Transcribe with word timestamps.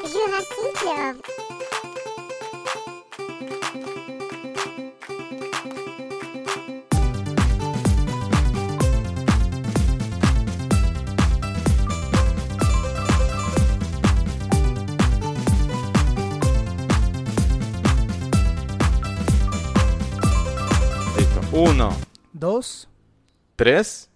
Jurassic 0.00 0.72
Club. 0.80 2.32
Listo. 21.16 21.40
Uno, 21.52 21.96
Dos, 22.32 22.88
tres. 23.56 24.08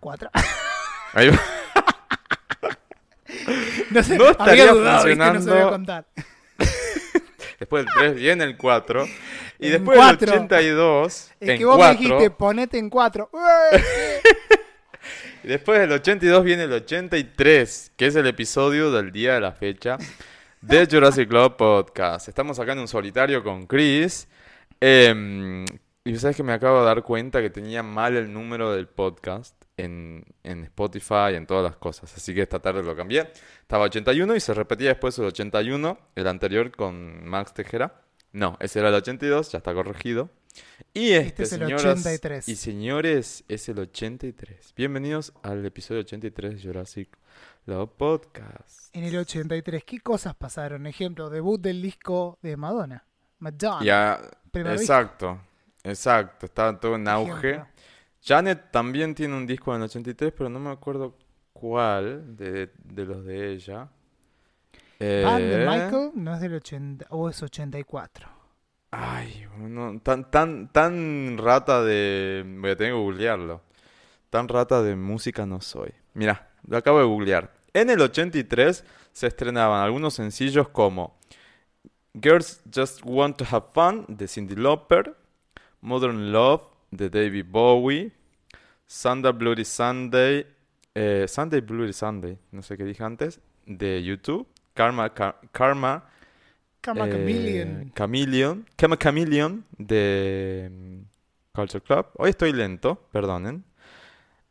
cuatro. 0.00 0.30
Ahí 1.14 1.28
va. 1.30 1.51
No, 3.92 4.02
sé, 4.02 4.16
No 4.18 4.28
estaría 4.30 4.72
dudado, 4.72 5.04
¿viste? 5.04 5.16
No 5.24 5.32
funcionando. 5.34 5.70
contar. 5.70 6.04
Después 7.58 7.84
del 7.84 7.94
3 7.94 8.14
viene 8.16 8.44
el 8.44 8.56
4. 8.56 9.06
Y 9.60 9.66
En 9.66 9.72
después 9.72 9.96
del 9.96 10.30
82, 10.30 11.30
Es 11.38 11.48
en 11.48 11.58
que 11.58 11.64
vos 11.64 11.76
4. 11.76 11.92
me 11.92 11.98
dijiste, 12.00 12.30
ponete 12.30 12.78
en 12.78 12.90
cuatro. 12.90 13.30
Ué, 13.32 13.80
Y 15.44 15.48
después 15.48 15.78
del 15.78 15.92
82 15.92 16.42
viene 16.42 16.64
el 16.64 16.72
83, 16.72 17.92
que 17.96 18.06
es 18.06 18.16
el 18.16 18.26
episodio 18.26 18.90
del 18.90 19.12
día 19.12 19.34
de 19.34 19.40
la 19.40 19.52
fecha 19.52 19.96
de 20.60 20.86
Jurassic 20.90 21.28
Club 21.28 21.56
Podcast. 21.56 22.28
Estamos 22.28 22.58
acá 22.58 22.72
en 22.72 22.80
un 22.80 22.88
solitario 22.88 23.44
con 23.44 23.66
Chris. 23.68 24.26
Em, 24.80 25.64
y 26.04 26.16
sabes 26.16 26.36
que 26.36 26.42
me 26.42 26.52
acabo 26.52 26.80
de 26.80 26.86
dar 26.86 27.02
cuenta 27.04 27.40
que 27.40 27.50
tenía 27.50 27.84
mal 27.84 28.16
el 28.16 28.32
número 28.32 28.72
del 28.72 28.88
podcast 28.88 29.54
en, 29.76 30.24
en 30.42 30.64
Spotify 30.64 31.34
en 31.34 31.46
todas 31.46 31.64
las 31.64 31.76
cosas. 31.76 32.14
Así 32.16 32.34
que 32.34 32.42
esta 32.42 32.60
tarde 32.60 32.82
lo 32.82 32.94
cambié. 32.96 33.30
Estaba 33.60 33.84
81 33.84 34.36
y 34.36 34.40
se 34.40 34.54
repetía 34.54 34.88
después 34.90 35.18
el 35.18 35.26
81, 35.26 35.98
el 36.14 36.26
anterior 36.26 36.70
con 36.70 37.26
Max 37.26 37.54
Tejera. 37.54 38.02
No, 38.32 38.56
ese 38.60 38.78
era 38.78 38.88
el 38.88 38.94
82, 38.94 39.52
ya 39.52 39.58
está 39.58 39.74
corregido. 39.74 40.30
Y 40.94 41.12
este, 41.12 41.26
Este 41.28 41.42
es 41.44 41.52
el 41.52 41.60
señoras 41.60 42.00
83. 42.00 42.48
y 42.48 42.56
señores, 42.56 43.44
es 43.48 43.68
el 43.68 43.78
83. 43.78 44.74
Bienvenidos 44.76 45.32
al 45.42 45.64
episodio 45.64 46.00
83 46.00 46.56
de 46.56 46.62
Jurassic 46.62 47.18
Love 47.66 47.90
Podcast. 47.96 48.94
En 48.94 49.04
el 49.04 49.16
83, 49.16 49.84
¿qué 49.84 50.00
cosas 50.00 50.34
pasaron? 50.34 50.86
Ejemplo, 50.86 51.30
debut 51.30 51.60
del 51.60 51.80
disco 51.80 52.38
de 52.42 52.56
Madonna. 52.56 53.04
Madonna. 53.38 53.84
Ya, 53.84 54.20
exacto, 54.54 55.40
exacto, 55.82 56.46
está 56.46 56.78
todo 56.78 56.96
en 56.96 57.08
auge. 57.08 57.48
ejemplo. 57.50 57.71
Janet 58.24 58.70
también 58.70 59.14
tiene 59.14 59.36
un 59.36 59.46
disco 59.46 59.72
en 59.74 59.82
el 59.82 59.86
83, 59.86 60.32
pero 60.36 60.48
no 60.48 60.60
me 60.60 60.70
acuerdo 60.70 61.16
cuál 61.52 62.36
de, 62.36 62.70
de 62.84 63.04
los 63.04 63.24
de 63.24 63.52
ella. 63.52 63.88
Band 64.98 65.44
de 65.44 65.62
Eh, 65.62 65.66
Michael 65.68 66.10
no 66.14 66.34
es 66.34 66.40
del 66.40 66.54
80, 66.54 67.06
o 67.10 67.28
es 67.28 67.42
84. 67.42 68.28
Ay, 68.92 69.46
no, 69.58 69.98
tan, 70.00 70.30
tan, 70.30 70.68
tan 70.68 71.38
rata 71.38 71.82
de... 71.82 72.44
Voy 72.60 72.70
a 72.70 72.76
tener 72.76 72.92
que 72.92 72.98
googlearlo. 72.98 73.62
Tan 74.30 74.48
rata 74.48 74.82
de 74.82 74.94
música 74.96 75.46
no 75.46 75.60
soy. 75.60 75.92
Mira, 76.14 76.50
lo 76.66 76.76
acabo 76.76 76.98
de 76.98 77.04
googlear. 77.06 77.50
En 77.72 77.88
el 77.90 78.00
83 78.00 78.84
se 79.12 79.26
estrenaban 79.26 79.82
algunos 79.82 80.14
sencillos 80.14 80.68
como 80.68 81.16
Girls 82.14 82.60
Just 82.72 83.00
Want 83.04 83.36
to 83.38 83.46
Have 83.50 83.66
Fun 83.72 84.04
de 84.08 84.28
Cyndi 84.28 84.56
Lauper, 84.56 85.16
Modern 85.80 86.30
Love 86.32 86.62
de 86.92 87.10
David 87.10 87.46
Bowie, 87.48 88.12
Sunday 88.86 89.32
Bloody 89.32 89.64
Sunday, 89.64 90.46
eh, 90.94 91.24
Sunday 91.26 91.60
Bloody 91.60 91.92
Sunday, 91.92 92.38
no 92.52 92.62
sé 92.62 92.76
qué 92.76 92.84
dije 92.84 93.02
antes, 93.02 93.40
de 93.66 94.02
YouTube, 94.02 94.46
Karma, 94.74 95.12
Ka- 95.12 95.40
Karma 95.50 96.04
Karma 96.80 97.06
eh, 97.06 97.12
Chameleon. 97.12 97.92
Chameleon. 97.94 98.66
Karma 98.76 98.96
Chameleon 98.96 99.64
de 99.78 100.68
mm, 100.70 101.00
Culture 101.54 101.80
Club. 101.82 102.06
Hoy 102.14 102.30
estoy 102.30 102.52
lento, 102.52 102.96
perdonen. 103.10 103.64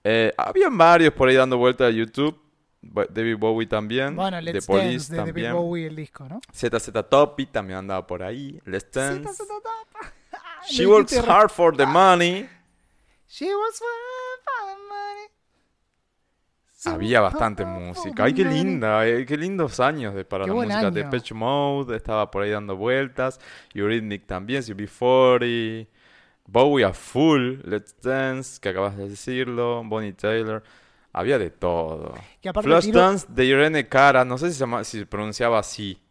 Eh, 0.03 0.33
habían 0.37 0.77
varios 0.77 1.13
por 1.13 1.27
ahí 1.29 1.35
dando 1.35 1.57
vuelta 1.57 1.85
a 1.85 1.89
YouTube. 1.89 2.39
David 2.81 3.37
Bowie 3.37 3.67
también. 3.67 4.15
Bueno, 4.15 4.37
de 4.37 4.43
Let's 4.53 4.65
Police 4.65 4.87
Dance 4.87 5.11
de 5.11 5.17
David 5.17 5.31
también. 5.33 5.53
Bowie, 5.53 5.85
el 5.87 5.95
disco, 5.95 6.27
¿no? 6.27 6.39
ZZ 6.51 6.89
Topi 7.09 7.45
también 7.45 7.79
andaba 7.79 8.07
por 8.07 8.23
ahí. 8.23 8.59
Let's 8.65 8.89
Dance. 8.91 9.19
Zeta, 9.19 9.33
zeta. 9.33 10.13
She 10.69 10.85
works 10.85 11.17
hard 11.17 11.49
for 11.51 11.75
the 11.75 11.85
money. 11.85 12.47
She 13.27 13.45
was 13.45 13.79
fine 13.79 14.43
for 14.45 14.67
the 14.67 14.75
money. 14.89 15.27
Había 16.85 17.21
bastante 17.21 17.63
hard 17.63 17.79
música. 17.79 18.23
Ay, 18.23 18.33
qué 18.33 18.43
linda, 18.43 19.07
eh, 19.07 19.25
qué 19.25 19.37
lindos 19.37 19.79
años 19.79 20.15
de 20.15 20.25
para 20.25 20.45
Qué 20.45 20.49
la 20.49 20.53
buen 20.55 20.67
música. 20.69 20.91
de 20.91 20.99
año. 21.01 21.09
Depeche 21.11 21.33
Mode 21.35 21.95
estaba 21.95 22.29
por 22.31 22.43
ahí 22.43 22.49
dando 22.49 22.75
vueltas. 22.75 23.39
Eurythmic 23.73 24.25
también, 24.25 24.61
UB40. 24.63 25.87
Bowie 26.47 26.83
a 26.83 26.91
full. 26.93 27.59
Let's 27.63 27.95
Dance, 28.01 28.59
que 28.59 28.69
acabas 28.69 28.97
de 28.97 29.07
decirlo. 29.09 29.83
Bonnie 29.85 30.13
Taylor. 30.13 30.63
Había 31.13 31.37
de 31.37 31.49
todo. 31.51 32.13
Que 32.41 32.49
aparte 32.49 32.67
Flashdance 32.69 33.25
tiro- 33.27 33.35
de 33.35 33.45
Irene 33.45 33.87
Cara. 33.87 34.25
No 34.25 34.37
sé 34.37 34.47
si 34.47 34.53
se, 34.55 34.59
llama- 34.61 34.83
si 34.83 34.99
se 34.99 35.05
pronunciaba 35.05 35.59
así. 35.59 36.01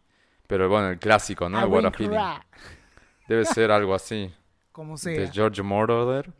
Pero 0.47 0.69
bueno, 0.69 0.89
el 0.89 0.99
clásico, 0.99 1.49
¿no? 1.49 1.59
El 1.61 1.67
What 1.67 1.85
a 1.85 1.91
Feeling. 1.91 2.17
Debe 3.27 3.45
ser 3.45 3.71
algo 3.71 3.93
así. 3.93 4.33
Como 4.71 4.93
De 4.95 4.99
sea. 5.25 5.31
George 5.31 5.61
Moroder. 5.61 6.31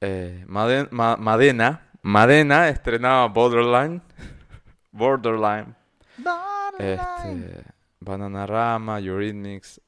Eh, 0.00 0.44
Maden- 0.48 0.88
Ma- 0.90 1.16
Madena. 1.16 1.86
Madena 2.02 2.68
estrenaba 2.68 3.26
Borderline. 3.28 4.00
Borderline. 4.92 5.74
Borderline. 6.18 7.44
Este, 7.48 7.64
Bananarama, 8.00 8.98
Eurythmics. 9.00 9.80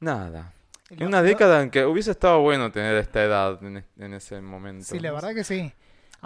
Nada. 0.00 0.52
Una 1.00 1.20
década 1.22 1.62
en 1.62 1.70
que 1.70 1.84
hubiese 1.84 2.12
estado 2.12 2.40
bueno 2.40 2.70
tener 2.70 2.94
esta 2.96 3.22
edad 3.24 3.62
en, 3.64 3.84
en 3.98 4.14
ese 4.14 4.40
momento. 4.40 4.84
Sí, 4.84 5.00
la 5.00 5.10
verdad 5.12 5.34
que 5.34 5.42
sí. 5.42 5.72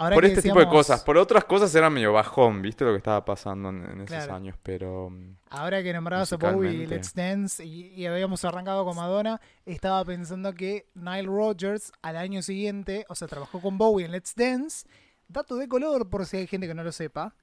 Ahora 0.01 0.15
Por 0.15 0.25
este 0.25 0.41
tipo 0.41 0.59
de 0.59 0.67
cosas. 0.67 1.03
Por 1.03 1.17
otras 1.17 1.45
cosas 1.45 1.73
era 1.75 1.89
medio 1.89 2.11
bajón, 2.13 2.61
¿viste 2.61 2.83
lo 2.83 2.91
que 2.91 2.97
estaba 2.97 3.23
pasando 3.23 3.69
en, 3.69 3.85
en 3.85 4.01
esos 4.01 4.07
Claro. 4.07 4.33
años? 4.35 4.55
Pero. 4.63 5.09
mm, 5.09 5.35
Ahora 5.49 5.83
que 5.83 5.93
nombrabas 5.93 6.33
a 6.33 6.37
Bowie. 6.37 6.87
Let's 6.87 7.13
Dance 7.13 7.63
y, 7.63 7.87
y 7.93 8.05
habíamos 8.05 8.43
arrancado 8.45 8.83
con 8.85 8.95
Madonna, 8.95 9.39
estaba 9.65 10.03
pensando 10.05 10.53
que 10.53 10.87
Nile 10.95 11.23
Rodgers 11.27 11.91
al 12.01 12.17
año 12.17 12.41
siguiente, 12.41 13.05
o 13.09 13.15
sea, 13.15 13.27
trabajó 13.27 13.61
con 13.61 13.77
Bowie 13.77 14.05
en 14.05 14.11
Let's 14.11 14.33
Dance. 14.35 14.87
Dato 15.27 15.55
de 15.55 15.67
color, 15.67 16.09
por 16.09 16.25
si 16.25 16.37
hay 16.37 16.47
gente 16.47 16.67
que 16.67 16.73
no 16.73 16.83
lo 16.83 16.91
sepa. 16.91 17.35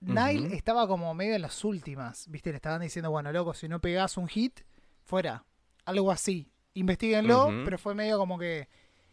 Nile 0.00 0.54
estaba 0.54 0.86
como 0.86 1.14
medio 1.14 1.34
en 1.34 1.42
las 1.42 1.64
últimas, 1.64 2.28
¿viste? 2.28 2.50
Le 2.50 2.56
estaban 2.56 2.80
diciendo, 2.82 3.10
bueno, 3.10 3.32
loco, 3.32 3.54
si 3.54 3.68
no 3.68 3.80
pegás 3.80 4.16
un 4.18 4.26
hit, 4.28 4.60
fuera. 5.02 5.44
Algo 5.86 6.10
así. 6.10 6.50
Investíguenlo, 6.74 7.50
pero 7.64 7.78
fue 7.78 7.94
medio 7.94 8.18
como 8.18 8.38
que 8.38 8.68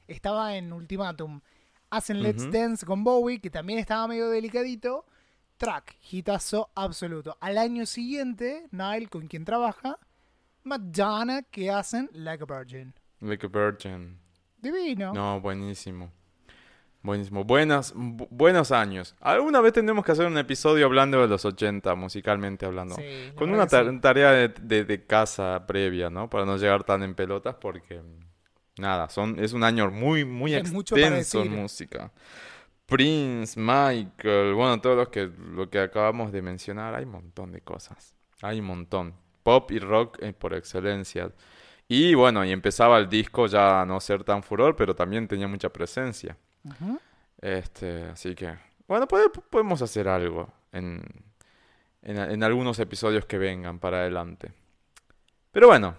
estaba 0.08 0.56
en 0.56 0.74
ultimátum. 0.74 1.40
Hacen 1.92 2.24
Let's. 2.24 2.50
Dance 2.52 2.86
con 2.86 3.04
Bowie, 3.04 3.40
que 3.40 3.50
también 3.50 3.78
estaba 3.80 4.08
medio 4.08 4.30
delicadito. 4.30 5.06
Track, 5.58 5.96
hitazo 6.12 6.72
absoluto. 6.74 7.38
Al 7.40 7.58
año 7.60 7.86
siguiente, 7.86 8.66
Nile, 8.72 9.08
con 9.08 9.28
quien 9.28 9.46
trabaja, 9.46 10.00
Madonna, 10.64 11.44
que 11.44 11.70
hacen 11.70 12.10
Like 12.14 12.44
a 12.44 12.58
Virgin. 12.60 12.94
Like 13.20 13.46
a 13.46 13.50
Virgin. 13.50 14.18
Divino. 14.58 15.14
No, 15.14 15.40
buenísimo. 15.42 16.12
Buenísimo. 17.04 17.44
Buenas, 17.44 17.96
bu- 17.96 18.28
buenos 18.30 18.72
años. 18.72 19.16
Alguna 19.20 19.60
vez 19.60 19.74
tendremos 19.74 20.06
que 20.06 20.12
hacer 20.12 20.28
un 20.28 20.38
episodio 20.38 20.86
hablando 20.86 21.20
de 21.20 21.28
los 21.28 21.44
80, 21.46 21.96
musicalmente 21.96 22.66
hablando. 22.68 22.94
Sí, 22.96 23.32
Con 23.36 23.50
una 23.52 23.64
que 23.66 23.70
ta- 23.72 23.90
sí. 23.90 24.00
tarea 24.00 24.32
de, 24.32 24.48
de- 24.50 24.86
de 24.86 25.06
casa 25.06 25.66
previa, 25.68 26.12
¿no? 26.12 26.30
Para 26.30 26.46
no 26.46 26.58
llegar 26.58 26.84
tan 26.84 27.02
en 27.02 27.16
pelotas 27.16 27.56
porque, 27.56 28.00
mm, 28.02 28.20
nada, 28.82 29.08
son, 29.10 29.40
es 29.40 29.54
un 29.54 29.64
año 29.64 29.90
muy, 29.92 30.26
muy 30.26 30.52
para 30.56 30.68
extenso 30.68 31.42
en 31.44 31.56
música. 31.62 32.12
Prince, 32.86 33.58
Michael, 33.58 34.54
bueno, 34.54 34.82
todos 34.82 34.98
los 34.98 35.10
que, 35.10 35.30
lo 35.56 35.70
que 35.70 35.80
acabamos 35.80 36.32
de 36.34 36.42
mencionar, 36.42 36.94
hay 36.94 37.06
un 37.06 37.12
montón 37.12 37.52
de 37.54 37.62
cosas. 37.62 38.16
Hay 38.42 38.60
un 38.60 38.66
montón. 38.66 39.14
Pop 39.44 39.72
y 39.72 39.80
rock 39.80 40.18
eh, 40.22 40.34
por 40.34 40.54
excelencia. 40.54 41.32
Y 41.88 42.14
bueno, 42.16 42.44
y 42.44 42.52
empezaba 42.52 42.98
el 42.98 43.08
disco 43.08 43.48
ya 43.48 43.82
a 43.82 43.86
no 43.86 44.00
ser 44.02 44.24
tan 44.24 44.44
furor, 44.44 44.76
pero 44.76 44.94
también 44.96 45.28
tenía 45.28 45.48
mucha 45.48 45.70
presencia. 45.70 46.38
Ujú. 46.66 47.00
Este, 47.42 48.06
así 48.06 48.36
que, 48.36 48.56
bueno, 48.88 49.08
puede- 49.08 49.30
podemos 49.30 49.82
hacer 49.82 50.08
algo 50.08 50.52
en, 50.74 51.02
en, 52.02 52.18
en 52.18 52.44
algunos 52.44 52.78
episodios 52.80 53.26
que 53.26 53.38
vengan 53.38 53.80
para 53.80 54.00
adelante. 54.02 54.52
Pero 55.52 55.68
bueno, 55.68 55.96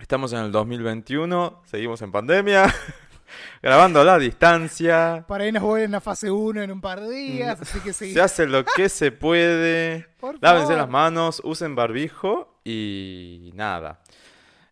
estamos 0.00 0.32
en 0.32 0.40
el 0.40 0.52
2021, 0.52 1.62
seguimos 1.66 2.02
en 2.02 2.12
pandemia, 2.12 2.72
grabando 3.62 4.00
a 4.00 4.04
la 4.04 4.18
distancia, 4.18 5.24
Por 5.26 5.40
ahí 5.40 5.52
nos 5.52 5.62
vuelven 5.62 5.94
a 5.94 6.00
fase 6.00 6.30
1 6.30 6.62
en 6.62 6.70
un 6.70 6.80
par 6.80 7.00
de 7.00 7.10
días, 7.10 7.60
así 7.60 7.80
que 7.80 7.92
sí. 7.92 8.12
se 8.12 8.20
hace 8.20 8.46
lo 8.46 8.64
que 8.64 8.88
se 8.88 9.12
puede, 9.12 10.06
Por 10.20 10.36
lávense 10.42 10.68
favor. 10.68 10.78
las 10.82 10.88
manos, 10.88 11.40
usen 11.44 11.74
barbijo 11.74 12.60
y 12.64 13.50
nada. 13.54 14.00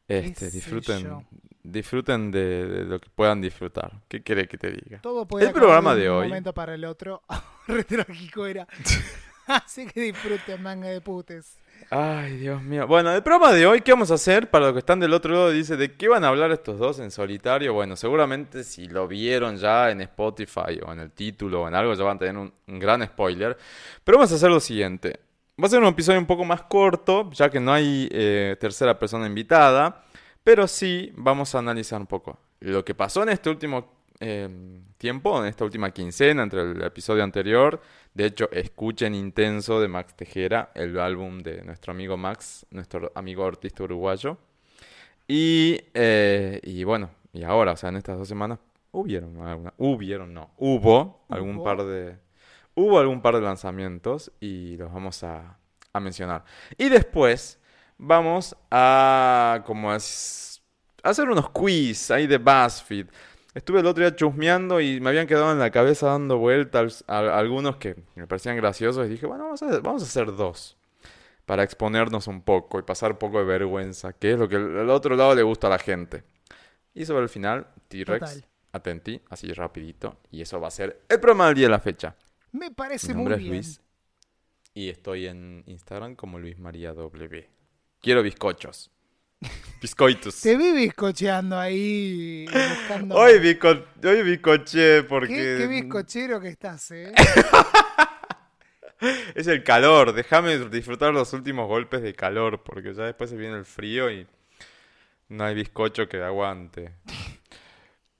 Este, 0.07 0.51
disfruten, 0.51 1.27
disfruten 1.63 2.31
de, 2.31 2.67
de 2.67 2.85
lo 2.85 3.01
que 3.01 3.09
puedan 3.15 3.41
disfrutar. 3.41 3.91
¿Qué 4.09 4.23
quiere 4.23 4.47
que 4.47 4.59
te 4.59 4.71
diga? 4.71 5.01
Todo 5.01 5.27
puede 5.27 5.47
El 5.47 5.53
programa 5.53 5.95
de 5.95 6.03
de 6.03 6.11
un 6.11 6.17
hoy. 6.19 6.29
momento 6.29 6.53
para 6.53 6.75
el 6.75 6.85
otro. 6.85 7.23
Re 7.67 7.85
trágico 7.85 8.45
era. 8.47 8.67
Así 9.47 9.87
que 9.87 10.01
disfruten, 10.03 10.63
manga 10.63 10.89
de 10.89 11.01
putes. 11.01 11.57
Ay, 11.91 12.39
Dios 12.39 12.63
mío. 12.63 12.87
Bueno, 12.87 13.15
el 13.15 13.23
programa 13.23 13.53
de 13.53 13.67
hoy, 13.67 13.81
¿qué 13.81 13.93
vamos 13.93 14.11
a 14.11 14.15
hacer? 14.15 14.51
Para 14.51 14.67
los 14.67 14.73
que 14.73 14.81
están 14.81 14.99
del 14.99 15.13
otro 15.13 15.33
lado, 15.33 15.51
dice, 15.51 15.77
¿de 15.77 15.95
qué 15.95 16.09
van 16.09 16.25
a 16.25 16.29
hablar 16.29 16.51
estos 16.51 16.79
dos 16.79 16.99
en 16.99 17.11
solitario? 17.11 17.73
Bueno, 17.73 17.95
seguramente 17.95 18.65
si 18.65 18.89
lo 18.89 19.07
vieron 19.07 19.57
ya 19.57 19.91
en 19.91 20.01
Spotify 20.01 20.81
o 20.85 20.93
en 20.93 21.01
el 21.01 21.13
título 21.13 21.63
o 21.63 21.69
en 21.69 21.75
algo, 21.75 21.95
ya 21.95 22.03
van 22.03 22.17
a 22.17 22.19
tener 22.19 22.37
un, 22.37 22.53
gran 22.67 23.05
spoiler. 23.07 23.57
Pero 24.03 24.19
vamos 24.19 24.33
a 24.33 24.35
hacer 24.35 24.51
lo 24.51 24.61
siguiente. 24.61 25.21
Va 25.63 25.67
a 25.67 25.71
ser 25.71 25.81
un 25.81 25.87
episodio 25.87 26.19
un 26.19 26.27
poco 26.27 26.45
más 26.45 26.63
corto, 26.63 27.31
ya 27.31 27.49
que 27.49 27.61
no 27.61 27.73
hay 27.73 28.09
eh, 28.11 28.57
tercera 28.59 28.99
persona 28.99 29.27
invitada. 29.27 30.05
Pero 30.43 30.67
sí 30.67 31.13
vamos 31.15 31.55
a 31.55 31.61
analizar 31.61 32.01
un 32.01 32.07
poco 32.07 32.39
lo 32.61 32.85
que 32.85 32.95
pasó 32.95 33.23
en 33.23 33.29
este 33.29 33.51
último 33.51 33.94
eh, 34.21 34.49
tiempo, 34.99 35.41
en 35.41 35.47
esta 35.47 35.65
última 35.65 35.91
quincena, 35.91 36.43
entre 36.43 36.63
el 36.63 36.83
episodio 36.83 37.25
anterior. 37.25 37.81
De 38.13 38.27
hecho, 38.27 38.49
escuchen 38.53 39.15
Intenso 39.15 39.81
de 39.81 39.89
Max 39.89 40.15
Tejera, 40.15 40.71
el 40.75 40.99
álbum 40.99 41.41
de 41.41 41.63
nuestro 41.63 41.93
amigo 41.93 42.17
Max, 42.17 42.67
nuestro 42.71 43.13
amigo 43.15 43.45
artista 43.45 43.83
uruguayo. 43.83 44.39
Y, 45.27 45.81
eh, 45.95 46.61
y 46.63 46.85
bueno, 46.85 47.11
y 47.33 47.43
ahora, 47.43 47.73
o 47.73 47.77
sea, 47.77 47.89
en 47.89 47.97
estas 47.97 48.19
dos 48.19 48.29
semanas, 48.29 48.59
hubieron 48.93 49.41
alguna, 49.41 49.75
hubieron, 49.79 50.33
no, 50.33 50.51
hubo 50.59 51.25
algún 51.29 51.57
Hubo. 51.57 51.65
par 51.65 51.85
de, 51.85 52.17
hubo 52.75 52.99
algún 52.99 53.21
par 53.21 53.35
de 53.35 53.41
lanzamientos 53.41 54.31
y 54.41 54.77
los 54.77 54.93
vamos 54.93 55.25
a, 55.25 55.59
a 55.93 56.01
mencionar. 56.01 56.45
Y 56.79 56.89
después 56.89 57.59
vamos 57.99 58.57
a, 58.71 59.63
como 59.67 59.95
es, 59.95 60.63
hacer 61.03 61.29
unos 61.29 61.51
quiz 61.51 62.11
ahí 62.11 62.27
de 62.27 62.39
BuzzFeed. 62.39 63.07
Estuve 63.55 63.81
el 63.81 63.87
otro 63.87 64.03
día 64.03 64.15
chusmeando 64.17 64.81
y 64.81 65.01
me 65.01 65.11
habían 65.11 65.27
quedado 65.27 65.53
en 65.53 65.59
la 65.59 65.71
cabeza 65.71 66.09
dando 66.09 66.39
vueltas 66.39 67.05
a, 67.07 67.19
a 67.19 67.39
algunos 67.39 67.77
que 67.77 67.97
me 68.17 68.27
parecían 68.27 68.57
graciosos 68.57 69.07
y 69.07 69.11
dije, 69.11 69.27
bueno, 69.27 69.45
vamos 69.45 69.63
a, 69.63 69.79
vamos 69.81 70.03
a 70.03 70.07
hacer 70.07 70.35
dos 70.35 70.77
para 71.47 71.63
exponernos 71.63 72.27
un 72.27 72.43
poco 72.43 72.79
y 72.79 72.83
pasar 72.83 73.13
un 73.13 73.19
poco 73.19 73.39
de 73.39 73.45
vergüenza, 73.45 74.13
que 74.13 74.33
es 74.33 74.39
lo 74.39 74.49
que 74.49 74.57
el 74.57 74.91
otro 74.91 75.15
lado 75.15 75.35
le 75.35 75.43
gusta 75.43 75.67
a 75.67 75.71
la 75.71 75.79
gente. 75.79 76.25
Y 76.95 77.05
sobre 77.05 77.25
el 77.25 77.29
final, 77.29 77.69
T-Rex, 77.89 78.45
atentí, 78.73 79.21
así 79.29 79.53
rapidito, 79.53 80.17
y 80.31 80.41
eso 80.43 80.61
va 80.61 80.69
a 80.69 80.71
ser 80.71 81.03
el 81.09 81.21
programa 81.21 81.47
del 81.47 81.57
día 81.57 81.67
de 81.67 81.73
la 81.73 81.81
fecha. 81.81 82.17
Me 82.53 82.71
parece 82.71 83.15
Mi 83.15 83.23
muy 83.23 83.33
es 83.33 83.39
bien. 83.39 83.51
Luis 83.51 83.81
y 84.75 84.89
estoy 84.89 85.27
en 85.27 85.63
Instagram 85.67 86.17
como 86.17 86.39
Luis 86.39 86.59
María 86.59 86.93
W. 86.93 87.49
Quiero 88.01 88.23
bizcochos. 88.23 88.91
Bizcoitos. 89.81 90.41
Te 90.41 90.57
vi 90.57 90.73
bizcocheando 90.73 91.59
ahí, 91.59 92.47
buscando... 92.47 93.15
Hoy, 93.17 93.35
bizco- 93.39 93.85
hoy 94.03 94.23
bizcoché 94.23 95.03
porque 95.03 95.29
¿Qué, 95.35 95.57
qué 95.59 95.67
bizcochero 95.67 96.41
que 96.41 96.49
estás, 96.49 96.91
eh? 96.91 97.13
es 99.35 99.47
el 99.47 99.63
calor. 99.63 100.13
Déjame 100.15 100.59
disfrutar 100.71 101.13
los 101.13 101.33
últimos 101.33 101.69
golpes 101.69 102.03
de 102.03 102.15
calor 102.15 102.63
porque 102.63 102.95
ya 102.95 103.05
después 103.05 103.29
se 103.31 103.37
viene 103.37 103.57
el 103.59 103.65
frío 103.65 104.11
y 104.11 104.27
no 105.29 105.45
hay 105.45 105.55
bizcocho 105.55 106.09
que 106.09 106.23
aguante. 106.23 106.93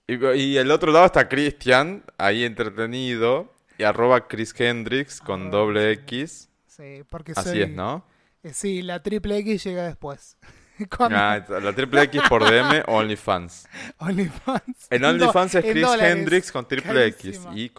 Y, 0.07 0.23
y 0.37 0.57
el 0.59 0.71
otro 0.71 0.93
lado 0.93 1.07
está 1.07 1.29
Cristian, 1.29 2.05
ahí 2.19 2.45
entretenido, 2.45 3.51
y 3.79 3.85
arroba 3.85 4.29
Chris 4.29 4.55
Hendrix 4.59 5.21
con 5.21 5.47
Arroba 5.49 5.59
doble 5.59 5.93
X. 5.93 6.51
Sí, 6.67 7.03
porque 7.09 7.33
Así 7.35 7.49
soy... 7.51 7.63
es, 7.63 7.71
¿no? 7.71 8.05
eh, 8.43 8.53
Sí, 8.53 8.83
la 8.83 9.03
triple 9.03 9.39
X 9.39 9.65
llega 9.65 9.85
después. 9.87 10.37
Cuando 10.97 11.17
Ah, 11.17 11.45
la 11.61 11.73
triple 11.73 12.03
X 12.03 12.23
por 12.29 12.45
DM, 12.45 12.83
OnlyFans. 12.87 13.69
OnlyFans. 13.99 14.87
En 14.91 15.05
OnlyFans 15.05 15.55
es 15.57 15.65
Chris 15.65 15.83
dólares. 15.83 16.17
Hendrix 16.17 16.53
con 16.53 16.67
triple 16.67 17.07
X. 17.07 17.41
Y, 17.55 17.71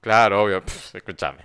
claro, 0.00 0.44
obvio, 0.44 0.62
escúchame. 0.92 1.44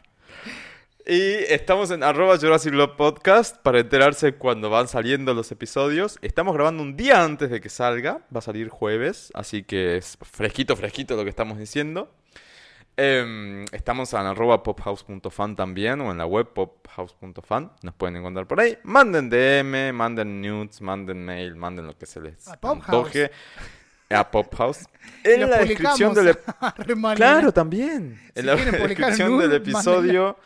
Y 1.05 1.21
estamos 1.51 1.89
en 1.89 2.03
arroba 2.03 2.37
Jurassic 2.37 2.71
Love 2.71 2.95
Podcast 2.95 3.57
para 3.63 3.79
enterarse 3.79 4.35
cuando 4.35 4.69
van 4.69 4.87
saliendo 4.87 5.33
los 5.33 5.51
episodios. 5.51 6.19
Estamos 6.21 6.53
grabando 6.53 6.83
un 6.83 6.95
día 6.95 7.23
antes 7.23 7.49
de 7.49 7.59
que 7.61 7.69
salga. 7.69 8.19
Va 8.33 8.39
a 8.39 8.41
salir 8.41 8.69
jueves, 8.69 9.31
así 9.33 9.63
que 9.63 9.97
es 9.97 10.19
fresquito, 10.21 10.75
fresquito 10.75 11.15
lo 11.15 11.23
que 11.23 11.31
estamos 11.31 11.57
diciendo. 11.57 12.13
Em, 13.01 13.63
estamos 13.71 14.11
en 14.11 14.25
arroba 14.25 14.61
pophouse.fan 14.61 15.55
también 15.55 16.01
o 16.01 16.11
en 16.11 16.17
la 16.17 16.25
web 16.25 16.47
pophouse.fan. 16.51 17.71
Nos 17.81 17.95
pueden 17.95 18.17
encontrar 18.17 18.45
por 18.45 18.59
ahí. 18.59 18.77
Manden 18.83 19.29
DM, 19.29 19.93
manden 19.93 20.41
nudes, 20.41 20.81
manden 20.81 21.23
mail, 21.23 21.55
manden 21.55 21.87
lo 21.87 21.97
que 21.97 22.05
se 22.05 22.19
les 22.19 22.45
A 22.49 22.59
antoje. 22.61 23.31
A 24.09 24.29
Pophouse. 24.29 24.85
En 25.23 25.49
la 25.49 25.59
descripción 25.59 26.13
del 26.13 26.35
mal, 26.97 27.15
Claro, 27.15 27.53
también. 27.53 28.19
Si 28.33 28.41
En 28.41 28.45
la 28.47 28.55
descripción 28.57 29.31
nude, 29.31 29.47
del 29.47 29.61
episodio 29.61 30.37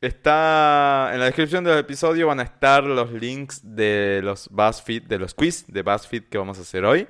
está. 0.00 1.10
En 1.12 1.18
la 1.18 1.26
descripción 1.26 1.62
del 1.62 1.76
episodio 1.76 2.28
van 2.28 2.40
a 2.40 2.44
estar 2.44 2.84
los 2.84 3.12
links 3.12 3.60
de 3.62 4.22
los 4.24 4.48
BuzzFeed, 4.48 5.02
de 5.02 5.18
los 5.18 5.34
quiz 5.34 5.66
de 5.66 5.82
BuzzFeed 5.82 6.24
que 6.30 6.38
vamos 6.38 6.56
a 6.56 6.62
hacer 6.62 6.86
hoy. 6.86 7.06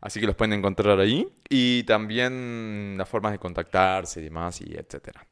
Así 0.00 0.20
que 0.20 0.26
los 0.26 0.36
pueden 0.36 0.54
encontrar 0.54 0.98
ahí. 0.98 1.28
Y 1.48 1.82
también 1.84 2.94
las 2.96 3.08
formas 3.08 3.32
de 3.32 3.38
contactarse 3.38 4.20
y 4.20 4.24
demás, 4.24 4.60
y 4.60 4.74
etcétera. 4.74 5.26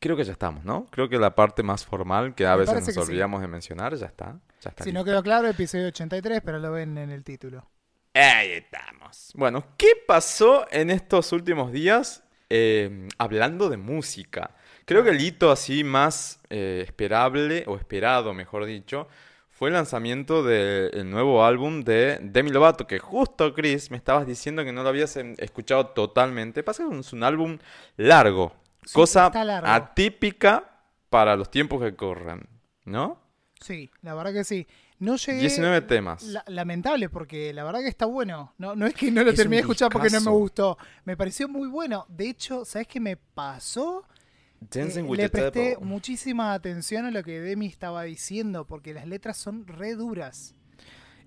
Creo 0.00 0.16
que 0.16 0.24
ya 0.24 0.32
estamos, 0.32 0.64
¿no? 0.64 0.86
Creo 0.90 1.08
que 1.08 1.16
la 1.18 1.34
parte 1.34 1.62
más 1.62 1.84
formal 1.86 2.34
que 2.34 2.44
a 2.44 2.52
Me 2.56 2.64
veces 2.64 2.84
nos 2.96 3.06
sí. 3.06 3.10
olvidamos 3.12 3.40
de 3.40 3.46
mencionar 3.46 3.94
ya 3.94 4.06
está. 4.06 4.40
Ya 4.60 4.70
está 4.70 4.82
Si 4.82 4.92
no 4.92 5.04
quedó 5.04 5.22
claro, 5.22 5.46
episodio 5.48 5.86
83, 5.88 6.42
pero 6.44 6.58
lo 6.58 6.72
ven 6.72 6.98
en 6.98 7.10
el 7.10 7.22
título. 7.22 7.70
Ahí 8.14 8.50
estamos. 8.50 9.30
Bueno, 9.34 9.64
¿qué 9.76 9.92
pasó 10.06 10.66
en 10.72 10.90
estos 10.90 11.30
últimos 11.32 11.70
días 11.72 12.24
eh, 12.50 13.08
hablando 13.16 13.68
de 13.68 13.76
música? 13.76 14.56
Creo 14.84 15.04
que 15.04 15.10
el 15.10 15.20
hito 15.20 15.52
así 15.52 15.84
más 15.84 16.40
eh, 16.50 16.82
esperable, 16.84 17.62
o 17.68 17.76
esperado, 17.76 18.34
mejor 18.34 18.64
dicho, 18.66 19.06
fue 19.62 19.68
el 19.68 19.74
lanzamiento 19.74 20.42
del 20.42 21.08
nuevo 21.08 21.44
álbum 21.44 21.84
de 21.84 22.18
Demi 22.20 22.50
Lovato, 22.50 22.84
que 22.84 22.98
justo, 22.98 23.54
Chris, 23.54 23.92
me 23.92 23.96
estabas 23.96 24.26
diciendo 24.26 24.64
que 24.64 24.72
no 24.72 24.82
lo 24.82 24.88
habías 24.88 25.16
em, 25.16 25.36
escuchado 25.38 25.86
totalmente. 25.86 26.64
Pasa 26.64 26.82
que 26.90 26.98
es 26.98 27.12
un 27.12 27.22
álbum 27.22 27.58
largo, 27.96 28.52
Sí, 28.84 28.92
cosa 28.92 29.30
largo. 29.44 29.68
atípica 29.68 30.68
para 31.08 31.36
los 31.36 31.48
tiempos 31.48 31.80
que 31.80 31.94
corren, 31.94 32.40
¿no? 32.86 33.20
Sí, 33.60 33.88
la 34.00 34.14
verdad 34.16 34.32
que 34.32 34.42
sí. 34.42 34.66
No 34.98 35.14
llegué... 35.14 35.38
19 35.42 35.82
temas. 35.82 36.24
la- 36.24 36.42
lamentable, 36.48 37.08
porque 37.08 37.52
la 37.52 37.62
verdad 37.62 37.82
que 37.82 37.88
está 37.88 38.06
bueno. 38.06 38.54
No, 38.58 38.74
no 38.74 38.84
es 38.84 38.94
que 38.94 39.12
no 39.12 39.22
lo 39.22 39.30
Es 39.30 39.36
terminé 39.36 39.58
de 39.58 39.60
escuchar 39.60 39.92
porque 39.92 40.10
no 40.10 40.20
me 40.22 40.30
gustó. 40.32 40.76
Me 41.04 41.16
pareció 41.16 41.46
muy 41.48 41.68
bueno. 41.68 42.04
De 42.08 42.28
hecho, 42.28 42.64
¿sabes 42.64 42.88
qué 42.88 42.98
me 42.98 43.16
pasó? 43.16 44.04
Dancing 44.70 45.04
Eh, 45.04 45.08
with 45.08 45.16
le 45.18 45.24
the 45.24 45.30
presté 45.30 45.60
Devil. 45.70 45.78
muchísima 45.86 46.52
atención 46.54 47.04
a 47.06 47.10
lo 47.10 47.22
que 47.22 47.40
Demi 47.40 47.66
estaba 47.66 48.02
diciendo, 48.04 48.66
porque 48.66 48.94
las 48.94 49.06
letras 49.06 49.36
son 49.36 49.66
re 49.66 49.94
duras. 49.94 50.54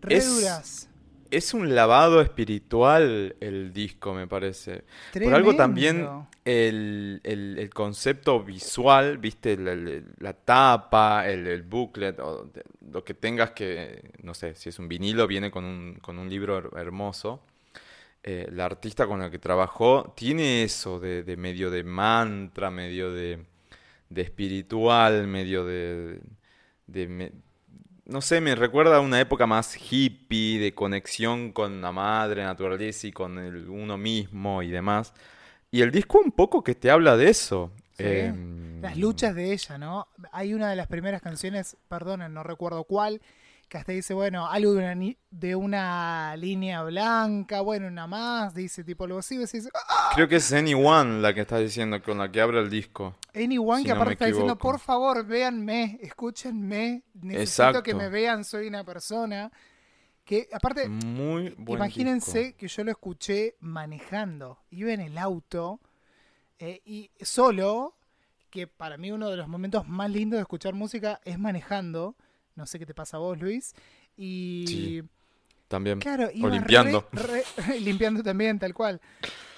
Re 0.01 0.15
Es 0.18 0.27
duras. 0.36 0.89
Es 1.32 1.54
un 1.56 1.74
lavado 1.74 2.22
espiritual 2.22 3.36
el 3.39 3.74
disco, 3.74 4.13
me 4.13 4.27
parece. 4.27 4.84
Por 5.12 5.34
algo 5.34 5.56
también 5.56 6.08
el, 6.46 7.20
el- 7.24 7.58
el 7.58 7.70
concepto 7.72 8.44
visual, 8.44 9.18
viste, 9.18 9.58
la, 9.58 9.75
la- 9.75 10.01
la 10.20 10.34
tapa, 10.34 11.27
el, 11.27 11.48
el 11.48 11.63
booklet, 11.63 12.20
o 12.20 12.50
lo 12.92 13.04
que 13.04 13.15
tengas 13.15 13.51
que, 13.51 14.12
no 14.22 14.36
sé, 14.36 14.54
si 14.56 14.70
es 14.70 14.77
un 14.77 14.88
vinilo, 14.88 15.25
viene 15.27 15.50
con 15.50 15.65
un, 15.65 15.96
con 15.96 16.20
un 16.20 16.30
libro 16.30 16.58
her- 16.62 16.80
hermoso. 16.80 17.42
Eh, 18.27 18.48
la 18.51 18.65
artista 18.65 19.05
con 19.08 19.20
la 19.20 19.29
que 19.29 19.38
trabajó 19.39 20.13
tiene 20.17 20.63
eso 20.63 21.00
de, 21.00 21.22
de 21.24 21.38
medio 21.38 21.70
de 21.70 21.84
mantra, 21.84 22.72
medio 22.72 23.13
de, 23.13 23.46
de 24.10 24.22
espiritual, 24.24 25.27
medio 25.27 25.65
de, 25.65 26.22
de 26.88 27.08
me- 27.08 27.32
no 28.05 28.22
sé, 28.22 28.41
me 28.41 28.55
recuerda 28.55 28.98
a 28.98 29.00
una 29.01 29.20
época 29.20 29.48
más 29.48 29.77
hippie, 29.91 30.60
de 30.60 30.75
conexión 30.75 31.51
con 31.53 31.82
la 31.82 31.91
madre 31.91 32.44
naturaleza 32.44 33.08
y 33.08 33.12
con 33.12 33.39
el 33.39 33.70
uno 33.70 33.98
mismo 33.98 34.62
y 34.63 34.70
demás. 34.72 35.13
Y 35.72 35.82
el 35.82 35.91
disco 35.91 36.20
un 36.24 36.32
poco 36.32 36.63
que 36.63 36.75
te 36.75 36.91
habla 36.91 37.17
de 37.17 37.29
eso. 37.29 37.72
Sí. 37.94 38.03
Em, 38.03 38.82
Las 38.82 38.98
luchas 38.98 39.36
de 39.36 39.53
ella, 39.53 39.77
¿no? 39.77 40.08
Hay 40.32 40.53
una 40.53 40.70
de 40.70 40.75
las 40.75 40.88
primeras 40.88 41.22
canciones, 41.22 41.77
perdonen, 41.88 42.34
no 42.34 42.44
recuerdo 42.44 42.84
cuál, 42.84 43.22
que 43.68 43.78
hasta 43.78 43.92
dice, 43.92 44.14
bueno, 44.14 44.48
algo 44.48 44.74
de 44.74 44.80
una, 44.94 45.16
de 45.32 45.56
una 45.56 46.36
línea 46.38 46.84
blanca, 46.84 47.62
bueno, 47.62 47.88
una 47.88 48.08
más, 48.08 48.54
dice 48.54 48.84
tipo 48.84 49.06
algo 49.06 49.20
así, 49.20 49.38
decís, 49.38 49.70
¡ah! 49.74 50.12
Creo 50.16 50.28
que 50.28 50.36
es 50.38 50.54
Anyone 50.54 51.22
la 51.22 51.34
que 51.34 51.42
estás 51.42 51.60
diciendo, 51.62 52.02
con 52.02 52.18
la 52.18 52.32
que 52.32 52.42
abre 52.42 52.60
el 52.60 52.70
disco. 52.70 53.16
Anyone 53.34 53.80
Si 53.80 53.84
que 53.86 53.90
no 53.90 53.96
aparte 53.96 54.14
está 54.14 54.26
diciendo, 54.28 54.58
por 54.58 54.80
favor, 54.80 55.26
véanme, 55.26 55.98
escúchenme, 56.02 57.04
necesito 57.14 57.42
Exacto. 57.42 57.84
que 57.84 57.94
me 57.96 58.10
vean, 58.10 58.44
soy 58.46 58.68
una 58.68 58.84
persona. 58.84 59.52
Que 60.24 60.48
aparte, 60.54 60.88
Muy 60.90 61.50
buen 61.58 61.78
imagínense 61.80 62.40
disco. 62.40 62.58
que 62.58 62.68
yo 62.68 62.84
lo 62.84 62.92
escuché 62.92 63.56
manejando, 63.60 64.60
iba 64.72 64.92
en 64.92 65.02
el 65.02 65.18
auto 65.18 65.80
eh, 66.58 66.82
y 66.86 67.12
solo, 67.22 67.96
que 68.50 68.66
para 68.68 68.98
mí 68.98 69.12
uno 69.12 69.30
de 69.30 69.38
los 69.38 69.48
momentos 69.48 69.88
más 69.88 70.10
lindos 70.10 70.38
de 70.38 70.42
escuchar 70.42 70.74
música 70.74 71.20
es 71.26 71.38
manejando, 71.38 72.16
no 72.56 72.66
sé 72.66 72.80
qué 72.80 72.86
te 72.86 72.94
pasa 72.94 73.18
a 73.18 73.20
vos, 73.20 73.38
Luis, 73.40 73.74
y 74.18 74.66
Sí, 74.68 75.04
También. 75.68 76.00
claro, 76.00 76.30
iba 76.34 76.50
re- 76.50 76.56
limpiando. 76.56 77.08
re- 77.12 77.44
limpiando 77.82 78.24
también, 78.24 78.60
tal 78.60 78.74
cual. 78.74 79.02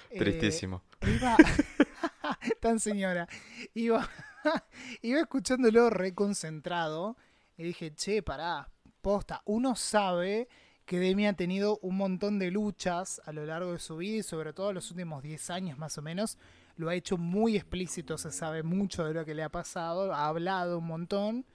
Eh, 0.09 0.17
Tristísimo. 0.19 0.83
Iba. 1.01 1.35
Tan 2.61 2.79
señora. 2.79 3.27
Iba. 3.73 4.07
iba 5.01 5.19
escuchándolo 5.19 5.89
reconcentrado 5.89 7.17
y 7.57 7.63
dije, 7.63 7.93
che, 7.95 8.21
pará, 8.23 8.69
posta, 9.01 9.41
uno 9.45 9.75
sabe 9.75 10.47
que 10.85 10.99
Demi 10.99 11.27
ha 11.27 11.33
tenido 11.33 11.79
un 11.81 11.97
montón 11.97 12.39
de 12.39 12.49
luchas 12.51 13.21
a 13.25 13.33
lo 13.33 13.45
largo 13.45 13.73
de 13.73 13.79
su 13.79 13.97
vida 13.97 14.17
y 14.19 14.23
sobre 14.23 14.53
todo 14.53 14.69
en 14.69 14.75
los 14.75 14.89
últimos 14.91 15.21
10 15.23 15.49
años 15.49 15.77
más 15.77 15.97
o 15.97 16.01
menos. 16.01 16.37
Lo 16.77 16.89
ha 16.89 16.95
hecho 16.95 17.17
muy 17.17 17.57
explícito, 17.57 18.17
se 18.17 18.31
sabe 18.31 18.63
mucho 18.63 19.03
de 19.03 19.13
lo 19.13 19.25
que 19.25 19.33
le 19.33 19.43
ha 19.43 19.49
pasado, 19.49 20.13
ha 20.13 20.27
hablado 20.27 20.77
un 20.77 20.85
montón. 20.87 21.45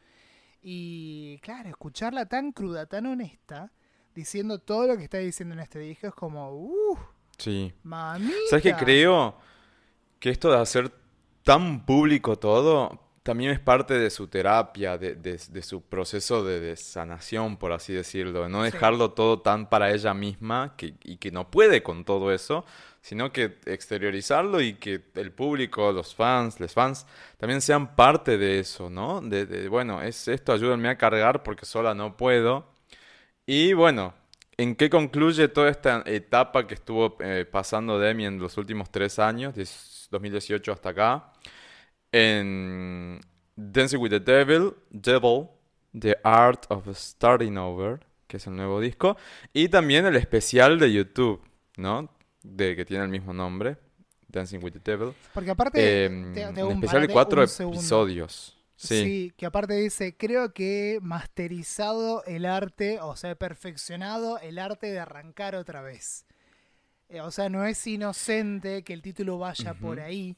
Y 0.63 1.39
claro, 1.43 1.69
escucharla 1.69 2.27
tan 2.27 2.53
cruda, 2.53 2.87
tan 2.87 3.07
honesta, 3.07 3.73
diciendo 4.15 4.59
todo 4.61 4.87
lo 4.87 4.97
que 4.97 5.05
está 5.05 5.19
diciendo 5.19 5.55
en 5.55 5.61
este 5.61 5.81
disco 5.81 6.07
es 6.07 6.15
como, 6.15 6.51
uff, 6.53 6.99
Sí. 7.39 7.73
mamita. 7.83 8.33
¿Sabes 8.51 8.63
qué 8.63 8.75
creo? 8.75 9.37
Que 10.21 10.31
esto 10.31 10.51
de 10.53 10.59
hacer 10.59 10.93
tan 11.43 11.85
público 11.85 12.39
todo 12.39 13.01
también 13.25 13.51
es 13.53 13.61
parte 13.61 13.95
de 13.95 14.11
su 14.11 14.27
terapia, 14.29 14.99
de, 14.99 15.15
de- 15.15 15.41
de 15.49 15.63
su 15.63 15.81
proceso 15.83 16.45
de, 16.45 16.59
de 16.61 16.77
sanación, 16.77 17.57
por 17.57 17.73
así 17.73 17.93
decirlo. 17.93 18.43
de 18.45 18.49
No 18.49 18.65
Sí. 18.65 18.71
dejarlo 18.73 19.13
todo 19.13 19.41
tan 19.41 19.69
para 19.69 19.93
ella 19.93 20.13
misma 20.15 20.75
que, 20.77 20.95
y 21.05 21.17
que 21.19 21.31
no 21.33 21.51
puede 21.51 21.83
con 21.83 22.05
todo 22.05 22.33
eso, 22.33 22.65
sino 23.03 23.33
que 23.33 23.59
exteriorizarlo 23.67 24.61
y 24.61 24.75
que 24.75 25.03
el 25.17 25.33
público, 25.33 25.93
los 25.93 26.15
fans, 26.15 26.61
los 26.61 26.73
fans, 26.73 27.07
también 27.37 27.61
sean 27.61 27.97
parte 27.97 28.39
de 28.39 28.61
eso, 28.61 28.89
¿no? 28.91 29.21
De, 29.21 29.69
bueno, 29.69 30.01
es 30.03 30.29
esto, 30.29 30.53
ayúdenme 30.53 30.89
a 30.89 30.97
cargar 30.97 31.43
porque 31.43 31.67
sola 31.67 31.95
no 31.95 32.17
puedo. 32.17 32.73
Y 33.47 33.73
bueno, 33.75 34.15
¿en 34.57 34.77
qué 34.77 34.89
concluye 34.89 35.49
toda 35.49 35.71
esta 35.71 36.03
etapa 36.07 36.67
que 36.67 36.75
estuvo 36.75 37.17
eh, 37.21 37.45
pasando 37.51 37.99
Demi 37.99 38.25
en 38.27 38.39
los 38.39 38.57
últimos 38.57 38.91
tres 38.91 39.19
años, 39.19 39.55
de 39.55 39.69
2018 40.11 40.73
hasta 40.73 40.91
acá? 40.91 41.33
En 42.13 43.21
Dancing 43.57 43.99
with 43.99 44.11
the 44.11 44.21
Devil, 44.21 44.75
Devil, 44.91 45.49
The 45.99 46.19
Art 46.23 46.67
of 46.69 46.89
Starting 46.97 47.59
Over, 47.59 48.01
que 48.29 48.37
es 48.37 48.47
el 48.47 48.57
nuevo 48.57 48.81
disco, 48.81 49.17
y 49.53 49.69
también 49.69 50.07
el 50.07 50.17
especial 50.17 50.79
de 50.79 50.93
YouTube, 50.93 51.43
¿no? 51.77 52.09
De 52.43 52.75
que 52.77 52.85
tiene 52.85 53.05
el 53.05 53.11
mismo 53.11 53.33
nombre, 53.33 53.77
Dancing 54.29 54.59
with 54.63 54.73
the 54.73 54.81
Devil. 54.81 55.15
Porque 55.35 55.51
aparte, 55.51 55.79
te- 55.79 56.09
te 56.53 56.63
un 56.65 56.73
un 56.73 56.75
especial 56.75 57.03
de 57.07 57.13
cuatro 57.13 57.43
episodios. 57.43 58.59
Sí. 58.77 59.05
Sí. 59.05 59.33
que 59.37 59.47
aparte 59.47 59.75
dice, 59.75 60.17
creo 60.17 60.53
que 60.53 60.95
he 60.95 61.01
masterizado 61.01 62.25
el 62.25 62.47
arte, 62.47 62.99
o 63.01 63.15
sea, 63.15 63.31
he 63.31 63.37
perfeccionado 63.37 64.39
el 64.41 64.59
arte 64.59 64.91
de 64.91 64.99
arrancar 64.99 65.55
otra 65.55 65.83
vez. 65.83 66.25
Eh, 67.09 67.21
o 67.21 67.31
sea, 67.31 67.49
no 67.49 67.65
es 67.65 67.87
inocente 67.87 68.83
que 68.83 68.93
el 68.93 69.03
título 69.03 69.39
vaya 69.39 69.75
por 69.75 70.01
ahí 70.01 70.37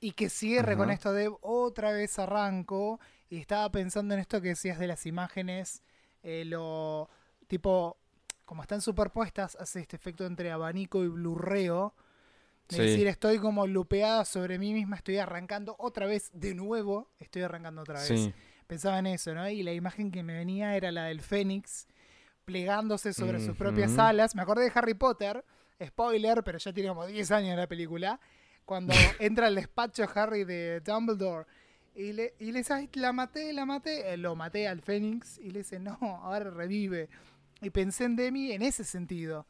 y 0.00 0.12
que 0.12 0.30
cierre 0.30 0.76
con 0.76 0.90
esto 0.90 1.12
de 1.12 1.30
otra 1.42 1.92
vez 1.92 2.18
arranco 2.18 2.98
y 3.28 3.36
estaba 3.38 3.70
pensando 3.70 4.14
en 4.14 4.20
esto 4.20 4.40
que 4.40 4.48
decías 4.48 4.78
de 4.80 4.88
las 4.88 5.06
imágenes, 5.06 5.84
eh, 6.24 6.44
lo 6.46 7.08
tipo, 7.46 7.99
como 8.50 8.62
están 8.62 8.80
superpuestas, 8.80 9.54
hace 9.60 9.78
este 9.78 9.94
efecto 9.94 10.26
entre 10.26 10.50
abanico 10.50 11.04
y 11.04 11.06
blurreo. 11.08 11.94
Es 12.68 12.74
Sí. 12.78 12.82
decir, 12.82 13.06
estoy 13.06 13.38
como 13.38 13.64
lupeada 13.68 14.24
sobre 14.24 14.58
mí 14.58 14.74
misma, 14.74 14.96
estoy 14.96 15.18
arrancando 15.18 15.76
otra 15.78 16.06
vez, 16.06 16.30
de 16.32 16.52
nuevo, 16.56 17.08
estoy 17.20 17.42
arrancando 17.42 17.82
otra 17.82 18.00
vez. 18.00 18.08
Sí. 18.08 18.34
Pensaba 18.66 18.98
en 18.98 19.06
eso, 19.06 19.32
¿no? 19.34 19.48
Y 19.48 19.62
la 19.62 19.72
imagen 19.72 20.10
que 20.10 20.24
me 20.24 20.32
venía 20.32 20.74
era 20.74 20.90
la 20.90 21.04
del 21.04 21.20
Fénix 21.20 21.86
plegándose 22.44 23.12
sobre 23.12 23.38
sus 23.38 23.56
propias 23.56 23.96
alas. 23.98 24.34
Me 24.34 24.42
acordé 24.42 24.64
de 24.64 24.72
Harry 24.74 24.94
Potter, 24.94 25.44
spoiler, 25.86 26.42
pero 26.42 26.58
ya 26.58 26.72
tiene 26.72 26.88
como 26.88 27.06
10 27.06 27.30
años 27.30 27.56
la 27.56 27.68
película, 27.68 28.18
cuando 28.64 28.92
entra 29.20 29.46
al 29.46 29.54
despacho 29.54 30.04
Harry 30.12 30.42
de 30.42 30.80
Dumbledore 30.80 31.46
y 31.94 32.12
le, 32.14 32.34
y 32.40 32.50
le 32.50 32.58
dice, 32.58 32.72
"Ay, 32.72 32.90
la 32.94 33.12
maté, 33.12 33.52
la 33.52 33.64
maté, 33.64 34.12
Eh, 34.12 34.16
lo 34.16 34.34
maté 34.34 34.66
al 34.66 34.80
Fénix 34.82 35.38
y 35.38 35.50
le 35.52 35.60
dice, 35.60 35.78
no, 35.78 35.96
ahora 36.00 36.50
revive. 36.50 37.08
Y 37.60 37.70
pensé 37.70 38.04
en 38.04 38.16
Demi 38.16 38.52
en 38.52 38.62
ese 38.62 38.84
sentido, 38.84 39.46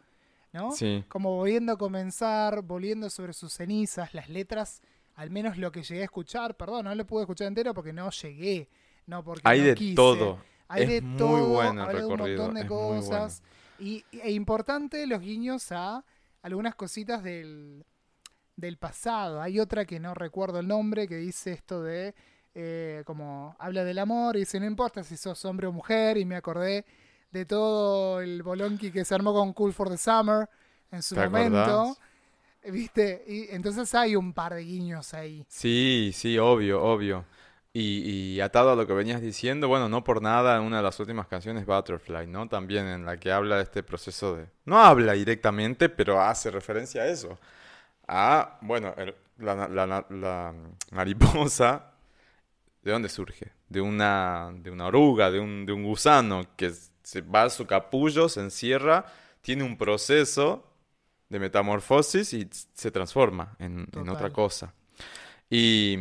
¿no? 0.52 0.72
Sí. 0.72 1.04
como 1.08 1.36
volviendo 1.36 1.72
a 1.72 1.78
comenzar, 1.78 2.62
volviendo 2.62 3.08
sobre 3.10 3.32
sus 3.32 3.52
cenizas, 3.52 4.14
las 4.14 4.28
letras, 4.28 4.82
al 5.14 5.30
menos 5.30 5.58
lo 5.58 5.70
que 5.70 5.82
llegué 5.82 6.00
a 6.02 6.04
escuchar, 6.04 6.56
perdón, 6.56 6.86
no 6.86 6.94
lo 6.94 7.06
pude 7.06 7.22
escuchar 7.22 7.46
entero 7.46 7.72
porque 7.74 7.92
no 7.92 8.10
llegué, 8.10 8.68
no 9.06 9.22
porque 9.22 9.42
Hay 9.44 9.60
no 9.60 9.66
de 9.66 9.74
quise. 9.74 9.94
todo. 9.94 10.38
Hay 10.68 10.82
Es 10.84 10.88
de 10.88 11.00
muy 11.02 11.18
todo, 11.18 11.48
bueno 11.48 11.90
el 11.90 11.96
de 11.96 12.04
un 12.04 12.16
montón 12.18 12.54
de 12.54 12.60
es 12.62 12.68
bueno. 12.68 13.00
cosas 13.00 13.42
y, 13.78 14.04
y- 14.12 14.20
e 14.20 14.30
importante 14.32 15.06
los 15.06 15.20
guiños 15.20 15.72
a 15.72 16.04
algunas 16.42 16.74
cositas 16.76 17.22
del, 17.22 17.84
del 18.56 18.76
pasado. 18.76 19.40
Hay 19.42 19.58
otra 19.60 19.84
que 19.84 19.98
no 20.00 20.14
recuerdo 20.14 20.60
el 20.60 20.68
nombre 20.68 21.06
que 21.08 21.16
dice 21.16 21.52
esto 21.52 21.82
de 21.82 22.14
eh, 22.54 23.02
como 23.04 23.54
habla 23.58 23.84
del 23.84 23.98
amor 23.98 24.36
y 24.36 24.40
dice 24.40 24.58
no 24.60 24.66
importa 24.66 25.02
si 25.04 25.16
sos 25.16 25.44
hombre 25.44 25.66
o 25.68 25.72
mujer 25.72 26.16
y 26.18 26.24
me 26.24 26.34
acordé 26.36 26.84
de 27.32 27.44
todo 27.46 28.20
el 28.20 28.42
bolonqui 28.42 28.90
que 28.92 29.04
se 29.04 29.14
armó 29.14 29.32
con 29.34 29.52
Cool 29.52 29.72
for 29.72 29.88
the 29.90 29.96
Summer 29.98 30.48
en 30.90 31.02
su 31.02 31.14
¿Te 31.14 31.20
momento. 31.20 31.98
acordás? 31.98 32.00
¿Viste? 32.64 33.24
Y 33.26 33.54
entonces 33.54 33.94
hay 33.94 34.16
un 34.16 34.32
par 34.34 34.54
de 34.54 34.62
guiños 34.64 35.14
ahí. 35.14 35.46
Sí, 35.48 36.12
sí, 36.14 36.38
obvio, 36.38 36.82
obvio. 36.82 37.24
Y, 37.72 38.34
y 38.36 38.40
atado 38.40 38.70
a 38.72 38.76
lo 38.76 38.86
que 38.86 38.92
venías 38.92 39.20
diciendo, 39.20 39.68
bueno, 39.68 39.88
no 39.88 40.02
por 40.04 40.22
nada, 40.22 40.60
una 40.60 40.78
de 40.78 40.82
las 40.82 40.98
últimas 41.00 41.26
canciones, 41.28 41.66
Butterfly, 41.66 42.26
¿no? 42.26 42.48
También 42.48 42.86
en 42.86 43.04
la 43.06 43.16
que 43.18 43.30
habla 43.32 43.56
de 43.56 43.62
este 43.62 43.82
proceso 43.82 44.36
de... 44.36 44.46
No 44.64 44.78
habla 44.80 45.12
directamente, 45.12 45.88
pero 45.88 46.20
hace 46.20 46.50
referencia 46.50 47.02
a 47.02 47.06
eso. 47.06 47.38
A, 48.08 48.58
bueno, 48.62 48.94
el- 48.98 49.14
la, 49.38 49.54
la- 49.68 49.86
la- 49.86 50.06
la 50.10 50.54
mariposa, 50.92 51.92
¿de 52.82 52.92
dónde 52.92 53.08
surge? 53.08 53.52
De 53.68 53.80
una, 53.80 54.50
de 54.54 54.70
una 54.70 54.86
oruga, 54.86 55.30
de 55.30 55.40
un, 55.40 55.66
de 55.66 55.72
un 55.72 55.84
gusano 55.84 56.44
que 56.56 56.72
se 57.10 57.22
va 57.22 57.42
a 57.44 57.50
su 57.50 57.66
capullo, 57.66 58.28
se 58.28 58.40
encierra, 58.40 59.04
tiene 59.42 59.64
un 59.64 59.76
proceso 59.76 60.64
de 61.28 61.38
metamorfosis 61.40 62.32
y 62.34 62.48
se 62.72 62.90
transforma 62.90 63.56
en, 63.58 63.88
otra 64.08 64.30
cosa. 64.30 64.74
Y, 65.48 65.96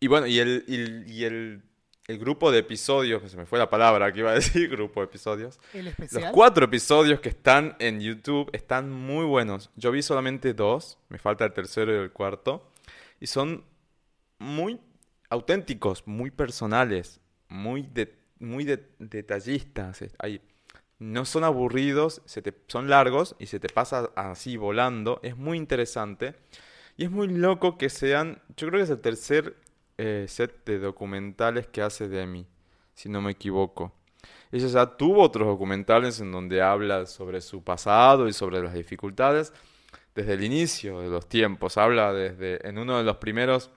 y 0.00 0.06
bueno, 0.08 0.26
y 0.26 0.38
el, 0.40 0.64
y 0.66 0.74
el, 0.74 1.04
y 1.08 1.24
el- 1.24 1.62
el 2.08 2.18
grupo 2.18 2.50
de 2.50 2.60
episodios, 2.60 3.20
que 3.20 3.28
se 3.28 3.36
me 3.36 3.44
fue 3.44 3.58
la 3.58 3.68
palabra 3.68 4.10
que 4.10 4.20
iba 4.20 4.30
a 4.30 4.34
decir, 4.42 4.68
grupo 4.70 5.00
de 5.00 5.04
episodios. 5.06 5.60
El 5.74 5.84
Los 6.10 6.32
cuatro 6.32 6.64
episodios 6.64 7.20
que 7.20 7.28
están 7.28 7.76
en 7.80 8.00
YouTube 8.00 8.48
están 8.54 8.90
muy 8.90 9.26
buenos. 9.26 9.70
Yo 9.76 9.90
vi 9.92 10.00
solamente 10.02 10.54
dos, 10.54 10.96
me 11.10 11.18
falta 11.18 11.44
el 11.44 11.52
tercero 11.52 11.92
y 11.94 11.98
el 12.02 12.10
cuarto. 12.10 12.72
Y 13.20 13.26
son 13.26 13.62
muy 14.38 14.80
auténticos, 15.28 16.02
muy 16.06 16.30
personales, 16.30 17.20
muy, 17.50 17.82
de- 17.82 18.16
muy 18.40 18.64
de- 18.64 18.86
detallistas. 18.98 20.04
Hay- 20.18 20.40
no 20.98 21.24
son 21.24 21.44
aburridos, 21.44 22.22
se 22.26 22.42
te, 22.42 22.52
son 22.66 22.88
largos 22.90 23.36
y 23.38 23.46
se 23.46 23.60
te 23.60 23.68
pasa 23.68 24.10
así 24.16 24.56
volando. 24.56 25.20
Es 25.22 25.36
muy 25.36 25.56
interesante. 25.58 26.34
Y 26.96 27.04
es 27.04 27.10
muy 27.10 27.28
loco 27.28 27.78
que 27.78 27.88
sean, 27.90 28.42
yo 28.56 28.68
creo 28.68 28.80
que 28.80 28.84
es 28.84 28.90
el 28.90 29.00
tercer 29.00 29.56
eh, 29.98 30.26
set 30.28 30.64
de 30.64 30.78
documentales 30.80 31.66
que 31.68 31.82
hace 31.82 32.08
Demi, 32.08 32.46
si 32.94 33.08
no 33.08 33.20
me 33.22 33.32
equivoco. 33.32 33.92
Ella 34.50 34.66
ya 34.68 34.86
tuvo 34.96 35.22
otros 35.22 35.46
documentales 35.46 36.20
en 36.20 36.32
donde 36.32 36.62
habla 36.62 37.06
sobre 37.06 37.40
su 37.40 37.62
pasado 37.62 38.28
y 38.28 38.32
sobre 38.32 38.62
las 38.62 38.74
dificultades 38.74 39.52
desde 40.14 40.34
el 40.34 40.42
inicio 40.44 41.00
de 41.00 41.08
los 41.08 41.28
tiempos. 41.28 41.76
Habla 41.78 42.12
desde, 42.12 42.66
en 42.66 42.78
uno 42.78 42.98
de 42.98 43.04
los 43.04 43.18
primeros, 43.18 43.70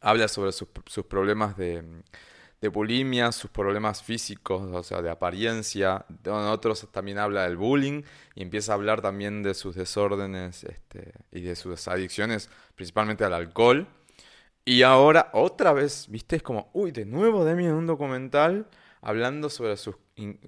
habla 0.00 0.28
sobre 0.28 0.52
sus 0.52 0.68
problemas 1.08 1.56
de, 1.56 1.82
de 2.62 2.68
bulimia, 2.68 3.32
sus 3.32 3.50
problemas 3.50 4.02
físicos, 4.02 4.62
o 4.72 4.84
sea, 4.84 5.02
de 5.02 5.10
apariencia. 5.10 6.06
En 6.24 6.32
otros 6.32 6.88
también 6.92 7.18
habla 7.18 7.44
del 7.44 7.58
bullying 7.58 8.04
y 8.36 8.42
empieza 8.42 8.72
a 8.72 8.76
hablar 8.76 9.02
también 9.02 9.42
de 9.44 9.54
sus 9.54 9.76
desórdenes 9.76 10.64
este, 10.64 11.12
y 11.32 11.42
de 11.42 11.56
sus 11.56 11.88
adicciones, 11.88 12.50
principalmente 12.76 13.24
al 13.24 13.34
alcohol. 13.34 13.88
Y 14.64 14.82
ahora, 14.82 15.30
otra 15.32 15.72
vez, 15.72 16.06
viste, 16.08 16.36
es 16.36 16.42
como, 16.42 16.70
uy, 16.72 16.92
de 16.92 17.04
nuevo 17.06 17.44
Demi 17.44 17.66
en 17.66 17.74
un 17.74 17.86
documental 17.86 18.68
hablando 19.00 19.50
sobre 19.50 19.76
sus, 19.76 19.96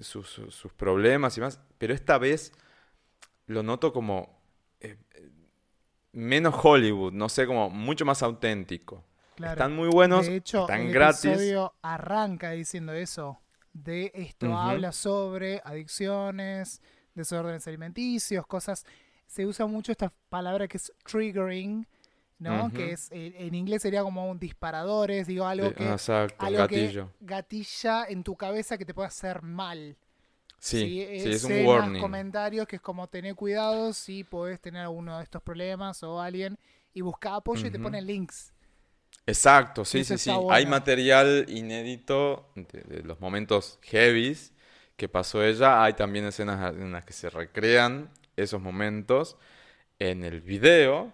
sus- 0.01 0.41
sus 0.51 0.73
problemas 0.75 1.37
y 1.39 1.41
más, 1.41 1.61
pero 1.79 1.95
esta 1.95 2.19
vez 2.19 2.53
lo 3.47 3.63
noto 3.63 3.93
como 3.93 4.41
eh, 4.81 4.97
eh, 5.15 5.31
menos 6.13 6.55
Hollywood, 6.63 7.13
no 7.13 7.29
sé, 7.29 7.47
como 7.47 7.71
mucho 7.71 8.05
más 8.05 8.23
auténtico. 8.23 9.05
Claro. 9.37 9.53
Están 9.53 9.75
muy 9.75 9.89
buenos, 9.89 10.27
de 10.27 10.37
hecho, 10.37 10.63
están 10.63 10.83
el 10.83 10.93
gratis. 10.93 11.25
episodio 11.25 11.75
arranca 11.83 12.51
diciendo 12.53 12.93
eso. 12.93 13.41
De 13.73 14.13
esto 14.15 14.57
habla 14.57 14.93
sobre 14.93 15.61
adicciones, 15.65 16.81
desórdenes 17.15 17.67
alimenticios, 17.67 18.47
cosas. 18.47 18.87
Se 19.27 19.45
usa 19.45 19.67
mucho 19.67 19.91
esta 19.91 20.13
palabra 20.29 20.69
que 20.69 20.77
es 20.77 20.93
triggering, 21.05 21.85
¿no? 22.39 22.73
Que 22.73 22.93
es 22.93 23.11
eh, 23.11 23.35
en 23.39 23.55
inglés 23.55 23.83
sería 23.83 24.03
como 24.03 24.31
un 24.31 24.39
disparadores, 24.39 25.27
digo 25.27 25.45
algo 25.47 25.73
que 25.73 25.91
exacto, 25.91 26.37
algo 26.39 26.59
gatillo. 26.59 27.11
que 27.19 27.25
gatilla 27.27 28.05
en 28.05 28.23
tu 28.23 28.37
cabeza 28.37 28.79
que 28.79 28.85
te 28.85 28.95
puede 28.95 29.09
hacer 29.09 29.43
mal. 29.43 29.97
Sí, 30.61 31.05
sí, 31.21 31.31
es 31.31 31.45
un 31.45 31.67
warning. 31.67 32.01
comentarios 32.01 32.67
que 32.67 32.77
es 32.77 32.83
como 32.83 33.07
tener 33.09 33.35
cuidado 33.35 33.93
si 33.93 34.25
podés 34.25 34.61
tener 34.61 34.83
alguno 34.83 35.19
de 35.19 35.25
estos 35.25 35.43
problemas 35.43 36.03
o 36.03 36.21
alguien 36.21 36.59
y 36.95 37.01
busca 37.03 37.35
apoyo 37.35 37.67
y 37.67 37.71
te 37.71 37.79
ponen 37.79 38.07
links. 38.07 38.54
Exacto, 39.27 39.85
sí, 39.85 40.05
sí, 40.05 40.19
sí. 40.19 40.45
Hay 40.49 40.67
material 40.67 41.47
inédito 41.49 42.51
de, 42.55 42.83
de 42.83 43.03
los 43.03 43.21
momentos 43.21 43.79
heavies 43.83 44.53
que 44.97 45.09
pasó 45.09 45.43
ella. 45.43 45.83
Hay 45.83 45.95
también 45.95 46.27
escenas 46.27 46.75
en 46.75 46.93
las 46.93 47.05
que 47.05 47.13
se 47.15 47.31
recrean 47.31 48.11
esos 48.37 48.61
momentos. 48.61 49.37
En 49.99 50.25
el 50.25 50.41
video, 50.43 51.13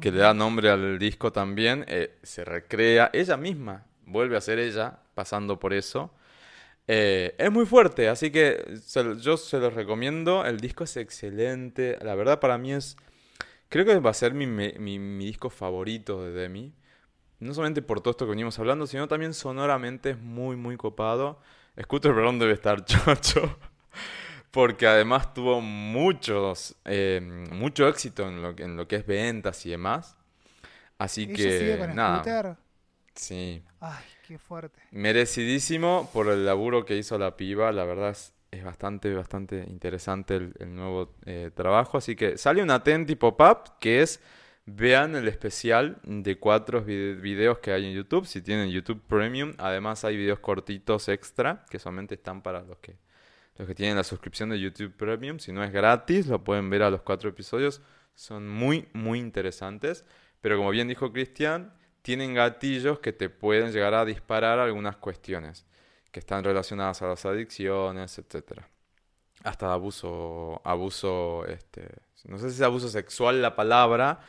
que 0.00 0.12
le 0.12 0.18
da 0.20 0.34
nombre 0.34 0.70
al 0.70 0.98
disco 0.98 1.32
también, 1.32 1.84
eh, 1.88 2.18
se 2.22 2.44
recrea 2.44 3.10
ella 3.12 3.36
misma, 3.36 3.86
vuelve 4.06 4.36
a 4.36 4.40
ser 4.42 4.58
ella 4.58 5.00
pasando 5.14 5.58
por 5.60 5.74
eso. 5.74 6.12
Eh, 6.88 7.34
es 7.38 7.50
muy 7.52 7.66
fuerte, 7.66 8.08
así 8.08 8.30
que 8.32 8.64
se- 8.84 9.16
yo 9.20 9.36
se 9.36 9.58
los 9.58 9.74
recomiendo. 9.74 10.44
El 10.44 10.60
disco 10.60 10.84
es 10.84 10.96
excelente. 10.96 11.98
La 12.02 12.14
verdad 12.14 12.40
para 12.40 12.58
mí 12.58 12.72
es... 12.74 12.96
Creo 13.68 13.84
que 13.84 13.98
va 14.00 14.10
a 14.10 14.14
ser 14.14 14.34
mi, 14.34 14.46
mi, 14.46 14.72
mi 14.98 15.26
disco 15.26 15.50
favorito 15.50 16.24
de 16.24 16.32
Demi. 16.32 16.74
No 17.42 17.54
solamente 17.54 17.82
por 17.82 18.00
todo 18.00 18.12
esto 18.12 18.24
que 18.26 18.30
venimos 18.30 18.58
hablando, 18.58 18.86
sino 18.86 19.08
también 19.08 19.34
sonoramente 19.34 20.10
es 20.10 20.18
muy, 20.18 20.56
muy 20.56 20.76
copado. 20.76 21.40
Scooter 21.80 22.12
Brown 22.12 22.38
debe 22.38 22.52
estar 22.52 22.84
chocho. 22.86 23.58
Porque 24.50 24.86
además 24.86 25.32
tuvo 25.34 25.60
muchos, 25.60 26.76
eh, 26.84 27.20
mucho 27.52 27.88
éxito 27.88 28.28
en 28.28 28.42
lo, 28.42 28.54
que- 28.54 28.64
en 28.64 28.76
lo 28.76 28.86
que 28.88 28.96
es 28.96 29.06
ventas 29.06 29.64
y 29.66 29.70
demás. 29.70 30.16
Así 30.98 31.28
¿Ella 31.28 31.36
que, 31.36 31.50
sigue 31.50 31.76
con 31.78 31.90
nada, 31.90 32.24
Scooter? 32.24 32.56
sí. 33.14 33.62
Ay, 33.80 34.04
qué 34.22 34.38
fuerte. 34.38 34.80
Merecidísimo 34.90 36.10
por 36.12 36.28
el 36.28 36.44
laburo 36.44 36.84
que 36.84 36.96
hizo 36.98 37.16
la 37.18 37.36
piba, 37.36 37.72
la 37.72 37.84
verdad 37.84 38.10
es, 38.10 38.34
es 38.50 38.62
bastante, 38.62 39.14
bastante 39.14 39.64
interesante 39.68 40.36
el, 40.36 40.52
el 40.58 40.74
nuevo 40.74 41.14
eh, 41.24 41.50
trabajo, 41.54 41.96
así 41.96 42.14
que 42.14 42.36
sale 42.36 42.62
una 42.62 42.82
Tenti 42.84 43.14
Pop-Up 43.16 43.78
que 43.80 44.02
es, 44.02 44.20
vean 44.66 45.16
el 45.16 45.28
especial 45.28 45.98
de 46.04 46.38
cuatro 46.38 46.84
vide- 46.84 47.14
videos 47.14 47.58
que 47.58 47.72
hay 47.72 47.86
en 47.86 47.94
YouTube, 47.94 48.26
si 48.26 48.42
tienen 48.42 48.70
YouTube 48.70 49.02
Premium, 49.06 49.54
además 49.58 50.04
hay 50.04 50.16
videos 50.16 50.38
cortitos 50.38 51.08
extra 51.08 51.64
que 51.68 51.78
solamente 51.78 52.14
están 52.14 52.42
para 52.42 52.62
los 52.62 52.78
que, 52.78 52.96
los 53.56 53.66
que 53.66 53.74
tienen 53.74 53.96
la 53.96 54.04
suscripción 54.04 54.50
de 54.50 54.60
YouTube 54.60 54.94
Premium, 54.96 55.38
si 55.38 55.52
no 55.52 55.64
es 55.64 55.72
gratis, 55.72 56.26
lo 56.26 56.44
pueden 56.44 56.70
ver 56.70 56.82
a 56.82 56.90
los 56.90 57.02
cuatro 57.02 57.28
episodios, 57.28 57.82
son 58.14 58.48
muy, 58.48 58.88
muy 58.92 59.18
interesantes, 59.18 60.04
pero 60.40 60.56
como 60.56 60.70
bien 60.70 60.88
dijo 60.88 61.12
Cristian, 61.12 61.72
tienen 62.02 62.34
gatillos 62.34 62.98
que 62.98 63.12
te 63.12 63.28
pueden 63.30 63.72
llegar 63.72 63.94
a 63.94 64.04
disparar 64.04 64.58
algunas 64.58 64.96
cuestiones 64.96 65.66
que 66.10 66.20
están 66.20 66.44
relacionadas 66.44 67.00
a 67.02 67.06
las 67.08 67.24
adicciones, 67.24 68.18
etcétera. 68.18 68.68
Hasta 69.44 69.72
abuso, 69.72 70.60
abuso, 70.64 71.46
este, 71.46 71.88
no 72.24 72.38
sé 72.38 72.50
si 72.50 72.56
es 72.56 72.62
abuso 72.62 72.88
sexual 72.88 73.40
la 73.40 73.56
palabra, 73.56 74.20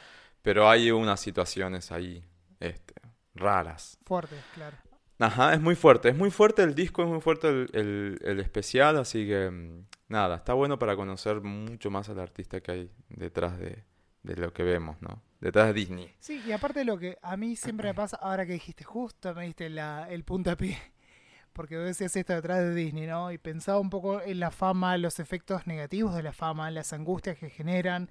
pero 0.44 0.70
hay 0.70 0.92
unas 0.92 1.20
situaciones 1.20 1.92
ahí, 1.92 2.24
este, 2.60 2.94
raras. 3.34 3.98
Fuerte, 4.06 4.36
claro. 4.54 4.78
Ajá, 5.20 5.54
es 5.54 5.62
muy 5.62 5.76
fuerte, 5.76 6.10
es 6.10 6.16
muy 6.18 6.30
fuerte 6.32 6.62
el 6.64 6.76
disco, 6.76 7.02
es 7.04 7.08
muy 7.10 7.22
fuerte 7.22 7.48
el, 7.48 7.70
el- 7.74 8.20
el 8.24 8.40
especial, 8.40 8.98
así 8.98 9.26
que 9.26 9.50
mm, 9.50 9.86
nada, 10.10 10.36
está 10.38 10.54
bueno 10.54 10.78
para 10.78 10.96
conocer 10.96 11.42
mucho 11.42 11.90
más 11.90 12.10
al 12.10 12.20
artista 12.20 12.62
que 12.62 12.72
hay 12.72 12.92
detrás 13.10 13.58
de, 13.58 13.84
de 14.24 14.36
lo 14.36 14.52
que 14.54 14.64
vemos, 14.64 15.02
¿no? 15.02 15.22
Detrás 15.40 15.68
de 15.68 15.74
Disney. 15.74 16.14
Sí, 16.20 16.42
y 16.46 16.52
aparte 16.52 16.80
de 16.80 16.86
lo 16.86 16.98
que 16.98 17.18
a 17.22 17.38
mí 17.38 17.56
siempre 17.56 17.90
me 17.90 17.94
pasa, 17.94 18.18
ahora 18.18 18.46
que 18.46 18.54
dijiste 18.54 18.84
justo, 18.84 19.34
me 19.34 19.46
diste 19.46 19.70
la, 19.70 20.08
el 20.10 20.24
puntapié, 20.24 20.78
porque 21.54 21.78
vos 21.78 21.86
decías 21.86 22.16
esto 22.16 22.34
detrás 22.34 22.60
de 22.60 22.74
Disney, 22.76 23.08
¿no? 23.08 23.32
Y 23.32 23.38
pensaba 23.38 23.80
un 23.80 23.90
poco 23.90 24.20
en 24.22 24.40
la 24.40 24.52
fama, 24.52 24.98
los 24.98 25.20
efectos 25.20 25.68
negativos 25.68 26.16
de 26.16 26.24
la 26.24 26.34
fama, 26.34 26.70
las 26.72 26.92
angustias 26.92 27.38
que 27.38 27.50
generan. 27.50 28.10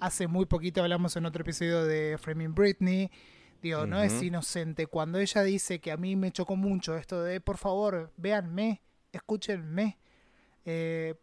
Hace 0.00 0.28
muy 0.28 0.46
poquito 0.46 0.82
hablamos 0.82 1.16
en 1.16 1.26
otro 1.26 1.42
episodio 1.42 1.84
de 1.84 2.16
Framing 2.18 2.54
Britney. 2.54 3.10
Digo, 3.60 3.86
no 3.86 4.00
es 4.00 4.22
inocente. 4.22 4.86
Cuando 4.86 5.18
ella 5.18 5.42
dice 5.42 5.80
que 5.80 5.90
a 5.90 5.96
mí 5.96 6.14
me 6.14 6.30
chocó 6.30 6.54
mucho 6.54 6.96
esto 6.96 7.22
de, 7.24 7.40
por 7.40 7.56
favor, 7.56 8.12
véanme, 8.16 8.80
escúchenme, 9.10 9.98
eh, 10.64 11.16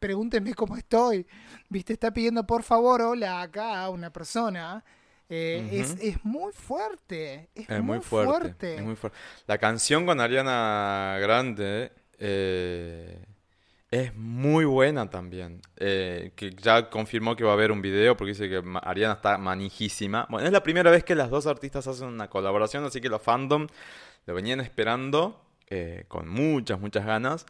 pregúntenme 0.00 0.54
cómo 0.54 0.76
estoy. 0.76 1.24
Viste, 1.68 1.92
está 1.92 2.10
pidiendo 2.12 2.44
por 2.44 2.64
favor, 2.64 3.00
hola 3.02 3.42
acá 3.42 3.82
a 3.82 3.90
una 3.90 4.12
persona. 4.12 4.84
Eh, 5.28 5.68
es, 5.72 5.96
es 6.00 6.24
muy 6.24 6.52
fuerte. 6.52 7.50
Es, 7.54 7.68
Es 7.70 7.82
muy, 7.82 7.96
muy 7.96 8.00
fuerte, 8.00 8.30
fuerte. 8.32 8.74
es 8.76 8.82
muy 8.82 8.96
fuerte. 8.96 9.18
La 9.46 9.58
canción 9.58 10.04
con 10.06 10.20
Ariana 10.20 11.18
Grande 11.20 11.92
eh, 12.18 13.24
es 13.90 14.14
muy 14.14 14.64
buena 14.64 15.08
también. 15.10 15.62
Eh, 15.76 16.32
que 16.36 16.50
ya 16.50 16.90
confirmó 16.90 17.36
que 17.36 17.44
va 17.44 17.50
a 17.50 17.54
haber 17.54 17.72
un 17.72 17.82
video 17.82 18.16
porque 18.16 18.32
dice 18.32 18.48
que 18.48 18.62
Ariana 18.82 19.14
está 19.14 19.38
manijísima. 19.38 20.26
Bueno, 20.28 20.46
es 20.46 20.52
la 20.52 20.62
primera 20.62 20.90
vez 20.90 21.04
que 21.04 21.14
las 21.14 21.30
dos 21.30 21.46
artistas 21.46 21.86
hacen 21.86 22.08
una 22.08 22.28
colaboración, 22.28 22.84
así 22.84 23.00
que 23.00 23.08
los 23.08 23.22
fandom 23.22 23.66
lo 24.26 24.34
venían 24.34 24.60
esperando 24.60 25.40
eh, 25.68 26.04
con 26.08 26.28
muchas, 26.28 26.80
muchas 26.80 27.06
ganas. 27.06 27.46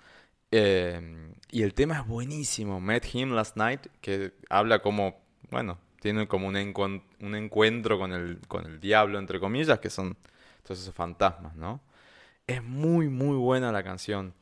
Eh, 0.50 1.32
y 1.50 1.62
el 1.62 1.74
tema 1.74 2.00
es 2.00 2.06
buenísimo. 2.06 2.80
Met 2.80 3.06
Him 3.12 3.32
Last 3.32 3.56
Night, 3.56 3.86
que 4.00 4.32
habla 4.50 4.80
como, 4.80 5.18
bueno, 5.50 5.78
tiene 6.00 6.28
como 6.28 6.48
un, 6.48 6.56
un 7.20 7.34
encuentro 7.34 7.98
con 7.98 8.12
el, 8.12 8.40
con 8.46 8.66
el 8.66 8.78
diablo, 8.78 9.18
entre 9.18 9.40
comillas, 9.40 9.78
que 9.80 9.90
son 9.90 10.16
todos 10.62 10.80
esos 10.80 10.94
fantasmas, 10.94 11.56
¿no? 11.56 11.80
Es 12.46 12.62
muy, 12.62 13.08
muy 13.08 13.36
buena 13.36 13.72
la 13.72 13.82
canción. 13.82 14.34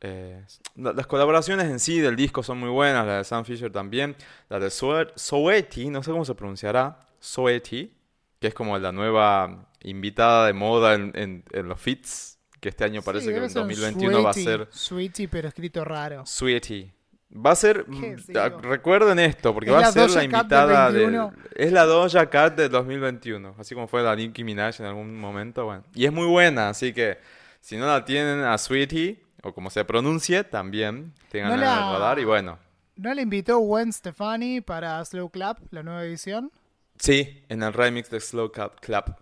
Eh, 0.00 0.44
la- 0.76 0.92
las 0.92 1.06
colaboraciones 1.06 1.66
en 1.70 1.78
sí 1.78 1.98
del 2.00 2.16
disco 2.16 2.42
son 2.42 2.58
muy 2.58 2.68
buenas, 2.68 3.06
la 3.06 3.16
de 3.18 3.24
Sam 3.24 3.44
Fisher 3.44 3.70
también. 3.72 4.16
La 4.48 4.58
de 4.60 4.68
Soe- 4.70 5.12
Soeti, 5.16 5.88
no 5.88 6.02
sé 6.02 6.10
cómo 6.10 6.24
se 6.24 6.34
pronunciará, 6.34 6.98
Soeti, 7.20 7.92
que 8.38 8.48
es 8.48 8.54
como 8.54 8.78
la 8.78 8.92
nueva 8.92 9.66
invitada 9.82 10.46
de 10.46 10.52
moda 10.52 10.94
en, 10.94 11.12
en- 11.14 11.44
en 11.52 11.68
los 11.68 11.80
fits, 11.80 12.38
que 12.60 12.68
este 12.70 12.84
año 12.84 13.02
parece 13.02 13.26
Sí, 13.26 13.32
que 13.32 13.38
en 13.38 13.50
ser 13.50 13.62
un 13.62 13.68
2021 13.68 14.22
va 14.22 14.30
a 14.30 14.32
sweetie, 14.34 14.52
ser 14.52 14.68
Sweetie, 14.70 15.28
pero 15.28 15.48
escrito 15.48 15.84
raro. 15.84 16.24
Sweetie. 16.26 16.92
Va 17.34 17.50
a 17.50 17.56
ser, 17.56 17.84
¿Qué 17.86 18.16
mm, 18.16 18.36
ah, 18.36 18.48
recuerden 18.62 19.18
esto, 19.18 19.52
porque 19.52 19.68
Es 19.70 19.74
va 19.76 19.80
a 19.80 19.92
ser 19.92 20.02
Doja 20.02 20.18
la 20.18 20.24
invitada 20.24 20.90
21. 20.90 21.32
es 21.56 21.72
la 21.72 21.84
Doja 21.84 22.30
Cat 22.30 22.54
del 22.56 22.70
2021, 22.70 23.56
así 23.58 23.74
como 23.74 23.88
fue 23.88 24.02
la 24.02 24.14
Nicki 24.14 24.44
Minaj 24.44 24.80
en 24.80 24.86
algún 24.86 25.18
momento, 25.18 25.64
bueno. 25.64 25.82
Y 25.94 26.04
es 26.04 26.12
muy 26.12 26.26
buena, 26.26 26.68
así 26.68 26.92
que 26.92 27.18
si 27.60 27.76
no 27.76 27.86
la 27.86 28.04
tienen 28.04 28.40
a 28.44 28.56
Sweetie, 28.56 29.23
o 29.44 29.54
como 29.54 29.70
se 29.70 29.84
pronuncie, 29.84 30.42
también 30.44 31.12
tengan 31.30 31.50
No 31.50 31.54
en 31.56 31.60
el 31.62 31.66
la- 31.66 31.92
radar 31.92 32.18
y 32.18 32.24
bueno. 32.24 32.58
¿No 32.96 33.12
le 33.12 33.22
invitó 33.22 33.58
Gwen 33.58 33.92
Stefani 33.92 34.60
para 34.60 35.04
Slow 35.04 35.28
Clap, 35.30 35.58
la 35.70 35.82
nueva 35.82 36.04
edición? 36.04 36.50
Sí, 36.98 37.44
en 37.48 37.62
el 37.62 37.72
remix 37.72 38.08
de 38.10 38.20
Slow 38.20 38.52
Clap. 38.52 38.78
Clap. 38.80 39.18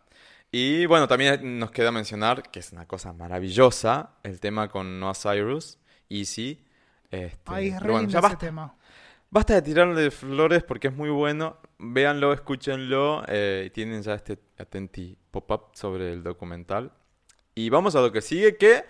Y 0.50 0.84
bueno, 0.84 1.08
también 1.08 1.58
nos 1.58 1.70
queda 1.70 1.90
mencionar, 1.90 2.42
que 2.50 2.58
es 2.60 2.72
una 2.72 2.86
cosa 2.86 3.14
maravillosa, 3.14 4.10
el 4.22 4.38
tema 4.40 4.68
con 4.68 5.00
Noah 5.00 5.14
Cyrus, 5.14 5.78
Easy. 6.10 6.62
Este, 7.10 7.38
Ay, 7.46 7.68
es 7.68 7.80
re 7.80 7.86
bueno, 7.90 8.00
lindo 8.00 8.12
ya 8.12 8.18
ese 8.18 8.22
basta. 8.28 8.38
tema. 8.38 8.74
Basta 9.30 9.54
de 9.54 9.62
tirarle 9.62 10.10
flores 10.10 10.62
porque 10.62 10.88
es 10.88 10.94
muy 10.94 11.08
bueno. 11.08 11.56
Véanlo, 11.78 12.34
escúchenlo. 12.34 13.24
eh, 13.28 13.70
tienen 13.72 14.02
ya 14.02 14.12
este 14.14 14.38
atenti 14.58 15.16
pop-up 15.30 15.70
sobre 15.72 16.12
el 16.12 16.22
documental. 16.22 16.92
Y 17.54 17.70
vamos 17.70 17.96
a 17.96 18.02
lo 18.02 18.12
que 18.12 18.20
sigue, 18.20 18.56
que 18.58 18.84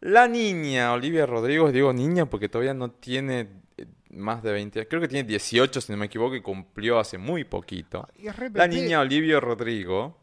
la 0.00 0.28
niña 0.28 0.92
Olivia 0.92 1.26
Rodrigo, 1.26 1.70
digo 1.70 1.92
niña 1.92 2.26
porque 2.26 2.48
todavía 2.48 2.74
no 2.74 2.90
tiene 2.90 3.48
eh, 3.76 3.86
más 4.10 4.42
de 4.42 4.52
20 4.52 4.88
creo 4.88 5.00
que 5.00 5.08
tiene 5.08 5.28
18 5.28 5.80
si 5.80 5.92
no 5.92 5.98
me 5.98 6.06
equivoco 6.06 6.34
y 6.34 6.40
cumplió 6.40 6.98
hace 6.98 7.18
muy 7.18 7.44
poquito. 7.44 8.08
Re 8.18 8.50
La 8.54 8.66
niña 8.66 9.00
Olivia 9.00 9.40
Rodrigo 9.40 10.16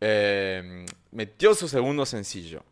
eh, 0.00 0.86
metió 1.10 1.54
su 1.54 1.68
segundo 1.68 2.06
sencillo. 2.06 2.64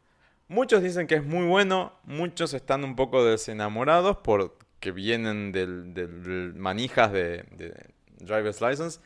Muchos 0.49 0.83
dicen 0.83 1.07
que 1.07 1.17
es 1.17 1.25
muy 1.25 1.47
bueno, 1.47 1.93
muchos 2.05 2.55
están 2.55 2.83
un 2.83 2.97
poco 2.97 3.25
desenamorados 3.25 4.19
porque 4.19 4.91
vienen 4.91 5.53
del, 5.53 5.95
del 5.95 6.55
manijas 6.57 7.13
de, 7.13 7.45
de 7.53 7.75
Driver's 8.19 8.61
License. 8.61 9.01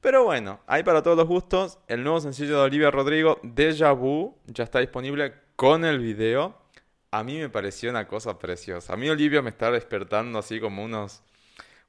Pero 0.00 0.24
bueno, 0.24 0.60
hay 0.66 0.82
para 0.82 1.02
todos 1.02 1.16
los 1.16 1.26
gustos. 1.26 1.78
El 1.88 2.04
nuevo 2.04 2.20
sencillo 2.20 2.58
de 2.58 2.64
Olivia 2.64 2.90
Rodrigo, 2.90 3.40
Deja 3.42 3.90
Vu, 3.92 4.36
ya 4.46 4.62
está 4.64 4.78
disponible 4.78 5.34
con 5.56 5.84
el 5.84 5.98
video. 5.98 6.63
A 7.14 7.22
mí 7.22 7.38
me 7.38 7.48
pareció 7.48 7.90
una 7.90 8.08
cosa 8.08 8.36
preciosa. 8.40 8.92
A 8.92 8.96
mí 8.96 9.08
Olivia 9.08 9.40
me 9.40 9.50
está 9.50 9.70
despertando 9.70 10.36
así 10.36 10.58
como 10.58 10.82
unos, 10.82 11.22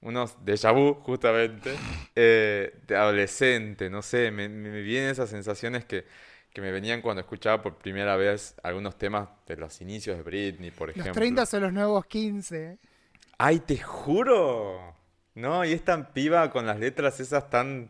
unos 0.02 0.38
déjà 0.46 0.72
vu, 0.72 0.94
justamente, 1.02 1.76
eh, 2.16 2.80
de 2.86 2.96
adolescente, 2.96 3.90
no 3.90 4.04
sé, 4.04 4.30
me, 4.30 4.48
me 4.48 4.82
vienen 4.84 5.10
esas 5.10 5.32
sensaciones 5.32 5.84
que, 5.86 6.06
que 6.54 6.62
me 6.62 6.72
venían 6.72 7.02
cuando 7.02 7.22
escuchaba 7.22 7.64
por 7.64 7.76
primera 7.76 8.16
vez 8.18 8.54
algunos 8.62 9.00
temas 9.00 9.28
de 9.48 9.58
los 9.58 9.82
inicios 9.82 10.16
de 10.16 10.22
Britney, 10.22 10.70
por 10.70 10.90
Los 10.90 10.98
ejemplo. 10.98 11.20
30 11.22 11.46
son 11.48 11.64
los 11.64 11.74
nuevos 11.74 12.06
15. 12.06 12.78
¡Ay, 13.40 13.60
te 13.62 13.78
juro! 13.78 14.96
No, 15.34 15.66
y 15.66 15.74
es 15.74 15.84
tan 15.84 16.14
piba 16.14 16.52
con 16.52 16.68
las 16.68 16.80
letras 16.80 17.20
esas 17.20 17.50
tan 17.50 17.90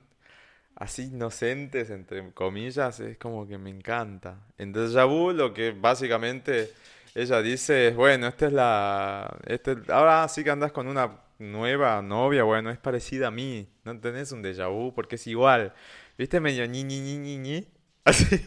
así 0.75 1.03
inocentes, 1.03 1.89
entre 1.89 2.31
comillas, 2.31 2.99
es 3.01 3.17
como 3.17 3.45
que 3.45 3.57
me 3.57 3.69
encanta. 3.69 4.39
En 4.57 4.71
Deja 4.71 5.03
Vu 5.03 5.31
lo 5.31 5.53
que 5.53 5.71
básicamente 5.71 6.71
ella 7.15 7.41
dice 7.41 7.91
bueno, 7.91 8.27
esta 8.27 8.47
es 8.47 8.53
la... 8.53 9.37
Este, 9.47 9.77
ahora 9.87 10.27
sí 10.27 10.43
que 10.43 10.51
andas 10.51 10.71
con 10.71 10.87
una 10.87 11.21
nueva 11.39 12.01
novia, 12.01 12.43
bueno, 12.43 12.69
es 12.69 12.77
parecida 12.77 13.27
a 13.27 13.31
mí, 13.31 13.67
no 13.83 13.99
tenés 13.99 14.31
un 14.31 14.43
déjà 14.43 14.69
vu 14.69 14.93
porque 14.93 15.15
es 15.15 15.25
igual. 15.27 15.73
¿Viste 16.17 16.39
medio 16.39 16.65
ñi 16.65 16.83
ñi 16.83 16.99
ñi 16.99 17.17
ñi 17.17 17.37
ñi? 17.37 17.67
Así. 18.05 18.39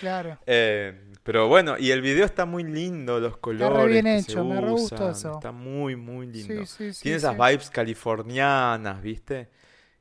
Claro. 0.00 0.38
Eh, 0.46 1.12
pero 1.24 1.48
bueno, 1.48 1.76
y 1.78 1.90
el 1.90 2.00
video 2.00 2.24
está 2.24 2.46
muy 2.46 2.64
lindo, 2.64 3.18
los 3.18 3.36
colores 3.38 3.88
bien 3.88 4.04
que 4.04 4.22
se 4.22 4.32
hecho, 4.32 4.44
me 4.44 4.60
re 4.60 4.70
gustó 4.70 5.10
eso. 5.10 5.34
Está 5.34 5.52
muy, 5.52 5.96
muy 5.96 6.26
lindo. 6.26 6.66
Sí, 6.66 6.66
sí, 6.66 6.92
sí. 6.92 7.02
Tiene 7.02 7.18
esas 7.18 7.34
vibes 7.36 7.70
californianas, 7.70 9.02
¿viste? 9.02 9.48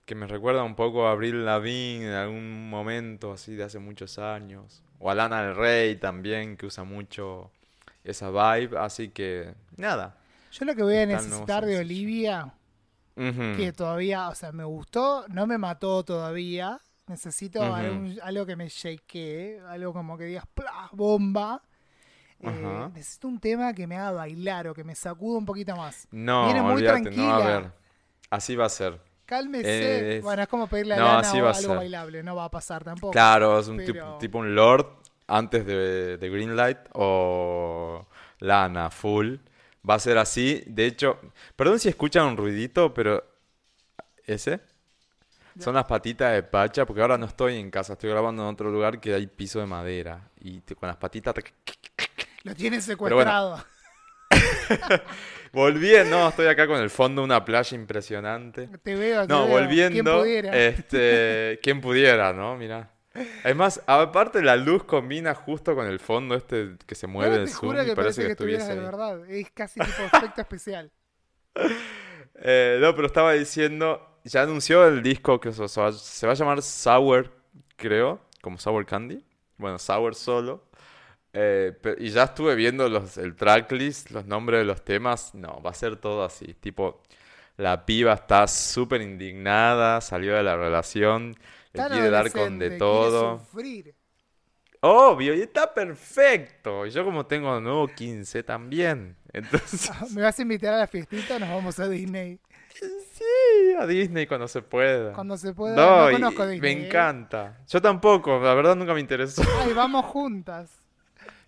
Que 0.05 0.15
me 0.15 0.27
recuerda 0.27 0.63
un 0.63 0.75
poco 0.75 1.07
a 1.07 1.11
Avril 1.11 1.45
Lavigne 1.45 2.07
en 2.07 2.13
algún 2.13 2.69
momento 2.69 3.33
así 3.33 3.55
de 3.55 3.63
hace 3.63 3.79
muchos 3.79 4.19
años. 4.19 4.83
O 4.99 5.09
a 5.09 5.15
Lana 5.15 5.43
del 5.43 5.55
Rey 5.55 5.95
también, 5.95 6.57
que 6.57 6.65
usa 6.65 6.83
mucho 6.83 7.51
esa 8.03 8.29
vibe. 8.29 8.77
Así 8.77 9.09
que, 9.09 9.53
nada. 9.77 10.17
Yo 10.51 10.65
lo 10.65 10.75
que 10.75 10.83
voy 10.83 10.97
a 10.97 11.05
necesitar 11.05 11.65
de. 11.65 11.79
Olivia, 11.79 12.53
que 13.15 13.73
todavía, 13.75 14.29
o 14.29 14.35
sea, 14.35 14.51
me 14.51 14.63
gustó, 14.63 15.25
no 15.29 15.45
me 15.47 15.57
mató 15.57 16.03
todavía. 16.03 16.79
Necesito 17.07 17.61
algún- 17.61 18.17
algo 18.23 18.45
que 18.45 18.55
me 18.55 18.69
shakee, 18.69 19.59
algo 19.67 19.91
como 19.93 20.17
que 20.17 20.23
digas, 20.25 20.45
¡plá! 20.53 20.89
bomba. 20.93 21.61
Eh, 22.39 22.89
necesito 22.93 23.27
un 23.27 23.39
tema 23.39 23.73
que 23.73 23.87
me 23.87 23.97
haga 23.97 24.11
bailar 24.11 24.67
o 24.67 24.73
que 24.73 24.83
me 24.83 24.95
sacuda 24.95 25.37
un 25.37 25.45
poquito 25.45 25.75
más. 25.75 26.07
No, 26.11 26.45
Viene 26.45 26.61
muy 26.61 26.73
olvídate, 26.73 27.11
no 27.11 27.33
a. 27.35 27.73
Así 28.29 28.55
va 28.55 28.65
a 28.65 28.69
ser. 28.69 28.99
Cálmese. 29.25 29.67
Eh, 29.69 30.17
es- 30.17 30.23
Bueno, 30.23 30.41
es 30.43 30.47
como 30.49 30.67
pedirle 30.67 30.95
a 30.95 30.97
no, 30.97 31.05
Lana 31.05 31.19
así 31.19 31.37
a 31.37 31.41
algo 31.41 31.53
ser. 31.53 31.75
bailable, 31.77 32.23
no 32.23 32.35
va 32.35 32.45
a 32.45 32.51
pasar 32.51 32.83
tampoco. 32.83 33.11
Claro, 33.11 33.59
es 33.59 33.67
un 33.67 33.77
pero- 33.77 33.93
tipo, 33.93 34.17
tipo 34.17 34.37
un 34.39 34.55
Lord 34.55 34.85
antes 35.27 35.65
de, 35.65 36.17
de 36.17 36.29
Greenlight 36.29 36.77
o 36.93 38.07
Lana 38.39 38.89
Full. 38.89 39.35
Va 39.89 39.95
a 39.95 39.99
ser 39.99 40.17
así. 40.17 40.63
De 40.67 40.85
hecho, 40.85 41.19
perdón 41.55 41.79
si 41.79 41.89
escuchan 41.89 42.27
un 42.27 42.37
ruidito, 42.37 42.93
pero 42.93 43.23
ese 44.25 44.61
son 45.59 45.75
las 45.75 45.85
patitas 45.85 46.33
de 46.33 46.43
Pacha, 46.43 46.85
porque 46.85 47.01
ahora 47.01 47.17
no 47.17 47.25
estoy 47.27 47.57
en 47.57 47.71
casa, 47.71 47.93
estoy 47.93 48.09
grabando 48.09 48.43
en 48.43 48.49
otro 48.49 48.71
lugar 48.71 48.99
que 48.99 49.13
hay 49.13 49.27
piso 49.27 49.59
de 49.59 49.67
madera 49.67 50.29
y 50.41 50.61
con 50.61 50.87
las 50.87 50.97
patitas. 50.97 51.35
Lo 52.43 52.55
tiene 52.55 52.79
bueno. 53.07 53.33
secuestrado. 53.37 53.65
Volviendo, 55.53 56.17
no, 56.17 56.29
estoy 56.29 56.47
acá 56.47 56.67
con 56.67 56.79
el 56.81 56.89
fondo 56.89 57.21
de 57.21 57.25
una 57.25 57.45
playa 57.45 57.75
impresionante. 57.77 58.69
Te 58.83 58.95
veo, 58.95 59.27
te 59.29 59.29
No, 59.29 59.41
veo. 59.41 59.87
¿Quién 59.89 60.09
volviendo, 60.09 60.11
pudiera? 60.11 60.63
este, 60.69 61.59
quién 61.63 61.81
pudiera, 61.81 62.33
¿no? 62.33 62.57
Mira. 62.57 62.92
Además, 63.43 63.81
aparte 63.85 64.41
la 64.41 64.55
luz 64.55 64.83
combina 64.83 65.35
justo 65.35 65.75
con 65.75 65.85
el 65.85 65.99
fondo 65.99 66.35
este 66.35 66.77
que 66.85 66.95
se 66.95 67.05
mueve 67.05 67.37
del 67.37 67.49
zoom 67.49 67.75
y 67.87 67.93
parece 67.95 68.25
que 68.25 68.31
estuviese 68.31 68.75
de 68.75 68.81
verdad. 68.81 69.29
Es 69.29 69.51
casi 69.51 69.79
tipo 69.79 70.01
efecto 70.03 70.41
especial. 70.41 70.91
Eh, 72.45 72.79
no, 72.81 72.93
pero 72.95 73.07
estaba 73.07 73.33
diciendo, 73.33 74.19
ya 74.23 74.41
anunció 74.41 74.85
el 74.87 75.03
disco 75.03 75.39
que 75.39 75.53
se 75.53 75.61
va, 75.61 75.91
se 75.91 76.27
va 76.27 76.33
a 76.33 76.35
llamar 76.35 76.61
Sour, 76.61 77.31
creo, 77.75 78.19
como 78.41 78.57
Sour 78.57 78.85
Candy. 78.85 79.23
Bueno, 79.57 79.77
Sour 79.79 80.15
solo. 80.15 80.65
Eh, 81.31 81.73
y 81.99 82.09
ya 82.09 82.23
estuve 82.23 82.55
viendo 82.55 82.89
los, 82.89 83.17
el 83.17 83.35
tracklist, 83.35 84.11
los 84.11 84.25
nombres 84.25 84.59
de 84.61 84.65
los 84.65 84.83
temas. 84.83 85.33
No, 85.35 85.61
va 85.61 85.71
a 85.71 85.73
ser 85.73 85.95
todo 85.97 86.23
así. 86.23 86.53
Tipo, 86.55 87.01
la 87.57 87.85
piba 87.85 88.13
está 88.13 88.47
súper 88.47 89.01
indignada, 89.01 90.01
salió 90.01 90.35
de 90.35 90.43
la 90.43 90.57
relación, 90.57 91.35
Tan 91.73 91.91
quiere 91.91 92.09
dar 92.11 92.31
con 92.31 92.59
de 92.59 92.77
todo. 92.77 93.39
sufrir. 93.39 93.95
Obvio, 94.81 95.33
y 95.33 95.41
está 95.41 95.73
perfecto. 95.73 96.85
Yo 96.85 97.03
como 97.03 97.25
tengo 97.25 97.59
nuevo 97.59 97.87
15 97.87 98.43
también. 98.43 99.17
Entonces, 99.33 99.89
¿Me 100.11 100.21
vas 100.21 100.37
a 100.37 100.41
invitar 100.43 100.73
a 100.73 100.77
la 100.79 100.87
fiestita? 100.87 101.39
Nos 101.39 101.49
vamos 101.49 101.79
a 101.79 101.87
Disney. 101.89 102.39
sí, 102.73 103.73
a 103.79 103.87
Disney 103.87 104.27
cuando 104.27 104.47
se 104.47 104.61
pueda. 104.61 105.13
Cuando 105.13 105.35
se 105.35 105.53
pueda. 105.53 105.75
No, 105.75 106.11
conozco 106.11 106.45
Disney. 106.45 106.75
me 106.75 106.83
¿eh? 106.83 106.87
encanta. 106.87 107.59
Yo 107.67 107.81
tampoco, 107.81 108.39
la 108.39 108.53
verdad 108.53 108.75
nunca 108.75 108.93
me 108.93 108.99
interesó. 108.99 109.41
Ay, 109.61 109.73
vamos 109.73 110.05
juntas. 110.05 110.82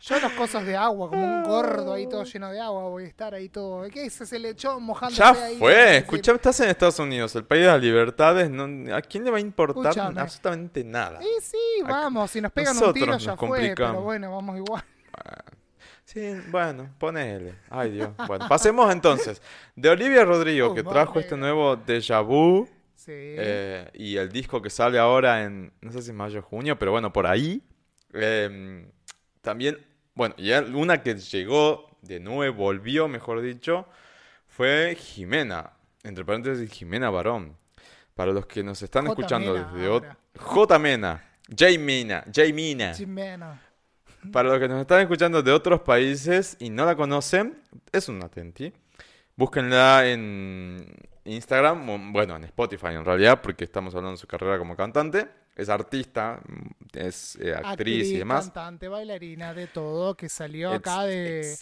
Yo 0.08 0.20
los 0.20 0.32
cosos 0.34 0.64
de 0.66 0.76
agua, 0.76 1.10
como 1.10 1.26
un 1.26 1.44
gordo 1.44 1.94
ahí 1.94 2.08
todo 2.08 2.24
lleno 2.26 2.52
de 2.52 2.60
agua, 2.60 2.84
voy 2.90 3.06
a 3.06 3.08
estar 3.08 3.34
ahí 3.34 3.50
todo. 3.50 3.90
¿Qué 3.90 4.06
es 4.06 4.22
ese 4.22 4.38
lechón 4.38 4.84
mojándose 4.84 5.20
Ya 5.20 5.32
ahí? 5.32 5.58
fue, 5.58 5.72
Es 5.74 5.80
decir, 5.86 5.96
escuchame, 6.04 6.36
estás 6.36 6.60
en 6.60 6.70
Estados 6.70 7.00
Unidos, 7.00 7.36
el 7.36 7.44
país 7.46 7.62
de 7.64 7.68
las 7.70 7.82
libertades. 7.82 8.50
no- 8.52 8.96
¿A 8.96 9.02
quién 9.02 9.24
le 9.24 9.32
va 9.32 9.38
a 9.38 9.42
importar 9.42 9.98
absolutamente 9.98 10.84
nada? 10.84 11.20
Y 11.24 11.42
sí, 11.42 11.58
vamos, 11.84 12.30
si 12.30 12.40
nos 12.40 12.52
pegan 12.52 12.74
un 12.76 12.82
nosotros 12.82 12.94
tiro 13.04 13.14
nos 13.14 13.24
ya 13.24 13.36
fue, 13.36 13.74
pero 13.76 14.02
bueno, 14.02 14.32
vamos 14.32 14.58
igual. 14.58 14.84
Sí, 16.04 16.36
bueno, 16.52 16.94
ponele. 17.00 17.56
Ay, 17.70 17.92
Dios. 17.92 18.10
Bueno, 18.28 18.48
pasemos 18.48 18.92
entonces. 18.94 19.42
De 19.76 19.90
Olivia 19.90 20.24
Rodrigo, 20.24 20.70
Uh, 20.72 20.76
que 20.76 20.84
mamá 20.84 20.94
trajo 20.94 21.20
este 21.20 21.36
nuevo 21.36 21.76
Déjà 21.78 22.24
Vu. 22.24 22.70
Sí. 22.94 23.12
eh, 23.12 23.90
y 23.94 24.16
el 24.18 24.32
disco 24.32 24.62
que 24.62 24.70
sale 24.70 24.98
ahora 25.00 25.44
en, 25.44 25.72
no 25.82 25.92
sé 25.92 26.02
si 26.02 26.14
mayo 26.14 26.40
o 26.40 26.44
junio, 26.44 26.78
pero 26.78 26.92
bueno, 26.92 27.12
por 27.12 27.26
ahí. 27.28 27.62
Eh, 28.14 28.88
también, 29.42 29.78
bueno, 30.16 30.34
y 30.38 30.52
una 30.52 31.02
que 31.02 31.16
llegó 31.16 31.90
de 32.02 32.20
nuevo, 32.20 32.56
volvió, 32.56 33.08
mejor 33.08 33.42
dicho, 33.42 33.86
fue 34.48 34.96
Jimena. 34.98 35.72
Entre 36.04 36.24
paréntesis, 36.24 36.72
Jimena 36.72 37.10
Barón. 37.10 37.58
Para 38.14 38.32
los 38.32 38.46
que 38.46 38.64
nos 38.64 38.82
están 38.82 39.06
J. 39.06 39.14
escuchando 39.14 39.54
Mena 39.54 39.72
desde. 39.74 40.16
J. 40.40 40.80
Mena. 40.80 41.24
J. 41.50 41.78
Mina. 41.78 42.24
J. 42.34 42.54
Mina. 42.54 42.94
Jimena. 42.94 43.62
Para 44.32 44.50
los 44.50 44.60
que 44.60 44.68
nos 44.68 44.82
están 44.82 45.02
escuchando 45.02 45.44
de 45.44 45.52
otros 45.52 45.82
países 45.82 46.56
y 46.60 46.70
no 46.70 46.86
la 46.86 46.96
conocen, 46.96 47.62
es 47.92 48.08
una 48.08 48.30
Tenti. 48.30 48.72
Búsquenla 49.36 50.08
en 50.08 50.86
Instagram, 51.26 52.14
bueno, 52.14 52.38
en 52.38 52.46
Spotify 52.46 52.88
en 52.94 53.04
realidad, 53.04 53.42
porque 53.42 53.66
estamos 53.66 53.94
hablando 53.94 54.12
de 54.12 54.18
su 54.18 54.28
carrera 54.28 54.58
como 54.58 54.76
cantante. 54.76 55.28
Es 55.56 55.70
artista, 55.70 56.42
mm, 56.48 56.70
es 56.98 57.38
eh, 57.38 57.54
actriz, 57.56 58.12
y 58.12 58.18
demás. 58.18 58.52
cantante, 58.54 58.88
bailarina, 58.90 59.54
de 59.54 59.68
todo, 59.68 60.16
que 60.16 60.30
salió 60.30 60.74
Ex- 60.74 60.76
acá 60.76 61.04
de 61.04 61.60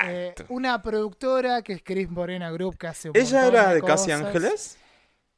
eh, 0.00 0.34
una 0.48 0.80
productora 0.82 1.62
que 1.62 1.74
es 1.74 1.82
Chris 1.82 2.08
Morena 2.10 2.50
Group, 2.52 2.78
que 2.78 2.86
hace 2.86 3.10
un 3.10 3.16
¿Ella 3.16 3.46
era 3.46 3.74
de 3.74 3.74
de 3.74 3.82
Casi. 3.82 4.10
Ángeles? 4.12 4.78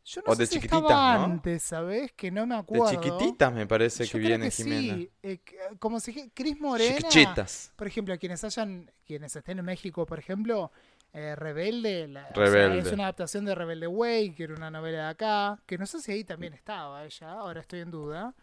Yo 0.05 0.23
no 0.27 0.31
o 0.31 0.35
sé 0.35 0.43
de 0.43 0.47
si 0.47 0.61
chiquititas, 0.61 1.03
¿no? 1.09 1.25
antes, 1.25 1.63
¿sabes? 1.63 2.13
Que 2.13 2.31
no 2.31 2.47
me 2.47 2.55
De 2.57 2.61
acuerdo. 2.61 2.85
chiquititas 2.85 3.53
me 3.55 3.67
parece 3.67 4.07
Yo 4.07 4.19
que 4.19 4.19
viene 4.19 4.47
que 4.47 4.51
Jimena. 4.51 4.95
sí. 4.95 5.11
Eh, 5.23 5.41
como 5.79 5.99
si 6.01 6.31
Chris 6.31 6.61
Morena, 6.61 6.97
Chiquichitas. 6.99 7.73
por 7.77 7.87
ejemplo, 7.87 8.19
quienes 8.19 8.45
hayan, 8.45 8.91
quienes 9.07 9.35
estén 9.37 9.59
en 9.61 9.65
México, 9.65 10.05
por 10.07 10.19
ejemplo, 10.19 10.71
eh, 11.15 11.37
Rebelde, 11.37 12.09
la- 12.09 12.29
o 12.43 12.47
sea, 12.47 12.47
Rebelde. 12.47 12.81
es 12.81 12.93
una 12.93 13.05
adaptación 13.05 13.47
de 13.47 13.55
Rebelde 13.55 13.87
Way, 13.89 14.35
que 14.35 14.45
era 14.45 14.55
una 14.55 14.71
novela 14.71 14.99
de 15.05 15.09
acá, 15.11 15.59
que 15.67 15.79
no 15.79 15.87
sé 15.87 16.01
si 16.03 16.13
ahí 16.13 16.25
también 16.25 16.55
estaba 16.55 17.05
ella, 17.05 17.33
ahora 17.33 17.61
estoy 17.63 17.81
en 17.81 17.91
duda. 17.93 18.35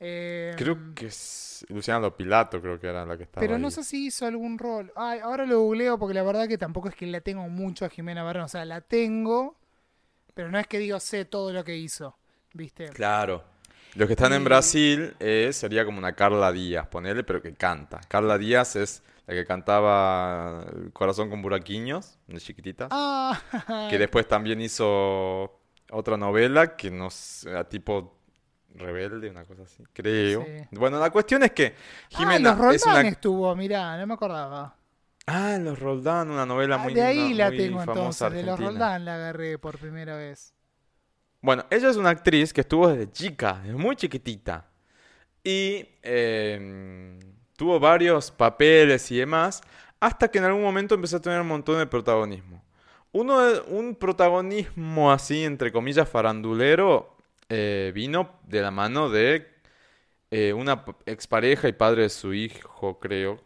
Eh, 0.00 0.54
Creo 0.56 0.94
que 0.94 1.06
es 1.06 1.64
Luciana 1.68 2.00
Lopilato, 2.00 2.60
creo 2.60 2.78
que 2.80 2.88
era 2.88 3.06
la 3.06 3.16
que 3.16 3.24
estaba 3.24 3.42
pero 3.46 3.58
no 3.58 3.68
ahí. 3.68 3.72
sé 3.72 3.84
si 3.84 4.06
hizo 4.06 4.26
algún 4.26 4.58
rol. 4.58 4.92
Ay, 4.96 5.20
ahora 5.20 5.46
lo 5.46 5.60
googleo 5.60 5.98
porque 5.98 6.14
la 6.14 6.22
verdad 6.22 6.48
que 6.48 6.58
tampoco 6.58 6.88
es 6.88 6.94
que 6.94 7.06
la 7.06 7.20
tengo 7.20 7.48
mucho 7.48 7.84
a 7.84 7.88
Jimena 7.88 8.22
Barón. 8.22 8.44
O 8.44 8.48
sea, 8.48 8.64
la 8.64 8.80
tengo, 8.80 9.56
pero 10.34 10.50
no 10.50 10.58
es 10.58 10.66
que 10.68 10.78
digo 10.78 11.00
sé 11.00 11.24
todo 11.26 11.52
lo 11.52 11.64
que 11.64 11.76
hizo. 11.76 12.16
¿Viste? 12.54 12.90
Claro. 12.90 13.44
Los 13.94 14.06
que 14.06 14.14
están 14.14 14.32
en 14.32 14.44
Brasil 14.44 15.14
eh, 15.20 15.50
sería 15.52 15.84
como 15.84 15.98
una 15.98 16.14
Carla 16.14 16.50
Díaz, 16.52 16.86
ponele, 16.88 17.24
pero 17.24 17.42
que 17.42 17.54
canta. 17.54 18.00
Carla 18.08 18.38
Díaz 18.38 18.76
es 18.76 19.02
la 19.26 19.34
que 19.34 19.44
cantaba 19.44 20.64
El 20.74 20.92
Corazón 20.92 21.30
con 21.30 21.42
Buraquiños, 21.42 22.18
de 22.26 22.40
chiquitita. 22.40 22.88
Ah, 22.90 23.40
Que 23.90 23.98
después 23.98 24.26
también 24.26 24.60
hizo 24.60 25.60
otra 25.90 26.16
novela 26.16 26.76
que 26.76 26.90
no 26.90 27.10
sé, 27.10 27.64
tipo 27.64 28.18
Rebelde, 28.74 29.28
una 29.28 29.44
cosa 29.44 29.62
así, 29.62 29.84
creo. 29.92 30.44
Sí. 30.44 30.66
Bueno, 30.72 30.98
la 30.98 31.10
cuestión 31.10 31.42
es 31.42 31.52
que 31.52 31.74
ah, 32.14 32.18
Jimena 32.18 32.54
los 32.54 32.74
es 32.74 32.82
una... 32.84 32.94
Roldán 32.94 33.06
estuvo, 33.06 33.54
mirá, 33.54 33.96
no 33.98 34.06
me 34.06 34.14
acordaba. 34.14 34.76
Ah, 35.26 35.56
Los 35.60 35.78
Roldán, 35.78 36.30
una 36.30 36.44
novela 36.46 36.76
Ah, 36.76 36.78
muy 36.78 36.94
de 36.94 37.02
ahí 37.02 37.34
la 37.34 37.48
muy 37.48 37.58
tengo 37.58 37.78
famosa 37.80 38.26
entonces, 38.26 38.32
de 38.32 38.42
los. 38.42 38.58
Roldán 38.58 39.04
la 39.04 39.14
agarré 39.14 39.58
por 39.58 39.78
primera 39.78 40.16
vez. 40.16 40.54
Bueno, 41.40 41.64
ella 41.70 41.90
es 41.90 41.96
una 41.96 42.10
actriz 42.10 42.52
que 42.52 42.62
estuvo 42.62 42.88
desde 42.88 43.10
chica, 43.12 43.60
desde 43.62 43.76
muy 43.76 43.94
chiquitita. 43.94 44.68
Y 45.44 45.86
eh, 46.02 47.18
tuvo 47.62 47.78
varios 47.78 48.32
papeles 48.32 49.08
y 49.12 49.18
demás, 49.18 49.60
hasta 50.00 50.26
que 50.28 50.38
en 50.38 50.44
algún 50.44 50.62
momento 50.62 50.96
empezó 50.96 51.18
a 51.18 51.20
tener 51.20 51.40
un 51.40 51.46
montón 51.46 51.78
de 51.78 51.86
protagonismo. 51.86 52.60
Uno 53.12 53.38
un 53.68 53.94
protagonismo 53.94 55.12
así, 55.12 55.44
entre 55.44 55.70
comillas, 55.70 56.08
farandulero, 56.08 57.16
eh, 57.48 57.92
vino 57.94 58.30
de 58.48 58.62
la 58.62 58.72
mano 58.72 59.10
de 59.10 59.46
eh, 60.32 60.52
una 60.52 60.84
expareja 61.06 61.68
y 61.68 61.72
padre 61.72 62.02
de 62.02 62.08
su 62.08 62.34
hijo, 62.34 62.98
creo, 62.98 63.38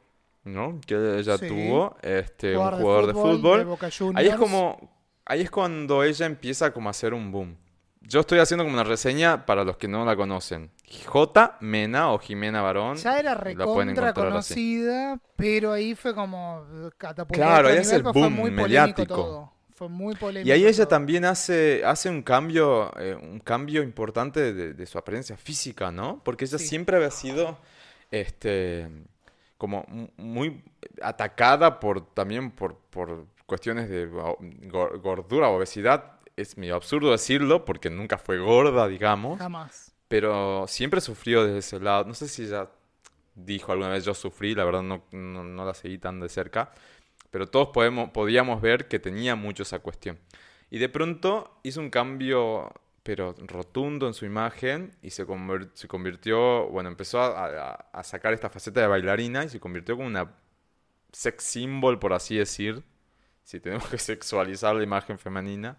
¿no? 0.44 0.80
Que 0.86 0.94
ella 1.18 1.36
Sí. 1.36 1.46
tuvo, 1.48 1.94
este, 2.00 2.56
un 2.56 2.70
Jugador 2.70 3.06
de 3.08 3.12
fútbol. 3.12 3.58
de 3.58 3.64
Boca 3.66 3.90
Ahí 4.14 4.28
es 4.28 4.36
como, 4.36 4.96
ahí 5.26 5.42
es 5.42 5.50
cuando 5.50 6.02
ella 6.02 6.24
empieza 6.24 6.72
como 6.72 6.88
a 6.88 6.92
hacer 6.92 7.12
un 7.12 7.30
boom. 7.30 7.58
Yo 8.08 8.20
estoy 8.20 8.38
haciendo 8.38 8.64
como 8.64 8.74
una 8.74 8.84
reseña 8.84 9.44
para 9.46 9.64
los 9.64 9.76
que 9.76 9.88
no 9.88 10.04
la 10.04 10.14
conocen. 10.16 10.70
J. 11.06 11.56
Mena 11.60 12.12
o 12.12 12.18
Jimena 12.18 12.62
Barón. 12.62 12.96
Ya 12.96 13.18
era 13.18 13.34
recontra 13.34 14.12
así. 14.38 14.84
pero 15.34 15.72
ahí 15.72 15.94
fue 15.94 16.14
como 16.14 16.64
catapultó 16.96 17.40
Claro, 17.40 17.54
a 17.54 17.58
otro 17.58 17.68
ahí 17.70 17.78
es 17.78 17.86
nivel, 17.86 17.96
el 17.96 18.02
pues 18.04 18.12
fue 18.12 18.22
boom 18.22 18.32
muy 18.32 18.50
polémico 18.50 18.62
mediático. 18.68 19.14
todo. 19.14 19.52
Fue 19.74 19.88
muy 19.88 20.14
polémico. 20.14 20.48
Y 20.48 20.52
ahí 20.52 20.64
ella 20.66 20.84
todo. 20.84 20.88
también 20.88 21.24
hace, 21.24 21.82
hace 21.84 22.08
un 22.08 22.22
cambio, 22.22 22.90
eh, 22.98 23.14
un 23.14 23.40
cambio 23.40 23.82
importante 23.82 24.52
de, 24.52 24.72
de 24.72 24.86
su 24.86 24.96
apariencia 24.98 25.36
física, 25.36 25.90
¿no? 25.90 26.20
Porque 26.24 26.44
ella 26.46 26.58
Sí. 26.58 26.66
siempre 26.68 26.96
había 26.96 27.10
sido, 27.10 27.58
este, 28.10 28.88
como 29.58 29.84
mu- 29.88 30.08
muy 30.16 30.62
atacada 31.02 31.78
por, 31.80 32.06
también 32.14 32.50
por, 32.52 32.76
por 32.90 33.26
cuestiones 33.46 33.88
de 33.90 34.06
gordura, 35.02 35.48
obesidad. 35.48 36.12
Es 36.36 36.58
medio 36.58 36.76
absurdo 36.76 37.10
decirlo 37.12 37.64
porque 37.64 37.88
nunca 37.90 38.18
fue 38.18 38.38
gorda, 38.38 38.88
digamos, 38.88 39.38
Jamás. 39.38 39.94
pero 40.08 40.66
siempre 40.68 41.00
sufrió 41.00 41.44
desde 41.44 41.58
ese 41.58 41.80
lado. 41.80 42.04
No 42.04 42.14
sé 42.14 42.28
si 42.28 42.44
ella 42.44 42.70
dijo 43.34 43.72
alguna 43.72 43.90
vez 43.90 44.04
yo 44.04 44.14
sufrí, 44.14 44.54
la 44.54 44.64
verdad 44.64 44.82
no, 44.82 45.04
no, 45.12 45.44
no 45.44 45.64
la 45.64 45.74
seguí 45.74 45.98
tan 45.98 46.20
de 46.20 46.28
cerca, 46.28 46.72
pero 47.30 47.46
todos 47.48 47.68
podemos, 47.70 48.10
podíamos 48.10 48.60
ver 48.62 48.88
que 48.88 48.98
tenía 49.00 49.36
mucho 49.36 49.62
esa 49.64 49.80
cuestión. 49.80 50.18
Y 50.70 50.78
de 50.78 50.88
pronto 50.88 51.60
hizo 51.64 51.80
un 51.80 51.90
cambio, 51.90 52.72
pero 53.02 53.34
rotundo 53.46 54.06
en 54.08 54.14
su 54.14 54.26
imagen 54.26 54.96
y 55.02 55.10
se, 55.10 55.26
convirtió, 55.88 56.68
bueno, 56.68 56.88
empezó 56.90 57.20
a, 57.22 57.46
a- 57.46 57.74
a 57.92 58.04
sacar 58.04 58.34
esta 58.34 58.50
faceta 58.50 58.80
de 58.80 58.88
bailarina 58.88 59.44
y 59.44 59.48
se 59.48 59.60
convirtió 59.60 59.96
como 59.96 60.08
una 60.08 60.34
sex 61.12 61.44
symbol, 61.44 61.98
por 61.98 62.12
así 62.12 62.36
decir, 62.36 62.82
si 63.44 63.60
tenemos 63.60 63.88
que 63.88 63.98
sexualizar 63.98 64.74
la 64.76 64.84
imagen 64.84 65.18
femenina. 65.18 65.78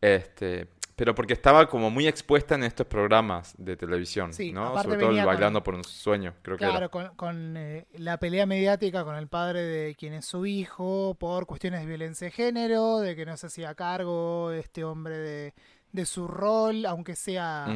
Este, 0.00 0.68
pero 0.94 1.14
porque 1.14 1.32
estaba 1.32 1.68
como 1.68 1.90
muy 1.90 2.06
expuesta 2.08 2.56
en 2.56 2.64
estos 2.64 2.86
programas 2.86 3.54
de 3.56 3.76
televisión, 3.76 4.32
Sí, 4.32 4.52
¿no? 4.52 4.76
Sobre 4.82 4.98
todo 4.98 5.10
el 5.10 5.16
con- 5.18 5.26
Bailando 5.26 5.62
por 5.62 5.74
un 5.74 5.84
sueño, 5.84 6.34
creo 6.42 6.56
que 6.56 6.64
era. 6.64 6.72
Claro, 6.72 6.90
con, 6.90 7.14
con, 7.14 7.56
eh, 7.56 7.86
la 7.94 8.18
pelea 8.18 8.46
mediática 8.46 9.04
con 9.04 9.14
el 9.16 9.28
padre 9.28 9.62
de 9.62 9.94
quien 9.94 10.12
es 10.14 10.24
su 10.24 10.44
hijo 10.46 11.14
por 11.18 11.46
cuestiones 11.46 11.80
de 11.80 11.86
violencia 11.86 12.24
de 12.26 12.30
género, 12.32 12.98
de 12.98 13.14
que 13.14 13.26
no 13.26 13.36
se 13.36 13.46
hacía 13.46 13.74
cargo 13.76 14.50
este 14.52 14.82
hombre 14.84 15.18
de, 15.18 15.54
de 15.92 16.04
su 16.04 16.28
rol, 16.28 16.84
aunque 16.86 17.16
sea 17.16 17.66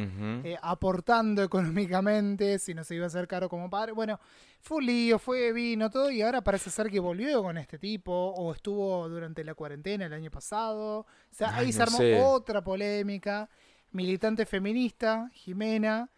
eh, 0.43 0.57
aportando 0.61 1.43
económicamente, 1.43 2.59
si 2.59 2.73
no 2.73 2.83
se 2.83 2.95
iba 2.95 3.05
a 3.05 3.07
hacer 3.07 3.27
caro 3.27 3.49
como 3.49 3.69
padre. 3.69 3.91
Bueno, 3.91 4.19
fue 4.61 4.77
un 4.77 4.85
lío, 4.85 5.19
fue 5.19 5.51
vino, 5.51 5.89
todo, 5.89 6.09
y 6.11 6.21
ahora 6.21 6.41
parece 6.41 6.69
ser 6.69 6.89
que 6.89 6.99
volvió 6.99 7.41
con 7.43 7.57
este 7.57 7.77
tipo, 7.77 8.11
o 8.11 8.53
estuvo 8.53 9.09
durante 9.09 9.43
la 9.43 9.55
cuarentena 9.55 10.05
el 10.05 10.13
año 10.13 10.31
pasado. 10.31 10.99
O 10.99 11.05
sea, 11.31 11.55
Ay, 11.55 11.65
ahí 11.65 11.73
se 11.73 11.81
armó 11.81 11.97
sé. 11.97 12.21
otra 12.21 12.63
polémica. 12.63 13.49
Militante 13.91 14.45
feminista, 14.45 15.29
Jimena, 15.33 16.09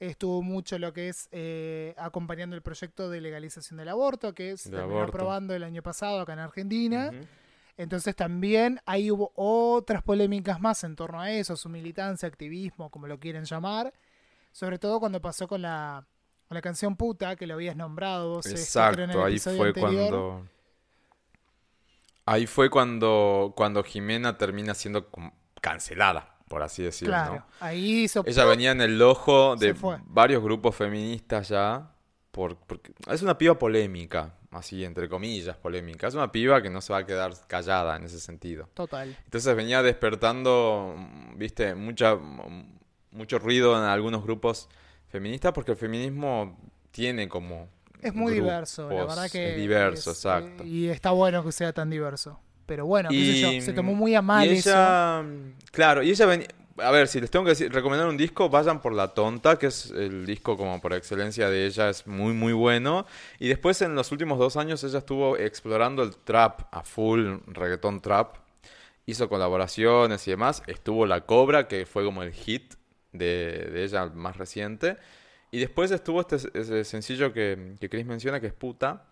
estuvo 0.00 0.42
mucho 0.42 0.78
lo 0.78 0.92
que 0.92 1.10
es 1.10 1.28
eh, 1.30 1.94
acompañando 1.98 2.56
el 2.56 2.62
proyecto 2.62 3.10
de 3.10 3.20
legalización 3.20 3.76
del 3.78 3.88
aborto, 3.88 4.34
que 4.34 4.56
se 4.56 4.70
De 4.70 4.78
terminó 4.78 5.02
aprobando 5.02 5.54
el 5.54 5.62
año 5.62 5.82
pasado 5.82 6.20
acá 6.20 6.32
en 6.32 6.38
Argentina. 6.38 7.12
Entonces 7.80 8.14
también 8.14 8.78
ahí 8.84 9.10
hubo 9.10 9.32
otras 9.34 10.02
polémicas 10.02 10.60
más 10.60 10.84
en 10.84 10.96
torno 10.96 11.18
a 11.18 11.30
eso, 11.30 11.56
su 11.56 11.70
militancia, 11.70 12.28
activismo, 12.28 12.90
como 12.90 13.06
lo 13.06 13.18
quieren 13.18 13.44
llamar. 13.44 13.94
Sobre 14.52 14.78
todo 14.78 15.00
cuando 15.00 15.22
pasó 15.22 15.48
con 15.48 15.62
la, 15.62 16.06
con 16.46 16.56
la 16.56 16.60
canción 16.60 16.94
Puta, 16.94 17.36
que 17.36 17.46
lo 17.46 17.54
habías 17.54 17.76
nombrado 17.76 18.34
vos, 18.34 18.44
este, 18.44 18.78
creo, 18.92 19.04
en 19.04 19.10
el 19.10 19.16
Exacto, 19.16 19.24
ahí 19.24 19.38
fue 19.38 19.68
anterior. 19.68 20.10
cuando... 20.10 20.48
Ahí 22.26 22.46
fue 22.46 22.68
cuando, 22.68 23.54
cuando 23.56 23.82
Jimena 23.82 24.36
termina 24.36 24.74
siendo 24.74 25.08
cancelada, 25.62 26.36
por 26.48 26.62
así 26.62 26.82
decirlo, 26.82 27.14
Claro, 27.14 27.34
¿no? 27.36 27.46
ahí 27.60 28.02
hizo... 28.02 28.22
Ella 28.26 28.44
venía 28.44 28.72
en 28.72 28.82
el 28.82 29.00
ojo 29.00 29.56
de 29.56 29.74
varios 30.04 30.42
grupos 30.42 30.76
feministas 30.76 31.48
ya, 31.48 31.94
por, 32.30 32.56
porque 32.56 32.92
es 33.10 33.22
una 33.22 33.36
piba 33.38 33.58
polémica, 33.58 34.34
así 34.50 34.84
entre 34.84 35.08
comillas 35.08 35.56
polémica. 35.56 36.06
Es 36.06 36.14
una 36.14 36.30
piba 36.30 36.62
que 36.62 36.70
no 36.70 36.80
se 36.80 36.92
va 36.92 37.00
a 37.00 37.06
quedar 37.06 37.32
callada 37.46 37.96
en 37.96 38.04
ese 38.04 38.20
sentido. 38.20 38.68
Total. 38.74 39.16
Entonces 39.24 39.56
venía 39.56 39.82
despertando, 39.82 40.94
viste, 41.36 41.74
mucha, 41.74 42.16
mucho 43.10 43.38
ruido 43.38 43.76
en 43.76 43.84
algunos 43.84 44.22
grupos 44.22 44.68
feministas 45.08 45.52
porque 45.52 45.72
el 45.72 45.76
feminismo 45.76 46.58
tiene 46.90 47.28
como 47.28 47.68
Es 48.00 48.14
muy 48.14 48.34
diverso, 48.34 48.88
la 48.88 49.04
verdad 49.04 49.30
que... 49.30 49.50
es 49.50 49.56
diverso, 49.56 50.12
es, 50.12 50.16
exacto. 50.18 50.62
eh, 50.64 50.68
y 50.68 50.88
está 50.88 51.10
bueno 51.10 51.44
que 51.44 51.52
sea 51.52 51.72
tan 51.72 51.90
diverso. 51.90 52.40
Pero 52.66 52.86
bueno, 52.86 53.08
qué 53.10 53.16
sé 53.16 53.40
yo, 53.40 53.60
se 53.62 53.72
tomó 53.72 53.94
muy 53.94 54.14
a 54.14 54.22
mal 54.22 54.46
y 54.46 54.58
eso. 54.58 54.70
ella, 54.70 55.24
claro, 55.72 56.04
y 56.04 56.10
ella 56.10 56.26
venía, 56.26 56.46
a 56.82 56.90
ver, 56.90 57.08
si 57.08 57.20
les 57.20 57.30
tengo 57.30 57.44
que 57.44 57.50
decir, 57.50 57.72
recomendar 57.72 58.08
un 58.08 58.16
disco, 58.16 58.48
vayan 58.48 58.80
por 58.80 58.92
La 58.92 59.08
Tonta, 59.08 59.58
que 59.58 59.66
es 59.66 59.90
el 59.90 60.26
disco 60.26 60.56
como 60.56 60.80
por 60.80 60.92
excelencia 60.92 61.48
de 61.50 61.66
ella, 61.66 61.90
es 61.90 62.06
muy 62.06 62.32
muy 62.32 62.52
bueno. 62.52 63.06
Y 63.38 63.48
después 63.48 63.80
en 63.82 63.94
los 63.94 64.12
últimos 64.12 64.38
dos 64.38 64.56
años 64.56 64.82
ella 64.84 64.98
estuvo 64.98 65.36
explorando 65.36 66.02
el 66.02 66.16
trap 66.16 66.62
a 66.72 66.82
full, 66.82 67.38
reggaetón 67.46 68.00
trap. 68.00 68.36
Hizo 69.06 69.28
colaboraciones 69.28 70.26
y 70.28 70.30
demás. 70.30 70.62
Estuvo 70.66 71.06
La 71.06 71.22
Cobra, 71.22 71.68
que 71.68 71.86
fue 71.86 72.04
como 72.04 72.22
el 72.22 72.32
hit 72.32 72.74
de, 73.12 73.84
ella 73.84 74.06
más 74.06 74.36
reciente. 74.36 74.96
Y 75.50 75.58
después 75.58 75.90
estuvo 75.90 76.20
este 76.20 76.84
sencillo 76.84 77.32
que, 77.32 77.76
Chris 77.90 78.06
menciona, 78.06 78.40
que 78.40 78.46
es 78.48 78.52
Puta, 78.52 79.06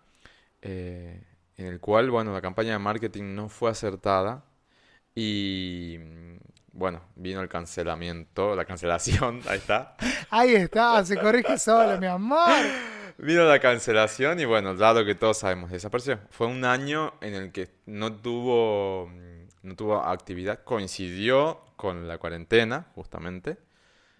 eh, 0.61 1.21
en 1.57 1.65
el 1.65 1.79
cual, 1.79 2.09
bueno, 2.09 2.33
la 2.33 2.41
campaña 2.41 2.73
de 2.73 2.79
marketing 2.79 3.35
no 3.35 3.49
fue 3.49 3.71
acertada. 3.71 4.45
Y 5.15 5.97
bueno, 6.79 7.01
vino 7.15 7.41
el 7.41 7.49
cancelamiento, 7.49 8.55
la 8.55 8.63
cancelación, 8.63 9.41
ahí 9.49 9.57
está. 9.57 9.95
Ahí 10.29 10.55
está, 10.55 11.05
se 11.05 11.17
corrige 11.17 11.57
solo, 11.59 11.99
mi 11.99 12.07
amor. 12.07 12.49
Vino 13.17 13.43
la 13.43 13.59
cancelación 13.59 14.39
y 14.39 14.45
bueno, 14.45 14.75
ya 14.75 14.93
lo 14.93 15.03
que 15.03 15.13
todos 15.13 15.39
sabemos, 15.39 15.71
desapareció. 15.71 16.19
Fue 16.29 16.47
un 16.47 16.63
año 16.63 17.13
en 17.19 17.35
el 17.35 17.51
que 17.51 17.69
no 17.85 18.13
tuvo, 18.13 19.11
no 19.61 19.75
tuvo 19.75 19.97
actividad, 20.01 20.63
coincidió 20.63 21.59
con 21.75 22.07
la 22.07 22.17
cuarentena, 22.17 22.87
justamente. 22.95 23.57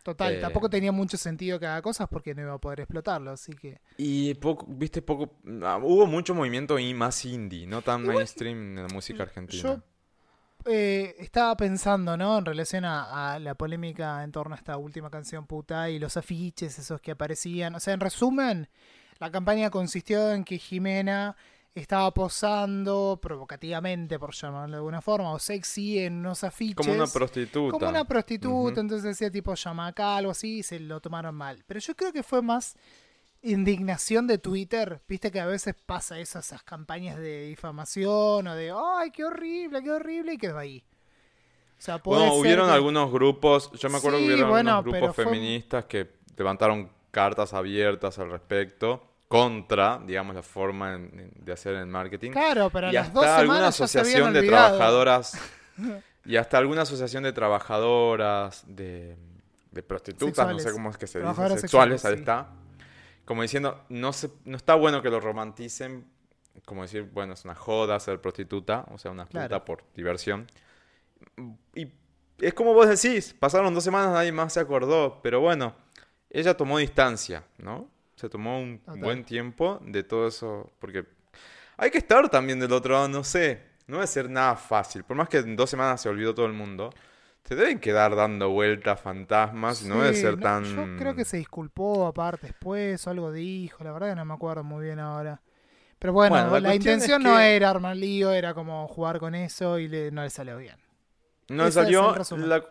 Total, 0.04 0.34
Eh. 0.34 0.40
tampoco 0.40 0.70
tenía 0.70 0.92
mucho 0.92 1.18
sentido 1.18 1.60
que 1.60 1.66
haga 1.66 1.82
cosas 1.82 2.08
porque 2.10 2.34
no 2.36 2.42
iba 2.42 2.54
a 2.54 2.58
poder 2.58 2.82
explotarlo, 2.82 3.32
así 3.32 3.54
que... 3.54 3.80
Y 3.98 4.34
poco, 4.36 4.66
viste, 4.68 5.02
poco, 5.02 5.38
ah, 5.64 5.80
hubo 5.82 6.06
mucho 6.06 6.36
movimiento 6.36 6.78
y 6.78 6.94
más 6.94 7.24
indie, 7.26 7.68
no 7.68 7.82
tan 7.82 8.02
Igual, 8.02 8.18
mainstream 8.18 8.78
en 8.78 8.88
la 8.88 8.94
música 8.94 9.24
argentina. 9.24 9.62
Yo 9.64 9.82
eh, 10.70 11.16
estaba 11.20 11.56
pensando, 11.58 12.16
¿no? 12.16 12.38
En 12.38 12.46
relación 12.46 12.86
a, 12.86 13.34
a 13.34 13.40
la 13.40 13.56
polémica 13.56 14.24
en 14.24 14.32
torno 14.32 14.56
a 14.56 14.58
esta 14.58 14.78
última 14.78 15.10
canción 15.10 15.46
puta 15.48 15.90
y 15.90 16.00
los 16.00 16.16
afiches 16.18 16.78
esos 16.78 17.02
que 17.02 17.12
aparecían. 17.12 17.76
O 17.76 17.80
sea, 17.80 17.94
en 17.94 18.00
resumen, 18.00 18.70
la 19.20 19.32
campaña 19.32 19.70
consistió 19.70 20.32
en 20.32 20.44
que 20.44 20.58
Jimena 20.58 21.36
estaba 21.76 22.14
posando 22.14 23.20
provocativamente, 23.22 24.20
por 24.20 24.34
llamarlo 24.34 24.72
de 24.72 24.78
alguna 24.78 25.02
forma, 25.02 25.32
o 25.32 25.40
sexy 25.40 26.00
en 26.00 26.18
unos 26.18 26.44
afiches. 26.44 26.76
Como 26.76 26.94
una 26.94 27.08
prostituta. 27.08 27.72
Como 27.72 27.90
una 27.90 28.06
prostituta, 28.06 28.82
entonces 28.82 29.04
decía 29.04 29.32
tipo 29.32 29.54
llama 29.56 29.88
acá, 29.88 30.18
algo 30.18 30.32
así, 30.32 30.60
y 30.60 30.64
se 30.64 30.80
lo 30.80 31.00
tomaron 31.00 31.36
mal. 31.36 31.64
Pero 31.68 31.80
yo 31.80 31.96
creo 31.96 32.12
que 32.12 32.24
fue 32.24 32.42
más 32.42 32.76
indignación 33.42 34.28
de 34.28 34.38
Twitter. 34.38 35.02
Viste 35.08 35.32
que 35.32 35.40
a 35.40 35.46
veces 35.46 35.76
pasa 35.86 36.20
eso, 36.20 36.40
esas 36.40 36.64
campañas 36.64 37.18
de 37.18 37.46
difamación 37.48 38.48
o 38.48 38.56
de 38.56 38.72
¡ay, 38.72 39.12
qué 39.12 39.24
horrible, 39.26 39.82
qué 39.84 39.92
horrible! 39.92 40.34
y 40.34 40.38
quedó 40.38 40.58
ahí. 40.58 40.84
O 41.78 41.82
sea, 41.82 41.98
Bueno, 42.04 42.34
hubieron 42.34 42.68
que- 42.68 42.74
algunos 42.74 43.12
grupos, 43.12 43.72
yo 43.74 43.90
me 43.90 43.98
acuerdo 43.98 44.18
Sí, 44.18 44.26
que 44.26 44.34
hubieron 44.34 44.50
bueno, 44.50 44.76
algunos 44.78 45.00
grupos 45.00 45.16
fue- 45.16 45.26
feministas 45.26 45.86
que 45.86 46.10
levantaron 46.36 46.90
cartas 47.12 47.54
abiertas 47.54 48.20
al 48.20 48.30
respecto 48.32 49.02
contra, 49.30 50.00
digamos, 50.06 50.36
la 50.36 50.44
forma 50.44 50.96
en- 50.96 51.32
de 51.36 51.54
hacer 51.54 51.76
el 51.76 51.86
marketing. 51.86 52.32
Claro, 52.32 52.70
pero 52.70 52.88
a 52.88 52.90
y 52.90 52.94
las 52.94 53.14
dos 53.14 53.24
hasta 53.24 53.38
alguna 53.38 53.58
se 53.58 53.62
habían 53.62 53.68
asociación 53.70 54.34
de 54.34 54.44
trabajadoras 54.44 55.38
y 56.26 56.36
hasta 56.36 56.58
alguna 56.58 56.82
asociación 56.82 57.24
de 57.24 57.32
trabajadoras 57.32 58.64
de, 58.68 59.16
de 59.72 59.84
prostitutas, 59.84 60.52
no 60.52 60.60
sé 60.60 60.72
cómo 60.74 60.90
es 60.90 60.98
que 60.98 61.08
se 61.08 61.20
dice, 61.22 61.60
sexuales, 61.60 62.04
ahí 62.04 62.16
está. 62.16 62.50
Como 63.30 63.44
diciendo, 63.44 63.86
no 63.90 64.12
se, 64.12 64.32
no 64.46 64.58
está 64.58 64.74
bueno 64.74 65.04
que 65.04 65.12
lo 65.12 65.20
romanticen, 65.20 66.04
como 66.66 66.82
decir, 66.82 67.04
bueno, 67.14 67.34
es 67.34 67.46
una 67.46 67.54
joda 67.54 68.00
ser 68.00 68.20
prostituta, 68.20 68.86
o 68.90 68.98
sea, 68.98 69.12
una 69.12 69.28
puta 69.28 69.48
Claro. 69.48 69.66
por 69.66 69.84
diversión. 69.96 70.48
Y 71.76 71.92
es 72.40 72.56
como 72.56 72.74
vos 72.74 72.90
decís, 72.90 73.36
pasaron 73.40 73.72
dos 73.76 73.84
semanas, 73.84 74.14
nadie 74.14 74.32
más 74.32 74.54
se 74.54 74.60
acordó, 74.62 75.20
pero 75.22 75.42
bueno, 75.42 75.76
ella 76.32 76.58
tomó 76.58 76.80
distancia, 76.80 77.44
¿no? 77.60 77.88
Se 78.16 78.30
tomó 78.30 78.60
un 78.60 78.82
buen 78.98 79.24
tiempo 79.24 79.80
de 79.86 80.02
todo 80.02 80.28
eso, 80.28 80.72
porque 80.80 81.06
hay 81.78 81.92
que 81.92 82.00
estar 82.00 82.30
también 82.30 82.60
del 82.60 82.74
otro 82.74 82.94
lado, 82.96 83.10
no 83.10 83.24
sé, 83.24 83.62
no 83.86 83.98
debe 83.98 84.08
ser 84.08 84.28
nada 84.28 84.56
fácil, 84.56 85.04
por 85.04 85.16
más 85.16 85.30
que 85.30 85.38
en 85.38 85.56
dos 85.56 85.70
semanas 85.70 86.02
se 86.02 86.10
olvidó 86.10 86.34
todo 86.34 86.48
el 86.48 86.54
mundo, 86.54 86.90
te 87.44 87.56
deben 87.56 87.80
quedar 87.80 88.16
dando 88.16 88.50
vueltas 88.50 89.02
fantasmas, 89.02 89.84
no 89.84 90.02
debe 90.02 90.14
Sí, 90.16 90.22
ser 90.22 90.36
no, 90.36 90.42
tan... 90.44 90.64
Yo 90.64 90.98
creo 91.00 91.16
que 91.16 91.26
se 91.26 91.38
disculpó 91.38 92.06
aparte 92.06 92.48
después 92.48 93.06
o 93.08 93.10
algo 93.10 93.32
dijo, 93.32 93.84
la 93.84 93.92
verdad 93.92 94.10
que 94.10 94.16
no 94.16 94.26
me 94.26 94.34
acuerdo 94.34 94.64
muy 94.64 94.86
bien 94.86 95.00
ahora. 95.00 95.42
Pero 95.98 96.14
bueno, 96.14 96.36
Bueno, 96.36 96.60
la 96.60 96.76
intención 96.76 97.22
es 97.22 97.28
no 97.28 97.40
era 97.40 97.70
armar 97.72 97.96
lío, 97.96 98.32
era 98.32 98.54
como 98.54 98.88
jugar 98.88 99.20
con 99.20 99.36
eso 99.36 99.80
y 99.80 99.88
le- 99.88 100.12
no 100.12 100.24
le 100.24 100.30
salió 100.30 100.58
bien. 100.58 100.78
No 101.50 101.66
es 101.66 101.74
salió. 101.74 102.16
La 102.38 102.66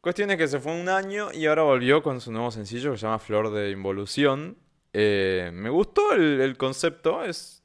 cuestión 0.00 0.30
es 0.30 0.36
que 0.36 0.48
se 0.48 0.60
fue 0.60 0.72
un 0.80 0.88
año 0.88 1.32
y 1.32 1.46
ahora 1.46 1.62
volvió 1.62 2.02
con 2.02 2.20
su 2.20 2.30
nuevo 2.32 2.50
sencillo 2.50 2.92
que 2.92 2.98
se 2.98 3.06
llama 3.06 3.18
Flor 3.18 3.50
de 3.52 3.70
Involución. 3.70 4.56
Eh, 4.92 5.50
me 5.52 5.70
gustó 5.70 6.12
el, 6.12 6.40
el 6.40 6.56
concepto, 6.56 7.24
es 7.24 7.62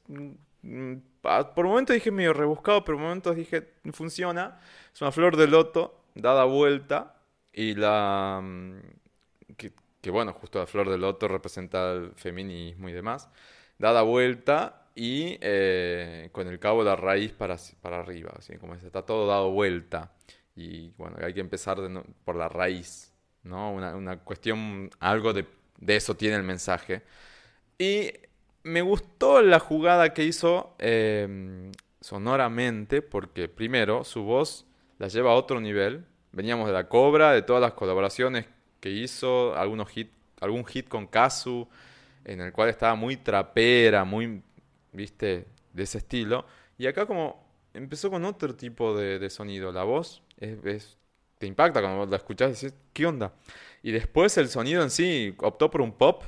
mm, 0.62 0.94
pa- 1.20 1.54
por 1.54 1.66
momentos 1.66 1.94
dije 1.94 2.10
medio 2.10 2.32
rebuscado, 2.32 2.84
pero 2.84 2.98
por 2.98 3.04
momentos 3.04 3.36
dije, 3.36 3.74
funciona. 3.92 4.58
Es 4.92 5.00
una 5.00 5.12
flor 5.12 5.36
de 5.36 5.46
loto 5.46 5.99
dada 6.14 6.44
vuelta 6.44 7.16
y 7.52 7.74
la... 7.74 8.40
mm, 8.42 8.80
Que, 10.02 10.10
bueno, 10.10 10.32
justo 10.32 10.58
la 10.58 10.66
flor 10.66 10.88
de 10.88 10.98
loto 10.98 11.28
representa 11.28 11.92
el 11.92 12.12
feminismo 12.16 12.88
y 12.88 12.92
demás. 12.92 13.28
Dada 13.78 14.02
vuelta 14.02 14.88
y 14.94 15.38
eh, 15.40 16.30
con 16.32 16.48
el 16.48 16.58
cabo 16.58 16.82
la 16.84 16.96
raíz 16.96 17.32
para, 17.32 17.56
para 17.82 18.00
arriba, 18.00 18.32
así 18.38 18.56
como 18.58 18.74
es, 18.74 18.82
está 18.84 19.02
todo 19.04 19.26
dado 19.26 19.50
vuelta. 19.50 20.12
Y 20.56 20.90
bueno, 20.98 21.16
hay 21.22 21.34
que 21.34 21.40
empezar 21.40 21.78
por 22.24 22.36
la 22.36 22.48
raíz, 22.48 23.12
¿no? 23.42 23.72
Una, 23.72 23.94
una 23.96 24.18
cuestión, 24.20 24.90
algo 25.00 25.32
de, 25.32 25.46
de 25.78 25.96
eso 25.96 26.16
tiene 26.16 26.36
el 26.36 26.42
mensaje. 26.44 27.02
Y 27.78 28.12
me 28.62 28.82
gustó 28.82 29.42
la 29.42 29.58
jugada 29.58 30.12
que 30.14 30.24
hizo 30.24 30.74
eh, 30.78 31.70
sonoramente, 32.00 33.02
porque 33.02 33.48
primero 33.48 34.04
su 34.04 34.22
voz 34.24 34.66
la 35.00 35.08
lleva 35.08 35.32
a 35.32 35.36
otro 35.36 35.60
nivel. 35.60 36.06
Veníamos 36.32 36.68
de 36.68 36.74
la 36.74 36.88
Cobra, 36.88 37.32
de 37.32 37.42
todas 37.42 37.62
las 37.62 37.74
colaboraciones 37.74 38.46
que 38.80 38.90
hizo, 38.90 39.56
algunos 39.56 39.90
hit, 39.90 40.12
algún 40.40 40.66
hit 40.66 40.88
con 40.88 41.08
Kazu, 41.08 41.68
en 42.24 42.42
el 42.42 42.52
cual 42.52 42.70
estaba 42.70 42.96
muy 42.96 43.16
trapera, 43.18 44.04
muy, 44.04 44.42
viste, 44.92 45.46
de 45.72 45.84
ese 45.84 45.98
estilo. 45.98 46.46
Y 46.78 46.86
acá 46.88 47.06
como 47.06 47.44
empezó 47.74 48.10
con 48.10 48.24
otro 48.26 48.54
tipo 48.56 48.96
de, 48.96 49.18
de 49.18 49.30
sonido. 49.30 49.72
La 49.72 49.84
voz 49.84 50.22
es, 50.38 50.64
es- 50.66 50.98
te 51.38 51.46
impacta 51.48 51.80
cuando 51.82 52.06
la 52.06 52.16
escuchás 52.18 52.48
y 52.50 52.52
dices, 52.52 52.74
¿qué 52.92 53.06
onda? 53.06 53.32
Y 53.82 53.92
después 53.92 54.36
el 54.38 54.48
sonido 54.48 54.82
en 54.82 54.90
sí 54.90 55.34
optó 55.38 55.70
por 55.70 55.80
un 55.82 55.92
pop, 55.92 56.24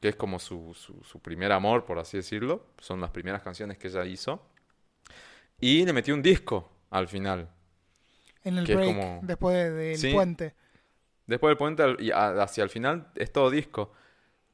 que 0.00 0.10
es 0.10 0.16
como 0.16 0.38
su, 0.40 0.74
su, 0.74 1.02
su 1.04 1.20
primer 1.20 1.52
amor, 1.52 1.84
por 1.86 1.98
así 1.98 2.16
decirlo. 2.18 2.66
Son 2.80 3.00
las 3.00 3.10
primeras 3.10 3.42
canciones 3.42 3.78
que 3.78 3.88
ella 3.88 4.04
hizo. 4.06 4.42
Y 5.60 5.84
le 5.84 5.92
metió 5.92 6.14
un 6.14 6.22
disco 6.22 6.70
al 6.90 7.08
final. 7.08 7.48
En 8.44 8.58
el 8.58 8.64
break, 8.66 8.86
como- 8.86 9.20
después 9.22 9.56
de- 9.56 9.70
del 9.70 9.98
Sí. 9.98 10.12
puente. 10.12 10.54
Después 11.26 11.50
del 11.50 11.56
puente 11.56 11.82
al- 11.82 11.96
y 12.00 12.10
a- 12.10 12.42
hacia 12.42 12.62
el 12.64 12.70
final 12.70 13.08
es 13.16 13.32
todo 13.32 13.50
disco. 13.50 13.92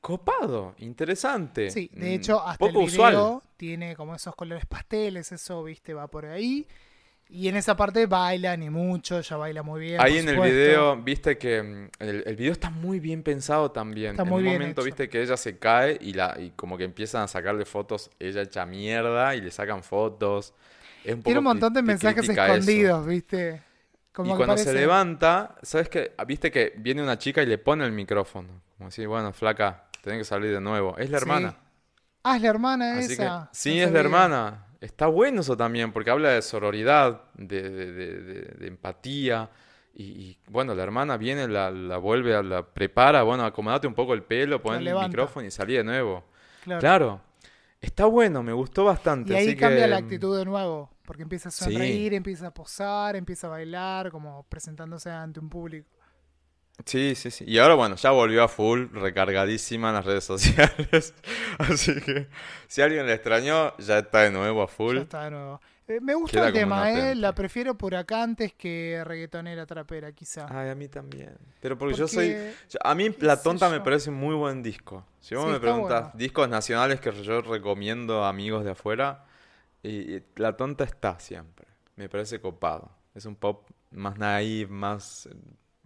Copado, 0.01 0.75
interesante. 0.79 1.71
Sí, 1.71 1.91
de 1.93 2.11
mm, 2.11 2.13
hecho, 2.15 2.41
hasta 2.41 2.59
poco 2.59 2.81
el 2.81 2.87
usual. 2.87 3.13
video 3.13 3.43
tiene 3.57 3.95
como 3.97 4.15
esos 4.15 4.35
colores 4.35 4.65
pasteles, 4.65 5.31
eso, 5.33 5.63
viste, 5.65 5.93
va 5.93 6.07
por 6.07 6.25
ahí. 6.25 6.67
Y 7.29 7.47
en 7.49 7.57
esa 7.57 7.77
parte 7.77 8.07
bailan 8.07 8.63
y 8.63 8.71
mucho, 8.71 9.19
ella 9.19 9.37
baila 9.37 9.63
muy 9.63 9.81
bien. 9.81 10.01
Ahí 10.01 10.19
en 10.19 10.29
el 10.29 10.41
video, 10.41 10.97
viste 10.97 11.37
que 11.39 11.63
mm, 11.63 11.89
el, 12.01 12.23
el 12.27 12.37
video 12.37 12.51
está 12.53 12.71
muy 12.71 12.99
bien 12.99 13.23
pensado 13.23 13.71
también. 13.71 14.13
Está 14.13 14.23
en 14.23 14.29
muy 14.31 14.39
un 14.39 14.45
bien 14.45 14.55
momento, 14.55 14.81
hecho. 14.81 14.87
viste 14.87 15.09
que 15.09 15.23
ella 15.23 15.37
se 15.37 15.59
cae 15.59 15.99
y, 16.01 16.15
la, 16.15 16.35
y 16.41 16.51
como 16.57 16.79
que 16.79 16.85
empiezan 16.85 17.23
a 17.23 17.29
sacarle 17.29 17.65
fotos, 17.67 18.11
ella 18.19 18.41
hecha 18.43 18.65
mierda 18.67 19.35
y 19.37 19.43
le 19.43 19.51
sacan 19.51 19.83
fotos. 19.83 20.55
Es 21.05 21.15
un 21.15 21.23
Tiene 21.23 21.39
un 21.39 21.45
montón 21.45 21.73
de 21.75 21.83
mensajes 21.83 22.25
eso. 22.29 22.33
escondidos, 22.33 23.07
viste. 23.07 23.63
Y 24.11 24.13
Como 24.13 24.37
cuando 24.37 24.57
se 24.57 24.73
levanta, 24.75 25.55
¿sabes 25.63 25.89
qué? 25.89 26.15
Viste 26.27 26.51
que 26.51 26.73
viene 26.77 27.03
una 27.03 27.17
chica 27.19 27.43
y 27.43 27.47
le 27.47 27.59
pone 27.59 27.85
el 27.85 27.93
micrófono. 27.93 28.61
Como 28.77 28.89
así, 28.89 29.07
bueno, 29.07 29.33
flaca, 29.33 29.85
tenés 30.03 30.19
que 30.21 30.25
salir 30.25 30.53
de 30.53 30.61
nuevo. 30.61 30.97
Es 30.99 31.11
la 31.11 31.19
Sí. 31.19 31.23
hermana. 31.25 31.57
Ah, 32.25 32.37
es 32.37 32.43
la 32.43 32.49
hermana 32.49 32.99
Así 32.99 33.09
que, 33.09 33.13
esa. 33.15 33.49
sí, 33.53 33.79
no 33.79 33.87
es 33.87 33.93
la 33.93 34.01
hermana. 34.01 34.67
Está 34.81 35.07
bueno 35.07 35.43
eso 35.43 35.57
también, 35.57 35.93
porque 35.93 36.11
habla 36.11 36.31
de 36.31 36.43
sororidad, 36.43 37.23
de, 37.35 37.63
de- 37.71 37.93
de- 37.93 38.21
de- 38.21 38.55
de 38.59 38.67
empatía. 38.67 39.49
Y, 39.95 40.05
y, 40.05 40.39
bueno, 40.49 40.75
la 40.75 40.83
hermana 40.83 41.17
viene, 41.17 41.47
la, 41.49 41.71
la 41.71 41.97
vuelve, 41.99 42.35
a 42.35 42.43
la 42.43 42.63
prepara, 42.67 43.23
bueno, 43.23 43.45
acomodate 43.45 43.87
un 43.87 43.95
poco 43.95 44.15
el 44.15 44.23
pelo, 44.23 44.61
pon 44.63 44.87
el 44.87 44.95
micrófono 44.95 45.47
y 45.47 45.51
salí 45.51 45.75
de 45.75 45.85
nuevo. 45.85 46.25
Claro. 46.65 46.81
Claro. 46.81 47.21
Está 47.81 48.05
bueno, 48.07 48.43
me 48.43 48.53
gustó 48.53 48.85
bastante. 48.85 49.33
Y 49.33 49.37
ahí 49.37 49.47
así 49.49 49.57
cambia 49.57 49.85
que, 49.85 49.89
la 49.89 49.97
actitud 49.97 50.37
de 50.39 50.45
nuevo, 50.45 50.91
porque 51.11 51.25
empieza 51.25 51.49
a 51.49 51.51
Sí. 51.53 51.65
sonreír, 51.65 52.15
empieza 52.15 52.47
a 52.47 52.55
posar, 52.55 53.17
empieza 53.17 53.49
a 53.49 53.51
bailar, 53.51 54.13
como 54.13 54.45
presentándose 54.45 55.11
ante 55.11 55.41
un 55.41 55.51
público. 55.51 55.89
Sí, 56.87 57.17
sí, 57.17 57.33
sí. 57.33 57.45
Y 57.49 57.59
ahora, 57.59 57.75
bueno, 57.75 57.97
ya 57.97 58.13
volvió 58.13 58.45
a 58.45 58.49
full, 58.49 58.87
recargadísima 58.93 59.89
en 59.89 59.95
las 59.97 60.05
redes 60.05 60.23
sociales. 60.33 61.13
Así 61.59 62.01
que 62.01 62.29
si 62.69 62.81
alguien 62.81 63.07
la 63.09 63.15
extrañó, 63.15 63.77
ya 63.79 63.99
está 63.99 64.21
de 64.21 64.31
nuevo 64.31 64.63
a 64.63 64.69
full. 64.69 64.95
Ya 64.99 65.03
está 65.03 65.25
de 65.25 65.31
nuevo. 65.33 65.61
Eh, 65.89 65.99
me 66.01 66.15
gusta 66.15 66.37
Queda 66.39 66.47
el 66.47 66.55
tema, 66.55 66.93
¿eh? 66.93 67.17
La 67.17 67.35
prefiero 67.35 67.77
por 67.77 67.97
acá 67.97 68.23
antes 68.23 68.53
que 68.53 69.03
reggaetonera 69.05 69.67
trapera, 69.67 70.13
quizá. 70.13 70.47
Ay, 70.49 70.71
a 70.71 70.77
mí 70.77 70.87
también. 70.87 71.37
Pero 71.61 71.77
porque, 71.77 71.97
yo 71.97 72.07
soy... 72.07 72.37
a 72.85 72.95
mí 72.95 73.13
La 73.19 73.43
Tonta 73.43 73.69
me 73.69 73.81
parece 73.81 74.13
muy 74.13 74.37
buen 74.37 74.63
disco. 74.63 75.05
Si 75.19 75.35
vos 75.35 75.47
Sí, 75.47 75.51
me 75.51 75.59
preguntas 75.59 76.03
bueno. 76.03 76.13
discos 76.15 76.49
nacionales 76.49 77.01
que 77.01 77.11
yo 77.25 77.43
recomiendo 77.43 78.23
a 78.23 78.29
amigos 78.29 78.65
de 78.65 78.71
afuera, 78.71 79.25
y, 79.83 80.17
y 80.17 80.23
La 80.37 80.57
Tonta 80.57 80.85
está 80.85 81.19
siempre. 81.21 81.67
Me 81.97 82.09
parece 82.09 82.41
copado. 82.41 82.91
Es 83.15 83.25
un 83.27 83.37
pop 83.37 83.69
más 83.91 84.17
naive, 84.19 84.71
más... 84.71 85.27
eh, 85.27 85.35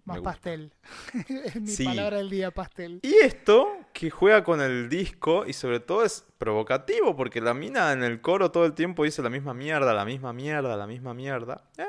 Más 0.04 0.20
pastel. 0.20 0.72
es 1.28 1.60
mi 1.60 1.66
Sí. 1.68 1.84
palabra 1.84 2.18
del 2.18 2.28
día, 2.30 2.50
pastel. 2.50 3.00
Y 3.02 3.14
esto, 3.14 3.68
que 3.92 4.10
juega 4.10 4.44
con 4.44 4.60
el 4.60 4.88
disco 4.88 5.46
y 5.46 5.52
sobre 5.54 5.80
todo 5.80 6.04
es 6.04 6.26
provocativo, 6.38 7.16
porque 7.16 7.40
la 7.40 7.54
mina 7.54 7.92
en 7.92 8.02
el 8.02 8.20
coro 8.20 8.50
todo 8.52 8.66
el 8.66 8.74
tiempo 8.74 9.04
dice 9.04 9.22
la 9.22 9.30
misma 9.30 9.54
mierda, 9.54 9.94
la 9.94 10.04
misma 10.04 10.32
mierda, 10.32 10.76
la 10.76 10.86
misma 10.86 11.14
mierda. 11.14 11.64
Eh, 11.78 11.86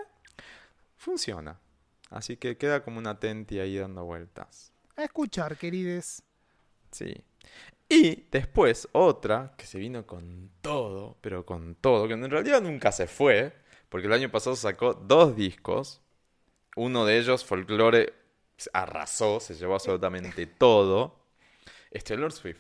funciona. 0.98 1.60
Así 2.10 2.38
que 2.38 2.58
queda 2.58 2.84
como 2.84 3.00
una 3.00 3.20
tenti 3.20 3.60
ahí 3.60 3.78
dando 3.78 4.06
vueltas. 4.06 4.72
A 4.96 5.04
escuchar, 5.04 5.58
querides. 5.58 6.24
Sí. 6.92 7.14
Y 7.90 8.28
después 8.32 8.88
otra 8.94 9.54
que 9.58 9.66
se 9.66 9.78
vino 9.80 10.06
con 10.08 10.52
todo, 10.62 11.18
pero 11.22 11.46
con 11.46 11.76
todo, 11.76 12.08
que 12.08 12.14
en 12.16 12.30
realidad 12.30 12.62
nunca 12.62 12.92
se 12.92 13.08
fue, 13.08 13.54
porque 13.90 14.08
el 14.08 14.14
año 14.14 14.32
pasado 14.32 14.56
sacó 14.56 14.94
dos 14.94 15.36
discos. 15.36 16.02
Uno 16.76 17.06
de 17.06 17.18
ellos, 17.20 17.46
Folklore, 17.46 18.14
arrasó, 18.74 19.40
se 19.40 19.56
llevó 19.56 19.76
absolutamente 19.76 20.46
todo. 20.60 21.26
Es 21.92 22.04
Taylor 22.04 22.32
Swift. 22.32 22.60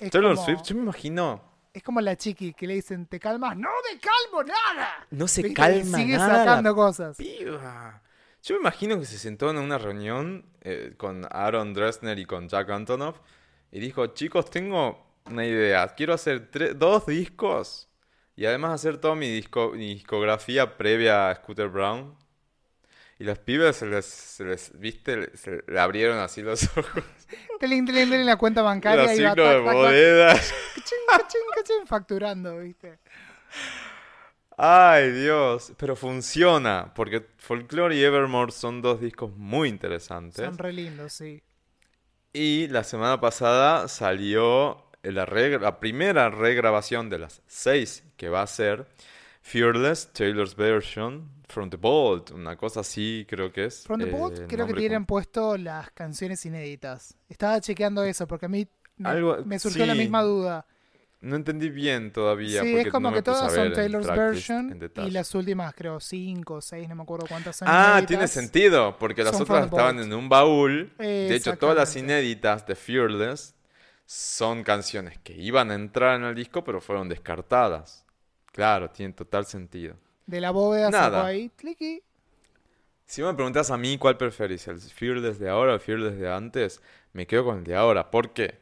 Es 0.00 0.10
Taylor 0.10 0.36
como, 0.36 0.44
Swift, 0.44 0.62
yo 0.64 0.74
me 0.76 0.82
imagino, 0.82 1.42
es 1.72 1.82
como 1.82 2.00
la 2.00 2.16
chiqui 2.16 2.54
que 2.54 2.66
le 2.66 2.74
dicen, 2.74 3.06
¿te 3.06 3.18
calmas? 3.20 3.56
¡No 3.56 3.68
me 3.92 3.98
calmo 4.00 4.42
nada! 4.44 5.08
no 5.10 5.28
se 5.28 5.42
¿Viste? 5.42 5.54
calma 5.54 5.98
Sigue 5.98 6.16
nada. 6.16 6.26
sacando 6.38 6.70
la 6.70 6.74
cosas. 6.74 7.16
piba. 7.16 8.02
Yo 8.42 8.54
me 8.56 8.60
imagino 8.60 8.98
que 8.98 9.06
se 9.06 9.18
sentó 9.18 9.50
en 9.50 9.58
una 9.58 9.78
reunión 9.78 10.46
eh, 10.60 10.94
con 10.96 11.26
Aaron 11.30 11.72
Dresner 11.74 12.18
y 12.18 12.26
con 12.26 12.48
Jack 12.48 12.70
Antonoff 12.70 13.20
y 13.74 13.80
dijo, 13.80 14.06
chicos, 14.06 14.50
tengo 14.50 15.04
una 15.28 15.44
idea, 15.44 15.88
quiero 15.96 16.14
hacer 16.14 16.48
dos 16.78 17.06
discos 17.06 17.88
y 18.36 18.46
además 18.46 18.74
hacer 18.74 18.98
toda 18.98 19.16
mi, 19.16 19.28
disco 19.28 19.72
mi 19.74 19.94
discografía 19.94 20.76
previa 20.76 21.28
a 21.28 21.34
Scooter 21.34 21.68
Brown. 21.68 22.16
Y 23.18 23.24
los 23.24 23.40
pibes 23.40 23.74
se 23.74 23.86
les, 23.86 24.04
se 24.06 24.44
les, 24.44 24.78
viste, 24.78 25.36
se 25.36 25.64
le 25.66 25.80
abrieron 25.80 26.18
así 26.18 26.42
los 26.42 26.64
ojos. 26.76 27.02
Telín, 27.58 27.84
telín, 27.84 28.10
telín, 28.10 28.26
la 28.26 28.36
cuenta 28.36 28.62
bancaria 28.62 29.06
Los 29.06 29.16
signos 29.16 29.34
de 29.34 30.40
cachín, 31.56 31.86
facturando, 31.86 32.58
¿viste? 32.60 33.00
Ay, 34.56 35.10
Dios. 35.10 35.72
Pero 35.76 35.96
funciona, 35.96 36.92
porque 36.94 37.26
Folklore 37.38 37.96
y 37.96 38.04
Evermore 38.04 38.52
son 38.52 38.80
dos 38.82 39.00
discos 39.00 39.36
muy 39.36 39.68
interesantes. 39.68 40.44
Son 40.44 40.58
re 40.58 40.72
lindos, 40.72 41.12
sí. 41.12 41.42
Y 42.36 42.66
la 42.66 42.82
semana 42.82 43.20
pasada 43.20 43.86
salió 43.86 44.84
la, 45.02 45.24
la 45.24 45.78
primera 45.78 46.30
regrabación 46.30 47.08
de 47.08 47.20
las 47.20 47.42
seis 47.46 48.02
que 48.16 48.28
va 48.28 48.42
a 48.42 48.46
ser 48.48 48.86
Fearless, 49.40 50.12
Taylor's 50.12 50.56
Version, 50.56 51.30
From 51.48 51.70
the 51.70 51.76
Vault, 51.76 52.32
una 52.32 52.56
cosa 52.56 52.80
así 52.80 53.24
creo 53.28 53.52
que 53.52 53.66
es. 53.66 53.84
From 53.84 54.00
the 54.00 54.08
eh, 54.08 54.10
Vault 54.10 54.40
creo 54.48 54.66
que 54.66 54.74
tienen 54.74 55.06
puesto 55.06 55.56
las 55.56 55.92
canciones 55.92 56.44
inéditas. 56.44 57.16
Estaba 57.28 57.60
chequeando 57.60 58.02
eso 58.02 58.26
porque 58.26 58.46
a 58.46 58.48
mí 58.48 58.66
me, 58.96 59.08
Algo- 59.08 59.44
me 59.44 59.58
surgió 59.60 59.86
la 59.86 59.94
misma 59.94 60.22
duda. 60.22 60.66
No 61.24 61.36
entendí 61.36 61.70
bien 61.70 62.12
todavía. 62.12 62.62
Sí, 62.62 62.72
porque 62.72 62.88
es 62.88 62.92
como 62.92 63.08
no 63.10 63.16
que 63.16 63.22
todas 63.22 63.52
son 63.52 63.72
Taylor's 63.72 64.06
version 64.06 64.78
y 65.06 65.10
las 65.10 65.34
últimas 65.34 65.74
creo 65.74 65.98
cinco 65.98 66.54
o 66.56 66.60
seis, 66.60 66.86
no 66.88 66.94
me 66.96 67.02
acuerdo 67.02 67.26
cuántas 67.26 67.56
son 67.56 67.68
Ah, 67.70 67.92
inéditas. 67.92 68.06
tiene 68.08 68.28
sentido, 68.28 68.98
porque 68.98 69.24
las 69.24 69.40
otras 69.40 69.64
estaban 69.66 69.98
en 70.00 70.12
un 70.12 70.28
baúl. 70.28 70.92
De 70.98 71.34
hecho, 71.34 71.56
todas 71.56 71.76
las 71.76 71.96
inéditas 71.96 72.66
de 72.66 72.74
Fearless 72.74 73.54
son 74.04 74.62
canciones 74.62 75.18
que 75.24 75.32
iban 75.32 75.70
a 75.70 75.74
entrar 75.74 76.16
en 76.16 76.24
el 76.26 76.34
disco, 76.34 76.62
pero 76.62 76.80
fueron 76.80 77.08
descartadas. 77.08 78.04
Claro, 78.52 78.90
tiene 78.90 79.14
total 79.14 79.46
sentido. 79.46 79.96
De 80.26 80.40
la 80.40 80.50
bóveda 80.50 80.90
Nada. 80.90 81.26
ahí, 81.26 81.50
cliqui. 81.56 82.02
Si 83.06 83.22
me 83.22 83.34
preguntas 83.34 83.70
a 83.70 83.76
mí 83.76 83.98
cuál 83.98 84.16
preferís, 84.16 84.66
el 84.68 84.80
Fearless 84.80 85.38
de 85.38 85.48
ahora 85.48 85.72
o 85.72 85.74
el 85.74 85.80
Fearless 85.80 86.18
de 86.18 86.30
antes, 86.32 86.80
me 87.12 87.26
quedo 87.26 87.44
con 87.44 87.58
el 87.58 87.64
de 87.64 87.76
ahora. 87.76 88.10
¿Por 88.10 88.32
qué? 88.32 88.58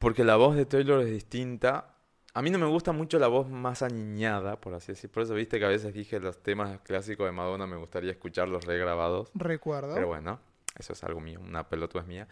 Porque 0.00 0.24
la 0.24 0.36
voz 0.36 0.56
de 0.56 0.64
Taylor 0.64 1.02
es 1.02 1.10
distinta. 1.10 1.94
A 2.32 2.40
mí 2.40 2.48
no 2.48 2.58
me 2.58 2.64
gusta 2.64 2.90
mucho 2.92 3.18
la 3.18 3.28
voz 3.28 3.50
más 3.50 3.82
aniñada, 3.82 4.58
por 4.58 4.72
así 4.72 4.92
decir. 4.92 5.10
Por 5.10 5.24
eso 5.24 5.34
viste 5.34 5.58
que 5.58 5.66
a 5.66 5.68
veces 5.68 5.92
dije 5.92 6.18
los 6.18 6.42
temas 6.42 6.80
clásicos 6.80 7.26
de 7.26 7.32
Madonna 7.32 7.66
me 7.66 7.76
gustaría 7.76 8.10
escucharlos 8.10 8.64
regrabados. 8.64 9.30
Recuerdo. 9.34 9.94
Pero 9.94 10.06
bueno, 10.06 10.40
eso 10.78 10.94
es 10.94 11.04
algo 11.04 11.20
mío, 11.20 11.38
una 11.40 11.68
pelota 11.68 11.98
es 11.98 12.06
mía. 12.06 12.26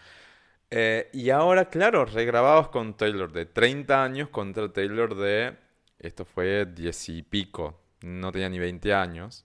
Eh, 0.71 1.11
y 1.12 1.29
ahora, 1.29 1.66
claro, 1.66 2.07
regrabados 2.07 2.69
con 2.69 2.97
Taylor 2.97 3.31
de 3.31 3.45
30 3.45 4.03
años 4.03 4.29
contra 4.31 4.73
Taylor 4.73 5.14
de 5.14 5.55
Esto 5.99 6.25
fue 6.25 6.64
diez 6.64 7.07
y 7.11 7.23
pico, 7.23 7.83
no 8.01 8.33
tenía 8.33 8.49
ni 8.49 8.59
20 8.59 8.95
años. 8.95 9.45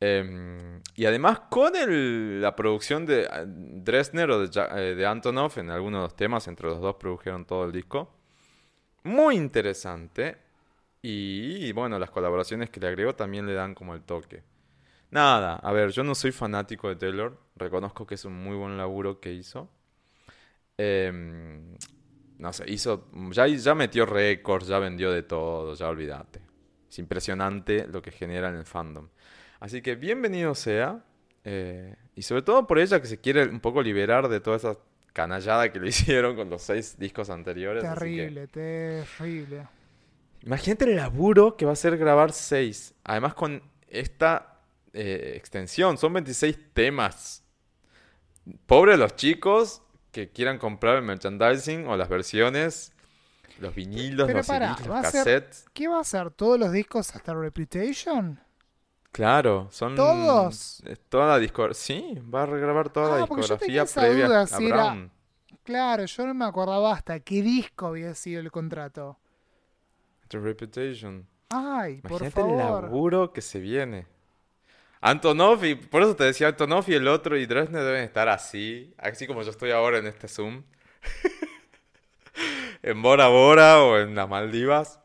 Em, 0.00 0.80
y 0.94 1.06
además 1.06 1.40
con 1.50 1.74
el- 1.76 2.40
la 2.40 2.54
producción 2.54 3.04
de 3.06 3.22
eh, 3.24 3.28
Dresner 3.46 4.30
o 4.30 4.46
de, 4.46 4.50
eh, 4.76 4.94
de 4.94 5.06
Antonov 5.06 5.58
en 5.58 5.70
algunos 5.70 6.00
de 6.00 6.02
los 6.04 6.16
temas, 6.16 6.46
entre 6.48 6.68
los 6.68 6.80
dos 6.80 6.96
produjeron 6.96 7.44
todo 7.46 7.64
el 7.64 7.72
disco. 7.72 8.14
Muy 9.04 9.36
interesante. 9.36 10.38
Y, 11.02 11.72
bueno, 11.72 11.98
las 11.98 12.10
colaboraciones 12.10 12.70
que 12.70 12.80
le 12.80 12.88
agregó 12.88 13.14
también 13.14 13.46
le 13.46 13.54
dan 13.54 13.74
como 13.74 13.94
el 13.94 14.02
toque. 14.02 14.42
Nada, 15.10 15.56
a 15.56 15.72
ver, 15.72 15.90
yo 15.92 16.04
no 16.04 16.14
soy 16.14 16.32
fanático 16.32 16.88
de 16.88 16.96
Taylor. 16.96 17.38
Reconozco 17.56 18.06
que 18.06 18.16
es 18.16 18.24
un 18.26 18.34
muy 18.34 18.56
buen 18.56 18.78
laburo 18.78 19.20
que 19.20 19.32
hizo. 19.32 19.70
Em, 20.76 21.76
no 22.38 22.52
sé, 22.52 22.64
hizo. 22.70 23.08
Ya, 23.32 23.46
ya 23.46 23.74
metió 23.74 24.06
récords, 24.06 24.68
ya 24.68 24.78
vendió 24.78 25.10
de 25.12 25.22
todo, 25.22 25.74
ya 25.74 25.88
olvídate. 25.88 26.40
Es 26.88 26.98
impresionante 26.98 27.86
lo 27.88 28.00
que 28.00 28.10
genera 28.12 28.48
en 28.48 28.56
el 28.56 28.64
fandom. 28.64 29.08
Así 29.60 29.82
que 29.82 29.94
bienvenido 29.96 30.54
sea. 30.54 31.04
eh, 31.44 31.94
y 32.14 32.22
sobre 32.22 32.42
todo 32.42 32.66
por 32.66 32.78
ella 32.78 33.00
que 33.00 33.06
se 33.06 33.18
quiere 33.20 33.44
un 33.48 33.60
poco 33.60 33.80
liberar 33.82 34.28
de 34.28 34.40
toda 34.40 34.56
esa 34.56 34.76
canallada 35.12 35.72
que 35.72 35.78
le 35.80 35.88
hicieron 35.88 36.36
con 36.36 36.50
los 36.50 36.62
seis 36.62 36.96
discos 36.98 37.30
anteriores. 37.30 37.84
así 37.84 37.94
que- 38.00 38.04
Terrible, 38.16 38.46
terrible. 38.48 39.68
Imagínate 40.42 40.84
el 40.84 40.96
laburo 40.96 41.56
que 41.56 41.64
va 41.66 41.72
a 41.72 41.76
ser 41.76 41.96
grabar 41.96 42.32
6. 42.32 42.94
Además 43.04 43.34
con 43.34 43.62
esta 43.88 44.60
eh, 44.92 45.32
extensión. 45.36 45.98
Son 45.98 46.12
26 46.12 46.58
temas. 46.74 47.44
Pobre 48.66 48.96
los 48.96 49.16
chicos 49.16 49.82
que 50.12 50.30
quieran 50.30 50.58
comprar 50.58 50.96
el 50.96 51.02
merchandising 51.02 51.86
o 51.88 51.96
las 51.96 52.08
versiones. 52.08 52.92
Los 53.58 53.74
vinilos, 53.74 54.26
Pero 54.28 54.38
los 54.38 54.46
pará, 54.46 54.76
CDs, 54.76 54.86
los 54.86 54.96
ser- 54.96 55.02
cassettes. 55.24 55.64
¿Qué 55.72 55.88
va 55.88 55.98
a 55.98 56.00
hacer? 56.02 56.30
¿Todos 56.30 56.58
los 56.60 56.70
discos 56.72 57.14
hasta 57.16 57.34
Reputation? 57.34 58.38
Claro, 59.12 59.68
son... 59.70 59.94
¿Todos? 59.96 60.80
es 60.84 61.00
Toda 61.08 61.26
la 61.28 61.38
discografía. 61.38 61.74
Sí, 61.74 62.18
va 62.32 62.42
a 62.42 62.46
regrabar 62.46 62.90
toda 62.90 63.06
Ah, 63.06 63.10
la 63.20 63.26
yo 63.26 63.26
tenía 63.26 63.82
discografía 63.82 63.84
previa 63.86 64.26
duda 64.26 64.40
a 64.42 64.46
si 64.46 64.66
era-. 64.66 65.10
Claro, 65.64 66.04
yo 66.04 66.26
no 66.26 66.34
me 66.34 66.44
acordaba 66.44 66.92
hasta 66.92 67.20
qué 67.20 67.42
disco 67.42 67.86
había 67.88 68.14
sido 68.14 68.40
el 68.40 68.50
contrato. 68.50 69.18
The 70.28 70.38
Reputation. 70.38 71.26
Ay, 71.50 72.00
por 72.02 72.20
Imagínate 72.22 72.40
el 72.40 72.46
favor. 72.58 72.82
laburo 72.84 73.32
que 73.32 73.40
se 73.40 73.58
viene. 73.60 74.06
Antonov, 75.00 75.64
y 75.64 75.74
por 75.74 76.02
eso 76.02 76.16
te 76.16 76.24
decía, 76.24 76.48
Antonov 76.48 76.84
y 76.88 76.94
el 76.94 77.08
otro 77.08 77.36
y 77.36 77.46
Dresner 77.46 77.84
deben 77.84 78.02
estar 78.04 78.28
así, 78.28 78.94
así 78.98 79.26
como 79.26 79.42
yo 79.42 79.50
estoy 79.50 79.70
ahora 79.70 79.98
en 79.98 80.06
este 80.06 80.28
Zoom. 80.28 80.64
en 82.82 83.02
Bora 83.02 83.28
Bora 83.28 83.82
o 83.82 83.98
en 83.98 84.14
las 84.14 84.28
Maldivas. 84.28 85.00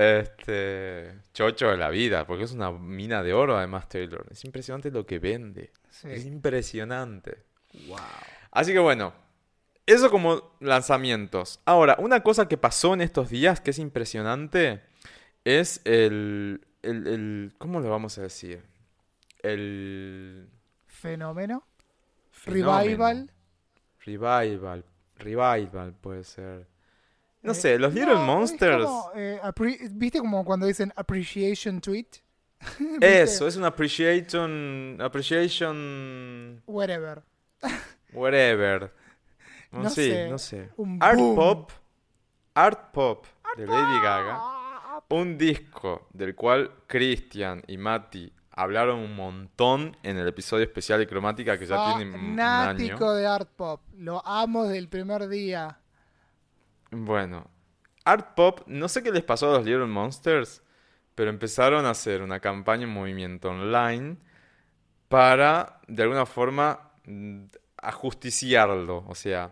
Este. 0.00 1.12
Chocho 1.34 1.68
de 1.68 1.76
la 1.76 1.90
vida, 1.90 2.26
porque 2.26 2.44
es 2.44 2.52
una 2.52 2.70
mina 2.72 3.22
de 3.22 3.32
oro 3.34 3.56
además 3.56 3.88
Taylor. 3.88 4.26
Es 4.30 4.44
impresionante 4.44 4.90
lo 4.90 5.04
que 5.06 5.18
vende. 5.18 5.72
Es 6.04 6.24
impresionante. 6.24 7.44
Así 8.50 8.72
que 8.72 8.78
bueno, 8.78 9.12
eso 9.86 10.10
como 10.10 10.56
lanzamientos. 10.60 11.60
Ahora, 11.64 11.96
una 11.98 12.22
cosa 12.22 12.48
que 12.48 12.56
pasó 12.56 12.94
en 12.94 13.00
estos 13.02 13.28
días 13.30 13.60
que 13.60 13.70
es 13.70 13.78
impresionante 13.78 14.82
es 15.44 15.80
el, 15.84 16.60
el, 16.82 17.06
el- 17.06 17.54
¿cómo 17.58 17.80
lo 17.80 17.90
vamos 17.90 18.16
a 18.18 18.22
decir? 18.22 18.62
El 19.42 20.48
Fenómeno. 20.86 21.64
fenómeno. 22.30 22.80
Revival. 22.82 23.30
Revival. 24.04 24.84
Revival 25.16 25.94
puede 26.00 26.24
ser. 26.24 26.66
No 27.42 27.52
Eh, 27.52 27.54
sé, 27.54 27.78
los 27.78 27.94
Little 27.94 28.14
no, 28.14 28.24
Monsters. 28.26 28.84
como, 28.84 29.10
eh, 29.14 29.40
¿Viste 29.92 30.18
como 30.18 30.44
cuando 30.44 30.66
dicen 30.66 30.92
appreciation 30.96 31.80
tweet? 31.80 32.06
Eso, 33.00 33.46
es 33.46 33.56
un 33.56 33.64
appreciation. 33.64 34.98
Appreciation. 35.00 36.62
Whatever. 36.66 37.22
Whatever. 38.12 38.92
No, 39.72 39.84
No 39.84 39.90
sí, 39.90 40.10
sé, 40.10 40.28
no 40.28 40.36
sé. 40.36 40.68
un 40.78 40.98
Art 41.00 41.16
boom. 41.16 41.36
Pop. 41.36 41.70
Art 42.54 42.90
Pop 42.92 43.24
de 43.56 43.64
Lady 43.64 44.00
Gaga. 44.02 44.40
Un 45.10 45.38
disco 45.38 46.08
del 46.12 46.34
cual 46.34 46.72
Christian 46.88 47.62
y 47.68 47.78
Mati 47.78 48.32
hablaron 48.50 48.98
un 48.98 49.14
montón 49.14 49.96
en 50.02 50.16
el 50.18 50.26
episodio 50.26 50.64
especial 50.64 50.98
de 50.98 51.06
Cromática 51.06 51.56
que 51.56 51.66
ya 51.66 51.94
tiene 51.96 52.16
un 52.16 52.40
año. 52.40 53.14
De 53.14 53.24
art 53.26 53.48
pop. 53.54 53.80
Lo 53.96 54.26
amo 54.26 54.64
desde 54.64 54.78
el 54.78 54.88
primer 54.88 55.28
día. 55.28 55.78
Bueno, 56.90 57.48
Art 58.04 58.34
Pop, 58.34 58.62
no 58.66 58.88
sé 58.88 59.02
qué 59.02 59.12
les 59.12 59.22
pasó 59.22 59.50
a 59.50 59.58
los 59.58 59.64
Little 59.66 59.86
Monsters, 59.86 60.62
pero 61.14 61.30
empezaron 61.30 61.86
a 61.86 61.90
hacer 61.90 62.22
una 62.22 62.40
campaña 62.40 62.84
en 62.84 62.90
movimiento 62.90 63.50
online 63.50 64.16
para, 65.08 65.80
de 65.86 66.02
alguna 66.02 66.26
forma, 66.26 66.90
mm, 67.04 67.44
ajusticiarlo. 67.78 69.04
O 69.06 69.14
sea, 69.14 69.50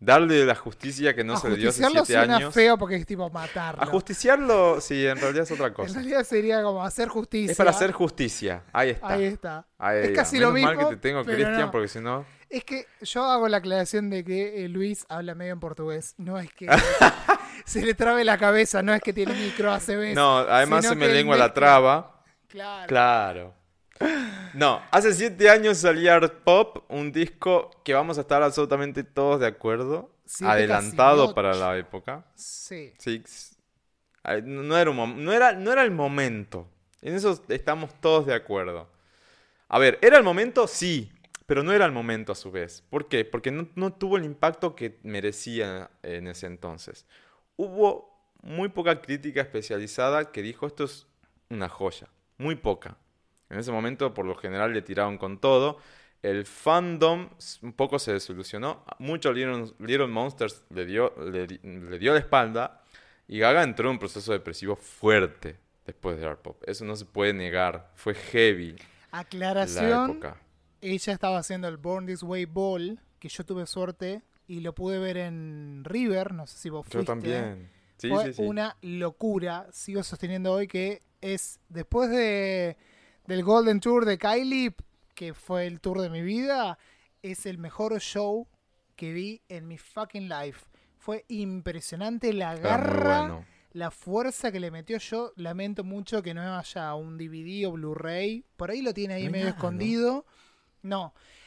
darle 0.00 0.44
la 0.44 0.54
justicia 0.54 1.14
que 1.14 1.24
no 1.24 1.36
se 1.36 1.48
le 1.50 1.56
dio 1.56 1.70
hace 1.70 1.84
siete 1.84 2.04
suena 2.04 2.36
años. 2.36 2.54
feo 2.54 2.78
porque 2.78 2.96
es 2.96 3.06
tipo 3.06 3.28
matarlo. 3.30 3.82
Ajusticiarlo, 3.82 4.80
sí, 4.80 5.06
en 5.06 5.18
realidad 5.18 5.44
es 5.44 5.50
otra 5.50 5.66
En 5.68 5.74
cosa. 5.74 5.94
realidad 5.94 6.24
sería 6.24 6.62
como 6.62 6.84
hacer 6.84 7.08
justicia. 7.08 7.52
Es 7.52 7.58
para 7.58 7.70
hacer 7.70 7.92
justicia. 7.92 8.62
Ahí 8.72 8.90
está. 8.90 9.08
Ahí 9.08 9.24
está. 9.24 9.66
Ahí 9.78 9.98
es 10.04 10.10
casi 10.12 10.36
Menos 10.38 10.54
lo 10.54 10.60
mal 10.60 10.76
mismo. 10.76 10.90
que 10.90 10.96
te 10.96 11.00
tengo, 11.02 11.24
Cristian, 11.24 11.58
no. 11.60 11.70
porque 11.70 11.88
si 11.88 12.00
no... 12.00 12.24
Es 12.50 12.64
que 12.64 12.86
yo 13.02 13.24
hago 13.24 13.46
la 13.48 13.58
aclaración 13.58 14.08
de 14.10 14.24
que 14.24 14.64
eh, 14.64 14.68
Luis 14.68 15.04
habla 15.08 15.34
medio 15.34 15.52
en 15.52 15.60
portugués. 15.60 16.14
No 16.16 16.38
es 16.38 16.50
que 16.52 16.66
se 17.66 17.84
le 17.84 17.94
trabe 17.94 18.24
la 18.24 18.38
cabeza, 18.38 18.82
no 18.82 18.94
es 18.94 19.02
que 19.02 19.12
tiene 19.12 19.34
micro 19.34 19.72
ACB. 19.72 20.14
No, 20.14 20.38
además 20.38 20.86
se 20.86 20.94
me 20.94 21.08
lengua 21.08 21.36
la 21.36 21.52
traba. 21.52 22.22
Claro. 22.48 22.86
Claro. 22.88 23.54
No, 24.54 24.80
hace 24.90 25.12
siete 25.12 25.50
años 25.50 25.78
salía 25.78 26.14
Art 26.14 26.32
Pop, 26.44 26.84
un 26.88 27.12
disco 27.12 27.70
que 27.84 27.94
vamos 27.94 28.16
a 28.16 28.22
estar 28.22 28.42
absolutamente 28.42 29.02
todos 29.04 29.40
de 29.40 29.46
acuerdo. 29.48 30.14
Siete, 30.24 30.50
adelantado 30.52 31.34
para 31.34 31.54
la 31.54 31.76
época. 31.76 32.24
Sí. 32.34 32.94
Sí. 32.98 33.22
Ay, 34.22 34.42
No 34.44 34.76
era, 34.76 34.90
un 34.90 34.96
mom- 34.96 35.16
no, 35.16 35.32
era, 35.32 35.52
no 35.52 35.72
era 35.72 35.82
el 35.82 35.90
momento. 35.90 36.68
En 37.02 37.14
eso 37.14 37.42
estamos 37.48 37.92
todos 38.00 38.26
de 38.26 38.34
acuerdo. 38.34 38.88
A 39.68 39.78
ver, 39.78 39.98
¿era 40.00 40.16
el 40.16 40.22
momento? 40.24 40.66
Sí, 40.66 41.10
pero 41.48 41.62
no 41.62 41.72
era 41.72 41.86
el 41.86 41.92
momento 41.92 42.32
a 42.32 42.34
su 42.34 42.50
vez. 42.50 42.84
¿Por 42.90 43.08
qué? 43.08 43.24
Porque 43.24 43.50
no, 43.50 43.70
no 43.74 43.90
tuvo 43.94 44.18
el 44.18 44.24
impacto 44.26 44.76
que 44.76 44.98
merecía 45.02 45.90
en 46.02 46.26
ese 46.26 46.46
entonces. 46.46 47.06
Hubo 47.56 48.14
muy 48.42 48.68
poca 48.68 49.00
crítica 49.00 49.40
especializada 49.40 50.30
que 50.30 50.42
dijo 50.42 50.66
esto 50.66 50.84
es 50.84 51.06
una 51.48 51.70
joya. 51.70 52.08
Muy 52.36 52.54
poca. 52.54 52.98
En 53.48 53.58
ese 53.58 53.72
momento, 53.72 54.12
por 54.12 54.26
lo 54.26 54.34
general, 54.34 54.74
le 54.74 54.82
tiraron 54.82 55.16
con 55.16 55.38
todo. 55.40 55.78
El 56.22 56.44
fandom 56.44 57.30
un 57.62 57.72
poco 57.72 57.98
se 57.98 58.12
desilusionó. 58.12 58.84
Mucho 58.98 59.32
Little, 59.32 59.72
Little 59.78 60.06
Monsters 60.08 60.64
le 60.68 60.84
dio, 60.84 61.14
le, 61.32 61.46
di- 61.46 61.60
le 61.62 61.98
dio 61.98 62.12
la 62.12 62.18
espalda. 62.18 62.82
Y 63.26 63.38
Gaga 63.38 63.62
entró 63.62 63.88
en 63.88 63.92
un 63.92 63.98
proceso 63.98 64.32
depresivo 64.32 64.76
fuerte 64.76 65.56
después 65.86 66.20
de 66.20 66.26
Art 66.26 66.42
Pop. 66.42 66.62
Eso 66.66 66.84
no 66.84 66.94
se 66.94 67.06
puede 67.06 67.32
negar. 67.32 67.90
Fue 67.94 68.12
heavy 68.14 68.76
la 69.10 69.20
Aclaración. 69.20 70.10
época. 70.10 70.36
Ella 70.80 71.12
estaba 71.12 71.38
haciendo 71.38 71.68
el 71.68 71.76
Born 71.76 72.06
This 72.06 72.22
Way 72.22 72.44
Ball, 72.46 73.00
que 73.18 73.28
yo 73.28 73.44
tuve 73.44 73.66
suerte 73.66 74.22
y 74.46 74.60
lo 74.60 74.74
pude 74.74 74.98
ver 74.98 75.16
en 75.16 75.82
River, 75.84 76.32
no 76.32 76.46
sé 76.46 76.58
si 76.58 76.70
vos 76.70 76.84
fuiste. 76.86 76.98
Yo 76.98 77.04
también. 77.04 77.70
Sí, 77.98 78.08
Fue 78.08 78.26
sí, 78.26 78.32
sí. 78.34 78.42
una 78.42 78.76
locura. 78.80 79.66
Sigo 79.72 80.02
sosteniendo 80.02 80.52
hoy 80.52 80.68
que 80.68 81.00
es 81.20 81.58
después 81.68 82.10
de 82.10 82.76
del 83.26 83.42
Golden 83.44 83.80
Tour 83.80 84.04
de 84.06 84.16
Kylie, 84.18 84.74
que 85.14 85.34
fue 85.34 85.66
el 85.66 85.80
tour 85.80 86.00
de 86.00 86.08
mi 86.08 86.22
vida, 86.22 86.78
es 87.22 87.44
el 87.44 87.58
mejor 87.58 87.98
show 88.00 88.46
que 88.96 89.12
vi 89.12 89.42
en 89.48 89.66
mi 89.68 89.76
fucking 89.76 90.28
life. 90.28 90.64
Fue 90.96 91.24
impresionante 91.28 92.32
la 92.32 92.56
garra, 92.56 93.20
bueno. 93.20 93.44
la 93.72 93.90
fuerza 93.90 94.50
que 94.50 94.60
le 94.60 94.70
metió. 94.70 94.98
Yo 94.98 95.32
lamento 95.36 95.84
mucho 95.84 96.22
que 96.22 96.32
no 96.34 96.40
haya 96.56 96.94
un 96.94 97.18
DVD 97.18 97.66
o 97.66 97.72
Blu-ray. 97.72 98.44
Por 98.56 98.70
ahí 98.70 98.80
lo 98.80 98.94
tiene 98.94 99.14
ahí 99.14 99.26
No 99.26 99.32
medio 99.32 99.48
escondido. 99.48 100.24
No. 100.26 100.37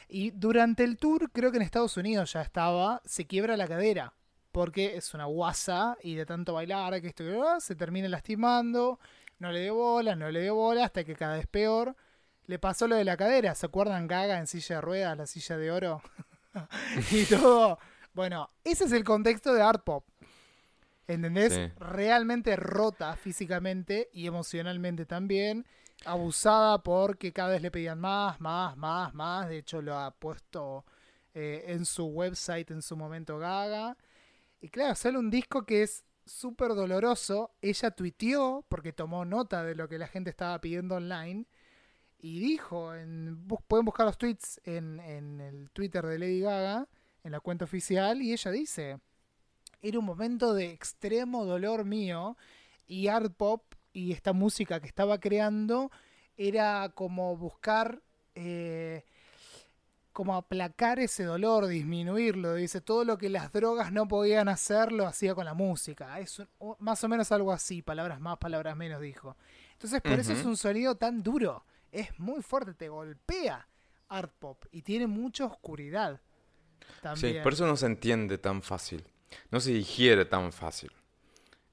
Y 0.08 0.32
durante 0.32 0.84
el 0.84 0.98
tour, 0.98 1.32
creo 1.32 1.52
que 1.52 1.58
en 1.58 1.64
Estados 1.64 1.96
Unidos 1.98 2.34
ya 2.34 2.42
estaba, 2.42 3.02
se 3.06 3.26
quiebra 3.26 3.56
la 3.58 3.68
cadera. 3.68 4.14
Porque 4.52 4.98
es 4.98 5.14
una 5.14 5.26
guasa 5.26 5.98
y 6.04 6.16
de 6.16 6.26
tanto 6.26 6.54
bailar, 6.54 7.00
que 7.02 7.08
esto 7.08 7.24
que 7.24 7.40
se 7.60 7.76
termina 7.76 8.10
lastimando. 8.10 9.00
No 9.40 9.52
le 9.52 9.62
dio 9.62 9.76
bola, 9.76 10.16
no 10.16 10.30
le 10.30 10.42
dio 10.42 10.56
bola, 10.56 10.86
hasta 10.86 11.06
que 11.06 11.16
cada 11.16 11.36
vez 11.36 11.48
peor. 11.48 11.96
Le 12.48 12.60
pasó 12.60 12.88
lo 12.88 12.96
de 12.96 13.06
la 13.06 13.16
cadera. 13.16 13.56
¿Se 13.56 13.66
acuerdan 13.66 14.08
Gaga 14.08 14.38
en 14.38 14.48
silla 14.48 14.76
de 14.76 14.82
ruedas, 14.82 15.18
la 15.18 15.26
silla 15.26 15.58
de 15.58 15.72
oro? 15.72 16.02
y 17.12 17.24
todo. 17.26 17.80
Bueno, 18.14 18.50
ese 18.66 18.84
es 18.86 18.92
el 18.92 19.06
contexto 19.06 19.54
de 19.54 19.62
Art 19.62 19.84
Pop. 19.86 20.06
¿Entendés? 21.08 21.54
Sí. 21.54 21.72
Realmente 21.80 22.56
rota 22.58 23.16
físicamente 23.16 24.10
y 24.12 24.28
emocionalmente 24.28 25.06
también. 25.06 25.66
Abusada 26.06 26.82
porque 26.82 27.32
cada 27.32 27.50
vez 27.50 27.62
le 27.62 27.72
pedían 27.72 28.00
más, 28.00 28.40
más, 28.42 28.76
más, 28.78 29.14
más. 29.14 29.50
De 29.50 29.60
hecho, 29.60 29.82
lo 29.82 29.98
ha 29.98 30.12
puesto 30.12 30.86
eh, 31.34 31.64
en 31.68 31.86
su 31.86 32.06
website 32.06 32.72
en 32.72 32.82
su 32.82 32.98
momento 32.98 33.38
Gaga. 33.38 33.98
Y 34.60 34.70
claro, 34.70 34.96
sale 34.96 35.18
un 35.18 35.30
disco 35.30 35.66
que 35.66 35.84
es 35.84 36.04
súper 36.26 36.76
doloroso, 36.76 37.52
ella 37.62 37.92
tuiteó, 37.92 38.66
porque 38.70 38.94
tomó 38.94 39.26
nota 39.26 39.64
de 39.64 39.76
lo 39.76 39.88
que 39.88 39.98
la 39.98 40.08
gente 40.08 40.30
estaba 40.30 40.60
pidiendo 40.62 40.96
online, 40.96 41.46
y 42.20 42.40
dijo, 42.40 42.94
en, 42.94 43.48
pueden 43.68 43.86
buscar 43.86 44.06
los 44.06 44.18
tweets 44.18 44.62
en, 44.64 45.00
en 45.00 45.42
el 45.42 45.72
Twitter 45.72 46.06
de 46.06 46.20
Lady 46.20 46.42
Gaga, 46.42 46.88
en 47.24 47.32
la 47.32 47.40
cuenta 47.40 47.66
oficial, 47.66 48.22
y 48.22 48.34
ella 48.34 48.52
dice, 48.52 49.00
era 49.82 50.00
un 50.00 50.06
momento 50.06 50.54
de 50.54 50.72
extremo 50.72 51.46
dolor 51.46 51.86
mío, 51.86 52.38
y 52.86 53.08
art 53.08 53.34
pop 53.36 53.64
y 53.94 54.12
esta 54.12 54.34
música 54.34 54.80
que 54.80 54.88
estaba 54.88 55.20
creando 55.20 55.92
era 56.38 56.90
como 56.96 57.36
buscar... 57.38 58.02
Eh, 58.36 59.04
como 60.14 60.36
aplacar 60.36 61.00
ese 61.00 61.24
dolor, 61.24 61.68
disminuirlo. 61.68 62.56
Dice, 62.56 62.82
todo 62.82 63.06
lo 63.06 63.18
que 63.18 63.30
las 63.30 63.52
drogas 63.52 63.92
no 63.92 64.08
podían 64.08 64.50
hacer 64.50 64.92
lo 64.92 65.08
hacía 65.08 65.34
con 65.34 65.46
la 65.46 65.54
música. 65.54 66.20
Es 66.20 66.42
más 66.80 67.04
o 67.04 67.08
menos 67.08 67.32
algo 67.32 67.52
así, 67.52 67.82
palabras 67.82 68.20
más, 68.20 68.38
palabras 68.38 68.76
menos, 68.76 69.02
dijo. 69.02 69.38
Entonces, 69.74 70.02
por 70.02 70.20
eso 70.20 70.34
es 70.34 70.44
un 70.46 70.58
sonido 70.58 70.96
tan 70.96 71.24
duro. 71.24 71.66
Es 71.92 72.20
muy 72.20 72.42
fuerte, 72.42 72.74
te 72.74 72.90
golpea 72.90 73.68
art 74.10 74.34
pop 74.38 74.66
y 74.72 74.82
tiene 74.82 75.08
mucha 75.08 75.46
oscuridad. 75.46 76.20
Sí, 77.16 77.38
por 77.42 77.54
eso 77.54 77.66
no 77.66 77.78
se 77.78 77.86
entiende 77.86 78.38
tan 78.38 78.62
fácil. 78.62 79.04
No 79.50 79.60
se 79.60 79.72
digiere 79.72 80.26
tan 80.26 80.52
fácil. 80.52 80.92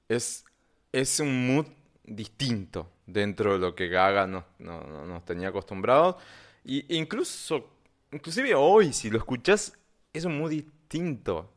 Es, 0.07 0.45
es 0.91 1.19
un 1.19 1.47
mood 1.47 1.67
distinto 2.09 2.91
dentro 3.05 3.53
de 3.53 3.59
lo 3.59 3.75
que 3.75 3.87
Gaga 3.87 4.27
nos, 4.27 4.43
nos 4.59 5.25
tenía 5.25 5.49
acostumbrados. 5.49 6.15
Y 6.63 6.95
incluso 6.95 7.79
inclusive 8.11 8.55
hoy, 8.55 8.93
si 8.93 9.09
lo 9.09 9.17
escuchas, 9.17 9.73
es 10.13 10.25
muy 10.25 10.55
distinto. 10.55 11.51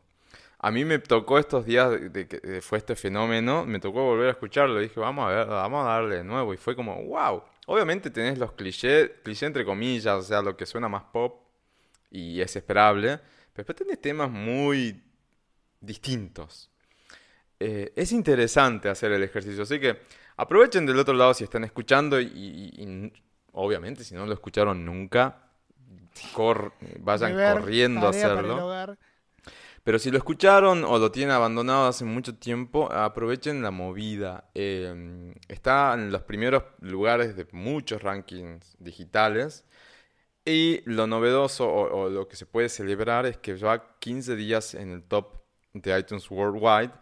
A 0.59 0.71
mí 0.71 0.85
me 0.85 0.99
tocó 0.99 1.39
estos 1.39 1.67
días 1.67 1.91
de 2.13 2.29
que 2.29 2.61
fue 2.61 2.79
este 2.79 2.95
fenómeno, 2.95 3.65
me 3.67 3.81
tocó 3.81 4.05
volver 4.05 4.29
a 4.29 4.31
escucharlo. 4.33 4.79
Dije, 4.79 5.01
vamos 5.01 5.27
a 5.27 5.35
ver, 5.35 5.47
vamos 5.47 5.85
a 5.85 5.89
darle 5.89 6.17
de 6.19 6.25
nuevo. 6.25 6.55
Y 6.55 6.57
fue 6.57 6.77
como, 6.77 7.03
wow. 7.03 7.43
Obviamente 7.67 8.11
tenés 8.11 8.39
los 8.39 8.53
clichés, 8.53 9.11
cliché 9.25 9.47
entre 9.47 9.65
comillas, 9.65 10.15
o 10.15 10.23
sea, 10.23 10.43
lo 10.43 10.57
que 10.57 10.67
suena 10.67 10.89
más 10.89 11.05
pop 11.05 11.43
y 12.11 12.41
es 12.41 12.55
esperable. 12.55 13.19
Pero 13.53 13.67
después 13.67 13.77
tenés 13.77 14.01
temas 14.01 14.31
muy 14.31 15.03
distintos. 15.81 16.71
Eh, 17.59 17.93
es 17.97 18.13
interesante 18.13 18.89
hacer 18.89 19.13
el 19.13 19.23
ejercicio, 19.23 19.63
así 19.65 19.81
que 19.81 19.99
aprovechen 20.37 20.87
del 20.87 20.99
otro 20.99 21.15
lado 21.15 21.35
si 21.35 21.45
están 21.45 21.65
escuchando 21.65 22.21
y 22.21 23.13
obviamente 23.53 24.05
si 24.05 24.15
no 24.15 24.27
lo 24.27 24.33
escucharon 24.33 24.85
nunca, 24.85 25.43
vayan 27.01 27.57
corriendo 27.57 28.07
a 28.07 28.11
hacerlo. 28.11 28.97
Pero 29.85 29.99
si 29.99 30.13
lo 30.13 30.19
escucharon 30.19 30.85
o 30.85 30.99
lo 30.99 31.11
tienen 31.11 31.35
abandonado 31.35 31.89
hace 31.89 32.05
mucho 32.05 32.37
tiempo, 32.37 32.91
aprovechen 32.93 33.63
la 33.63 33.73
movida. 33.73 34.49
Em, 34.55 35.35
está 35.49 35.95
en 35.95 36.13
los 36.13 36.23
primeros 36.23 36.63
lugares 36.81 37.35
de 37.35 37.47
muchos 37.51 38.01
rankings 38.01 38.77
digitales. 38.79 39.65
Y 40.45 40.83
lo 40.89 41.07
novedoso 41.07 41.69
o, 41.69 42.09
lo 42.09 42.29
que 42.29 42.37
se 42.37 42.47
puede 42.47 42.69
celebrar 42.69 43.27
es 43.27 43.39
que 43.39 43.55
va 43.55 43.99
15 43.99 44.37
días 44.37 44.75
en 44.75 44.93
el 44.93 45.03
top 45.03 45.41
de 45.73 45.99
iTunes 45.99 46.31
Worldwide, 46.31 46.93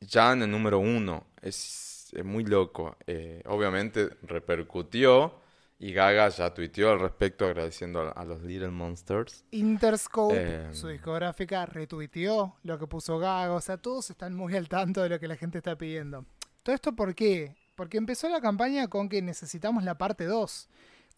ya 0.00 0.32
en 0.32 0.42
el 0.42 0.50
número 0.50 0.78
uno. 0.78 1.26
Es, 1.40 1.87
muy 2.24 2.44
loco. 2.44 2.96
Eh, 3.06 3.42
obviamente 3.46 4.08
repercutió 4.22 5.40
y 5.80 5.92
Gaga 5.92 6.28
ya 6.28 6.52
tuiteó 6.52 6.90
al 6.90 7.00
respecto 7.00 7.44
agradeciendo 7.44 8.12
a, 8.14 8.24
los 8.24 8.42
Little 8.42 8.70
Monsters. 8.70 9.44
Interscope, 9.52 10.64
em, 10.64 10.74
su 10.74 10.88
discográfica, 10.88 11.66
retuiteó 11.66 12.56
lo 12.64 12.78
que 12.78 12.86
puso 12.86 13.18
Gaga. 13.18 13.54
O 13.54 13.60
sea, 13.60 13.76
todos 13.76 14.10
están 14.10 14.34
muy 14.34 14.56
al 14.56 14.68
tanto 14.68 15.02
de 15.02 15.08
lo 15.08 15.20
que 15.20 15.28
la 15.28 15.36
gente 15.36 15.58
está 15.58 15.76
pidiendo. 15.76 16.24
¿Todo 16.64 16.74
esto 16.74 16.96
por 16.96 17.14
qué? 17.14 17.54
Porque 17.76 17.96
empezó 17.96 18.28
la 18.28 18.40
campaña 18.40 18.88
con 18.88 19.08
que 19.08 19.22
necesitamos 19.22 19.84
la 19.84 19.96
parte 19.96 20.24
2. 20.24 20.68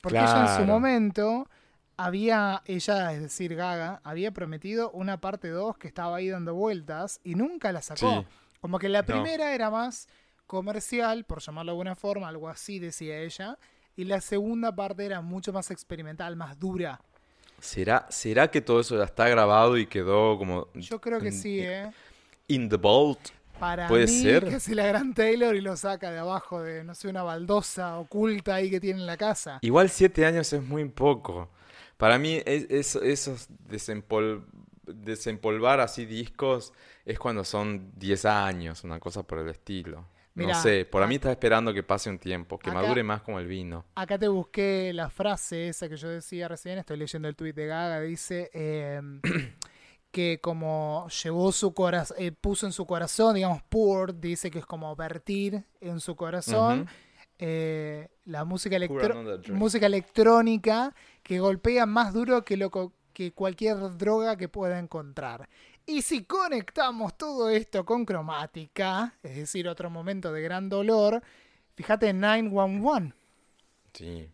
Porque 0.03 0.19
ella 0.19 0.47
en 0.47 0.61
su 0.61 0.67
momento 0.67 1.49
había, 1.97 2.63
ella, 2.67 3.13
es 3.15 3.23
decir, 3.23 3.55
Gaga, 3.55 4.01
había 4.05 4.31
prometido 4.33 4.91
una 4.91 5.21
parte 5.21 5.49
2 5.49 5.79
que 5.79 5.89
estaba 5.89 6.17
ahí 6.17 6.29
dando 6.29 6.55
vueltas 6.55 7.21
y 7.25 7.35
nunca 7.35 7.73
la 7.73 7.81
sacó. 7.81 8.27
Como 8.61 8.79
que 8.79 8.91
la 8.91 9.05
primera 9.05 9.55
era 9.55 9.71
más 9.71 10.07
comercial, 10.51 11.25
por 11.25 11.41
llamarlo 11.41 11.71
de 11.71 11.75
alguna 11.75 11.95
forma, 11.95 12.27
algo 12.27 12.49
así 12.49 12.81
decía 12.81 13.21
ella 13.21 13.57
y 13.95 14.03
la 14.03 14.21
segunda 14.21 14.75
parte 14.75 15.07
era 15.07 15.21
mucho 15.21 15.53
más 15.53 15.71
experimental, 15.71 16.35
más 16.35 16.59
dura. 16.59 17.01
¿Será, 17.61 18.09
¿Será 18.11 18.51
que 18.51 18.61
todo 18.61 18.81
eso 18.81 18.99
ya 18.99 19.05
está 19.05 19.29
grabado 19.29 19.79
y 19.79 19.87
quedó 19.87 20.37
como... 20.39 20.67
Yo 20.75 21.01
creo 21.01 21.21
que 21.21 21.31
sí, 21.31 21.61
¿eh? 21.61 21.93
In 22.49 22.69
the 22.69 22.77
vault. 22.77 23.21
Para 23.61 23.87
¿Puede 23.87 24.07
mí, 24.07 24.23
ser? 24.23 24.49
que 24.49 24.57
hace 24.57 24.75
la 24.75 24.87
gran 24.87 25.15
Taylor 25.15 25.55
y 25.55 25.61
lo 25.61 25.77
saca 25.77 26.11
de 26.11 26.19
abajo 26.19 26.61
de, 26.63 26.83
no 26.83 26.97
sé, 26.97 27.07
una 27.07 27.23
baldosa 27.23 27.99
oculta 27.99 28.57
ahí 28.57 28.71
que 28.71 28.81
tiene 28.81 28.99
en 28.99 29.07
la 29.07 29.17
casa. 29.17 29.61
Igual 29.63 29.89
siete 29.89 30.27
años 30.27 30.53
es 30.53 30.63
muy 30.65 30.85
poco. 30.87 31.49
Para 31.97 32.19
mí, 32.19 32.43
es, 32.45 32.97
esos 32.97 33.49
desempolvar 34.85 35.79
así 35.79 36.07
discos 36.07 36.73
es 37.05 37.21
cuando 37.21 37.45
son 37.45 37.93
diez 37.95 38.25
años, 38.25 38.83
una 38.83 38.99
cosa 38.99 39.23
por 39.23 39.39
el 39.39 39.49
estilo 39.49 40.07
no 40.35 40.55
sé, 40.63 40.85
por 40.85 41.03
a 41.03 41.07
mí 41.07 41.17
está 41.17 41.31
esperando 41.31 41.73
que 41.75 41.83
pase 41.83 42.11
un 42.11 42.19
tiempo, 42.19 42.59
que 42.59 42.71
madure 42.71 43.03
más 43.03 43.23
como 43.23 43.39
el 43.39 43.47
vino. 43.47 43.85
Acá 43.95 44.19
te 44.19 44.29
busqué 44.29 44.93
la 44.95 45.11
frase 45.11 45.69
esa 45.69 45.89
que 45.89 45.97
yo 45.97 46.09
decía 46.09 46.49
recién, 46.49 46.79
estoy 46.79 46.97
leyendo 46.97 47.29
el 47.29 47.37
tweet 47.37 47.53
de 47.53 47.67
Gaga, 47.67 48.01
dice 48.01 48.51
em, 48.53 49.21
que 50.11 50.41
como 50.41 51.09
llevó 51.23 51.53
su 51.53 51.75
corazón, 51.75 52.17
eh, 52.19 52.33
puso 52.33 52.67
en 52.67 52.73
su 52.73 52.87
corazón, 52.87 53.35
digamos, 53.35 53.63
pour, 53.63 54.19
dice 54.19 54.51
que 54.51 54.61
es 54.61 54.67
como 54.67 54.95
vertir 54.97 55.65
en 55.81 56.01
su 56.01 56.17
corazón. 56.17 56.89
Eh, 57.43 58.09
la 58.27 58.45
música, 58.45 58.77
música 59.49 59.87
electrónica 59.87 60.95
que 61.23 61.41
golpea 61.41 61.87
más 61.87 62.13
duro 62.13 62.45
que, 62.45 62.59
lo 62.59 62.71
que 63.15 63.33
cualquier 63.33 63.97
droga 63.97 64.37
que 64.37 64.49
pueda 64.49 64.79
encontrar. 64.79 65.49
Y 65.87 66.03
si 66.03 66.25
conectamos 66.25 67.17
todo 67.17 67.51
esto 67.51 67.85
con 67.85 68.05
cromática, 68.05 69.15
es 69.23 69.37
decir, 69.37 69.69
otro 69.69 69.91
momento 69.91 70.33
de 70.33 70.43
gran 70.43 70.69
dolor, 70.69 71.23
fíjate 71.75 72.09
en 72.09 72.21
911. 72.21 73.15
Sí. 73.93 74.31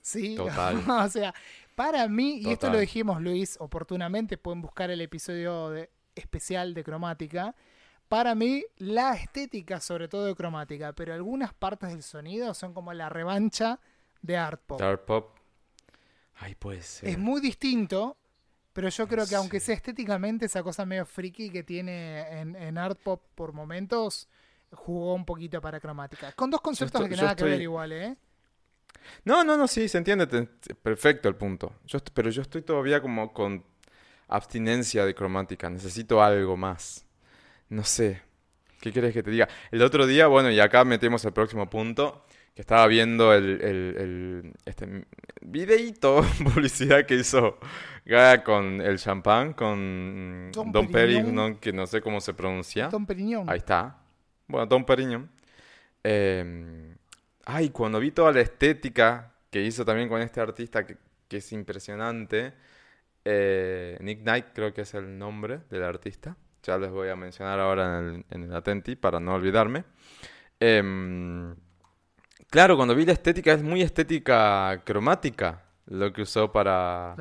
Sí, 0.00 0.34
Total. 0.34 0.82
o 0.88 1.08
sea, 1.08 1.32
para 1.74 2.08
mí, 2.08 2.40
y 2.42 2.50
esto 2.50 2.70
lo 2.70 2.78
dijimos 2.78 3.22
Luis 3.22 3.56
oportunamente, 3.60 4.36
pueden 4.36 4.60
buscar 4.60 4.90
el 4.90 5.00
episodio 5.00 5.70
de, 5.70 5.90
especial 6.14 6.74
de 6.74 6.84
cromática. 6.84 7.54
Para 8.08 8.34
mí, 8.34 8.64
la 8.76 9.14
estética, 9.14 9.80
sobre 9.80 10.08
todo 10.08 10.26
de 10.26 10.34
cromática, 10.34 10.92
pero 10.92 11.14
algunas 11.14 11.54
partes 11.54 11.90
del 11.90 12.02
sonido 12.02 12.52
son 12.52 12.74
como 12.74 12.92
la 12.92 13.08
revancha 13.08 13.80
de 14.20 14.36
art 14.36 14.60
pop. 14.66 14.82
Art 14.82 15.04
pop. 15.04 15.38
Ay, 16.34 16.54
puede 16.56 16.82
ser. 16.82 17.08
Es 17.08 17.18
muy 17.18 17.40
distinto, 17.40 18.16
pero 18.72 18.88
yo 18.88 19.06
creo 19.06 19.26
que 19.26 19.34
aunque 19.34 19.60
sea 19.60 19.74
estéticamente 19.74 20.46
esa 20.46 20.62
cosa 20.62 20.86
medio 20.86 21.04
friki 21.04 21.50
que 21.50 21.62
tiene 21.62 22.40
en, 22.40 22.78
art 22.78 22.98
pop 23.02 23.22
por 23.34 23.52
momentos, 23.52 24.28
jugó 24.70 25.14
un 25.14 25.24
poquito 25.24 25.60
para 25.60 25.80
cromática. 25.80 26.32
Con 26.32 26.50
dos 26.50 26.60
conceptos 26.60 27.08
que 27.08 27.16
nada 27.16 27.36
que 27.36 27.44
ver 27.44 27.60
igual, 27.60 27.92
¿eh? 27.92 28.16
No, 29.24 29.44
no, 29.44 29.56
no, 29.56 29.66
sí, 29.66 29.88
se 29.88 29.98
entiende. 29.98 30.26
Perfecto 30.26 31.28
el 31.28 31.34
punto. 31.34 31.74
Yo, 31.86 31.98
pero 32.14 32.30
yo 32.30 32.42
estoy 32.42 32.62
todavía 32.62 33.00
como 33.00 33.32
con 33.32 33.64
abstinencia 34.28 35.04
de 35.04 35.14
cromática. 35.14 35.68
Necesito 35.68 36.22
algo 36.22 36.56
más. 36.56 37.04
No 37.68 37.84
sé. 37.84 38.22
¿Qué 38.80 38.92
quieres 38.92 39.12
que 39.12 39.22
te 39.22 39.30
diga? 39.30 39.48
El 39.70 39.82
otro 39.82 40.06
día, 40.06 40.26
bueno, 40.26 40.50
y 40.50 40.60
acá 40.60 40.84
metemos 40.84 41.24
el 41.24 41.32
próximo 41.32 41.68
punto 41.68 42.24
que 42.54 42.60
estaba 42.60 42.86
viendo 42.86 43.32
el, 43.32 43.60
el, 43.62 43.96
el 43.98 44.52
este 44.66 45.06
videíto, 45.40 46.22
publicidad 46.44 47.06
que 47.06 47.14
hizo 47.14 47.58
Gaga 48.04 48.42
con 48.42 48.80
el 48.80 48.98
champán, 48.98 49.52
con 49.54 50.50
Don, 50.52 50.90
Perignon, 50.90 51.56
que 51.56 51.72
no 51.72 51.86
sé 51.86 52.00
cómo 52.00 52.20
se 52.20 52.34
pronuncia. 52.34 52.88
Don 52.88 53.06
Perignon. 53.06 53.48
Ahí 53.48 53.58
está. 53.58 53.96
Bueno, 54.48 54.66
Don 54.66 54.84
Perignon. 54.84 55.30
Eh, 56.04 56.96
ay, 57.44 57.70
cuando 57.70 58.00
vi 58.00 58.10
toda 58.10 58.32
la 58.32 58.40
estética 58.40 59.32
que 59.50 59.62
hizo 59.62 59.84
también 59.84 60.08
con 60.08 60.20
este 60.20 60.40
artista, 60.40 60.84
que, 60.84 60.96
que 61.28 61.36
es 61.38 61.52
impresionante, 61.52 62.52
eh, 63.24 63.96
Nick 64.00 64.22
Knight 64.22 64.46
creo 64.52 64.74
que 64.74 64.82
es 64.82 64.92
el 64.94 65.16
nombre 65.16 65.60
del 65.70 65.84
artista. 65.84 66.36
Ya 66.64 66.76
les 66.76 66.90
voy 66.90 67.08
a 67.08 67.16
mencionar 67.16 67.60
ahora 67.60 67.98
en 67.98 68.04
el, 68.04 68.24
en 68.30 68.42
el 68.44 68.54
Atenti 68.54 68.96
para 68.96 69.20
no 69.20 69.34
olvidarme. 69.34 69.84
Eh, 70.58 71.54
Claro, 72.52 72.76
cuando 72.76 72.94
vi 72.94 73.06
la 73.06 73.12
estética 73.12 73.54
es 73.54 73.62
muy 73.62 73.80
estética 73.80 74.82
cromática 74.84 75.62
lo 75.86 76.12
que 76.12 76.20
usó 76.20 76.52
para, 76.52 77.16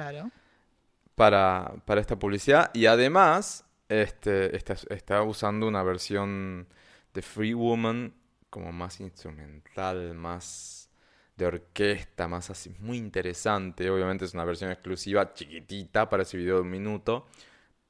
para, 1.16 1.74
para 1.86 2.02
esta 2.02 2.20
publicidad. 2.20 2.70
Y 2.74 2.86
además 2.86 3.64
este, 3.88 4.54
está, 4.54 4.76
está 4.90 5.24
usando 5.24 5.70
una 5.70 5.84
versión 5.84 6.68
de 7.14 7.22
Free 7.22 7.54
Woman 7.54 8.14
como 8.50 8.74
más 8.74 9.00
instrumental, 9.00 10.16
más 10.16 10.90
de 11.38 11.46
orquesta, 11.46 12.28
más 12.28 12.50
así, 12.50 12.76
muy 12.80 12.98
interesante. 12.98 13.90
Obviamente 13.90 14.26
es 14.26 14.34
una 14.34 14.44
versión 14.44 14.70
exclusiva, 14.70 15.34
chiquitita, 15.34 16.10
para 16.10 16.24
ese 16.24 16.36
video 16.36 16.56
de 16.56 16.64
un 16.64 16.72
minuto. 16.72 17.26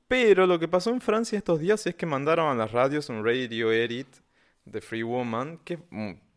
Pero 0.08 0.46
lo 0.46 0.60
que 0.60 0.68
pasó 0.68 0.92
en 0.92 1.02
Francia 1.02 1.40
estos 1.40 1.60
días 1.60 1.88
es 1.88 1.96
que 1.96 2.06
mandaron 2.06 2.52
a 2.52 2.54
las 2.54 2.72
radios 2.72 3.10
un 3.10 3.26
radio 3.26 3.72
edit 3.72 4.18
de 4.66 4.80
Free 4.80 5.02
Woman, 5.02 5.58
que 5.66 5.80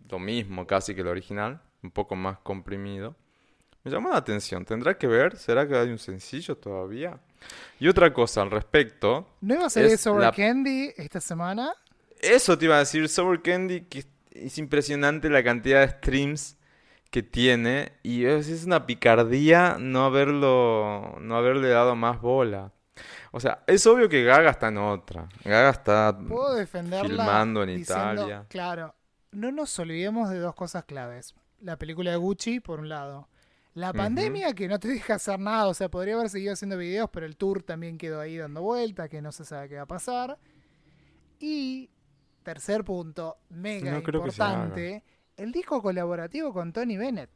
lo 0.09 0.19
mismo 0.19 0.67
casi 0.67 0.95
que 0.95 1.01
el 1.01 1.09
original, 1.09 1.61
un 1.83 1.91
poco 1.91 2.17
más 2.17 2.39
comprimido. 2.39 3.17
Me 3.83 3.91
llama 3.91 4.11
la 4.11 4.17
atención, 4.17 4.65
¿tendrá 4.65 4.97
que 4.97 5.07
ver? 5.07 5.37
¿Será 5.37 5.69
que 5.69 5.77
hay 5.77 5.91
un 5.91 5.99
sencillo 5.99 6.57
todavía? 6.57 7.19
Y 7.79 7.89
otra 7.89 8.13
cosa 8.15 8.41
al 8.43 8.51
respecto. 8.51 9.29
¿No 9.43 9.55
iba 9.55 9.67
a 9.67 9.71
salir 9.71 9.99
Sour 9.99 10.35
Candy 10.35 10.93
esta 10.97 11.21
semana? 11.21 11.75
Eso 12.19 12.57
te 12.57 12.65
iba 12.65 12.77
a 12.77 12.79
decir, 12.79 13.07
Sour 13.09 13.43
Candy, 13.43 13.83
que 13.83 14.07
es 14.31 14.59
impresionante 14.59 15.29
la 15.29 15.45
cantidad 15.45 15.81
de 15.81 15.89
streams 15.89 16.57
que 17.11 17.23
tiene 17.23 17.93
y 18.03 18.25
es, 18.25 18.49
es 18.49 18.65
una 18.65 18.87
picardía 18.87 19.77
no 19.79 20.05
haberlo 20.05 21.17
no 21.21 21.37
haberle 21.37 21.69
dado 21.69 21.95
más 21.95 22.21
bola. 22.21 22.73
O 23.31 23.39
sea, 23.39 23.63
es 23.67 23.87
obvio 23.87 24.09
que 24.09 24.25
Gaga 24.25 24.51
está 24.51 24.69
en 24.69 24.79
otra. 24.79 25.29
Gaga 25.45 25.71
está 25.71 26.19
filmando 27.03 27.63
en 27.63 27.71
Italia. 27.71 28.47
Claro, 28.49 28.95
no 29.35 29.53
nos 29.53 29.79
olvidemos 29.79 30.31
de 30.31 30.39
dos 30.39 30.55
cosas 30.55 30.85
claves. 30.85 31.35
La 31.61 31.77
película 31.77 32.11
de 32.11 32.17
Gucci, 32.17 32.61
por 32.61 32.81
un 32.81 32.89
lado. 32.89 33.29
La 33.75 33.93
pandemia 33.93 34.55
que 34.55 34.69
no 34.69 34.79
te 34.79 34.87
deja 34.87 35.15
hacer 35.15 35.41
nada, 35.41 35.67
o 35.67 35.75
sea, 35.75 35.89
podría 35.91 36.15
haber 36.15 36.31
seguido 36.31 36.53
haciendo 36.53 36.79
videos, 36.79 37.11
pero 37.13 37.27
el 37.27 37.37
tour 37.37 37.63
también 37.63 37.99
quedó 37.99 38.21
ahí 38.21 38.37
dando 38.37 38.63
vuelta, 38.63 39.09
que 39.09 39.21
no 39.21 39.33
se 39.33 39.45
sabe 39.45 39.69
qué 39.69 39.77
va 39.77 39.83
a 39.83 39.87
pasar. 39.87 40.39
Y 41.41 41.91
tercer 42.45 42.85
punto, 42.85 43.39
mega 43.49 43.97
importante, 43.97 45.03
el 45.37 45.51
disco 45.51 45.83
colaborativo 45.83 46.53
con 46.53 46.73
Tony 46.73 46.97
Bennett, 46.97 47.31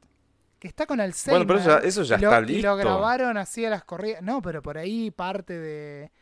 que 0.60 0.68
está 0.68 0.86
con 0.86 1.00
Alzheimer. 1.00 1.44
Bueno, 1.44 1.60
pero 1.64 1.82
eso 1.82 2.04
ya 2.04 2.14
está 2.14 2.40
listo. 2.40 2.58
Y 2.58 2.62
lo 2.62 2.76
grabaron 2.76 3.36
así 3.36 3.64
a 3.64 3.70
las 3.70 3.82
corridas. 3.82 4.22
No, 4.22 4.40
pero 4.40 4.62
por 4.62 4.78
ahí 4.78 5.10
parte 5.10 5.58
de, 5.58 6.12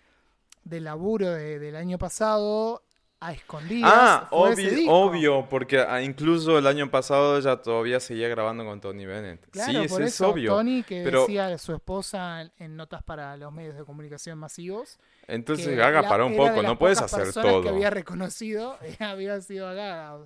del 0.64 0.84
laburo 0.84 1.30
del 1.30 1.76
año 1.76 1.98
pasado 1.98 2.85
a 3.18 3.32
escondidas. 3.32 3.90
Ah, 3.94 4.28
obvio, 4.30 4.92
obvio, 4.92 5.46
porque 5.48 5.80
ah, 5.80 6.02
incluso 6.02 6.58
el 6.58 6.66
año 6.66 6.90
pasado 6.90 7.38
ella 7.38 7.56
todavía 7.62 7.98
seguía 7.98 8.28
grabando 8.28 8.64
con 8.64 8.80
Tony 8.80 9.06
Bennett. 9.06 9.48
Claro, 9.50 9.82
sí, 9.82 9.88
por 9.88 10.02
es 10.02 10.20
obvio. 10.20 10.50
Tony 10.50 10.82
que 10.82 11.02
decía 11.02 11.46
a 11.46 11.58
su 11.58 11.74
esposa 11.74 12.50
en, 12.58 12.76
notas 12.76 13.02
para 13.02 13.36
los 13.36 13.52
medios 13.52 13.76
de 13.76 13.84
comunicación 13.84 14.38
masivos. 14.38 14.98
Entonces 15.26 15.76
Gaga 15.76 16.02
paró 16.02 16.26
un 16.26 16.36
poco, 16.36 16.62
no 16.62 16.78
puedes 16.78 17.00
hacer 17.00 17.32
todo. 17.32 17.62
que 17.62 17.70
había 17.70 17.90
reconocido 17.90 18.78
había 19.00 19.40
sido 19.40 19.66
Gaga. 19.68 20.18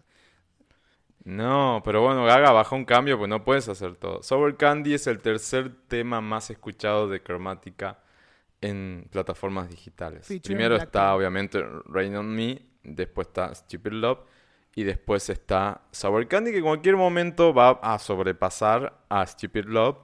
No, 1.23 1.83
pero 1.85 2.03
bueno, 2.03 2.25
Gaga 2.25 2.51
bajó 2.51 2.75
un 2.75 2.85
cambio, 2.85 3.19
pues 3.19 3.29
no 3.29 3.45
puedes 3.45 3.69
hacer 3.69 3.95
todo. 3.95 4.23
Sour 4.23 4.57
Candy 4.57 4.95
es 4.95 5.07
el 5.07 5.21
tercer 5.21 5.71
tema 5.87 6.21
más 6.21 6.51
escuchado 6.51 7.09
de 7.09 7.23
Cromática 7.23 7.99
en 8.61 9.09
plataformas 9.11 9.71
digitales. 9.71 10.27
Primero 10.43 10.77
está 10.77 11.15
obviamente 11.15 11.65
Rain 11.87 12.17
on 12.17 12.35
Me, 12.35 12.61
después 12.83 13.29
está 13.29 13.55
Stupid 13.55 13.93
Love 13.93 14.21
y 14.75 14.85
después 14.85 15.29
está 15.31 15.83
Sour 15.91 16.29
Candy 16.29 16.53
que 16.53 16.59
en 16.59 16.65
cualquier 16.65 16.97
momento 16.97 17.53
va 17.53 17.81
a 17.83 17.99
sobrepasar 17.99 19.05
a 19.09 19.27
Stupid 19.27 19.65
Love 19.65 19.99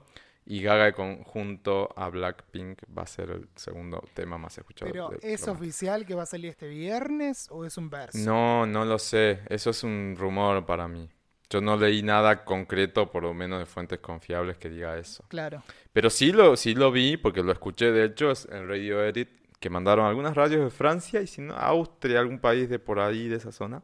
y 0.45 0.61
Gaga 0.61 0.93
conjunto 0.93 1.89
a 1.95 2.09
Blackpink 2.09 2.81
va 2.97 3.03
a 3.03 3.07
ser 3.07 3.31
el 3.31 3.49
segundo 3.55 4.01
tema 4.13 4.37
más 4.37 4.57
escuchado. 4.57 4.91
Pero 4.91 5.11
¿es 5.21 5.47
oficial 5.47 6.05
que 6.05 6.15
va 6.15 6.23
a 6.23 6.25
salir 6.25 6.51
este 6.51 6.67
viernes 6.67 7.47
o 7.51 7.65
es 7.65 7.77
un 7.77 7.89
verso? 7.89 8.17
No, 8.19 8.65
no 8.65 8.85
lo 8.85 8.97
sé, 8.97 9.41
eso 9.49 9.71
es 9.71 9.83
un 9.83 10.15
rumor 10.17 10.65
para 10.65 10.87
mí. 10.87 11.09
Yo 11.49 11.61
no 11.61 11.77
leí 11.77 12.03
nada 12.03 12.43
concreto, 12.43 13.09
por 13.09 13.23
lo 13.23 13.33
menos 13.33 13.59
de 13.59 13.65
fuentes 13.65 13.99
confiables, 13.99 14.57
que 14.57 14.69
diga 14.69 14.97
eso. 14.97 15.23
Claro. 15.29 15.63
Pero 15.93 16.09
sí 16.09 16.31
lo, 16.31 16.57
sí 16.57 16.75
lo 16.75 16.91
vi, 16.91 17.15
porque 17.15 17.41
lo 17.41 17.51
escuché, 17.51 17.91
de 17.91 18.05
hecho, 18.05 18.33
en 18.49 18.67
Radio 18.67 19.03
Edit, 19.03 19.29
que 19.59 19.69
mandaron 19.69 20.05
algunas 20.05 20.35
radios 20.35 20.63
de 20.63 20.69
Francia 20.69 21.21
y 21.21 21.27
si 21.27 21.41
no, 21.41 21.55
Austria, 21.55 22.19
algún 22.19 22.39
país 22.39 22.69
de 22.69 22.79
por 22.79 22.99
ahí, 22.99 23.29
de 23.29 23.37
esa 23.37 23.51
zona. 23.51 23.81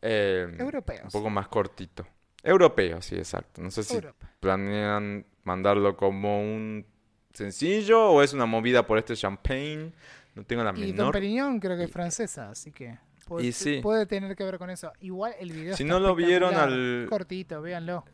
Eh, 0.00 0.48
Europeos. 0.58 1.04
Un 1.04 1.10
poco 1.10 1.30
más 1.30 1.48
cortito. 1.48 2.06
Europeo, 2.42 3.02
sí, 3.02 3.16
exacto. 3.16 3.60
No 3.62 3.70
sé 3.70 3.82
si 3.82 3.98
planean 4.40 5.26
mandarlo 5.44 5.96
como 5.96 6.40
un 6.40 6.86
sencillo 7.32 8.10
o 8.10 8.22
es 8.22 8.32
una 8.32 8.46
movida 8.46 8.86
por 8.86 8.98
este 8.98 9.14
champagne. 9.14 9.92
No 10.34 10.44
tengo 10.44 10.64
la 10.64 10.72
menor. 10.72 10.88
Y 10.88 10.92
Don 10.92 11.10
Perignon 11.12 11.60
creo 11.60 11.76
que 11.76 11.84
es 11.84 11.90
francesa, 11.90 12.50
así 12.50 12.72
que 12.72 12.98
puede, 13.30 13.82
puede 13.82 14.06
tener 14.06 14.36
que 14.36 14.44
ver 14.44 14.58
con 14.58 14.70
eso. 14.70 14.92
Igual 15.00 15.34
el 15.38 15.52
video 15.52 15.76
Si 15.76 15.84
no 15.84 16.00
lo 16.00 16.14
vieron 16.14 16.54
al 16.54 17.06
cortito, 17.08 17.62
véanlo. 17.62 18.04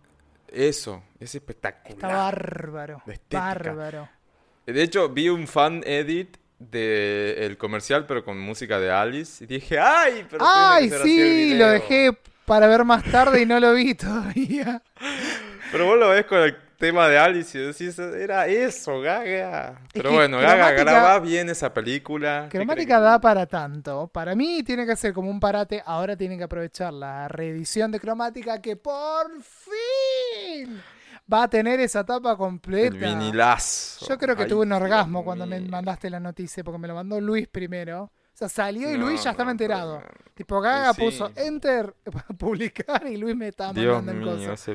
Eso, 0.49 1.03
es 1.19 1.35
espectacular. 1.35 1.91
Está 1.91 2.09
bárbaro. 2.09 3.03
Bárbaro. 3.31 4.09
De 4.67 4.83
hecho, 4.83 5.09
vi 5.09 5.29
un 5.29 5.47
fan 5.47 5.83
edit 5.87 6.37
de 6.59 7.47
el 7.47 7.57
comercial, 7.57 8.07
pero 8.07 8.25
con 8.25 8.39
música 8.39 8.79
de 8.79 8.91
Alice. 8.91 9.43
Y 9.45 9.47
dije, 9.47 9.79
¡ay! 9.79 10.27
Pero 10.31 10.45
¡Ay, 10.47 10.91
sí! 11.03 11.55
Lo 11.55 11.69
dejé 11.69 12.17
para 12.45 12.67
ver 12.67 12.85
más 12.85 13.03
tarde 13.05 13.43
y 13.43 13.47
no 13.47 13.59
lo 13.59 13.73
vi 13.73 13.95
todavía. 13.97 14.83
Pero 15.73 15.87
vos 15.87 15.99
lo 15.99 16.11
ves 16.11 16.27
con 16.27 16.39
el 16.39 16.57
tema 16.77 17.09
de 17.09 17.19
Alice 17.19 17.59
y 17.59 17.63
decís, 17.63 17.99
era 17.99 18.47
eso, 18.47 19.01
Gaga. 19.01 19.81
Pero 19.93 20.13
bueno, 20.13 20.39
Gaga 20.39 20.73
graba 20.73 21.19
bien 21.21 21.49
esa 21.49 21.73
película. 21.73 22.49
Cromática 22.51 23.01
da 23.01 23.21
para 23.21 23.47
tanto. 23.47 24.09
Para 24.09 24.35
mí 24.35 24.63
tiene 24.63 24.87
que 24.87 24.97
ser 24.97 25.13
como 25.13 25.31
un 25.31 25.41
parate. 25.41 25.83
Ahora 25.85 26.17
tienen 26.17 26.39
que 26.39 26.45
aprovechar 26.45 26.93
la 26.93 27.29
reedición 27.29 27.91
de 27.91 28.01
Cromática 28.01 28.61
que 28.61 28.77
por 28.77 29.31
fin 29.43 30.81
va 31.33 31.45
a 31.45 31.49
tener 31.49 31.81
esa 31.81 32.05
tapa 32.05 32.37
completa. 32.37 32.97
El 32.97 33.15
vinilazo. 33.17 34.07
Yo 34.09 34.19
creo 34.19 34.37
que 34.37 34.47
tuve 34.47 34.63
un 34.63 34.73
orgasmo 34.73 35.25
cuando 35.25 35.47
me 35.47 35.61
mandaste 35.61 36.11
la 36.11 36.21
noticia, 36.21 36.63
porque 36.63 36.79
me 36.79 36.89
lo 36.89 36.95
mandó 36.95 37.21
Luis 37.21 37.49
primero. 37.49 38.05
O 38.05 38.39
sea, 38.39 38.51
salió 38.51 38.91
y 38.91 38.99
Luis 38.99 39.25
ya 39.25 39.31
estaba 39.31 39.51
enterado. 39.51 40.03
Tipo, 40.35 40.61
Gaga 40.61 40.93
puso 40.93 41.31
enter 41.37 41.95
para 42.13 42.27
publicar 42.39 43.07
y 43.07 43.17
Luis 43.17 43.35
me 43.35 43.49
estaba 43.49 43.73
mandando 43.73 44.37
mío, 44.37 44.53
ese 44.53 44.75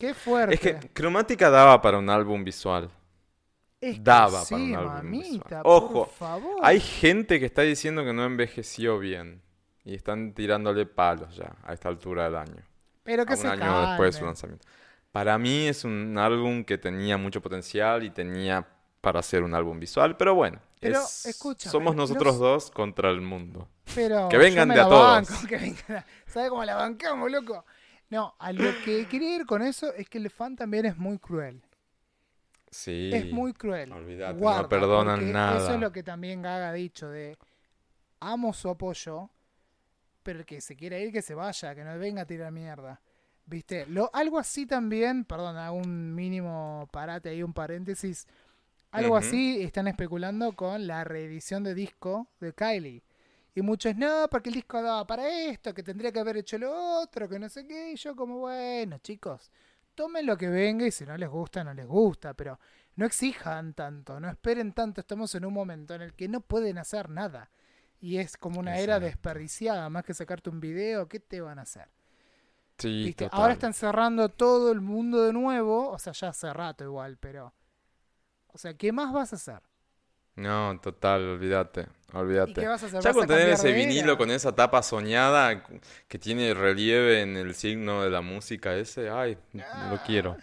Qué 0.00 0.14
fuerte. 0.14 0.54
Es 0.54 0.60
que 0.60 0.88
Cromática 0.94 1.50
daba 1.50 1.82
para 1.82 1.98
un 1.98 2.08
álbum 2.08 2.42
visual. 2.42 2.90
daba 3.98 4.42
para 4.44 4.56
un 4.56 4.74
álbum 4.74 5.10
visual. 5.10 5.62
Ojo, 5.62 6.10
hay 6.62 6.80
gente 6.80 7.38
que 7.38 7.44
está 7.44 7.60
diciendo 7.60 8.02
que 8.02 8.14
no 8.14 8.24
envejeció 8.24 8.98
bien. 8.98 9.42
Y 9.84 9.94
están 9.94 10.32
tirándole 10.32 10.86
palos 10.86 11.36
ya 11.36 11.54
a 11.62 11.74
esta 11.74 11.90
altura 11.90 12.24
del 12.24 12.36
año. 12.36 12.62
Pero 13.02 13.26
que 13.26 13.34
a 13.34 13.36
un 13.36 13.46
año 13.46 13.88
después 13.88 14.14
de 14.14 14.18
su 14.20 14.24
lanzamiento. 14.24 14.66
Para 15.12 15.36
mí 15.36 15.66
es 15.68 15.84
un 15.84 16.16
álbum 16.16 16.64
que 16.64 16.78
tenía 16.78 17.18
mucho 17.18 17.42
potencial 17.42 18.02
y 18.02 18.10
tenía 18.10 18.66
para 19.02 19.20
hacer 19.20 19.42
un 19.42 19.54
álbum 19.54 19.78
visual, 19.78 20.16
pero 20.16 20.34
bueno, 20.34 20.60
pero, 20.78 21.00
somos 21.58 21.96
nosotros 21.96 22.38
dos 22.38 22.70
contra 22.70 23.10
el 23.10 23.20
mundo. 23.20 23.68
Pero 23.94 24.28
que 24.28 24.38
vengan 24.38 24.68
de 24.68 24.80
a 24.80 24.84
todos. 24.84 25.28
¿Sabes 26.26 26.48
cómo 26.48 26.64
la 26.64 26.76
bancamos, 26.76 27.30
loco? 27.30 27.64
No, 28.10 28.34
a 28.38 28.52
lo 28.52 28.70
que 28.84 29.06
quería 29.06 29.36
ir 29.36 29.46
con 29.46 29.62
eso 29.62 29.94
es 29.94 30.08
que 30.08 30.18
el 30.18 30.28
fan 30.30 30.56
también 30.56 30.84
es 30.84 30.96
muy 30.96 31.18
cruel. 31.18 31.62
Sí. 32.70 33.10
Es 33.12 33.32
muy 33.32 33.52
cruel. 33.52 33.92
Olvídate, 33.92 34.40
no 34.40 34.68
perdonan 34.68 35.32
nada. 35.32 35.58
Eso 35.58 35.74
es 35.74 35.80
lo 35.80 35.92
que 35.92 36.02
también 36.02 36.42
Gaga 36.42 36.70
ha 36.70 36.72
dicho 36.72 37.08
de 37.08 37.38
amo 38.18 38.52
su 38.52 38.68
apoyo, 38.68 39.30
pero 40.22 40.40
el 40.40 40.44
que 40.44 40.60
se 40.60 40.76
quiera 40.76 40.98
ir 40.98 41.12
que 41.12 41.22
se 41.22 41.34
vaya, 41.34 41.74
que 41.74 41.84
no 41.84 41.98
venga 41.98 42.22
a 42.22 42.26
tirar 42.26 42.52
mierda. 42.52 43.00
¿Viste? 43.46 43.86
Lo, 43.86 44.10
algo 44.12 44.38
así 44.38 44.66
también, 44.66 45.24
perdón, 45.24 45.56
hago 45.56 45.76
un 45.76 46.14
mínimo 46.14 46.88
parate 46.92 47.30
ahí, 47.30 47.42
un 47.42 47.52
paréntesis. 47.52 48.26
Algo 48.92 49.16
así 49.16 49.62
están 49.62 49.86
especulando 49.86 50.52
con 50.52 50.86
la 50.86 51.04
reedición 51.04 51.62
de 51.62 51.74
disco 51.74 52.28
de 52.40 52.52
Kylie. 52.52 53.02
Y 53.54 53.62
muchos, 53.62 53.96
no, 53.96 54.28
porque 54.30 54.48
el 54.48 54.54
disco 54.54 54.80
daba 54.80 55.06
para 55.06 55.28
esto, 55.28 55.74
que 55.74 55.82
tendría 55.82 56.12
que 56.12 56.20
haber 56.20 56.36
hecho 56.36 56.56
lo 56.58 56.72
otro, 57.00 57.28
que 57.28 57.38
no 57.38 57.48
sé 57.48 57.66
qué. 57.66 57.92
Y 57.92 57.96
yo 57.96 58.14
como, 58.14 58.38
bueno, 58.38 58.98
chicos, 58.98 59.50
tomen 59.94 60.26
lo 60.26 60.36
que 60.36 60.48
venga 60.48 60.86
y 60.86 60.90
si 60.90 61.04
no 61.04 61.16
les 61.16 61.28
gusta, 61.28 61.64
no 61.64 61.74
les 61.74 61.86
gusta. 61.86 62.34
Pero 62.34 62.58
no 62.96 63.06
exijan 63.06 63.74
tanto, 63.74 64.20
no 64.20 64.28
esperen 64.28 64.72
tanto. 64.72 65.00
Estamos 65.00 65.34
en 65.34 65.44
un 65.44 65.52
momento 65.52 65.94
en 65.94 66.02
el 66.02 66.14
que 66.14 66.28
no 66.28 66.40
pueden 66.40 66.78
hacer 66.78 67.10
nada. 67.10 67.50
Y 68.00 68.18
es 68.18 68.36
como 68.36 68.60
una 68.60 68.78
era 68.78 68.98
desperdiciada, 68.98 69.90
más 69.90 70.04
que 70.04 70.14
sacarte 70.14 70.48
un 70.48 70.60
video, 70.60 71.06
¿qué 71.08 71.20
te 71.20 71.40
van 71.40 71.58
a 71.58 71.62
hacer? 71.62 71.88
Ahora 73.32 73.52
están 73.52 73.74
cerrando 73.74 74.30
todo 74.30 74.72
el 74.72 74.80
mundo 74.80 75.22
de 75.22 75.32
nuevo. 75.32 75.90
O 75.90 75.98
sea, 75.98 76.12
ya 76.12 76.28
hace 76.28 76.52
rato 76.52 76.84
igual, 76.84 77.18
pero. 77.18 77.52
O 78.46 78.58
sea, 78.58 78.74
¿qué 78.74 78.90
más 78.90 79.12
vas 79.12 79.32
a 79.32 79.36
hacer? 79.36 79.62
No, 80.40 80.80
total, 80.80 81.28
olvídate, 81.28 81.86
olvídate. 82.14 82.52
¿Y 82.52 82.54
qué 82.54 82.66
vas 82.66 82.82
a 82.82 82.86
hacer? 82.86 83.02
Ya 83.02 83.12
con 83.12 83.26
tener 83.26 83.50
ese 83.50 83.72
vinilo 83.72 84.16
con 84.16 84.30
esa 84.30 84.54
tapa 84.54 84.82
soñada 84.82 85.62
que 86.08 86.18
tiene 86.18 86.54
relieve 86.54 87.20
en 87.20 87.36
el 87.36 87.54
signo 87.54 88.02
de 88.02 88.10
la 88.10 88.22
música 88.22 88.74
ese, 88.74 89.10
ay, 89.10 89.36
lo 89.52 89.62
ah, 89.62 90.02
quiero. 90.06 90.36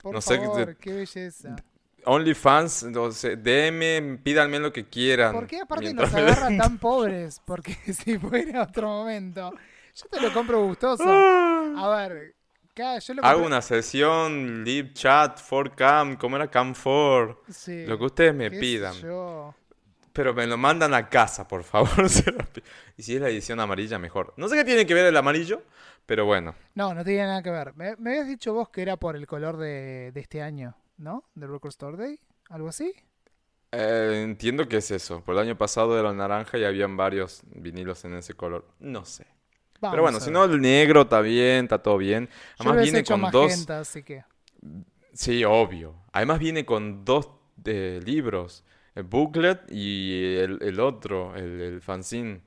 Por 0.00 0.14
no 0.14 0.20
favor, 0.20 0.66
sé, 0.66 0.76
qué 0.80 0.92
belleza. 0.92 1.56
OnlyFans, 2.04 2.86
DM, 2.92 4.18
pídanme 4.22 4.60
lo 4.60 4.72
que 4.72 4.86
quieran. 4.86 5.32
¿Por 5.32 5.46
qué 5.48 5.60
aparte 5.60 5.92
nos 5.92 6.14
agarran 6.14 6.56
tan 6.56 6.78
pobres? 6.78 7.42
Porque 7.44 7.74
si 7.92 8.18
fuera 8.18 8.62
otro 8.62 8.86
momento 8.86 9.52
yo 9.94 10.06
te 10.08 10.20
lo 10.20 10.32
compro 10.32 10.64
gustoso. 10.64 11.04
A 11.08 11.88
ver, 11.96 12.34
yo 12.76 13.14
lo 13.14 13.24
Hago 13.24 13.44
una 13.44 13.62
sesión, 13.62 14.64
live 14.64 14.92
chat, 14.92 15.38
for 15.38 15.74
cam, 15.74 16.16
como 16.16 16.36
era 16.36 16.50
cam 16.50 16.74
for. 16.74 17.42
Lo 17.66 17.98
que 17.98 18.04
ustedes 18.04 18.34
me 18.34 18.50
pidan. 18.50 18.94
Pero 20.12 20.34
me 20.34 20.46
lo 20.46 20.58
mandan 20.58 20.92
a 20.94 21.08
casa, 21.08 21.46
por 21.46 21.62
favor. 21.62 22.06
y 22.96 23.02
si 23.02 23.14
es 23.14 23.20
la 23.20 23.28
edición 23.28 23.60
amarilla, 23.60 23.98
mejor. 23.98 24.34
No 24.36 24.48
sé 24.48 24.56
qué 24.56 24.64
tiene 24.64 24.84
que 24.84 24.92
ver 24.92 25.06
el 25.06 25.16
amarillo, 25.16 25.62
pero 26.04 26.24
bueno. 26.26 26.54
No, 26.74 26.94
no 26.94 27.04
tiene 27.04 27.24
nada 27.26 27.42
que 27.42 27.50
ver. 27.50 27.74
Me, 27.76 27.94
me 27.96 28.10
habías 28.10 28.26
dicho 28.26 28.52
vos 28.52 28.70
que 28.70 28.82
era 28.82 28.96
por 28.96 29.14
el 29.14 29.26
color 29.26 29.56
de, 29.56 30.10
de 30.12 30.20
este 30.20 30.42
año, 30.42 30.76
¿no? 30.98 31.24
De 31.34 31.46
Record 31.46 31.70
Store 31.70 31.96
Day, 31.96 32.18
algo 32.48 32.68
así. 32.68 32.92
Eh, 33.72 34.22
entiendo 34.24 34.66
que 34.68 34.78
es 34.78 34.90
eso. 34.90 35.22
Por 35.22 35.36
el 35.36 35.42
año 35.42 35.56
pasado 35.56 35.98
era 35.98 36.12
naranja 36.12 36.58
y 36.58 36.64
habían 36.64 36.96
varios 36.96 37.42
vinilos 37.44 38.04
en 38.04 38.14
ese 38.14 38.34
color. 38.34 38.66
No 38.80 39.04
sé. 39.04 39.26
Vamos 39.80 39.94
pero 39.94 40.02
bueno, 40.02 40.20
si 40.20 40.30
no, 40.30 40.44
el 40.44 40.60
negro 40.60 41.02
está 41.02 41.20
bien, 41.20 41.64
está 41.64 41.78
todo 41.78 41.96
bien. 41.96 42.28
Además 42.58 42.82
viene 42.82 42.98
hecho 42.98 43.14
con 43.14 43.30
dos... 43.30 43.50
magenta, 43.50 43.80
así 43.80 44.02
que. 44.02 44.24
Sí, 45.14 45.42
obvio. 45.44 45.94
Además 46.12 46.38
viene 46.38 46.66
con 46.66 47.04
dos 47.04 47.30
eh, 47.64 48.00
libros. 48.04 48.64
El 48.94 49.04
booklet 49.04 49.70
y 49.70 50.36
el, 50.36 50.58
el 50.62 50.80
otro, 50.80 51.34
el, 51.34 51.60
el 51.60 51.80
fanzine. 51.80 52.42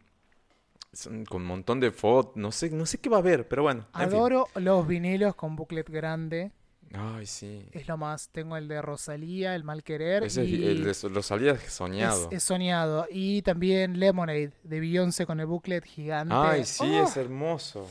Con 1.28 1.42
un 1.42 1.48
montón 1.48 1.80
de 1.80 1.92
fotos. 1.92 2.36
No 2.36 2.52
sé, 2.52 2.70
no 2.70 2.86
sé 2.86 3.00
qué 3.00 3.10
va 3.10 3.18
a 3.18 3.20
haber, 3.22 3.48
pero 3.48 3.64
bueno. 3.64 3.88
en 3.96 4.10
fin. 4.10 4.18
Adoro 4.20 4.48
los 4.56 4.86
vinilos 4.86 5.34
con 5.34 5.56
booklet 5.56 5.90
grande. 5.90 6.52
Ay, 6.96 7.26
sí. 7.26 7.68
Es 7.72 7.88
lo 7.88 7.98
más. 7.98 8.30
Tengo 8.30 8.56
el 8.56 8.68
de 8.68 8.82
Rosalía, 8.82 9.56
el 9.56 9.64
Mal 9.64 9.84
Querer. 9.84 10.24
Ese 10.24 10.44
es 10.44 10.50
y 10.50 10.64
el 10.66 10.84
de 10.84 10.94
Rosalía 11.10 11.54
es 11.54 11.74
soñado. 11.74 12.28
Es, 12.30 12.38
es 12.38 12.44
soñado. 12.44 13.08
Y 13.10 13.42
también 13.42 14.00
Lemonade 14.00 14.54
de 14.64 14.80
Beyoncé 14.80 15.26
con 15.26 15.40
el 15.40 15.48
booklet 15.48 15.84
gigante. 15.84 16.36
Ay, 16.38 16.64
sí, 16.66 16.84
¡Oh! 16.86 17.04
es 17.04 17.18
hermoso. 17.18 17.90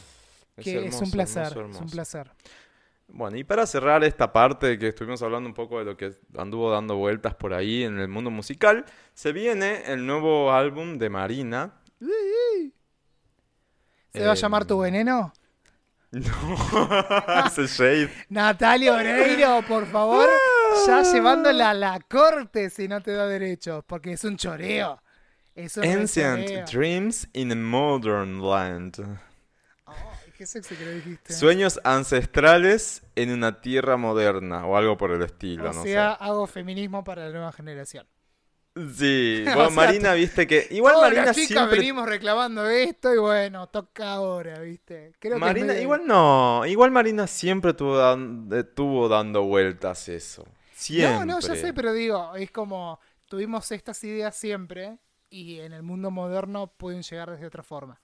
Es 0.56 0.64
que 0.64 0.70
es 0.70 0.76
hermoso, 0.84 1.04
un 1.04 1.10
placer. 1.10 1.52
hermoso, 1.58 1.78
Es 1.78 1.80
un 1.80 1.90
placer. 1.90 2.30
Bueno, 3.08 3.36
y 3.36 3.44
para 3.44 3.66
cerrar 3.66 4.04
esta 4.04 4.32
parte 4.32 4.78
que 4.78 4.88
estuvimos 4.88 5.20
hablando 5.22 5.48
un 5.48 5.54
poco 5.54 5.80
de 5.80 5.84
lo 5.84 5.96
que 5.96 6.14
anduvo 6.38 6.70
dando 6.70 6.96
vueltas 6.96 7.34
por 7.34 7.52
ahí 7.52 7.82
en 7.82 7.98
el 7.98 8.08
mundo 8.08 8.30
musical, 8.30 8.84
se 9.12 9.32
viene 9.32 9.82
el 9.92 10.06
nuevo 10.06 10.52
álbum 10.52 10.96
de 10.96 11.10
Marina. 11.10 11.74
¿Se 14.12 14.24
va 14.24 14.32
a 14.32 14.34
llamar 14.34 14.62
Em, 14.62 14.68
Tu 14.68 14.78
Veneno? 14.78 15.32
No, 16.12 16.20
ese 17.46 17.66
shade. 17.66 18.10
Natalia 18.28 18.92
Oreiro, 18.92 19.62
por 19.66 19.86
favor. 19.86 20.28
Ya 20.86 21.02
llevándola 21.02 21.70
a 21.70 21.74
la 21.74 22.00
corte 22.00 22.68
si 22.68 22.86
no 22.86 23.00
te 23.00 23.12
da 23.12 23.26
derechos. 23.26 23.82
Porque 23.86 24.12
es 24.12 24.24
un 24.24 24.36
choreo. 24.36 25.00
Es 25.54 25.76
un 25.78 25.84
re 25.84 25.92
Ancient 25.92 26.46
choreo. 26.46 26.66
Dreams 26.66 27.28
in 27.32 27.52
a 27.52 27.54
Modern 27.54 28.42
Land. 28.42 29.20
Ay, 29.86 30.32
qué 30.36 30.44
sexy 30.44 30.74
que 30.74 30.84
lo 30.84 30.92
dijiste. 30.92 31.32
Sueños 31.32 31.80
ancestrales 31.82 33.02
en 33.16 33.30
una 33.30 33.62
tierra 33.62 33.96
moderna 33.96 34.66
o 34.66 34.76
algo 34.76 34.98
por 34.98 35.12
el 35.12 35.22
estilo, 35.22 35.70
o 35.70 35.72
no 35.72 35.82
sea, 35.82 36.12
hago 36.12 36.46
feminismo 36.46 37.04
para 37.04 37.26
la 37.26 37.32
nueva 37.32 37.52
generación. 37.52 38.06
Sí, 38.96 39.50
o 39.54 39.68
bueno, 39.68 39.70
sea, 39.70 39.94
Marina, 40.00 40.14
viste 40.14 40.46
que 40.46 40.66
igual 40.70 40.96
Marina 40.98 41.34
siempre 41.34 41.78
venimos 41.78 42.06
reclamando 42.08 42.66
esto 42.68 43.12
y 43.14 43.18
bueno, 43.18 43.68
toca 43.68 44.12
ahora, 44.14 44.60
¿viste? 44.60 45.12
Creo 45.18 45.40
que 45.40 45.54
Marina, 45.54 45.74
medio- 45.74 45.80
igual 45.80 46.06
no, 46.06 46.64
igual 46.66 46.90
Marina 46.90 47.26
siempre 47.26 47.72
tuvo, 47.74 47.96
dan- 47.96 48.48
estuvo 48.52 49.08
dando 49.08 49.42
vueltas 49.44 50.08
eso. 50.08 50.46
Siempre. 50.72 50.92
No, 50.94 51.24
no, 51.24 51.40
ya 51.40 51.56
sé, 51.56 51.72
pero 51.74 51.92
digo, 51.92 52.34
es 52.36 52.50
como 52.50 53.00
tuvimos 53.26 53.70
estas 53.72 54.02
ideas 54.04 54.36
siempre 54.36 54.98
y 55.30 55.60
en 55.60 55.72
el 55.72 55.82
mundo 55.82 56.10
moderno 56.10 56.66
pueden 56.76 57.02
llegar 57.02 57.30
desde 57.30 57.46
otra 57.46 57.62
forma. 57.62 58.00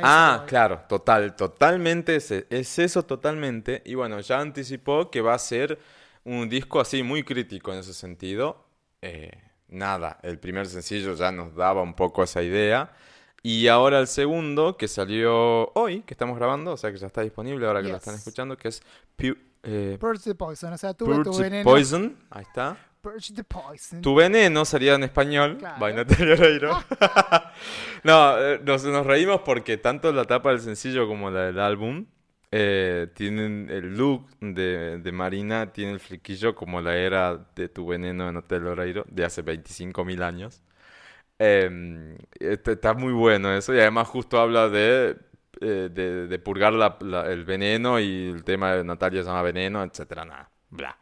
Ah, 0.00 0.44
claro, 0.46 0.84
total, 0.88 1.34
totalmente 1.36 2.16
es, 2.16 2.30
es 2.30 2.78
eso 2.78 3.04
totalmente. 3.04 3.82
Y 3.84 3.94
bueno, 3.94 4.20
ya 4.20 4.40
anticipó 4.40 5.10
que 5.10 5.20
va 5.20 5.34
a 5.34 5.38
ser 5.38 5.78
un 6.24 6.48
disco 6.48 6.80
así 6.80 7.02
muy 7.02 7.22
crítico 7.24 7.72
en 7.72 7.80
ese 7.80 7.94
sentido. 7.94 8.66
Eh, 9.02 9.30
nada, 9.68 10.18
el 10.22 10.38
primer 10.38 10.66
sencillo 10.66 11.14
ya 11.14 11.32
nos 11.32 11.54
daba 11.54 11.82
un 11.82 11.94
poco 11.94 12.22
esa 12.22 12.42
idea. 12.42 12.90
Y 13.42 13.68
ahora 13.68 14.00
el 14.00 14.08
segundo, 14.08 14.76
que 14.76 14.88
salió 14.88 15.70
hoy, 15.74 16.02
que 16.02 16.14
estamos 16.14 16.36
grabando, 16.36 16.72
o 16.72 16.76
sea 16.76 16.90
que 16.90 16.98
ya 16.98 17.06
está 17.06 17.20
disponible 17.22 17.64
ahora 17.66 17.80
que 17.82 17.88
lo 17.88 17.96
están 17.96 18.14
escuchando, 18.16 18.56
que 18.56 18.68
es 18.68 18.82
Pu- 19.16 19.38
eh, 19.62 19.96
Purge 20.00 20.24
the 20.30 20.34
Poison, 20.34 20.72
o 20.72 20.78
sea, 20.78 20.94
tuve 20.94 21.16
tu 21.18 21.24
Purge 21.30 21.42
veneno. 21.42 21.64
Poison. 21.64 22.16
Ahí 22.30 22.42
está. 22.42 22.76
Purge 23.00 23.32
the 23.34 23.44
Poison. 23.44 24.02
Tu 24.02 24.14
veneno 24.16 24.64
sería 24.64 24.94
en 24.94 25.04
español. 25.04 25.58
Claro. 25.58 25.78
no, 28.02 28.38
eh, 28.38 28.60
nos, 28.64 28.84
nos 28.84 29.06
reímos 29.06 29.42
porque 29.44 29.76
tanto 29.76 30.12
la 30.12 30.24
tapa 30.24 30.50
del 30.50 30.60
sencillo 30.60 31.06
como 31.06 31.30
la 31.30 31.42
del 31.46 31.60
álbum 31.60 32.06
eh, 32.52 33.08
tienen 33.14 33.68
el 33.70 33.96
look 33.96 34.28
de, 34.40 34.98
de 34.98 35.12
Marina, 35.12 35.72
tiene 35.72 35.92
el 35.92 36.00
flequillo 36.00 36.54
como 36.54 36.80
la 36.80 36.96
era 36.96 37.36
de 37.54 37.68
Tu 37.68 37.86
veneno 37.86 38.26
de 38.26 38.32
Natalia 38.32 38.70
Oreiro 38.70 39.04
de 39.08 39.24
hace 39.24 39.42
25.000 39.42 40.22
años. 40.22 40.62
Eh, 41.38 42.16
está 42.40 42.94
muy 42.94 43.12
bueno 43.12 43.52
eso 43.54 43.74
y 43.74 43.80
además 43.80 44.08
justo 44.08 44.40
habla 44.40 44.68
de, 44.70 45.16
eh, 45.60 45.90
de, 45.92 46.26
de 46.28 46.38
purgar 46.38 46.72
la- 46.72 46.96
la- 47.00 47.30
el 47.32 47.44
veneno 47.44 48.00
y 48.00 48.28
el 48.30 48.44
tema 48.44 48.72
de 48.74 48.84
Natalia 48.84 49.22
se 49.22 49.28
llama 49.28 49.42
veneno, 49.42 49.82
etcétera, 49.84 50.24
nada, 50.24 50.50
bla. 50.70 50.96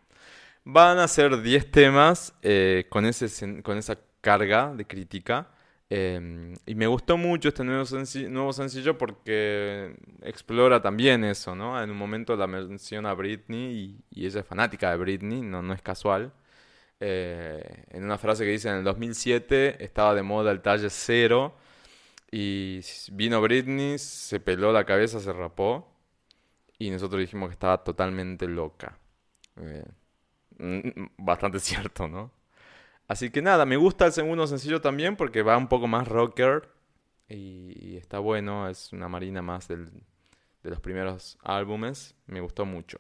Van 0.65 0.99
a 0.99 1.09
ser 1.09 1.43
10 1.43 1.71
temas 1.71 2.35
eh, 2.43 2.87
con, 2.91 3.07
ese, 3.07 3.63
con 3.63 3.79
esa 3.79 3.99
carga 4.21 4.75
de 4.75 4.87
crítica. 4.87 5.49
Eh, 5.97 6.55
y 6.67 6.75
me 6.75 6.87
gustó 6.89 7.17
mucho 7.17 7.49
este 7.49 7.63
nuevo, 7.65 7.85
senci- 7.85 8.29
nuevo 8.29 8.53
sencillo 8.53 8.99
porque 8.99 9.95
explora 10.23 10.83
también 10.83 11.25
eso, 11.25 11.55
¿no? 11.55 11.81
En 11.83 11.91
un 11.91 11.97
momento 11.97 12.37
la 12.37 12.47
menciona 12.49 13.15
Britney 13.15 14.03
y, 14.11 14.27
ella 14.27 14.41
es 14.41 14.47
fanática 14.47 14.91
de 14.91 14.97
Britney, 14.97 15.41
no, 15.43 15.63
no 15.63 15.73
es 15.75 15.83
casual. 15.83 16.33
Eh, 17.01 17.85
en 17.91 18.05
una 18.05 18.19
frase 18.19 18.45
que 18.45 18.51
dice, 18.53 18.69
en 18.71 18.77
el 18.77 18.85
2007 18.85 19.85
estaba 19.85 20.15
de 20.15 20.23
moda 20.23 20.53
el 20.53 20.63
talle 20.63 20.91
cero 20.91 21.57
y 22.33 22.81
vino 23.13 23.41
Britney, 23.43 23.99
se 23.99 24.41
peló 24.41 24.73
la 24.73 24.85
cabeza, 24.87 25.21
se 25.21 25.33
rapó 25.33 25.89
y 26.79 26.91
nosotros 26.91 27.21
dijimos 27.21 27.49
que 27.51 27.55
estaba 27.55 27.85
totalmente 27.85 28.49
loca. 28.49 28.99
Eh, 29.59 29.85
Bastante 31.19 31.61
cierto, 31.61 32.09
¿no? 32.09 32.31
Así 33.09 33.31
que 33.31 33.43
nada, 33.43 33.67
me 33.67 33.77
gusta 33.77 34.07
el 34.07 34.13
segundo 34.13 34.47
sencillo 34.47 34.81
también 34.81 35.17
porque 35.17 35.43
va 35.43 35.57
un 35.59 35.69
poco 35.69 35.87
más 35.87 36.09
rocker 36.09 36.71
y, 37.29 37.97
está 37.97 38.19
bueno, 38.19 38.69
es 38.69 38.93
una 38.93 39.09
marina 39.09 39.43
más 39.43 39.69
del- 39.69 39.91
de 40.63 40.71
los 40.71 40.81
primeros 40.81 41.39
álbumes, 41.43 42.15
me 42.27 42.41
gustó 42.41 42.65
mucho. 42.67 42.99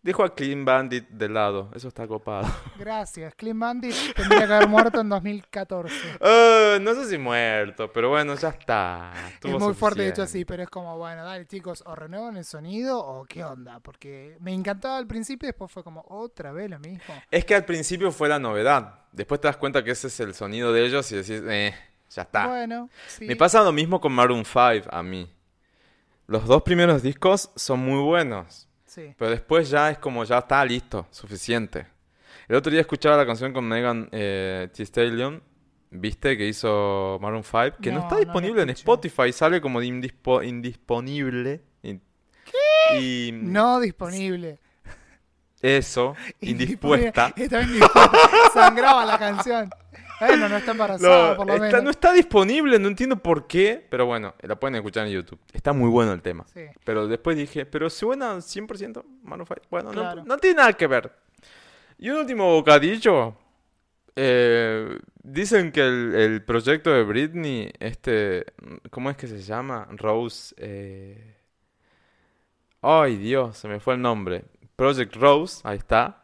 Dejo 0.00 0.22
a 0.22 0.32
Clean 0.32 0.64
Bandit 0.64 1.08
de 1.08 1.28
lado, 1.28 1.70
eso 1.74 1.88
está 1.88 2.06
copado. 2.06 2.46
Gracias. 2.78 3.34
Clean 3.34 3.58
Bandit 3.58 3.94
tendría 4.14 4.46
que 4.46 4.52
haber 4.52 4.68
muerto 4.68 5.00
en 5.00 5.08
2014. 5.08 5.94
Ah, 6.20 6.78
no 6.80 6.94
sé 6.94 7.06
si 7.06 7.18
muerto, 7.18 7.92
pero 7.92 8.10
bueno, 8.10 8.36
ya 8.36 8.50
está. 8.50 9.12
Es 9.42 9.50
muy 9.50 9.74
fuerte 9.74 10.02
dicho 10.02 10.22
así, 10.22 10.30
suficiente. 10.30 10.46
pero 10.46 10.62
es 10.62 10.70
como, 10.70 10.96
bueno, 10.96 11.24
dale 11.24 11.46
chicos, 11.46 11.82
o 11.84 11.96
renuevan 11.96 12.36
el 12.36 12.44
sonido 12.44 13.04
o 13.04 13.24
qué 13.24 13.42
onda, 13.42 13.80
porque 13.80 14.36
me 14.38 14.54
encantaba 14.54 14.98
al 14.98 15.08
principio 15.08 15.48
y 15.48 15.50
después 15.50 15.72
fue 15.72 15.82
como 15.82 16.04
otra 16.08 16.52
vez 16.52 16.70
lo 16.70 16.78
mismo. 16.78 17.14
Es 17.28 17.44
que 17.44 17.56
al 17.56 17.64
principio 17.64 18.12
fue 18.12 18.28
la 18.28 18.38
novedad, 18.38 19.00
después 19.10 19.40
te 19.40 19.48
das 19.48 19.56
cuenta 19.56 19.82
que 19.82 19.90
ese 19.90 20.06
es 20.06 20.20
el 20.20 20.32
sonido 20.32 20.72
de 20.72 20.86
ellos 20.86 21.10
y 21.10 21.16
decís, 21.16 21.42
eh, 21.44 21.74
ya 22.10 22.22
está. 22.22 22.46
Bueno, 22.46 22.88
sí. 23.08 23.26
Me 23.26 23.34
pasa 23.34 23.62
lo 23.64 23.72
mismo 23.72 24.00
con 24.00 24.12
Maroon 24.12 24.44
5 24.44 24.88
a 24.90 25.02
mí. 25.02 25.28
Los 26.28 26.46
dos 26.46 26.62
primeros 26.62 27.02
discos 27.02 27.50
son 27.56 27.80
muy 27.80 28.00
buenos, 28.00 28.67
Sí. 28.98 29.14
pero 29.16 29.30
después 29.30 29.70
ya 29.70 29.90
es 29.90 29.98
como 29.98 30.24
ya 30.24 30.38
está 30.38 30.64
listo, 30.64 31.06
suficiente. 31.10 31.86
El 32.48 32.56
otro 32.56 32.70
día 32.72 32.80
escuchaba 32.80 33.16
la 33.16 33.26
canción 33.26 33.52
con 33.52 33.66
Megan 33.68 34.08
eh, 34.10 34.68
Thee 34.74 34.84
Stallion, 34.86 35.42
¿viste? 35.90 36.36
Que 36.36 36.48
hizo 36.48 37.18
Maroon 37.20 37.44
5, 37.44 37.76
que 37.80 37.90
no, 37.92 37.98
No, 37.98 38.02
está 38.04 38.14
no 38.16 38.20
disponible 38.22 38.62
en. 38.62 38.70
Spotify, 38.70 39.32
sale 39.32 39.60
como 39.60 39.80
de 39.80 39.86
indispo- 39.86 40.42
indisponible. 40.46 41.62
In- 41.82 42.00
Y 42.98 43.30
No 43.34 43.80
disponible. 43.80 44.58
Eso, 45.62 46.14
indispuesta. 46.40 47.32
Está 47.36 47.62
indispuesta. 47.62 48.10
Sangraba 48.54 49.04
la 49.04 49.18
canción. 49.18 49.70
Bueno, 50.20 50.48
no 50.48 50.56
está 50.56 50.72
embarazada, 50.72 51.36
por 51.36 51.46
lo 51.46 51.52
está- 51.54 51.66
menos. 51.66 51.82
no 51.84 51.90
está 51.90 52.12
disponible, 52.12 52.78
no 52.80 52.88
entiendo 52.88 53.16
por 53.16 53.46
qué, 53.46 53.86
pero 53.88 54.04
bueno, 54.06 54.34
la 54.42 54.56
pueden 54.58 54.74
escuchar 54.74 55.06
en 55.06 55.12
YouTube. 55.12 55.38
Está 55.52 55.72
muy 55.72 55.88
bueno 55.88 56.12
el 56.12 56.22
tema. 56.22 56.44
Sí. 56.52 56.62
Pero 56.82 57.06
después 57.06 57.36
dije, 57.36 57.66
pero 57.66 57.88
suena 57.88 58.34
100% 58.40 59.04
Maroon 59.22 59.46
5. 59.46 59.60
Bueno, 59.70 59.92
no- 59.92 60.24
no, 60.24 60.36
tiene 60.38 60.56
nada 60.56 60.72
que 60.72 60.86
ver. 60.88 61.12
Y 61.98 62.10
un 62.10 62.18
último 62.18 62.52
bocadillo. 62.52 63.36
Eh, 64.20 64.98
dicen 65.22 65.70
que 65.70 65.82
el, 65.82 66.12
el 66.16 66.42
proyecto 66.44 66.90
de 66.90 67.04
Britney, 67.04 67.70
este, 67.78 68.44
¿cómo 68.90 69.10
es 69.10 69.16
que 69.16 69.28
se 69.28 69.40
llama? 69.40 69.86
Rose. 69.92 70.52
eh, 70.58 71.36
Ay, 72.82 73.16
Dios, 73.16 73.56
se 73.56 73.68
me 73.68 73.78
fue 73.78 73.94
el 73.94 74.02
nombre. 74.02 74.44
Project 74.78 75.16
Rose, 75.16 75.60
ahí 75.64 75.76
está. 75.76 76.22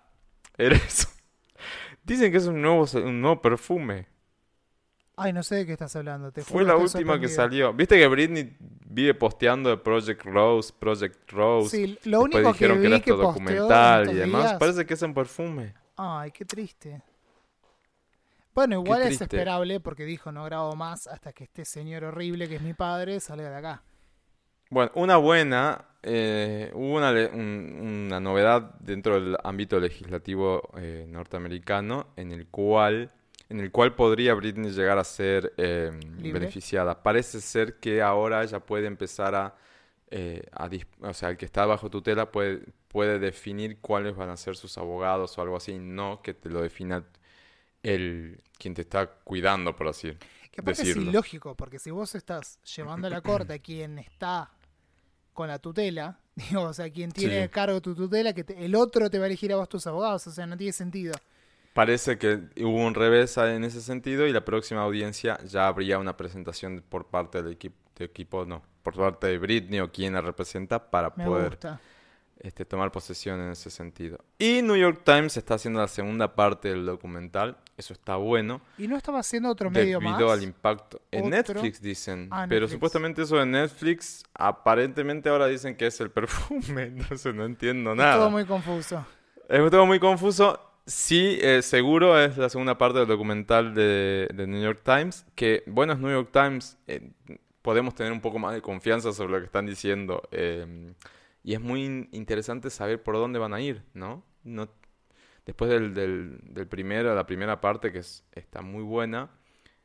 Era 0.57 0.77
eso. 0.77 1.09
Dicen 2.05 2.31
que 2.31 2.39
es 2.39 2.47
un 2.47 2.63
nuevo, 2.63 2.87
un 2.95 3.21
nuevo 3.21 3.43
perfume. 3.43 4.07
Ay, 5.17 5.33
no 5.33 5.43
sé 5.43 5.57
de 5.57 5.67
qué 5.67 5.73
estás 5.73 5.95
hablando. 5.97 6.31
Te 6.31 6.43
Fue 6.43 6.63
la 6.63 6.77
última 6.77 7.19
que 7.19 7.27
salió. 7.29 7.73
Viste 7.73 7.97
que 7.99 8.07
Britney 8.07 8.57
vive 8.61 9.13
posteando 9.15 9.71
de 9.71 9.77
Project 9.77 10.23
Rose, 10.25 10.73
Project 10.79 11.33
Rose. 11.33 11.71
Sí, 11.71 11.99
lo 12.05 12.23
Después 12.23 12.25
único 12.25 12.39
que 12.43 12.53
dijeron 12.53 12.77
que 12.77 12.81
vi 12.89 12.95
era 12.95 13.01
que 13.03 13.11
documental 13.11 14.09
en 14.09 14.17
y 14.17 14.19
demás. 14.21 14.43
días- 14.45 14.59
Parece 14.61 14.87
que 14.87 14.95
es 14.95 15.03
un 15.03 15.15
perfume. 15.15 15.75
Ay, 15.97 16.31
qué 16.31 16.45
triste. 16.45 17.03
Bueno, 18.55 18.77
igual 18.85 19.03
es 19.03 19.07
triste. 19.19 19.25
esperable 19.25 19.81
porque 19.81 20.05
dijo 20.05 20.31
no 20.31 20.45
grabo 20.45 20.77
más 20.77 21.09
hasta 21.09 21.33
que 21.33 21.43
este 21.43 21.65
señor 21.65 22.05
horrible 22.05 22.49
que 22.49 22.55
es 22.57 22.63
mi 22.63 22.73
padre 22.75 23.19
salga 23.19 23.51
de 23.51 23.57
acá. 23.57 23.83
Bueno, 24.71 24.93
una 24.95 25.17
buena, 25.17 25.85
eh, 26.05 26.71
hubo 26.75 26.97
una, 26.97 27.11
un- 27.33 28.05
una 28.07 28.21
novedad 28.21 28.75
dentro 28.81 29.21
del 29.21 29.37
ámbito 29.45 29.81
legislativo 29.81 30.71
eh, 30.77 31.07
norteamericano 31.09 32.09
en 32.17 32.33
el 32.33 32.47
cual, 32.49 33.11
en 33.49 33.61
el 33.61 33.71
cual 33.73 33.95
podría 33.95 34.35
Britney 34.35 34.71
llegar 34.73 34.99
a 34.99 35.05
ser 35.05 35.53
eh, 35.57 35.91
beneficiada. 36.33 37.03
Parece 37.03 37.41
ser 37.41 37.81
que 37.81 38.03
ahora 38.03 38.43
ella 38.45 38.61
puede 38.61 38.87
empezar 38.87 39.35
a, 39.35 39.57
a 40.53 40.71
o 41.01 41.15
sea, 41.15 41.31
el 41.31 41.37
que 41.37 41.45
está 41.47 41.67
bajo 41.67 41.91
tutela 41.91 42.31
puede, 42.31 42.61
puede 42.89 43.19
definir 43.19 43.81
cuáles 43.81 44.15
van 44.17 44.31
a 44.31 44.37
ser 44.37 44.57
sus 44.57 44.79
abogados 44.79 45.37
o 45.39 45.43
algo 45.43 45.57
así, 45.57 45.79
no 45.79 46.21
que 46.23 46.35
te 46.35 46.49
lo 46.51 46.63
defina 46.63 47.05
el 47.83 48.41
quien 48.59 48.75
te 48.75 48.83
está 48.83 49.07
cuidando, 49.25 49.75
por 49.77 49.89
así 49.89 50.13
Que 50.53 50.61
aparte 50.61 50.83
es 50.83 50.89
decirlo. 50.89 51.11
ilógico, 51.11 51.55
porque 51.57 51.79
si 51.79 51.91
vos 51.91 52.15
estás 52.15 52.59
llevando 52.77 53.07
a 53.09 53.11
la 53.11 53.21
corte 53.21 53.55
a 53.55 53.59
quien 53.59 53.99
está 53.99 54.51
con 55.35 55.49
la 55.49 55.59
tutela, 55.59 56.19
digo, 56.37 56.63
o 56.63 56.73
sea, 56.73 56.91
quien 56.91 57.13
tiene 57.13 57.43
Sí. 57.45 57.49
cargo 57.51 57.81
tu 57.83 57.95
tutela, 57.95 58.33
que 58.33 58.45
te- 58.45 58.65
el 58.65 58.75
otro 58.75 59.11
te 59.11 59.19
va 59.19 59.25
a 59.25 59.27
elegir 59.29 59.53
a 59.53 59.57
vos 59.57 59.69
tus 59.69 59.87
abogados, 59.87 60.27
o 60.27 60.31
sea, 60.31 60.47
no 60.47 60.57
tiene 60.57 60.73
sentido. 60.73 61.15
Parece 61.75 62.19
que 62.19 62.41
hubo 62.63 62.87
un 62.87 62.95
revés 62.95 63.37
en 63.37 63.65
ese 63.65 63.81
sentido 63.81 64.27
y 64.29 64.33
la 64.33 64.45
próxima 64.45 64.83
audiencia 64.83 65.39
ya 65.45 65.67
habría 65.67 65.99
una 65.99 66.17
presentación 66.17 66.85
por 66.89 67.07
parte 67.07 67.43
del 67.43 67.53
equipo, 67.55 67.77
de 67.97 68.05
equipo 68.05 68.45
no, 68.47 68.63
por 68.85 68.95
parte 68.95 69.27
de 69.27 69.39
Britney 69.39 69.81
o 69.81 69.91
quien 69.91 70.13
la 70.15 70.21
representa 70.21 70.89
para 70.91 71.13
Me 71.17 71.25
poder 71.25 71.51
gusta. 71.51 71.81
Este, 72.41 72.65
tomar 72.65 72.93
posesión 72.93 73.41
en 73.41 73.51
ese 73.53 73.71
sentido. 73.71 74.19
Y 74.39 74.61
New 74.63 74.77
York 74.77 75.03
Times 75.05 75.37
está 75.37 75.55
haciendo 75.55 75.81
la 75.81 75.89
segunda 75.89 76.35
parte 76.35 76.69
del 76.69 76.85
documental, 76.87 77.57
eso 77.77 77.93
está 77.93 78.17
bueno, 78.17 78.61
¿Y 78.79 78.87
no 78.89 78.97
estaba 78.97 79.19
haciendo 79.21 79.49
otro 79.49 79.71
medio 79.71 80.01
más? 80.01 80.13
debido 80.19 80.33
al 80.33 80.43
impacto. 80.43 81.01
En. 81.11 81.31
Netflix 81.31 81.81
dicen, 81.81 82.29
Ah, 82.31 82.47
pero 82.49 82.63
Netflix. 82.63 82.73
supuestamente 82.73 83.23
eso 83.23 83.37
de 83.37 83.47
Netflix, 83.47 84.23
aparentemente 84.35 85.29
ahora 85.29 85.47
dicen 85.47 85.77
que 85.77 85.87
es 85.87 86.01
el 86.01 86.11
perfume, 86.13 86.83
entonces 86.85 87.35
no 87.35 87.45
entiendo 87.45 87.93
Es 87.93 87.97
nada. 87.97 88.17
todo 88.17 88.31
muy 88.31 88.45
confuso. 88.45 89.05
Es 89.49 89.71
todo 89.71 89.87
muy 89.87 89.99
confuso. 89.99 90.61
Sí, 90.87 91.39
eh, 91.41 91.63
seguro 91.63 92.21
es 92.21 92.37
la 92.37 92.51
segunda 92.51 92.77
parte 92.77 92.99
del 92.99 93.09
documental 93.09 93.75
de, 93.75 94.29
de 94.35 94.47
New 94.47 94.63
York 94.63 94.81
Times. 94.85 95.25
Que, 95.35 95.63
bueno, 95.67 95.95
es 95.95 95.99
New 95.99 96.11
York 96.11 96.29
Times. 96.31 96.77
eh, 96.87 97.11
podemos 97.63 97.95
tener 97.95 98.13
un 98.13 98.21
poco 98.21 98.39
más 98.39 98.53
de 98.53 98.61
confianza 98.61 99.11
sobre 99.15 99.33
lo 99.33 99.39
que 99.39 99.47
están 99.47 99.65
diciendo. 99.65 100.23
eh, 100.31 100.93
y 101.45 101.55
es 101.55 101.61
muy 101.61 101.85
in- 101.85 102.09
interesante 102.13 102.71
saber 102.71 103.03
por 103.03 103.15
dónde 103.15 103.39
van 103.39 103.55
a 103.55 103.61
ir, 103.61 103.85
¿no? 103.95 104.25
no 104.43 104.69
después 105.47 105.71
del, 105.71 105.95
del, 105.95 106.41
del 106.43 106.67
primero, 106.67 107.15
la 107.15 107.27
primera 107.27 107.61
parte, 107.61 107.93
que 107.93 107.99
es- 108.01 108.25
está 108.33 108.63
muy 108.63 108.83
buena, 108.83 109.31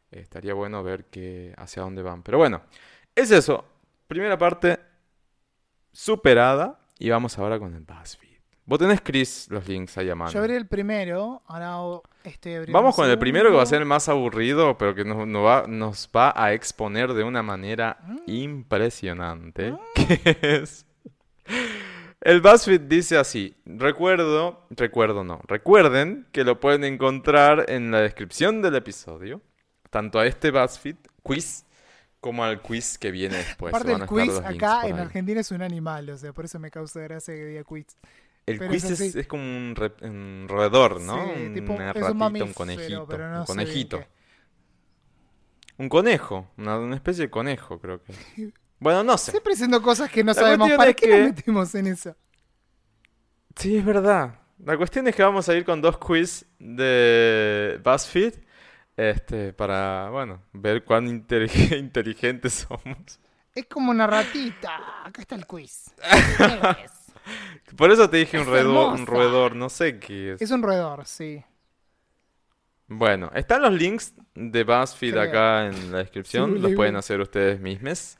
estaría 0.09 0.53
bueno 0.55 0.81
ver 0.83 1.05
que, 1.05 1.53
hacia 1.57 1.83
dónde 1.83 2.01
van. 2.01 2.23
Pero 2.23 2.37
bueno, 2.39 2.61
es 3.13 3.29
eso. 3.29 3.63
Primera 4.07 4.37
parte 4.37 4.79
superada. 5.91 6.79
Y 6.97 7.09
vamos 7.09 7.37
ahora 7.37 7.59
con 7.59 7.73
el 7.75 7.81
BuzzFeed. 7.83 8.29
Vos 8.65 8.77
tenés, 8.77 9.01
Chris, 9.01 9.47
los 9.49 9.67
links 9.67 9.97
ahí 9.97 10.09
a 10.09 10.15
mano. 10.15 10.31
Yo 10.31 10.39
abrí 10.41 10.53
el 10.53 10.67
primero, 10.67 11.41
ahora 11.47 12.01
estoy 12.23 12.53
abriendo 12.53 12.77
Vamos 12.79 12.95
con 12.95 13.09
el 13.09 13.17
primero 13.17 13.49
que 13.49 13.55
va 13.55 13.63
a 13.63 13.65
ser 13.65 13.79
el 13.81 13.87
más 13.87 14.07
aburrido, 14.09 14.77
pero 14.77 14.93
que 14.93 15.03
nos, 15.03 15.25
nos 15.27 15.43
va, 15.45 15.65
nos 15.67 16.09
va 16.15 16.33
a 16.35 16.53
exponer 16.53 17.13
de 17.13 17.23
una 17.23 17.41
manera 17.41 17.97
Mm. 18.05 18.17
impresionante. 18.27 19.73
Que 19.95 20.37
es. 20.41 20.85
El 22.21 22.41
BuzzFeed 22.41 22.81
dice 22.81 23.17
así: 23.17 23.55
Recuerdo, 23.65 24.65
recuerdo 24.69 25.23
no, 25.23 25.41
recuerden 25.47 26.27
que 26.31 26.43
lo 26.43 26.59
pueden 26.59 26.83
encontrar 26.83 27.65
en 27.69 27.91
la 27.91 28.01
descripción 28.01 28.61
del 28.61 28.75
episodio, 28.75 29.41
tanto 29.89 30.19
a 30.19 30.25
este 30.25 30.51
BuzzFeed 30.51 30.97
quiz 31.23 31.65
como 32.19 32.43
al 32.43 32.61
quiz 32.61 32.97
que 32.97 33.11
viene 33.11 33.37
después. 33.37 33.73
Aparte 33.73 33.93
el 33.93 34.05
quiz 34.05 34.37
acá 34.39 34.87
en 34.87 34.95
ahí. 34.95 35.01
Argentina 35.01 35.39
es 35.39 35.51
un 35.51 35.61
animal, 35.61 36.09
o 36.09 36.17
sea, 36.17 36.33
por 36.33 36.43
eso 36.45 36.59
me 36.59 36.69
causa 36.69 36.99
gracia 36.99 37.33
que 37.33 37.45
diga 37.45 37.63
quiz. 37.63 37.87
El 38.45 38.57
pero 38.57 38.71
quiz 38.71 38.83
es 39.15 39.27
como 39.27 39.43
un, 39.43 39.75
re- 39.75 39.93
un 40.01 40.45
roedor, 40.49 40.99
¿no? 40.99 41.23
Sí, 41.35 41.51
tipo, 41.53 41.73
es 41.73 41.79
un 41.79 41.85
ratita, 41.85 42.13
mamífero, 42.13 42.45
un 42.47 42.53
conejito. 42.53 43.07
pero 43.07 43.29
no 43.31 43.39
un 43.41 43.45
conejito. 43.45 44.03
conejo, 45.87 46.51
una, 46.57 46.77
una 46.79 46.95
especie 46.95 47.25
de 47.25 47.29
conejo, 47.29 47.79
creo 47.79 48.03
que. 48.03 48.13
Bueno, 48.79 49.03
no 49.03 49.17
sé. 49.17 49.31
Siempre 49.31 49.53
haciendo 49.53 49.81
cosas 49.81 50.09
que 50.09 50.23
no 50.23 50.31
La 50.33 50.35
sabemos. 50.35 50.71
¿Para 50.71 50.93
qué 50.93 51.07
que- 51.07 51.17
nos 51.19 51.35
metimos 51.35 51.75
en 51.75 51.87
eso? 51.87 52.15
Sí, 53.55 53.77
es 53.77 53.85
verdad. 53.85 54.35
La 54.63 54.77
cuestión 54.77 55.07
es 55.07 55.15
que 55.15 55.23
vamos 55.23 55.47
a 55.49 55.53
ir 55.55 55.65
con 55.65 55.81
dos 55.81 55.97
quiz 55.97 56.45
de 56.59 57.79
BuzzFeed. 57.83 58.33
Este, 58.95 59.53
para, 59.53 60.09
bueno, 60.09 60.41
ver 60.51 60.83
cuán 60.83 61.07
intelig- 61.07 61.77
inteligentes 61.79 62.67
somos. 62.67 63.19
Es 63.55 63.65
como 63.67 63.91
una 63.91 64.05
ratita. 64.07 65.05
Acá 65.05 65.21
está 65.21 65.35
el 65.35 65.45
quiz. 65.45 65.85
es? 66.83 67.75
Por 67.75 67.91
eso 67.91 68.09
te 68.09 68.17
dije 68.17 68.39
un, 68.39 68.45
roedor, 68.45 68.93
un 68.93 69.05
roedor, 69.05 69.55
no 69.55 69.69
sé 69.69 69.99
qué 69.99 70.33
es. 70.33 70.41
Es 70.41 70.51
un 70.51 70.61
roedor, 70.63 71.05
sí. 71.05 71.43
Bueno, 72.87 73.29
están 73.35 73.61
los 73.61 73.71
links 73.73 74.13
de 74.33 74.63
BuzzFeed 74.63 75.17
acá 75.17 75.67
en 75.67 75.91
la 75.91 75.99
descripción. 75.99 76.53
Sí, 76.53 76.59
los 76.59 76.73
pueden 76.73 76.95
hacer 76.95 77.19
ustedes 77.21 77.59
mismos. 77.59 78.17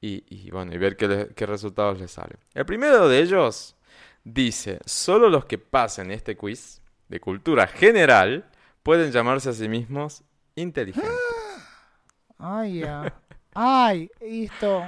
Y, 0.00 0.24
y 0.28 0.50
bueno, 0.50 0.72
y 0.72 0.78
ver 0.78 0.96
qué, 0.96 1.08
le- 1.08 1.28
qué 1.34 1.44
resultados 1.46 1.98
les 2.00 2.12
salen. 2.12 2.38
El 2.54 2.64
primero 2.66 3.08
de 3.08 3.18
ellos 3.20 3.76
dice: 4.24 4.78
Solo 4.84 5.28
los 5.28 5.44
que 5.44 5.58
pasen 5.58 6.10
este 6.12 6.36
quiz 6.36 6.80
de 7.08 7.20
cultura 7.20 7.66
general 7.66 8.48
pueden 8.82 9.10
llamarse 9.10 9.48
a 9.50 9.52
sí 9.52 9.68
mismos 9.68 10.22
inteligentes. 10.54 11.10
Ay, 12.38 12.80
ya. 12.80 13.12
Ay, 13.54 14.08
esto. 14.20 14.86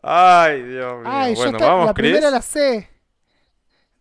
Ay, 0.00 0.62
Dios 0.62 0.94
mío. 1.00 1.02
Ay, 1.06 1.34
yo 1.34 1.40
bueno, 1.42 1.58
esta- 1.58 1.68
vamos, 1.68 1.86
la 1.86 1.94
Chris. 1.94 2.10
primera 2.12 2.30
la 2.30 2.42
sé. 2.42 2.88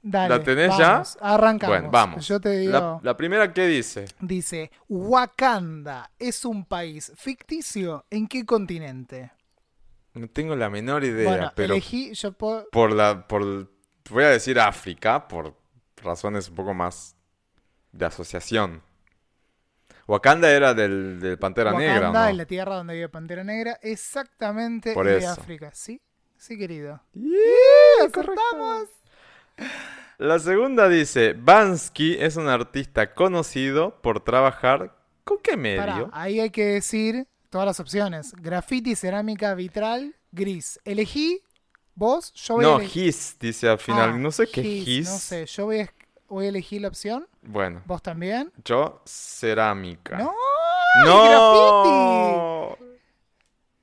Dale. 0.03 0.29
¿La 0.37 0.43
tenés 0.43 0.77
ya? 0.77 1.03
Arrancamos. 1.21 1.75
Bueno, 1.75 1.91
vamos. 1.91 2.27
Yo 2.27 2.39
te 2.39 2.49
digo. 2.57 2.71
La, 2.71 2.99
la 3.03 3.17
primera, 3.17 3.53
¿qué 3.53 3.67
dice? 3.67 4.05
Dice: 4.19 4.71
Wakanda 4.89 6.11
es 6.19 6.43
un 6.45 6.65
país 6.65 7.11
ficticio. 7.15 8.05
¿En 8.09 8.27
qué 8.27 8.43
continente? 8.45 9.31
No 10.13 10.27
tengo 10.27 10.55
la 10.55 10.69
menor 10.69 11.03
idea, 11.03 11.29
bueno, 11.29 11.51
pero 11.55 11.73
elegí. 11.73 12.13
Yo 12.13 12.33
puedo. 12.33 12.67
por 12.71 12.91
la, 12.91 13.27
por, 13.27 13.69
voy 14.09 14.23
a 14.23 14.29
decir 14.29 14.59
África, 14.59 15.27
por 15.27 15.55
razones 15.97 16.49
un 16.49 16.55
poco 16.55 16.73
más 16.73 17.15
de 17.91 18.05
asociación. 18.05 18.81
Wakanda 20.07 20.51
era 20.51 20.73
del, 20.73 21.19
del 21.21 21.37
Pantera 21.37 21.71
Wakanda, 21.71 21.93
Negra, 21.93 22.09
¿o 22.09 22.13
¿no? 22.13 22.27
en 22.27 22.37
la 22.37 22.45
tierra 22.45 22.75
donde 22.75 22.93
vive 22.95 23.09
Pantera 23.09 23.43
Negra. 23.43 23.79
Exactamente 23.81 24.93
Por 24.93 25.05
de 25.05 25.19
eso. 25.19 25.29
África. 25.29 25.71
¿Sí? 25.73 26.01
Sí, 26.37 26.57
querido. 26.57 27.01
Yeah, 27.13 28.07
¡Acertamos! 28.07 28.89
La 30.17 30.39
segunda 30.39 30.89
dice, 30.89 31.33
Bansky 31.33 32.17
es 32.19 32.35
un 32.35 32.47
artista 32.47 33.13
conocido 33.13 34.01
por 34.01 34.19
trabajar 34.19 34.95
¿con 35.23 35.39
qué 35.39 35.55
medio? 35.55 35.81
Pará, 35.81 36.09
ahí 36.13 36.39
hay 36.39 36.49
que 36.49 36.65
decir 36.65 37.27
todas 37.51 37.67
las 37.67 37.79
opciones. 37.79 38.33
Graffiti, 38.33 38.95
cerámica, 38.95 39.53
vitral, 39.53 40.15
gris. 40.31 40.79
Elegí 40.85 41.43
vos, 41.93 42.33
yo 42.33 42.55
voy 42.55 42.65
a 42.65 42.67
no, 42.67 42.79
elegir... 42.79 43.09
his, 43.09 43.37
dice 43.39 43.69
al 43.69 43.77
final. 43.77 44.11
Ah, 44.11 44.17
no 44.17 44.31
sé 44.31 44.47
qué 44.47 44.61
es 44.61 44.67
his, 44.67 44.87
his. 44.87 45.09
No 45.09 45.17
sé, 45.17 45.45
yo 45.45 45.65
voy 45.65 45.81
a, 45.81 45.93
voy 46.27 46.45
a 46.47 46.49
elegir 46.49 46.81
la 46.81 46.87
opción. 46.87 47.27
Bueno, 47.43 47.83
¿Vos 47.85 48.01
también? 48.01 48.51
yo 48.65 49.03
cerámica. 49.05 50.17
¡No! 50.17 50.33
¡No! 51.05 52.77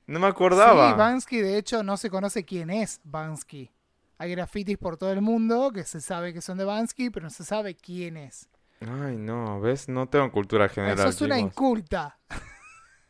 No 0.07 0.19
me 0.19 0.27
acordaba. 0.27 0.91
Sí, 0.91 0.97
Bansky, 0.97 1.37
de 1.37 1.57
hecho, 1.59 1.83
no 1.83 1.95
se 1.95 2.09
conoce 2.09 2.43
quién 2.43 2.71
es 2.71 2.99
Bansky. 3.03 3.71
Hay 4.17 4.31
grafitis 4.31 4.77
por 4.77 4.97
todo 4.97 5.11
el 5.11 5.21
mundo 5.21 5.71
que 5.71 5.83
se 5.83 6.01
sabe 6.01 6.33
que 6.33 6.41
son 6.41 6.57
de 6.57 6.65
Bansky, 6.65 7.11
pero 7.11 7.25
no 7.25 7.29
se 7.29 7.45
sabe 7.45 7.75
quién 7.75 8.17
es. 8.17 8.49
Ay, 8.81 9.17
no, 9.17 9.61
¿ves? 9.61 9.87
No 9.87 10.09
tengo 10.09 10.31
cultura 10.31 10.67
general. 10.67 10.97
Eso 10.97 11.09
es 11.09 11.21
una 11.21 11.37
inculta. 11.37 12.17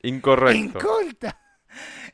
Incorrecto. 0.01 0.79
Inculta. 0.79 1.39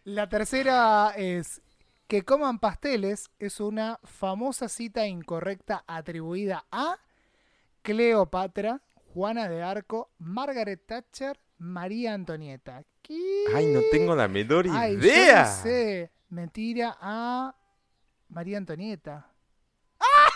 La 0.04 0.28
tercera 0.30 1.14
es 1.16 1.62
que 2.08 2.24
coman 2.24 2.60
pasteles 2.60 3.30
es 3.40 3.60
una 3.60 4.00
famosa 4.04 4.70
cita 4.70 5.06
incorrecta 5.08 5.84
atribuida 5.88 6.66
a 6.72 7.00
Cleopatra, 7.82 8.82
Juana 9.14 9.48
de 9.50 9.64
Arco, 9.64 10.12
Margaret 10.20 10.86
Thatcher, 10.86 11.40
María 11.58 12.14
Antonieta. 12.14 12.84
¿Qué? 13.02 13.46
Ay, 13.54 13.68
no 13.68 13.82
tengo 13.92 14.16
la 14.16 14.28
menor 14.28 14.66
Ay, 14.72 14.94
yo 14.94 15.00
idea. 15.00 15.44
no 15.44 15.64
sé. 15.64 16.12
Me 16.30 16.48
tira 16.48 16.98
a 17.00 17.56
María 18.30 18.58
Antonieta. 18.58 19.32
¡Ah! 20.00 20.28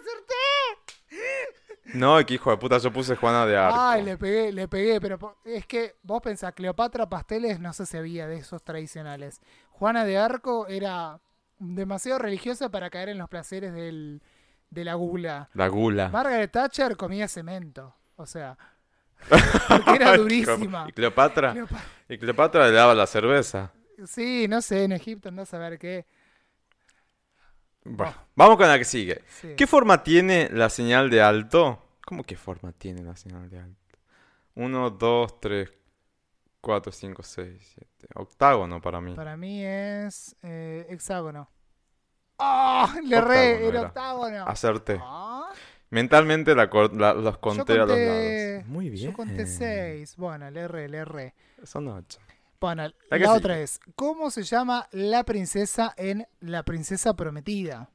¡Acerté! 0.00 1.75
No, 1.94 2.24
que 2.26 2.34
hijo 2.34 2.50
de 2.50 2.56
puta, 2.56 2.78
yo 2.78 2.92
puse 2.92 3.14
Juana 3.16 3.46
de 3.46 3.56
Arco. 3.56 3.78
Ay, 3.80 4.02
le 4.02 4.16
pegué, 4.18 4.52
le 4.52 4.66
pegué, 4.68 5.00
pero 5.00 5.36
es 5.44 5.66
que 5.66 5.94
vos 6.02 6.20
pensás, 6.20 6.52
Cleopatra 6.52 7.08
pasteles 7.08 7.60
no 7.60 7.72
sé 7.72 7.86
si 7.86 7.96
había 7.96 8.26
de 8.26 8.36
esos 8.36 8.62
tradicionales. 8.62 9.40
Juana 9.70 10.04
de 10.04 10.18
Arco 10.18 10.66
era 10.66 11.20
demasiado 11.58 12.18
religiosa 12.18 12.68
para 12.70 12.90
caer 12.90 13.08
en 13.10 13.18
los 13.18 13.28
placeres 13.28 13.72
del, 13.72 14.20
de 14.70 14.84
la 14.84 14.94
gula. 14.94 15.48
La 15.54 15.68
gula. 15.68 16.08
Margaret 16.08 16.50
Thatcher 16.50 16.96
comía 16.96 17.28
cemento. 17.28 17.94
O 18.16 18.26
sea, 18.26 18.56
Porque 19.68 19.94
era 19.96 20.16
durísima. 20.16 20.86
¿Y 20.88 20.92
Cleopatra? 20.92 21.54
Cleopa- 21.54 21.80
Y 22.08 22.18
Cleopatra 22.18 22.66
le 22.66 22.72
daba 22.72 22.94
la 22.94 23.06
cerveza. 23.06 23.72
Sí, 24.06 24.46
no 24.48 24.60
sé, 24.60 24.84
en 24.84 24.92
Egipto 24.92 25.28
andás 25.30 25.54
a 25.54 25.58
ver 25.58 25.78
qué. 25.78 26.04
Bueno, 27.88 28.14
vamos 28.34 28.56
con 28.56 28.68
la 28.68 28.78
que 28.78 28.84
sigue. 28.84 29.22
Sí. 29.28 29.54
¿Qué 29.56 29.66
forma 29.66 30.02
tiene 30.02 30.48
la 30.52 30.68
señal 30.70 31.08
de 31.10 31.20
alto? 31.22 31.82
¿Cómo 32.04 32.22
qué 32.24 32.36
forma 32.36 32.72
tiene 32.72 33.02
la 33.02 33.16
señal 33.16 33.48
de 33.50 33.58
alto? 33.58 33.80
1, 34.54 34.90
2, 34.90 35.40
3, 35.40 35.72
4, 36.60 36.92
5, 36.92 37.22
6, 37.22 37.72
7. 37.74 38.06
Octágono 38.14 38.80
para 38.80 39.00
mí. 39.00 39.14
Para 39.14 39.36
mí 39.36 39.64
es 39.64 40.34
eh, 40.42 40.86
hexágono. 40.88 41.50
¡Oh! 42.38 42.86
Le 43.04 43.18
Octágono 43.18 43.36
era 43.38 43.68
era. 43.68 43.80
octágono. 43.82 44.44
Acerté. 44.46 45.00
Ah, 45.02 45.50
Mentalmente 45.90 46.54
la 46.54 46.68
cor- 46.68 46.94
la- 46.94 47.14
los 47.14 47.38
conté 47.38 47.74
a 47.74 47.86
los 47.86 47.88
lados. 47.98 48.66
Muy 48.66 48.90
bien. 48.90 49.10
Yo 49.10 49.16
conté 49.16 49.46
seis. 49.46 50.16
Bueno, 50.16 50.50
le 50.50 50.60
erré, 50.62 50.88
le 50.88 50.98
erré. 50.98 51.34
Son 51.62 51.86
ocho. 51.88 52.18
Bueno, 52.60 52.90
La 53.10 53.32
otra 53.32 53.58
es, 53.58 53.78
¿cómo 53.94 54.30
se 54.30 54.42
llama 54.42 54.88
la 54.92 55.24
princesa 55.24 55.94
en 55.96 56.26
La 56.40 56.62
princesa 56.64 57.14
prometida? 57.14 57.90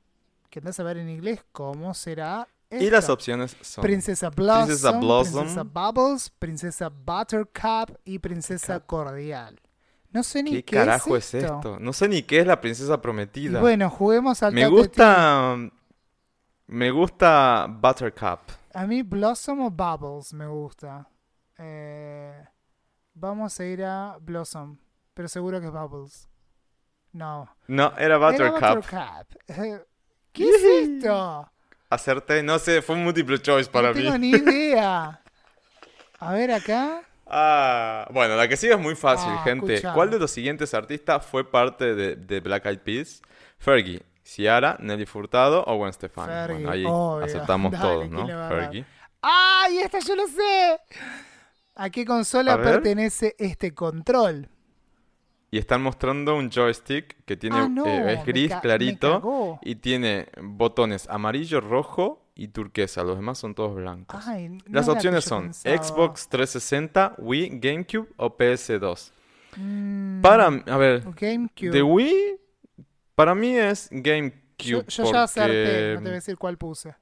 Que 0.50 0.60
andás 0.60 0.80
a 0.80 0.84
ver 0.84 0.98
en 0.98 1.10
inglés 1.10 1.44
cómo 1.52 1.94
será 1.94 2.48
Y 2.70 2.90
las 2.90 3.10
opciones 3.10 3.56
son... 3.62 3.82
Princesa 3.82 4.30
Blossom, 4.30 4.66
Princesa 4.66 4.92
Blossom. 5.00 5.40
Princesa 5.42 5.64
Bubbles, 5.64 6.30
Princesa 6.38 6.90
Buttercup 6.90 7.98
y 8.06 8.20
Princesa. 8.20 8.80
Cordial. 8.82 9.60
No 10.12 10.24
sé 10.24 10.44
ni 10.44 10.52
¿Qué 10.52 10.66
qué, 10.66 10.76
carajo 10.76 11.16
es 11.16 11.34
es 11.34 11.44
esto. 11.46 11.80
No 11.80 11.94
sé 11.94 12.08
ni 12.10 12.22
qué 12.24 12.40
es 12.42 12.48
la 12.48 12.60
princesa 12.60 12.96
Y 12.96 12.98
prometida. 12.98 13.60
bueno, 13.62 13.90
juguemos 13.90 14.44
al 14.44 14.54
me 14.54 14.68
gusta... 14.68 15.58
Me 16.68 16.90
gusta 16.92 17.68
Buttercup. 17.68 18.40
A 18.74 18.86
mí 18.88 19.02
Blossom 19.04 19.60
o 19.62 19.70
Bubbles 19.70 20.34
me 20.34 20.48
gusta. 20.48 21.10
Eh, 21.58 22.46
vamos 23.14 23.60
a 23.60 23.66
ir 23.66 23.84
a 23.84 24.18
Blossom, 24.20 24.78
pero 25.14 25.28
seguro 25.28 25.60
que 25.60 25.68
es 25.68 25.72
Bubbles. 25.72 26.28
No. 27.14 27.50
No, 27.68 27.92
era 27.98 28.16
Era 28.16 28.18
Buttercup. 28.18 28.76
Buttercup. 28.78 29.28
¿Qué 30.32 30.50
es 30.50 30.64
esto? 30.64 31.52
Acerté, 31.90 32.42
no 32.42 32.58
sé, 32.58 32.82
fue 32.82 32.96
un 32.96 33.04
multiple 33.04 33.42
choice 33.42 33.70
para 33.70 33.90
no 33.90 33.96
mí. 33.96 34.04
tengo 34.04 34.18
ni 34.18 34.30
idea. 34.30 35.22
A 36.20 36.34
ver 36.34 36.52
acá. 36.52 37.02
Ah, 37.34 38.10
bueno, 38.12 38.36
la 38.36 38.46
que 38.50 38.58
sigue 38.58 38.74
es 38.74 38.80
muy 38.80 38.94
fácil, 38.94 39.32
Ah, 39.32 39.42
gente. 39.46 39.76
escuchame. 39.76 39.96
¿Cuál 39.96 40.10
de 40.10 40.20
los 40.20 40.32
siguientes 40.32 40.74
artistas 40.74 41.26
fue 41.26 41.50
parte 41.50 41.96
de, 41.96 42.18
de 42.18 42.40
Black 42.42 42.66
Eyed 42.66 42.80
Peas? 42.80 43.22
Fergie, 43.58 44.02
Ciara, 44.26 44.76
Nelly 44.82 45.06
Furtado 45.06 45.64
o 45.66 45.78
Gwen 45.78 45.94
Stefani. 45.94 46.28
Fergie, 46.28 46.54
bueno, 46.56 46.72
ahí 46.72 46.84
obvio. 46.86 47.24
acertamos 47.26 47.72
Dale, 47.80 47.84
todos, 47.86 48.10
¿quién 48.10 48.28
¿no? 48.28 48.50
Fergie. 48.50 48.86
¡Ay, 49.22 49.78
esta 49.78 50.00
yo 50.00 50.14
lo 50.18 50.28
sé! 50.28 50.78
¿A 51.76 51.90
qué 51.90 52.06
consola 52.06 52.54
A 52.56 52.62
pertenece 52.62 53.36
este 53.40 53.74
control? 53.74 54.50
Y 55.54 55.58
están 55.58 55.82
mostrando 55.82 56.38
un 56.38 56.50
joystick 56.50 57.26
que 57.26 57.36
tiene 57.36 57.58
ah, 57.58 57.68
no, 57.70 57.86
eh, 57.86 58.14
es 58.14 58.26
gris 58.26 58.54
clarito 58.62 59.60
y 59.62 59.76
tiene 59.76 60.28
botones 60.42 61.10
amarillo, 61.10 61.60
rojo 61.60 62.26
y 62.36 62.48
turquesa. 62.50 63.04
Los 63.04 63.18
demás 63.18 63.38
son 63.38 63.54
todos 63.54 63.76
blancos. 63.76 64.26
Ay, 64.26 64.48
no 64.50 64.60
Las 64.68 64.88
opciones 64.88 65.26
son 65.26 65.46
pensaba. 65.46 65.84
Xbox 65.84 66.30
360, 66.30 67.16
Wii, 67.18 67.60
GameCube 67.60 68.08
o 68.16 68.38
PS2. 68.38 69.12
Mm, 69.58 70.22
Para, 70.22 70.46
a 70.48 70.78
ver, 70.78 71.04
GameCube. 71.20 71.72
de 71.72 71.84
Wii, 71.84 72.38
para 73.14 73.36
mí 73.36 73.58
es 73.58 73.90
GameCube. 73.92 74.42
yo 74.58 74.84
yo 74.86 75.12
ya 75.12 75.24
acerté, 75.24 75.52
porque- 75.52 75.92
no 75.96 76.00
te 76.00 76.04
voy 76.04 76.12
a 76.12 76.14
decir 76.14 76.38
cuál 76.38 76.58
puse. 76.58 76.96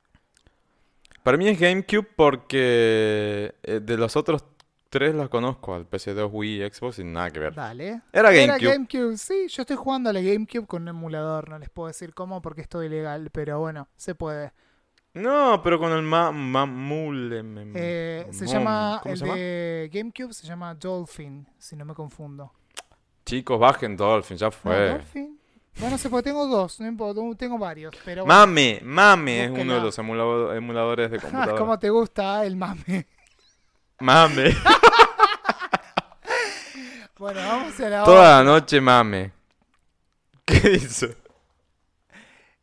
Para 1.21 1.37
mí 1.37 1.47
es 1.47 1.59
GameCube 1.59 2.07
porque 2.15 3.53
eh, 3.61 3.79
de 3.83 3.97
los 3.97 4.15
otros 4.15 4.43
tres 4.89 5.13
los 5.15 5.29
conozco, 5.29 5.75
al 5.75 5.87
PS2, 5.89 6.29
Wii, 6.31 6.69
Xbox 6.71 6.99
y 6.99 7.03
nada 7.03 7.29
que 7.31 7.39
ver. 7.39 7.53
Dale. 7.53 8.01
Era 8.11 8.31
Era 8.33 8.57
GameCube. 8.57 9.17
Sí, 9.17 9.47
yo 9.49 9.61
estoy 9.61 9.75
jugando 9.75 10.09
a 10.09 10.13
la 10.13 10.21
GameCube 10.21 10.65
con 10.67 10.81
un 10.83 10.87
emulador, 10.89 11.49
no 11.49 11.59
les 11.59 11.69
puedo 11.69 11.87
decir 11.87 12.13
cómo 12.13 12.41
porque 12.41 12.61
esto 12.61 12.81
es 12.81 12.87
ilegal, 12.87 13.29
pero 13.31 13.59
bueno, 13.59 13.87
se 13.95 14.15
puede. 14.15 14.51
No, 15.13 15.61
pero 15.63 15.79
con 15.79 15.91
el 15.91 16.03
ma, 16.03 16.31
ma- 16.31 16.65
mule, 16.67 17.41
me- 17.43 17.71
Eh, 17.75 18.27
se 18.31 18.45
mom- 18.45 18.51
llama, 18.53 18.99
¿cómo 19.01 19.13
el 19.13 19.19
se 19.19 19.25
llama? 19.25 19.37
de 19.37 19.89
GameCube 19.93 20.33
se 20.33 20.45
llama 20.47 20.75
Dolphin, 20.75 21.47
si 21.57 21.75
no 21.75 21.83
me 21.85 21.93
confundo. 21.95 22.51
Chicos, 23.25 23.59
bajen 23.59 23.97
Dolphin, 23.97 24.37
ya 24.37 24.47
¿No, 24.47 24.51
fue. 24.51 24.89
Dolphin? 24.89 25.39
Bueno, 25.79 25.97
sé 25.97 26.09
porque 26.09 26.23
tengo 26.29 26.45
dos, 26.47 26.79
no 26.79 26.87
importa, 26.87 27.21
tengo 27.37 27.57
varios, 27.57 27.95
pero 28.03 28.25
bueno. 28.25 28.39
Mame, 28.39 28.81
Mame 28.83 29.45
es 29.45 29.51
uno 29.51 29.75
de 29.75 29.81
los 29.81 29.97
emulado- 29.97 30.53
emuladores 30.53 31.09
de 31.09 31.19
computadora. 31.51 31.57
¿Cómo 31.57 31.79
te 31.79 31.89
gusta 31.89 32.45
el 32.45 32.55
mame? 32.55 33.07
Mame. 33.99 34.55
Bueno, 37.17 37.41
vamos 37.41 37.77
a 37.81 37.89
la 37.89 38.03
Toda 38.05 38.37
la 38.37 38.43
noche 38.45 38.79
mame. 38.79 39.33
¿Qué 40.45 40.69
dice? 40.69 41.17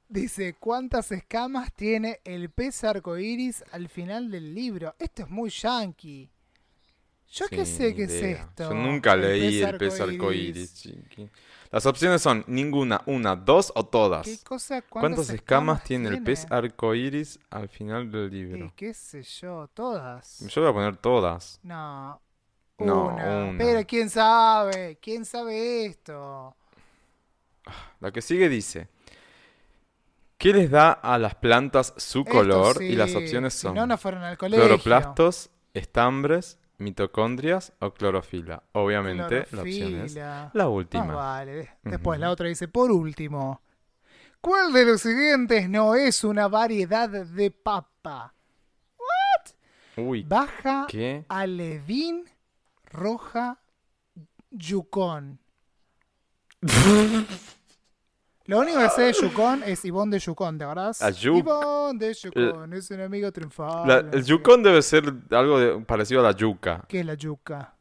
Dice, 0.09 0.55
¿cuántas 0.59 1.12
escamas 1.12 1.74
tiene 1.74 2.20
el 2.24 2.49
pez 2.49 2.82
arcoíris 2.82 3.62
al 3.70 3.91
final 3.91 4.30
del 4.30 4.55
libro? 4.55 4.95
Esto 4.99 5.24
es 5.24 5.28
muy 5.28 5.51
yankee. 5.51 6.30
Yo 7.32 7.49
qué 7.49 7.66
sé 7.66 7.95
qué 7.95 8.05
es 8.05 8.12
esto. 8.12 8.70
Yo 8.70 8.74
nunca 8.74 9.12
El 9.12 9.20
leí 9.20 9.61
pez 9.61 9.68
el 9.68 9.76
pez 9.76 10.01
arcoíris. 10.01 10.89
Las 11.70 11.86
opciones 11.86 12.22
son 12.22 12.44
ninguna, 12.46 13.02
una, 13.06 13.36
dos 13.36 13.72
o 13.74 13.84
todas. 13.86 14.26
¿Qué 14.26 14.38
cosa? 14.44 14.82
¿Cuántas 14.82 15.30
escamas 15.30 15.84
tiene 15.84 16.08
el 16.08 16.22
pez 16.22 16.46
arcoíris 16.50 17.38
al 17.50 17.68
final 17.68 18.10
del 18.10 18.30
libro? 18.30 18.66
Y 18.66 18.70
qué 18.70 18.94
sé 18.94 19.22
yo, 19.22 19.68
todas. 19.74 20.40
Yo 20.48 20.62
voy 20.62 20.70
a 20.70 20.74
poner 20.74 20.96
todas. 20.96 21.60
No. 21.62 22.20
No, 22.78 23.06
una. 23.08 23.44
una. 23.46 23.58
Pero 23.58 23.86
¿quién 23.86 24.10
sabe? 24.10 24.98
¿Quién 25.00 25.24
sabe 25.24 25.86
esto? 25.86 26.54
La 28.00 28.10
que 28.12 28.22
sigue 28.22 28.48
dice: 28.48 28.88
¿Qué 30.38 30.52
les 30.52 30.70
da 30.70 30.92
a 30.92 31.18
las 31.18 31.34
plantas 31.34 31.94
su 31.96 32.24
color? 32.24 32.78
sí, 32.78 32.84
Y 32.84 32.96
las 32.96 33.14
opciones 33.14 33.54
si 33.54 33.60
son 33.60 33.74
no, 33.74 33.86
no 33.86 33.96
fueron 33.96 34.22
al 34.22 34.36
colegio. 34.36 34.64
cloroplastos, 34.66 35.50
estambres, 35.72 36.58
mitocondrias 36.79 37.72
o 37.81 37.93
clorofila. 37.93 38.62
Obviamente, 38.72 39.47
la 39.53 39.62
opción 39.62 39.95
es 40.01 40.14
la 40.14 40.51
Ah, 40.53 40.66
última. 40.68 41.14
vale. 41.14 41.70
Después 41.83 42.20
la 42.20 42.31
otra 42.31 42.49
dice, 42.49 42.68
por 42.68 42.91
último, 42.91 43.61
¿cuál 44.41 44.72
de 44.72 44.85
los 44.85 45.01
siguientes 45.01 45.68
no 45.68 45.95
es 45.95 46.24
una 46.24 46.49
variedad 46.49 47.09
de 47.09 47.51
papa? 47.51 48.33
Uy, 49.99 50.22
Baja, 50.24 50.87
¿qué? 50.89 51.24
alevín, 51.29 52.29
roja, 52.93 53.59
yucón. 54.51 55.39
Lo 58.47 58.59
único 58.61 58.78
que 58.78 58.88
sé 58.90 59.03
de 59.03 59.12
Yukon 59.12 59.62
es 59.64 59.84
Ivonne 59.84 60.12
de 60.16 60.18
Yukon, 60.20 60.57
¿te 60.59 60.64
acordás? 60.64 61.01
Yuk. 61.20 61.38
Ivonne 61.38 61.99
de 61.99 62.14
Yukon 62.14 62.72
es 62.74 62.90
un 62.90 63.01
amigo 63.01 63.32
triunfal. 63.32 63.88
La- 63.88 63.99
el 64.12 64.24
yukon 64.24 64.62
debe 64.62 64.82
ser 64.82 65.12
algo 65.30 65.59
de- 65.59 65.80
parecido 65.84 66.20
a 66.20 66.24
la 66.24 66.32
yuca. 66.32 66.82
qué. 66.82 66.86
¿Qué 66.88 67.01
es 67.01 67.07
la 67.07 67.14
yuca? 67.14 67.74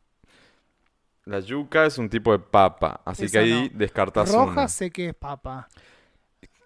La 1.26 1.40
yuca 1.40 1.86
es 1.86 1.98
un 1.98 2.10
tipo 2.10 2.32
de 2.32 2.40
papa, 2.40 3.02
así 3.06 3.26
Esa 3.26 3.32
que 3.32 3.38
ahí 3.40 3.70
no. 3.74 3.78
descartas 3.80 4.32
Roja 4.32 4.52
una. 4.52 4.68
sé 4.68 4.92
que 4.92 5.10
es 5.10 5.16
papa. 5.16 5.68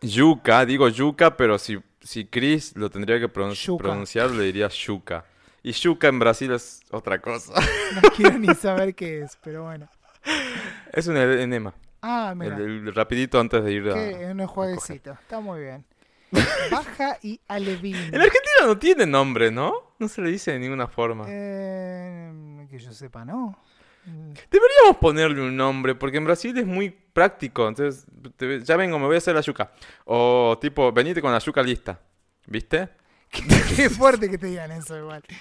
Yuca, 0.02 0.66
digo 0.66 0.88
yuca, 0.89 1.36
pero 1.36 1.58
si, 1.58 1.78
si 2.02 2.26
Chris 2.26 2.76
lo 2.76 2.89
tendría 2.89 3.20
que 3.20 3.32
pronun- 3.32 3.54
Yuca. 3.54 3.84
pronunciar, 3.84 4.32
le 4.32 4.43
diría 4.45 4.68
yuca. 4.70 5.26
Y 5.62 5.72
yuca 5.74 6.08
en 6.08 6.20
Brasil 6.20 6.52
es 6.54 6.82
otra 6.91 7.20
cosa. 7.22 7.54
No 7.95 8.02
quiero 8.16 8.38
ni 8.38 8.54
saber 8.56 8.95
qué 8.95 9.22
es, 9.24 9.38
pero 9.43 9.64
bueno. 9.64 9.89
es 10.93 11.08
un 11.08 11.18
enema. 11.18 11.74
Ah, 12.02 12.30
El, 12.32 12.38
mira. 12.38 12.58
el 12.58 12.93
rapidito 12.95 13.39
antes 13.39 13.64
de 13.64 13.72
ir 13.74 13.89
a... 13.89 13.93
Que 13.93 14.26
un 14.32 14.47
jueguecito. 14.47 15.12
Está 15.12 15.39
muy 15.39 15.60
bien. 15.62 15.86
Baja 16.72 17.18
y 17.24 17.39
alevín. 17.47 17.95
En 17.95 18.16
Argentina 18.22 18.66
no 18.66 18.78
tiene 18.78 19.06
nombre, 19.06 19.50
¿no? 19.52 19.93
No 19.97 20.08
se 20.08 20.22
le 20.22 20.30
dice 20.30 20.52
de 20.52 20.60
ninguna 20.60 20.88
forma. 20.88 21.26
Eh, 21.28 22.68
que 22.70 22.78
yo 22.80 22.93
sepa, 22.93 23.26
¿no? 23.26 23.58
Mm, 24.06 24.32
Deberíamos 24.50 24.97
ponerle 25.02 25.41
un 25.41 25.58
nombre, 25.58 25.95
porque 25.95 26.18
en 26.18 26.26
Brasil 26.26 26.58
es 26.58 26.66
muy 26.66 26.89
práctico. 26.91 27.68
Entonces, 27.68 28.06
te- 28.38 28.62
ya 28.64 28.78
vengo, 28.78 28.97
me 29.00 29.08
voy 29.08 29.16
a 29.16 29.18
hacer 29.18 29.36
la 29.36 29.41
yuca. 29.41 29.72
O 30.06 30.58
tipo, 30.62 30.91
venite 30.91 31.22
con 31.22 31.32
la 31.32 31.39
yuca 31.39 31.62
lista. 31.64 32.00
¿Viste? 32.45 32.89
Qué 33.76 33.89
fuerte 33.89 34.30
que 34.30 34.38
te 34.38 34.47
digan 34.47 34.72
eso 34.72 34.97
igual. 34.97 35.24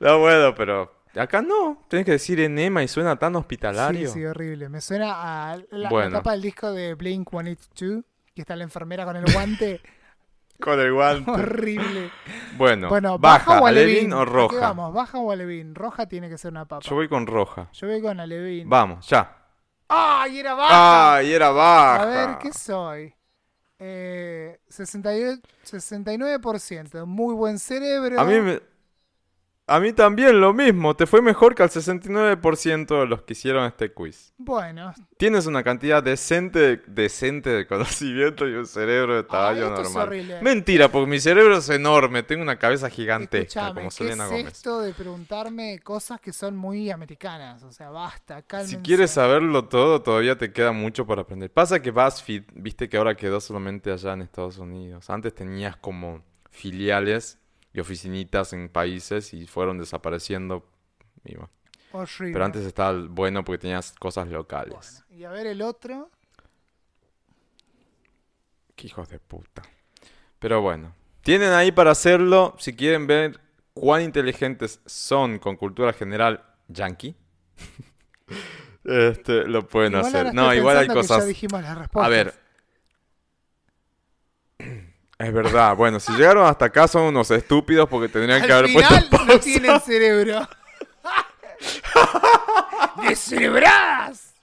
No, 0.00 0.18
bueno, 0.20 0.54
pero 0.54 0.92
acá 1.16 1.42
no. 1.42 1.84
Tienes 1.88 2.06
que 2.06 2.12
decir 2.12 2.40
enema 2.40 2.82
y 2.82 2.88
suena 2.88 3.16
tan 3.18 3.32
Sí, 3.32 3.38
hospitalario. 3.38 4.10
sí, 4.10 4.24
horrible. 4.24 4.68
Me 4.68 4.80
suena 4.80 5.50
a 5.52 5.56
la, 5.56 5.64
la 5.70 5.88
Bueno. 5.90 6.18
tapa 6.18 6.32
del 6.32 6.42
disco 6.42 6.72
de 6.72 6.94
Blink 6.94 7.28
182, 7.30 8.04
que 8.34 8.40
está 8.42 8.56
la 8.56 8.64
enfermera 8.64 9.04
con 9.04 9.16
el 9.16 9.24
guante. 9.32 9.80
Con 10.60 10.78
el 10.78 10.92
guante. 10.92 11.28
horrible. 11.28 12.10
Bueno, 12.56 12.88
Bueno, 12.88 13.18
baja, 13.18 13.46
baja 13.46 13.62
o 13.62 13.66
alevín 13.66 14.12
alevín. 14.12 14.12
o 14.12 14.20
¿A 14.20 14.24
qué 14.26 14.30
roja. 14.32 14.60
vamos? 14.60 14.94
¿Baja 14.94 15.18
o 15.18 15.32
alevín? 15.32 15.74
Roja 15.74 16.06
tiene 16.06 16.28
que 16.28 16.38
ser 16.38 16.52
una 16.52 16.66
papa. 16.66 16.86
Yo 16.88 16.94
voy 16.94 17.08
con 17.08 17.26
roja. 17.26 17.68
Yo 17.72 17.88
voy 17.88 18.00
con 18.00 18.20
alevín. 18.20 18.68
Vamos, 18.68 19.08
ya. 19.08 19.38
¡Ay, 19.88 20.38
era 20.38 20.54
baja! 20.54 21.14
¡Ay, 21.16 21.32
era 21.32 21.50
baja! 21.50 22.02
A 22.02 22.06
ver, 22.06 22.38
¿qué 22.38 22.52
soy? 22.52 23.12
Eh, 23.80 24.60
68, 24.68 25.40
69%. 25.64 27.06
Muy 27.06 27.34
buen 27.34 27.58
cerebro. 27.58 28.20
A 28.20 28.24
mí 28.24 28.40
me... 28.40 28.60
A 29.68 29.78
mí 29.78 29.92
también 29.92 30.40
lo 30.40 30.52
mismo, 30.52 30.96
te 30.96 31.06
fue 31.06 31.22
mejor 31.22 31.54
que 31.54 31.62
al 31.62 31.70
69% 31.70 33.00
de 33.00 33.06
los 33.06 33.22
que 33.22 33.32
hicieron 33.32 33.64
este 33.64 33.92
quiz. 33.92 34.34
Bueno, 34.36 34.92
Tienes 35.16 35.46
una 35.46 35.62
cantidad 35.62 36.02
decente, 36.02 36.82
decente 36.88 37.48
de 37.50 37.66
conocimiento 37.68 38.46
y 38.48 38.54
un 38.54 38.66
cerebro 38.66 39.14
de 39.14 39.22
tamaño 39.22 39.66
es 39.66 39.70
normal. 39.84 40.08
horrible. 40.08 40.42
Mentira, 40.42 40.90
porque 40.90 41.08
mi 41.08 41.20
cerebro 41.20 41.56
es 41.58 41.68
enorme, 41.70 42.24
tengo 42.24 42.42
una 42.42 42.58
cabeza 42.58 42.90
gigantesca, 42.90 43.42
Escuchame, 43.68 43.74
como 43.74 43.88
¿qué 43.88 43.94
Selena 43.94 44.24
es 44.24 44.30
Gómez. 44.30 44.46
esto 44.48 44.80
de 44.80 44.92
preguntarme 44.94 45.78
cosas 45.78 46.20
que 46.20 46.32
son 46.32 46.56
muy 46.56 46.90
americanas? 46.90 47.62
O 47.62 47.70
sea, 47.70 47.90
basta, 47.90 48.38
Si 48.38 48.42
cálmense. 48.46 48.82
quieres 48.82 49.12
saberlo 49.12 49.66
todo, 49.66 50.02
todavía 50.02 50.36
te 50.36 50.52
queda 50.52 50.72
mucho 50.72 51.06
por 51.06 51.20
aprender. 51.20 51.50
Pasa 51.52 51.80
que 51.80 51.92
BuzzFeed, 51.92 52.42
viste 52.54 52.88
que 52.88 52.96
ahora 52.96 53.14
quedó 53.14 53.40
solamente 53.40 53.92
allá 53.92 54.12
en 54.14 54.22
Estados 54.22 54.58
Unidos. 54.58 55.08
Antes 55.08 55.34
tenías 55.36 55.76
como 55.76 56.20
filiales 56.50 57.38
y 57.72 57.80
oficinitas 57.80 58.52
en 58.52 58.68
países 58.68 59.32
y 59.34 59.46
fueron 59.46 59.78
desapareciendo. 59.78 60.66
y 61.24 61.34
bueno. 61.36 61.50
Horrible. 61.92 62.32
Pero 62.32 62.44
antes 62.44 62.64
estaba 62.64 62.98
bueno 63.06 63.44
porque 63.44 63.58
tenías 63.58 63.92
cosas 63.92 64.28
locales. 64.28 65.04
Bueno, 65.08 65.20
y 65.20 65.24
a 65.24 65.30
ver 65.30 65.46
el 65.46 65.60
otro. 65.60 66.10
Qué 68.74 68.86
hijos 68.86 69.08
de 69.10 69.18
puta. 69.18 69.62
Pero 70.38 70.62
bueno, 70.62 70.94
tienen 71.20 71.52
ahí 71.52 71.70
para 71.70 71.90
hacerlo 71.90 72.54
si 72.58 72.74
quieren 72.74 73.06
ver 73.06 73.38
cuán 73.74 74.02
inteligentes 74.02 74.80
son 74.86 75.38
con 75.38 75.56
cultura 75.56 75.92
general 75.92 76.42
yankee. 76.68 77.14
este, 78.84 79.46
lo 79.46 79.68
pueden 79.68 79.92
Igual 79.92 80.06
hacer. 80.06 80.34
No, 80.34 80.54
igual 80.54 80.78
hay 80.78 80.88
cosas. 80.88 81.24
A 81.94 82.08
ver. 82.08 82.34
Es 85.22 85.32
verdad. 85.32 85.76
Bueno, 85.76 86.00
si 86.00 86.12
llegaron 86.14 86.44
hasta 86.46 86.64
acá 86.64 86.88
son 86.88 87.02
unos 87.04 87.30
estúpidos 87.30 87.88
porque 87.88 88.08
tendrían 88.08 88.40
Al 88.40 88.46
que 88.46 88.52
haber 88.52 88.66
final 88.68 88.88
puesto 89.08 89.18
no 89.18 89.26
pausa. 89.26 89.40
tienen 89.40 89.80
cerebro. 89.80 90.48
¡Descerebrás! 93.08 94.34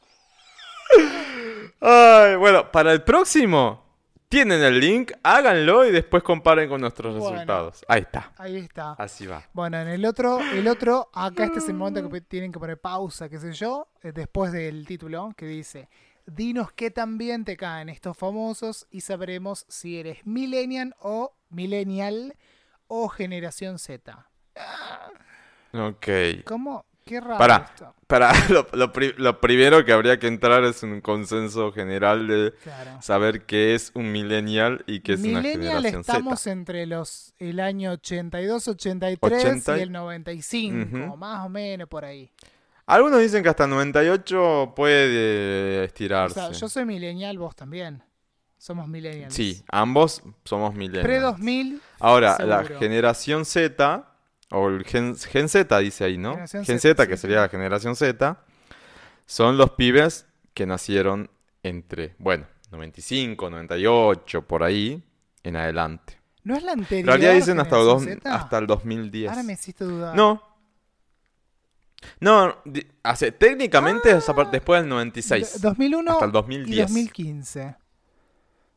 Ay, 1.82 2.36
bueno, 2.36 2.72
para 2.72 2.92
el 2.94 3.04
próximo 3.04 3.86
tienen 4.28 4.62
el 4.62 4.80
link, 4.80 5.12
háganlo 5.24 5.86
y 5.86 5.92
después 5.92 6.22
comparen 6.24 6.70
con 6.70 6.80
nuestros 6.82 7.16
Bueno. 7.18 7.32
resultados. 7.32 7.84
Ahí 7.88 8.02
está. 8.02 8.32
Ahí 8.38 8.58
está. 8.58 8.92
Así 8.94 9.26
va. 9.26 9.44
Bueno, 9.54 9.80
en 9.80 9.88
el 9.88 10.06
otro, 10.06 10.40
el 10.40 10.68
otro, 10.68 11.10
acá 11.14 11.46
este 11.46 11.60
es 11.60 11.68
el 11.68 11.74
momento 11.76 12.08
que 12.10 12.22
tienen 12.22 12.52
que 12.52 12.60
poner 12.60 12.80
pausa, 12.80 13.28
qué 13.28 13.40
sé 13.40 13.54
yo, 13.54 13.88
eh, 14.04 14.12
después 14.14 14.52
del 14.52 14.86
título 14.86 15.32
que 15.36 15.46
dice, 15.48 15.90
dinos 16.32 16.72
qué 16.72 16.92
tan 16.92 17.18
bien 17.18 17.46
te 17.46 17.58
caen 17.58 17.90
estos 17.90 18.18
famosos 18.18 18.88
y 18.92 19.02
sabremos 19.02 19.66
si 19.70 19.98
eres 20.00 20.26
millennial 20.26 20.96
o 21.00 21.34
millennial 21.50 22.36
o 22.88 23.08
generación 23.10 23.80
Z. 23.80 24.28
Ok. 25.74 26.08
¿Cómo? 26.46 26.86
Qué 27.06 27.20
raro 27.20 27.66
esto. 27.66 27.96
Para 28.08 28.32
lo, 28.50 28.68
lo 28.74 28.92
pri- 28.94 29.14
lo 29.18 29.40
primero 29.42 29.84
que 29.84 29.94
habría 29.94 30.20
que 30.20 30.28
entrar 30.28 30.64
es 30.64 30.84
un 30.84 31.02
consenso 31.02 31.72
general 31.72 32.28
de 32.28 32.54
Claro. 32.64 33.02
saber 33.02 33.46
qué 33.46 33.74
es 33.74 33.92
un 33.96 34.12
millennial 34.12 34.84
y 34.86 35.00
qué 35.02 35.14
es 35.14 35.20
una 35.22 35.42
Millennial 35.42 35.78
generación 35.84 36.02
estamos 36.02 36.42
Z. 36.42 36.52
entre 36.52 36.86
los 36.86 37.34
el 37.40 37.60
año 37.60 37.92
82, 37.94 38.68
83 38.68 39.44
80 39.46 39.76
y 39.78 39.80
y- 39.80 39.84
el 39.84 39.92
95, 39.92 40.98
Ujú. 41.08 41.18
más 41.18 41.46
o 41.46 41.50
menos 41.50 41.88
por 41.90 42.06
ahí. 42.06 42.32
Algunos 42.90 43.20
dicen 43.22 43.44
que 43.44 43.50
hasta 43.50 43.68
98 43.68 44.74
puede 44.76 45.80
O 45.80 45.84
estirarse. 45.84 46.34
sea, 46.36 46.52
yo 46.52 46.68
soy 46.70 46.86
millennial, 46.86 47.38
vos 47.38 47.56
también. 47.56 48.04
Somos 48.58 48.88
millennials. 48.88 49.34
Sí, 49.34 49.64
ambos 49.72 50.22
somos 50.44 50.74
millennials. 50.74 51.06
Pre 51.06 51.20
2000, 51.20 51.82
Ahora, 52.00 52.38
la 52.46 52.64
generación 52.66 53.46
Z, 53.46 54.06
o 54.52 54.68
el 54.70 54.84
gen, 54.86 55.16
gen 55.16 55.48
Z 55.50 55.78
dice 55.80 56.04
ahí, 56.04 56.18
¿no? 56.18 56.32
Generación 56.32 56.66
gen 56.66 56.80
Z, 56.80 57.08
que 57.08 57.16
sí. 57.16 57.22
sería 57.22 57.42
la 57.42 57.50
generación 57.50 57.96
Z, 57.96 58.38
son 59.26 59.58
los 59.58 59.72
pibes 59.72 60.26
que 60.54 60.66
nacieron 60.66 61.30
entre, 61.64 62.16
bueno, 62.20 62.48
95, 62.72 63.50
98, 63.50 64.42
por 64.48 64.64
ahí, 64.64 65.04
en 65.44 65.56
adelante. 65.56 66.20
¿no 66.44 66.56
es 66.56 66.64
la 66.64 66.72
En 66.74 66.80
anterior? 66.80 67.08
realidad 67.08 67.34
dicen 67.34 67.60
hasta, 67.60 67.76
dos- 67.78 68.04
hasta 68.26 68.58
el 68.58 68.66
2010. 68.68 69.30
Ahora 69.30 69.44
me 69.44 69.54
hiciste 69.54 69.84
dudar. 69.84 70.16
No. 70.16 70.42
No, 72.20 72.56
hace, 73.04 73.32
técnicamente 73.32 74.12
es 74.12 74.28
a 74.30 74.36
par- 74.36 74.52
después 74.52 74.82
del 74.82 74.90
96. 74.90 75.54
D- 75.62 75.68
2001 75.68 76.12
hasta 76.12 76.26
el 76.26 76.30
y 76.32 76.34
2010. 76.34 76.88
2015. 76.88 77.76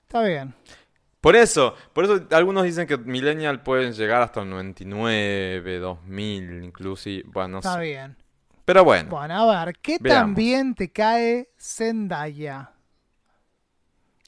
Está 0.03 0.23
bien. 0.23 0.55
Por 1.21 1.37
eso, 1.37 1.75
por 1.93 2.05
eso 2.05 2.27
algunos 2.33 2.65
dicen 2.65 2.87
que 2.87 2.99
Millennial 2.99 3.63
pueden 3.63 3.93
llegar 3.93 4.23
hasta 4.23 4.41
el 4.43 4.51
99, 4.51 5.79
2000, 5.79 6.65
inclusive. 6.65 7.23
Bueno, 7.33 7.49
no 7.49 7.59
Está 7.59 7.75
sé. 7.75 7.81
bien. 7.81 8.17
Pero 8.65 8.85
bueno, 8.85 9.11
Bueno, 9.11 9.51
a 9.53 9.65
ver, 9.65 9.77
¿qué 9.79 9.99
Veamos. 10.01 10.37
bien 10.37 10.75
te 10.75 10.91
cae 10.91 11.51
Zendaya? 11.59 12.71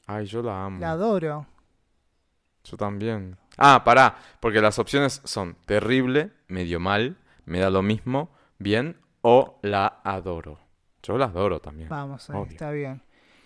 ay, 0.07 0.25
yo 0.25 0.41
la 0.41 0.65
amo. 0.65 0.79
La 0.79 0.91
adoro. 0.91 1.47
Yo 2.63 2.77
también. 2.77 3.37
Ah, 3.57 3.83
pará, 3.83 4.17
porque 4.39 4.61
las 4.61 4.77
opciones 4.79 5.21
son 5.23 5.55
terrible, 5.65 6.31
medio 6.47 6.79
mal, 6.79 7.17
me 7.45 7.59
da 7.59 7.69
lo 7.69 7.81
mismo, 7.81 8.29
bien 8.59 8.97
o 9.21 9.59
la 9.61 10.01
adoro. 10.03 10.59
Yo 11.03 11.17
la 11.17 11.25
adoro 11.25 11.59
también. 11.59 11.89
Vamos, 11.89 12.29
ahí, 12.29 12.43
está 12.49 12.71
bien. 12.71 13.01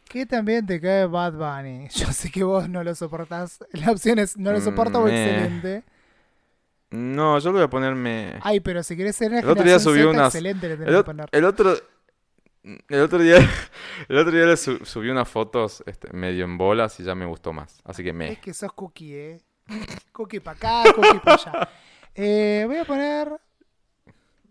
¿Qué 0.07 0.25
tan 0.25 0.43
bien 0.45 0.65
te 0.65 0.79
cae 0.81 1.05
Bad 1.05 1.33
Bunny? 1.33 1.87
Yo 1.93 2.11
sé 2.11 2.31
que 2.31 2.43
vos 2.43 2.67
no 2.67 2.83
lo 2.83 2.95
soportás. 2.95 3.59
La 3.73 3.91
opción 3.91 4.17
es 4.19 4.37
no 4.37 4.51
lo 4.51 4.59
soporto 4.61 4.99
o 4.99 5.05
Mm, 5.05 5.07
excelente. 5.09 5.83
No, 6.91 7.37
yo 7.37 7.49
le 7.51 7.57
voy 7.59 7.63
a 7.65 7.69
ponerme... 7.69 8.39
Ay, 8.41 8.61
pero 8.61 8.81
si 8.81 8.97
querés 8.97 9.15
ser 9.15 9.29
una 9.29 9.41
El 9.41 9.49
otro 9.49 9.63
día 9.63 9.77
subí 9.77 9.99
Z, 9.99 10.09
unas- 10.09 10.33
excelente 10.33 10.67
le 10.67 10.75
tenés 10.75 10.89
El, 10.91 10.97
que 10.97 11.03
poner. 11.03 11.29
el 11.31 11.45
otro... 11.45 11.73
El 12.63 13.01
otro 13.01 13.19
día, 13.19 13.37
el 14.09 14.17
otro 14.17 14.31
día 14.31 14.45
le 14.47 14.57
su- 14.57 14.83
subí 14.85 15.09
unas 15.09 15.29
fotos 15.29 15.83
este, 15.85 16.11
medio 16.13 16.45
en 16.45 16.57
bolas 16.57 16.99
y 16.99 17.03
ya 17.03 17.13
me 17.13 17.25
gustó 17.25 17.53
más. 17.53 17.79
Así 17.85 18.03
que 18.03 18.11
me... 18.11 18.31
Es 18.31 18.39
que 18.39 18.53
sos 18.55 18.73
cookie, 18.73 19.13
¿eh? 19.13 19.41
Cookie 20.11 20.39
para 20.39 20.57
acá, 20.57 20.93
cookie 20.93 21.19
para 21.19 21.35
allá. 21.35 21.69
Eh, 22.15 22.63
voy 22.67 22.77
a 22.77 22.85
poner... 22.85 23.39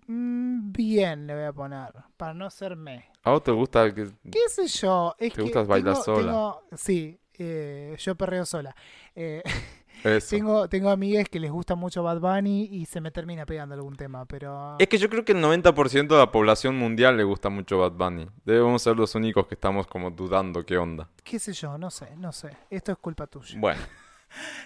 mm, 0.09 0.72
bien 0.72 1.26
le 1.26 1.34
voy 1.34 1.44
a 1.44 1.52
poner, 1.52 1.92
para 2.16 2.34
no 2.34 2.50
ser 2.50 2.74
me. 2.76 3.04
¿A 3.22 3.30
vos 3.30 3.42
te 3.44 3.52
gusta 3.52 3.94
que... 3.94 4.09
¿Qué 4.30 4.48
sé 4.48 4.66
yo? 4.66 5.14
Es 5.18 5.32
¿Te 5.34 5.42
gusta 5.42 5.62
bailar 5.62 5.96
sola? 5.96 6.22
tengo- 6.32 6.62
sí, 6.76 7.20
eh, 7.34 7.94
yo 7.98 8.14
perreo 8.16 8.44
sola. 8.44 8.74
Eh, 9.14 9.42
Eso. 10.04 10.28
tengo, 10.30 10.68
tengo 10.68 10.90
amigas 10.90 11.28
que 11.28 11.40
les 11.40 11.50
gusta 11.50 11.74
mucho 11.74 12.04
Bad 12.04 12.20
Bunny 12.20 12.68
y 12.70 12.86
se 12.86 13.00
me 13.00 13.11
termina 13.11 13.44
pegando 13.44 13.74
algún 13.74 13.96
tema, 13.96 14.24
pero... 14.26 14.76
Es 14.78 14.86
que 14.88 14.96
yo 14.96 15.11
creo 15.11 15.24
que 15.24 15.32
el 15.32 15.42
90% 15.42 16.06
de 16.06 16.16
la 16.18 16.30
población 16.30 16.76
mundial 16.78 17.16
le 17.16 17.24
gusta 17.24 17.48
mucho 17.48 17.78
Bad 17.78 17.92
Bunny. 17.92 18.28
Debemos 18.44 18.80
ser 18.82 18.96
los 18.96 19.14
únicos 19.16 19.46
que 19.48 19.54
estamos 19.56 19.88
como 19.88 20.11
dudando 20.12 20.64
qué 20.64 20.78
onda. 20.78 21.09
¿Qué 21.24 21.38
sé 21.40 21.52
yo? 21.52 21.76
No 21.78 21.90
sé, 21.90 22.14
no 22.16 22.30
sé. 22.32 22.50
Esto 22.70 22.92
es 22.92 22.98
culpa 22.98 23.26
tuya. 23.26 23.59
Bueno, 23.59 23.80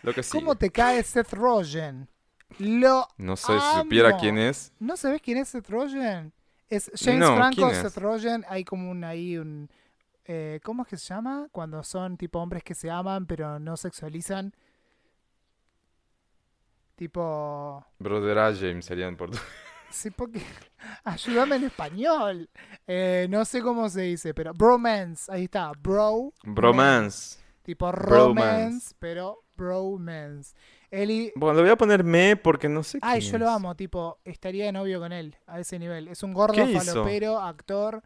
lo 0.02 0.12
que 0.12 0.22
sí. 0.22 0.38
¿Cómo 0.38 0.54
te 0.54 0.68
cae 0.70 1.02
Seth 1.02 1.32
Rogen? 1.32 2.08
Lo 2.58 3.06
No 3.16 3.36
sé 3.36 3.52
si 3.58 3.78
supiera 3.80 4.16
quién 4.18 4.38
es. 4.38 4.72
¿No 4.78 4.96
sabes 4.96 5.20
quién 5.22 5.38
es 5.38 5.48
Seth 5.48 5.68
Rogen? 5.68 6.32
Es 6.68 6.90
James 6.94 7.20
No, 7.20 7.36
Franco. 7.36 7.70
Seth 7.70 7.96
Rogen. 7.98 8.44
Hay 8.48 8.64
como 8.64 8.90
un 8.90 9.04
ahí 9.04 9.36
un. 9.38 9.70
eh, 10.24 10.60
¿Cómo 10.64 10.82
es 10.82 10.88
que 10.88 10.96
se 10.96 11.06
llama? 11.14 11.48
Cuando 11.52 11.82
son 11.82 12.16
tipo 12.16 12.38
hombres 12.40 12.62
que 12.64 12.74
se 12.74 12.90
aman 12.90 13.26
pero 13.26 13.58
no 13.58 13.76
sexualizan. 13.76 14.54
Tipo. 16.96 17.84
Brother. 17.98 18.54
James 18.56 18.84
sería 18.84 19.06
en 19.08 19.16
portugués. 19.16 19.42
Sí, 19.90 20.10
porque. 20.10 20.40
Ayúdame 21.04 21.56
en 21.56 21.64
español. 21.64 22.48
Eh, 22.86 23.26
no 23.28 23.44
sé 23.44 23.60
cómo 23.60 23.90
se 23.90 24.00
dice, 24.00 24.32
pero. 24.32 24.54
Bromance. 24.54 25.30
Ahí 25.30 25.44
está. 25.44 25.70
Bro. 25.72 26.32
Bromance. 26.44 27.38
Tipo 27.62 27.92
Bromance. 27.92 28.16
romance, 28.16 28.94
pero 28.98 29.42
bromance. 29.54 30.54
Eli. 30.92 31.32
Bueno, 31.34 31.56
le 31.56 31.62
voy 31.62 31.70
a 31.70 31.76
poner 31.76 32.04
me 32.04 32.36
porque 32.36 32.68
no 32.68 32.82
sé 32.82 32.98
Ay, 33.00 33.20
quién 33.20 33.32
yo 33.32 33.38
lo 33.38 33.48
amo, 33.48 33.74
tipo, 33.74 34.18
estaría 34.26 34.66
de 34.66 34.72
novio 34.72 35.00
con 35.00 35.10
él, 35.10 35.34
a 35.46 35.58
ese 35.58 35.78
nivel. 35.78 36.06
Es 36.08 36.22
un 36.22 36.34
gordo 36.34 36.54
falopero, 36.66 37.40
actor, 37.40 38.02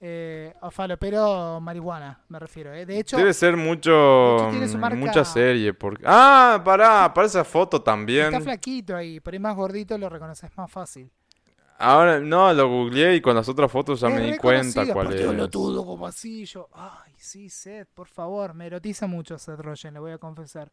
eh, 0.00 0.52
falopero 0.72 1.60
marihuana, 1.60 2.24
me 2.28 2.40
refiero. 2.40 2.74
¿eh? 2.74 2.84
De 2.84 2.98
hecho, 2.98 3.16
Debe 3.16 3.32
ser 3.32 3.56
mucho. 3.56 4.36
hecho, 4.36 4.48
tiene 4.50 4.66
marca- 4.76 4.96
Mucha 4.96 5.24
serie. 5.24 5.72
Porque... 5.74 6.02
Ah, 6.06 6.60
pará, 6.64 7.14
para 7.14 7.28
esa 7.28 7.44
foto 7.44 7.80
también. 7.80 8.26
está 8.26 8.40
flaquito 8.40 8.96
ahí, 8.96 9.20
pero 9.20 9.36
es 9.36 9.40
más 9.40 9.54
gordito, 9.54 9.96
lo 9.96 10.08
reconoces 10.08 10.50
más 10.56 10.70
fácil. 10.70 11.08
Ahora, 11.78 12.18
no, 12.20 12.52
lo 12.52 12.68
googleé 12.68 13.14
y 13.16 13.20
con 13.20 13.34
las 13.36 13.48
otras 13.48 13.70
fotos 13.70 14.00
ya 14.00 14.08
Es 14.08 14.14
me 14.14 14.32
di 14.32 14.38
cuenta 14.38 14.92
cuál 14.92 15.12
es. 15.12 15.24
como 15.50 16.06
así, 16.06 16.44
yo, 16.46 16.68
ay, 16.72 17.12
sí, 17.16 17.48
Seth, 17.48 17.88
por 17.94 18.08
favor, 18.08 18.54
me 18.54 18.66
erotiza 18.66 19.06
mucho 19.06 19.38
Seth 19.38 19.60
Rogen, 19.60 19.94
le 19.94 20.00
voy 20.00 20.12
a 20.12 20.18
confesar. 20.18 20.70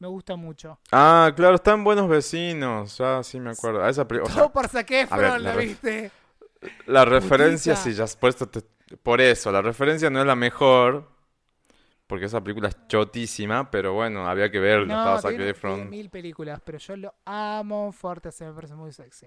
Me 0.00 0.08
gusta 0.08 0.34
mucho. 0.34 0.78
Ah, 0.90 1.30
claro, 1.36 1.54
están 1.54 1.84
buenos 1.84 2.08
vecinos. 2.08 2.98
Ya 2.98 3.22
sí 3.22 3.38
me 3.38 3.50
acuerdo. 3.50 3.84
A 3.84 3.88
esa 3.90 4.02
o 4.02 4.26
sea, 4.26 4.34
Todo 4.34 4.52
por 4.52 4.66
Zac 4.68 4.90
a 4.90 4.94
ver, 4.94 5.04
Efron, 5.04 5.20
la 5.20 5.38
¿la 5.38 5.54
ref- 5.54 5.58
viste? 5.66 6.10
La 6.86 7.04
referencia, 7.04 7.74
Putita. 7.74 7.90
sí, 7.90 7.96
ya 7.96 8.04
has 8.04 8.16
puesto. 8.16 8.48
te- 8.48 8.62
Por 8.96 9.20
eso, 9.20 9.52
la 9.52 9.62
referencia 9.62 10.10
no 10.10 10.18
es 10.20 10.26
la 10.26 10.34
mejor. 10.34 11.08
porque 12.06 12.24
esa 12.24 12.42
película 12.42 12.68
es 12.68 12.76
chotísima, 12.88 13.70
pero 13.70 13.92
bueno, 13.92 14.26
había 14.28 14.50
que 14.50 14.58
verla, 14.58 14.94
estaba 14.98 15.20
tiene, 15.28 15.50
Efron. 15.50 15.74
tiene 15.76 15.90
mil 15.90 16.10
películas, 16.10 16.60
pero 16.64 16.76
yo 16.78 16.96
lo 16.96 17.14
amo 17.24 17.92
fuerte, 17.92 18.32
se 18.32 18.44
me 18.46 18.52
parece 18.52 18.74
muy 18.74 18.90
sexy. 18.92 19.26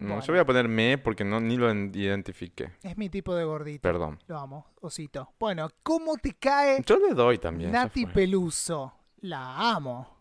No, 0.00 0.08
Bueno. 0.08 0.22
yo 0.22 0.32
voy 0.32 0.40
a 0.40 0.44
poner 0.44 0.66
me 0.66 0.98
porque 0.98 1.22
no 1.24 1.38
ni 1.38 1.56
lo 1.56 1.70
en- 1.70 1.92
identifiqué. 1.94 2.72
Es 2.82 2.96
mi 2.96 3.08
tipo 3.08 3.36
de 3.36 3.44
gordito. 3.44 3.82
Perdón. 3.82 4.18
Lo 4.26 4.36
amo, 4.36 4.66
osito. 4.80 5.32
Bueno, 5.38 5.68
¿cómo 5.84 6.16
te 6.16 6.32
cae 6.34 6.82
Yo 6.84 6.98
le 6.98 7.14
doy 7.14 7.38
también. 7.38 7.70
Nati. 7.70 8.04
Peluso? 8.06 8.92
La 9.20 9.70
amo. 9.72 10.16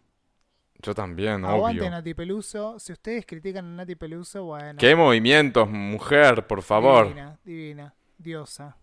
Yo 0.80 0.94
también, 0.94 1.44
Aguante 1.44 1.82
obvio. 1.82 1.92
Nati 1.92 2.14
Peluso. 2.14 2.80
Si 2.80 2.92
ustedes 2.94 3.26
critican 3.26 3.66
a 3.66 3.70
Nati 3.78 3.96
Peluso, 3.96 4.44
bueno. 4.46 4.78
¿Qué 4.80 4.96
movimientos, 4.96 5.68
mujer, 5.70 6.46
por 6.46 6.62
favor? 6.62 7.08
Divina, 7.08 7.40
divina, 7.44 7.94
diosa. 8.18 8.78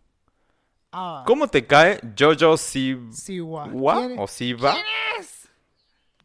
Ah, 0.93 1.24
¿Cómo 1.27 1.49
te 1.49 1.66
cae 1.66 2.01
Jojo 2.19 2.57
Siwa 2.57 3.12
Siwa. 3.12 3.65
¿Quién- 3.70 4.19
o 4.19 4.27
Siva? 4.28 4.73
¿Quién 4.73 4.85
es? 5.20 5.49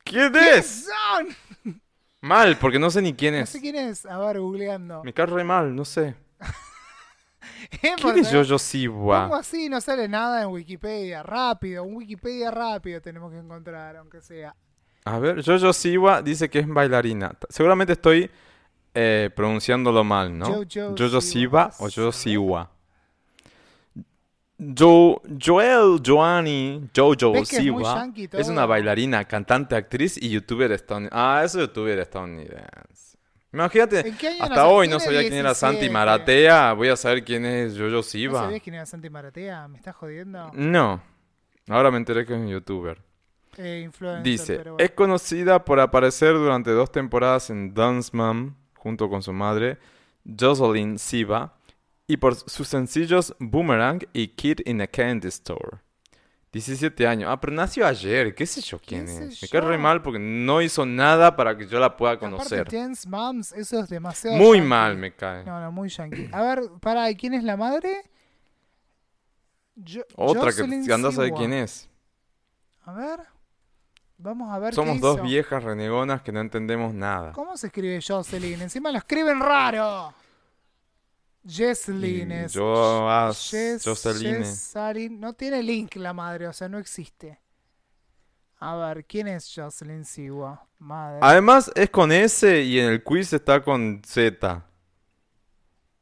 ¿Quién 0.04 0.32
¿Quién 0.32 0.46
es? 0.60 0.88
son? 1.14 1.74
Mal, 2.22 2.58
porque 2.58 2.78
no 2.80 2.90
sé 2.92 3.02
ni 3.02 3.14
quién 3.14 3.34
No 3.36 3.40
es. 3.42 3.50
sé 3.50 3.62
quién 3.62 3.76
es. 3.76 4.06
A 4.06 4.18
ver, 4.20 4.40
googleando. 4.40 5.04
Me 5.04 5.14
cae 5.14 5.26
re 5.28 5.44
mal, 5.44 5.76
no 5.76 5.86
sé. 5.86 6.16
¿Quién 7.82 7.96
¿Quién 7.98 8.20
es 8.20 8.32
Jojo 8.32 8.60
Siwa? 8.60 9.24
Pongo 9.24 9.36
así, 9.36 9.70
no 9.70 9.80
sale 9.82 10.08
nada 10.08 10.42
en 10.44 10.50
Wikipedia. 10.50 11.24
Rápido, 11.24 11.84
un 11.84 11.96
Wikipedia 11.96 12.52
rápido 12.52 13.02
tenemos 13.02 13.32
que 13.32 13.40
encontrar, 13.40 13.96
aunque 13.98 14.22
sea. 14.22 14.56
A 15.06 15.20
ver, 15.20 15.44
Jojo 15.44 15.74
Siwa 15.74 16.22
dice 16.22 16.50
que 16.50 16.60
es 16.60 16.68
bailarina. 16.68 17.38
Seguramente 17.50 17.94
estoy 17.94 18.30
eh, 18.94 19.30
pronunciándolo 19.36 20.04
mal, 20.04 20.38
¿no? 20.38 20.46
Jojo 20.46 20.96
Jojo 20.98 21.22
Siwa. 21.22 21.72
O 21.80 21.90
Jojo 21.90 22.12
Siwa. 22.12 22.70
Jo, 24.78 25.22
Joel 25.42 26.02
Joanny 26.06 26.90
Jojo 26.94 27.32
¿Ves 27.32 27.50
que 27.50 27.56
es 27.56 27.62
Siwa 27.64 27.96
yankee 27.96 28.30
es 28.34 28.50
una 28.50 28.66
bailarina, 28.66 29.24
cantante, 29.24 29.74
actriz 29.74 30.22
y 30.22 30.30
youtuber 30.30 30.70
estadounidense. 30.74 31.18
Ah, 31.18 31.44
es 31.46 31.54
youtuber 31.54 31.98
estadounidense. 31.98 33.09
Imagínate, 33.52 34.08
¿En 34.08 34.16
qué 34.18 34.28
año 34.28 34.44
hasta 34.44 34.68
hoy 34.68 34.88
no 34.88 35.00
sabía 35.00 35.22
quién 35.22 35.34
era 35.34 35.54
Santi 35.56 35.78
17. 35.88 35.94
Maratea. 35.94 36.74
Voy 36.74 36.90
a 36.90 36.96
saber 36.96 37.24
quién 37.24 37.46
es 37.46 37.74
Jojo 37.74 37.90
¿No 37.90 38.04
Siwa. 38.04 38.42
sabías 38.42 38.62
quién 38.62 38.76
era 38.76 38.86
Santi 38.86 39.10
Maratea? 39.10 39.68
¿Me 39.68 39.78
estás 39.78 39.96
jodiendo? 39.96 40.52
No, 40.54 41.02
ahora 41.68 41.90
me 41.90 41.98
enteré 41.98 42.26
que 42.26 42.34
es 42.34 42.40
un 42.40 42.48
youtuber. 42.48 43.02
Eh, 43.58 43.90
Dice, 44.24 44.58
bueno. 44.58 44.76
es 44.78 44.92
conocida 44.92 45.66
por 45.66 45.80
aparecer 45.80 46.34
durante 46.34 46.72
dos 46.72 46.92
temporadas 46.92 47.50
en 47.50 47.74
Dance 47.74 48.12
Mom 48.16 48.56
junto 48.76 49.10
con 49.10 49.22
su 49.24 49.34
madre, 49.34 49.78
Jocelyn 50.40 50.98
Siva, 51.00 51.56
y 52.08 52.18
por 52.18 52.36
sus 52.36 52.68
sencillos 52.68 53.36
Boomerang 53.40 54.00
y 54.14 54.30
Kid 54.30 54.60
in 54.66 54.82
a 54.82 54.88
Candy 54.88 55.28
Store. 55.28 55.80
17 56.52 57.06
años. 57.08 57.30
Ah, 57.32 57.40
pero 57.40 57.54
nació 57.54 57.86
ayer. 57.86 58.34
¿Qué 58.34 58.46
sé 58.46 58.62
yo 58.62 58.80
quién 58.80 59.06
¿Qué 59.06 59.12
sé 59.12 59.26
es? 59.26 59.42
Me 59.44 59.48
cae 59.50 59.62
re 59.62 59.76
yo? 59.76 59.80
mal 59.80 60.02
porque 60.02 60.18
no 60.20 60.62
hizo 60.62 60.86
nada 60.86 61.36
para 61.36 61.56
que 61.56 61.68
yo 61.68 61.80
la 61.80 61.96
pueda 61.96 62.18
conocer. 62.18 62.62
Aparte, 62.62 62.78
Dance 62.78 63.08
Moms, 63.08 63.52
eso 63.54 63.80
es 63.80 63.90
demasiado. 63.90 64.36
Muy 64.38 64.58
yankee. 64.58 64.68
mal 64.70 64.98
me 64.98 65.14
cae. 65.14 65.44
No, 65.46 65.62
no, 65.62 65.72
muy 65.72 65.90
yankee. 65.90 66.28
A 66.32 66.42
ver, 66.42 66.62
para, 66.82 67.10
¿y 67.12 67.16
quién 67.16 67.34
es 67.36 67.44
la 67.44 67.56
madre? 67.56 68.02
Jo- 69.76 70.04
Otra 70.16 70.46
Jocelyn 70.46 70.86
que 70.86 70.94
anda 70.94 71.10
a 71.10 71.30
quién 71.32 71.54
es. 71.54 71.90
A 72.86 72.94
ver. 72.94 73.20
Vamos 74.22 74.52
a 74.54 74.60
ver 74.60 74.74
Somos 74.74 74.96
qué 74.96 75.00
dos 75.02 75.16
hizo. 75.16 75.24
viejas 75.24 75.64
renegonas 75.64 76.22
que 76.22 76.34
no 76.34 76.42
entendemos 76.42 76.94
nada. 76.94 77.32
¿Cómo 77.32 77.56
se 77.56 77.68
escribe 77.68 78.02
Jocelyn? 78.06 78.62
Encima 78.62 78.92
lo 78.92 78.98
escriben 78.98 79.40
raro. 79.40 80.14
Jesslyn 81.50 82.32
Y 82.32 82.34
es. 82.36 82.54
yo- 82.54 83.10
ah, 83.10 83.32
Joceline. 83.34 84.38
Jessalyn. 84.46 85.20
No 85.20 85.34
tiene 85.34 85.64
link 85.64 85.96
la 85.96 86.14
madre, 86.14 86.48
o 86.48 86.54
sea, 86.54 86.70
no 86.70 86.78
existe. 86.78 87.40
A 88.60 88.76
ver, 88.76 89.06
¿quién 89.06 89.28
es 89.28 89.52
Jocelyn 89.54 90.04
Siwa? 90.06 90.66
Madre. 90.80 91.20
Además 91.22 91.72
es 91.76 91.90
con 91.90 92.12
S 92.12 92.62
y 92.62 92.80
en 92.80 92.88
el 92.92 93.04
quiz 93.04 93.32
está 93.34 93.64
con 93.64 94.02
Z. 94.06 94.66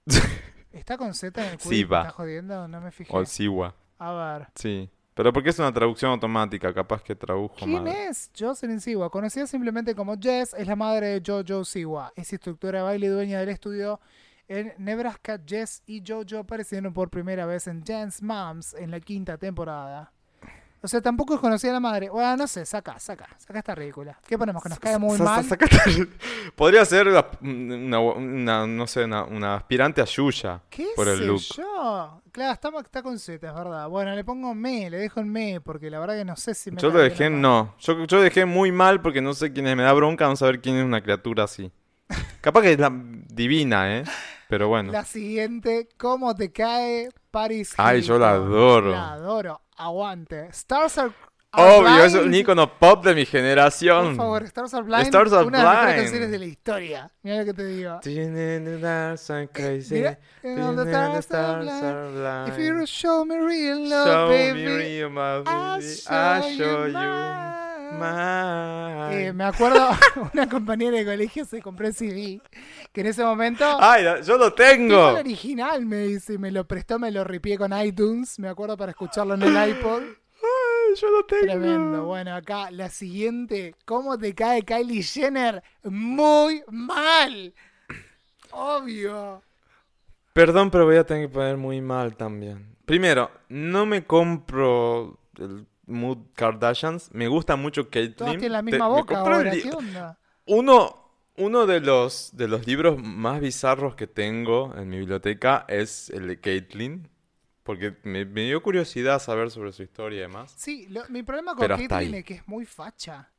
¿Está 0.71 0.97
con 0.97 1.13
Z 1.13 1.43
en 1.45 1.51
el 1.51 1.57
quiz? 1.57 1.67
Siwa. 1.69 2.01
¿Me 2.01 2.07
está 2.07 2.17
jodiendo? 2.17 2.67
No 2.67 2.81
me 2.81 2.91
fijé. 2.91 3.15
O 3.15 3.25
Siwa. 3.25 3.75
A 3.99 4.11
ver. 4.13 4.47
Sí. 4.55 4.89
Pero 5.13 5.33
porque 5.33 5.49
es 5.49 5.57
una 5.57 5.73
traducción 5.73 6.11
automática, 6.11 6.71
capaz 6.71 7.01
que 7.01 7.15
tradujo 7.15 7.55
¿Quién 7.55 7.87
es 7.87 8.29
Jocelyn 8.37 8.79
Siwa? 8.79 9.09
Conocida 9.09 9.47
simplemente 9.47 9.95
como 9.95 10.15
Jess, 10.15 10.53
es 10.53 10.67
la 10.67 10.75
madre 10.75 11.19
de 11.19 11.23
Jojo 11.25 11.65
Siwa. 11.65 12.13
Es 12.15 12.31
instructora 12.31 12.79
de 12.79 12.83
baile 12.83 13.07
y 13.07 13.09
dueña 13.09 13.39
del 13.39 13.49
estudio 13.49 13.99
en 14.47 14.73
Nebraska. 14.77 15.39
Jess 15.45 15.81
y 15.85 16.03
Jojo 16.05 16.39
aparecieron 16.39 16.93
por 16.93 17.09
primera 17.09 17.45
vez 17.45 17.67
en 17.67 17.83
Dance 17.83 18.23
Moms 18.23 18.73
en 18.73 18.91
la 18.91 18.99
quinta 18.99 19.37
temporada. 19.37 20.11
O 20.79 20.87
sea, 20.87 21.01
tampoco 21.01 21.33
es 21.33 21.39
conocida 21.41 21.73
la 21.73 21.79
madre. 21.79 22.07
Bueno, 22.09 22.37
no 22.37 22.47
sé, 22.47 22.63
saca, 22.63 22.99
saca. 22.99 23.27
Saca 23.39 23.59
esta 23.59 23.73
ridícula. 23.73 24.17
¿Qué 24.27 24.37
ponemos? 24.37 24.61
¿Que 24.61 24.69
nos 24.69 24.79
cae 24.79 24.97
muy 24.99 25.17
mal? 25.17 25.43
Podría 26.55 26.85
ser 26.85 27.07
una, 27.07 27.25
una- 27.41 28.67
no 28.67 28.85
sé, 28.87 29.03
una, 29.05 29.23
una 29.23 29.55
aspirante 29.55 30.01
a 30.01 30.05
Yuya 30.05 30.61
¿Qué 30.69 30.87
por 30.95 31.07
el 31.07 31.17
sé 31.17 31.25
look. 31.25 31.41
yo? 31.57 32.21
Claro, 32.31 32.53
está, 32.53 32.69
está 32.79 33.01
con 33.01 33.17
Z, 33.17 33.35
es 33.47 33.53
verdad. 33.53 33.89
Bueno, 33.89 34.13
le 34.15 34.23
pongo 34.23 34.53
me, 34.53 34.89
le 34.91 34.97
dejo 34.97 35.19
en 35.19 35.29
me, 35.31 35.59
porque 35.61 35.89
la 35.89 35.99
verdad 35.99 36.15
que 36.15 36.25
no 36.25 36.35
sé 36.35 36.53
si 36.53 36.69
me 36.69 36.79
Yo 36.79 36.89
lo 36.91 36.99
dejé 36.99 37.31
no. 37.31 37.73
Yo, 37.79 38.05
yo 38.05 38.21
dejé 38.21 38.45
muy 38.45 38.71
mal 38.71 39.01
porque 39.01 39.19
no 39.19 39.33
sé 39.33 39.51
quién 39.51 39.65
es. 39.67 39.75
Me 39.75 39.83
da 39.83 39.93
bronca 39.93 40.27
no 40.27 40.35
saber 40.35 40.61
quién 40.61 40.77
es 40.77 40.85
una 40.85 41.01
criatura 41.01 41.45
así. 41.45 41.71
Capaz 42.41 42.61
que 42.61 42.73
es 42.73 42.79
la 42.79 42.91
divina, 42.93 43.97
¿eh? 43.97 44.03
Pero 44.49 44.67
bueno. 44.67 44.91
La 44.91 45.03
siguiente, 45.05 45.87
¿cómo 45.97 46.35
te 46.35 46.51
cae 46.51 47.09
Paris 47.31 47.73
Ay, 47.77 48.01
yo 48.01 48.17
la 48.17 48.31
Hilton? 48.35 48.45
adoro. 48.47 48.91
La 48.91 49.13
adoro. 49.13 49.61
Aguante. 49.77 50.47
Stars 50.51 50.97
are, 50.97 51.11
Obvio, 51.51 52.03
es 52.03 52.13
un 52.13 52.21
Blind. 52.29 52.35
ícono 52.35 52.77
pop 52.77 53.03
de 53.05 53.15
mi 53.15 53.23
Por 53.23 53.31
generación. 53.31 54.15
favor, 54.15 54.43
Stars 54.43 54.73
Are 54.73 54.83
Blind. 54.83 55.03
Stars 55.05 55.33
Are 55.33 55.45
una 55.47 55.57
de 55.59 55.63
las 55.63 55.73
mejores 55.73 55.93
Blind. 55.95 56.03
canciones 56.05 56.31
de 56.31 56.39
la 56.39 56.45
historia. 56.45 57.11
Mira 57.23 57.37
lo 57.37 57.45
que 57.45 57.53
te 57.53 57.65
digo. 57.65 57.99
Crazy. 59.53 59.93
Mira, 59.95 60.19
blind. 60.43 60.79
are 60.79 62.49
If 62.51 62.57
you 62.57 62.73
blind. 62.73 62.87
show 62.87 63.25
me 63.25 63.37
real 63.39 63.89
love, 63.89 64.07
Show 64.07 64.29
me 64.29 64.35
baby, 64.53 64.65
real, 64.67 65.09
my 65.09 65.21
I'll 65.21 65.43
baby. 65.79 65.95
show, 65.95 66.13
I'll 66.13 66.41
show 66.57 66.85
you 66.85 66.87
you 66.87 66.93
Eh, 69.11 69.31
me 69.33 69.43
acuerdo, 69.45 69.89
una 70.33 70.47
compañera 70.49 70.97
de 70.97 71.05
colegio 71.05 71.45
se 71.45 71.61
compró 71.61 71.87
el 71.87 71.93
CD, 71.93 72.41
que 72.91 73.01
en 73.01 73.07
ese 73.07 73.23
momento... 73.23 73.65
Ay, 73.79 74.03
la- 74.03 74.21
yo 74.21 74.37
lo 74.37 74.53
Tengo 74.53 75.11
el 75.11 75.17
original, 75.17 75.85
me 75.85 75.97
dice, 76.07 76.37
me 76.37 76.51
lo 76.51 76.65
prestó, 76.67 76.99
me 76.99 77.11
lo 77.11 77.23
ripié 77.23 77.57
con 77.57 77.71
iTunes, 77.79 78.39
me 78.39 78.49
acuerdo 78.49 78.75
para 78.77 78.91
escucharlo 78.91 79.35
en 79.35 79.43
el 79.43 79.69
iPod. 79.69 80.01
Ay, 80.03 80.95
yo 80.99 81.09
lo 81.11 81.25
tengo. 81.25 81.43
Tremendo. 81.43 82.05
Bueno, 82.05 82.35
acá 82.35 82.69
la 82.71 82.89
siguiente. 82.89 83.75
¿Cómo 83.85 84.17
te 84.17 84.33
cae 84.35 84.61
Kylie 84.63 85.03
Jenner? 85.03 85.63
Muy 85.83 86.63
mal. 86.69 87.53
Obvio. 88.51 89.41
Perdón, 90.33 90.69
pero 90.71 90.85
voy 90.85 90.97
a 90.97 91.05
tener 91.05 91.27
que 91.27 91.33
poner 91.33 91.57
muy 91.57 91.81
mal 91.81 92.15
también. 92.15 92.75
Primero, 92.85 93.29
no 93.49 93.85
me 93.85 94.05
compro 94.05 95.19
el 95.39 95.65
Mood 95.87 96.19
Kardashians. 96.35 97.09
Me 97.13 97.27
gusta 97.27 97.55
mucho 97.55 97.89
Caitlyn. 97.89 98.15
Todas 98.15 98.31
tienen 98.33 98.51
la 98.53 98.61
misma 98.61 98.87
boca 98.87 99.19
ahora. 99.19 99.51
¿Qué 99.51 99.71
onda? 99.71 100.19
Uno, 100.45 101.09
uno 101.37 101.65
de 101.65 101.79
los, 101.79 102.31
de 102.37 102.47
los 102.47 102.67
libros 102.67 103.01
más 103.01 103.41
bizarros 103.41 103.95
que 103.95 104.07
tengo 104.07 104.73
en 104.77 104.89
mi 104.89 104.99
biblioteca 104.99 105.65
es 105.67 106.09
el 106.11 106.27
de 106.27 106.39
Caitlyn. 106.39 107.09
Porque 107.63 107.97
me, 108.03 108.23
me 108.23 108.45
dio 108.45 108.63
curiosidad 108.63 109.19
saber 109.19 109.51
sobre 109.51 109.73
su 109.73 109.83
historia 109.83 110.19
y 110.19 110.21
demás. 110.21 110.53
Sí, 110.55 110.87
lo- 110.87 111.07
mi 111.09 111.21
problema 111.23 111.53
con 111.55 111.67
Caitlyn 111.67 112.15
es 112.15 112.23
que 112.23 112.35
es 112.35 112.47
muy 112.47 112.65
facha. 112.65 113.29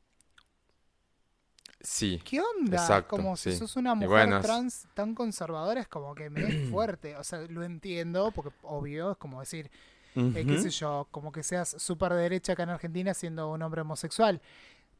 Sí. 1.80 2.20
¿Qué 2.24 2.40
onda? 2.40 2.76
Exacto, 2.76 3.08
como 3.08 3.36
si 3.36 3.52
sí. 3.52 3.58
sos 3.58 3.76
una 3.76 3.94
mujer 3.94 4.08
bueno, 4.08 4.40
trans 4.40 4.86
tan 4.94 5.14
conservadora, 5.14 5.80
es 5.80 5.88
como 5.88 6.14
que 6.14 6.28
me 6.28 6.42
es 6.42 6.68
fuerte. 6.70 7.16
O 7.16 7.24
sea, 7.24 7.40
lo 7.48 7.62
entiendo, 7.62 8.32
porque 8.32 8.52
obvio, 8.62 9.12
es 9.12 9.16
como 9.16 9.40
decir, 9.40 9.70
eh, 10.14 10.44
qué 10.46 10.58
sé 10.58 10.70
yo, 10.70 11.08
como 11.10 11.30
que 11.32 11.42
seas 11.42 11.76
súper 11.78 12.12
derecha 12.14 12.52
acá 12.54 12.62
en 12.64 12.70
Argentina 12.70 13.14
siendo 13.14 13.50
un 13.50 13.62
hombre 13.62 13.82
homosexual. 13.82 14.40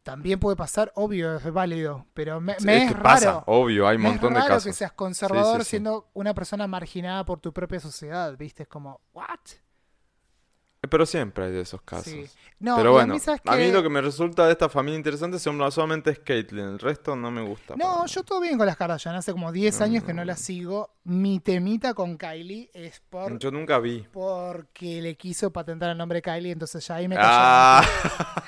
También 0.02 0.39
puede 0.40 0.56
pasar, 0.56 0.90
obvio, 0.94 1.36
es 1.36 1.52
válido, 1.52 2.06
pero 2.14 2.40
me, 2.40 2.59
Sí, 2.59 2.64
me 2.66 2.76
es 2.78 2.85
que 2.89 2.94
raro. 2.94 3.02
pasa, 3.02 3.43
obvio, 3.47 3.86
hay 3.86 3.97
un 3.97 4.02
montón 4.02 4.30
es 4.30 4.36
de 4.36 4.40
raro 4.40 4.55
casos. 4.55 4.64
que 4.64 4.72
seas 4.72 4.93
conservador 4.93 5.59
sí, 5.59 5.64
sí. 5.64 5.70
siendo 5.70 6.09
una 6.14 6.32
persona 6.35 6.66
marginada 6.66 7.24
por 7.26 7.40
tu 7.40 7.52
propia 7.52 7.78
sociedad, 7.80 8.35
¿viste? 8.39 8.62
Es 8.62 8.68
como, 8.68 9.01
¿what? 9.12 9.26
Pero 10.89 11.06
siempre 11.06 11.47
hay 11.47 11.52
de 11.52 11.60
esos 11.62 11.82
casos. 11.82 12.06
Sí. 12.12 12.24
No, 12.60 12.77
Pero 12.77 12.90
bueno, 12.93 13.15
a 13.47 13.56
mí, 13.56 13.70
lo 13.70 13.85
que 13.85 13.89
me 13.89 14.01
resulta 14.01 14.44
de 14.47 14.51
esta 14.52 14.69
familia 14.69 14.97
interesante 14.97 15.39
son- 15.39 15.70
solamente 15.70 16.10
es 16.10 16.19
Caitlyn. 16.19 16.65
El 16.70 16.78
resto 16.81 17.15
no 17.15 17.31
me 17.31 17.40
gusta. 17.40 17.77
No, 17.77 18.05
yo 18.06 18.24
todo 18.24 18.40
bien 18.40 18.59
con 18.59 18.66
las 18.66 18.77
Kardashian. 18.77 19.15
Hace 19.15 19.31
como 19.31 19.52
10 19.52 19.78
No, 19.78 19.85
años 19.85 20.02
que 20.02 20.12
no. 20.12 20.24
las 20.24 20.40
sigo. 20.40 20.90
Mi 21.05 21.39
temita 21.39 21.94
con 21.94 22.19
Kylie 22.19 22.70
es 22.74 23.01
por 23.09 23.39
Yo 23.39 23.51
nunca 23.52 23.78
vi. 23.78 24.05
porque 24.12 25.01
le 25.01 25.16
quiso 25.16 25.52
patentar 25.52 25.90
el 25.90 25.98
nombre 25.98 26.20
Kylie, 26.20 26.51
entonces 26.52 26.85
ya 26.86 26.97
ahí 26.97 27.06
me 27.09 27.15
cayó. 27.15 27.28
Ah. 27.31 27.85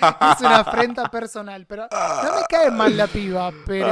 Es 0.35 0.41
una 0.41 0.61
afrenta 0.61 1.09
personal, 1.11 1.67
pero 1.67 1.83
no 1.91 2.35
me 2.37 2.43
cae 2.49 2.71
mal 2.71 2.97
la 2.97 3.07
piba, 3.07 3.53
pero 3.67 3.87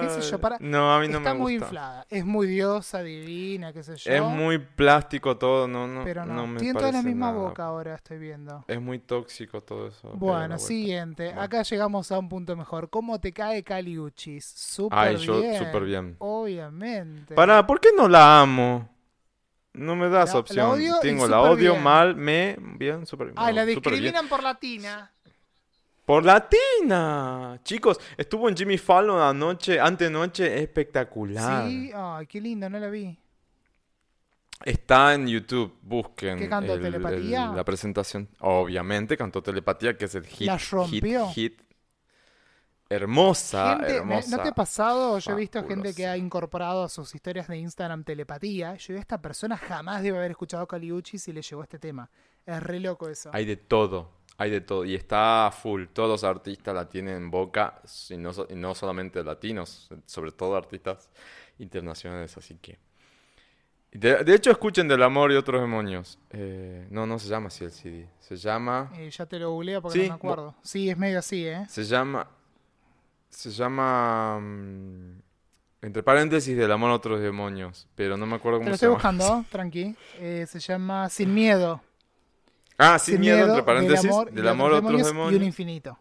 qué 0.00 0.08
sé 0.10 0.30
yo, 0.30 0.38
para 0.38 0.58
No, 0.60 0.94
a 0.94 1.00
mí 1.00 1.08
no 1.08 1.18
está 1.18 1.32
me 1.34 1.40
muy 1.40 1.54
gusta. 1.54 1.66
inflada, 1.66 2.06
es 2.10 2.24
muy 2.24 2.46
diosa, 2.46 3.02
divina, 3.02 3.72
qué 3.72 3.82
sé 3.82 3.96
yo. 3.96 4.12
Es 4.12 4.22
muy 4.22 4.58
plástico 4.58 5.36
todo, 5.38 5.66
no, 5.66 5.86
no, 5.86 6.04
pero 6.04 6.24
no, 6.26 6.34
no 6.34 6.46
me 6.46 6.58
tienen 6.60 6.76
toda 6.76 6.92
la 6.92 7.02
misma 7.02 7.26
nada 7.32 7.38
boca, 7.38 7.61
ahora, 7.62 7.94
estoy 7.94 8.18
viendo. 8.18 8.64
Es 8.68 8.80
muy 8.80 8.98
tóxico 8.98 9.60
todo 9.60 9.88
eso. 9.88 10.10
la 10.10 10.14
Bueno, 10.18 10.58
siguiente. 10.58 11.26
Bueno. 11.26 11.40
Acá 11.42 11.62
llegamos 11.62 12.12
a 12.12 12.18
un 12.18 12.28
punto 12.28 12.56
mejor. 12.56 12.90
¿Cómo 12.90 13.20
te 13.20 13.32
cae 13.32 13.62
Caliuchis? 13.62 14.44
Súper 14.44 14.98
Ay, 14.98 15.16
yo 15.16 15.40
bien. 15.40 15.58
súper 15.58 15.84
bien. 15.84 16.16
Obviamente. 16.18 17.34
Pará, 17.34 17.66
¿por 17.66 17.80
qué 17.80 17.88
no 17.96 18.08
la 18.08 18.40
amo? 18.42 18.88
No 19.74 19.96
me 19.96 20.08
das 20.10 20.28
La- 20.30 20.34
la 20.34 20.40
opción. 20.40 20.70
odio 20.70 20.96
y 20.98 21.00
Tengo 21.00 21.26
la 21.26 21.40
odio 21.40 21.72
bien. 21.72 21.82
mal, 21.82 22.14
me, 22.14 22.56
bien, 22.76 23.06
súper 23.06 23.28
bien. 23.28 23.36
Ah, 23.38 23.50
la 23.52 23.64
discriminan 23.64 24.28
por 24.28 24.42
latina. 24.42 25.10
Por 26.04 26.24
latina. 26.24 27.58
Chicos, 27.62 27.98
estuvo 28.16 28.48
en 28.48 28.56
Jimmy 28.56 28.76
Fallon 28.76 29.20
anoche, 29.20 29.78
antenoche, 29.80 30.62
espectacular. 30.62 31.68
Sí, 31.68 31.90
ay, 31.94 32.26
qué 32.26 32.40
lindo, 32.40 32.68
no 32.68 32.78
la 32.78 32.88
vi. 32.88 33.16
Está 34.64 35.14
en 35.14 35.26
YouTube, 35.28 35.76
busquen 35.82 36.38
¿Qué 36.38 36.48
cantó, 36.48 36.74
el- 36.74 36.82
Telepatía? 36.82 37.46
el- 37.50 37.56
la 37.56 37.64
presentación. 37.64 38.28
Obviamente 38.40 39.16
cantó 39.16 39.42
Telepatía, 39.42 39.96
que 39.96 40.04
es 40.06 40.14
el 40.14 40.26
hit, 40.26 40.46
¿La 40.46 40.58
rompió? 40.58 41.28
hit, 41.28 41.52
hit. 41.58 41.62
Hermosa, 42.88 43.76
Gente, 43.78 43.86
me- 43.92 43.96
hermosa. 43.98 44.36
¿no 44.36 44.42
te 44.42 44.48
ha 44.50 44.54
pasado? 44.54 45.18
Yo 45.18 45.32
he 45.32 45.36
visto 45.36 45.66
gente 45.66 45.94
que 45.94 46.06
ha 46.06 46.16
incorporado 46.18 46.84
a 46.84 46.88
sus 46.90 47.14
historias 47.14 47.48
de 47.48 47.56
Instagram 47.56 48.04
telepatía. 48.04 48.74
Yo 48.76 48.94
esta 48.96 49.20
persona 49.22 49.56
jamás 49.56 50.02
debe 50.02 50.18
haber 50.18 50.32
escuchado 50.32 50.66
Caliuchis 50.68 51.26
y 51.28 51.32
le 51.32 51.40
llegó 51.40 51.62
este 51.62 51.78
tema. 51.78 52.10
Es 52.44 52.62
re 52.62 52.80
loco 52.80 53.08
eso. 53.08 53.30
Hay 53.32 53.46
de 53.46 53.56
todo, 53.56 54.10
hay 54.36 54.50
de 54.50 54.60
todo. 54.60 54.84
Y 54.84 54.94
está 54.94 55.50
full. 55.58 55.86
Todos 55.86 56.10
los 56.10 56.24
artistas 56.24 56.74
la 56.74 56.86
tienen 56.86 57.16
en 57.16 57.30
boca, 57.30 57.80
y 58.10 58.16
no, 58.18 58.30
so- 58.34 58.46
y 58.50 58.56
no 58.56 58.74
solamente 58.74 59.24
latinos, 59.24 59.88
sobre 60.04 60.32
todo 60.32 60.54
artistas 60.56 61.08
internacionales, 61.58 62.36
así 62.36 62.56
que... 62.56 62.78
De, 63.92 64.24
de 64.24 64.34
hecho, 64.34 64.50
escuchen 64.50 64.88
Del 64.88 65.02
Amor 65.02 65.32
y 65.32 65.36
Otros 65.36 65.60
Demonios. 65.60 66.18
Eh, 66.30 66.86
no, 66.90 67.06
no 67.06 67.18
se 67.18 67.28
llama 67.28 67.48
así 67.48 67.64
el 67.64 67.70
CD. 67.70 68.08
Se 68.20 68.36
llama... 68.36 68.90
Eh, 68.96 69.10
ya 69.10 69.26
te 69.26 69.38
lo 69.38 69.50
googleo 69.50 69.82
porque 69.82 69.98
Sí, 69.98 70.04
no 70.04 70.08
me 70.10 70.14
acuerdo. 70.14 70.54
Sí, 70.62 70.88
es 70.88 70.96
medio 70.96 71.18
así, 71.18 71.46
¿eh? 71.46 71.66
Se 71.68 71.84
llama... 71.84 72.26
Se 73.28 73.50
llama... 73.50 74.38
mm, 74.40 75.20
entre 75.82 76.02
paréntesis, 76.02 76.56
Del 76.56 76.72
Amor 76.72 76.90
a 76.90 76.94
Otros 76.94 77.20
Demonios. 77.20 77.86
Pero 77.94 78.16
no 78.16 78.24
me 78.26 78.36
acuerdo 78.36 78.60
Te 78.60 78.64
cómo 78.64 78.70
lo 78.70 78.76
se 78.78 78.86
estoy 78.86 78.96
llama. 78.98 79.18
buscando, 79.18 79.44
tranqui. 79.50 79.94
Eh, 80.18 80.46
se 80.48 80.58
llama 80.58 81.08
Sin 81.10 81.34
Miedo. 81.34 81.82
Ah, 82.78 82.98
sin, 82.98 83.20
miedo, 83.20 83.38
entre 83.40 83.56
del 83.56 83.64
paréntesis. 83.64 84.10
amor, 84.10 84.28
y 84.32 84.34
Del 84.34 84.48
Amor 84.48 84.72
a 84.72 84.78
Otros 84.78 84.92
Y 84.92 84.96
un 84.96 85.02
Demonios. 85.04 85.42
infinito. 85.42 85.98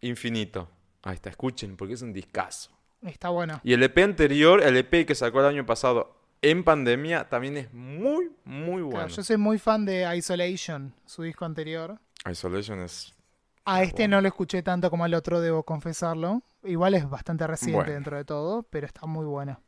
Infinito. 0.00 0.68
Ahí 1.02 1.14
está, 1.16 1.28
escuchen, 1.28 1.76
porque 1.76 1.92
es 1.94 2.02
un 2.02 2.12
discazo. 2.14 2.70
Está 3.02 3.28
bueno. 3.28 3.60
Y 3.62 3.74
el 3.74 3.82
EP 3.82 3.98
anterior, 3.98 4.62
el 4.62 4.76
EP 4.78 5.06
que 5.06 5.14
sacó 5.14 5.40
el 5.40 5.46
año 5.46 5.66
pasado 5.66 6.16
en 6.50 6.64
pandemia, 6.64 7.28
también 7.28 7.56
es 7.56 7.72
muy, 7.72 8.30
muy 8.44 8.82
Claro, 8.82 8.86
bueno. 8.90 9.08
yo 9.08 9.22
soy 9.22 9.36
muy 9.36 9.58
fan 9.58 9.84
de 9.84 10.16
Isolation, 10.16 10.94
su 11.06 11.22
disco 11.22 11.44
anterior. 11.44 11.98
Isolation 12.30 12.80
es... 12.80 13.12
A 13.66 13.82
este 13.82 14.02
bueno. 14.02 14.16
no 14.16 14.20
lo 14.22 14.28
escuché 14.28 14.62
tanto 14.62 14.90
como 14.90 15.04
al 15.04 15.14
otro, 15.14 15.40
debo 15.40 15.62
confesarlo. 15.62 16.42
Igual 16.64 16.94
es 16.94 17.08
bastante 17.08 17.46
reciente 17.46 17.76
Bueno. 17.76 17.92
dentro 17.92 18.16
de 18.16 18.24
todo, 18.24 18.62
pero 18.64 18.86
está 18.86 19.06
muy 19.06 19.24
bueno. 19.24 19.60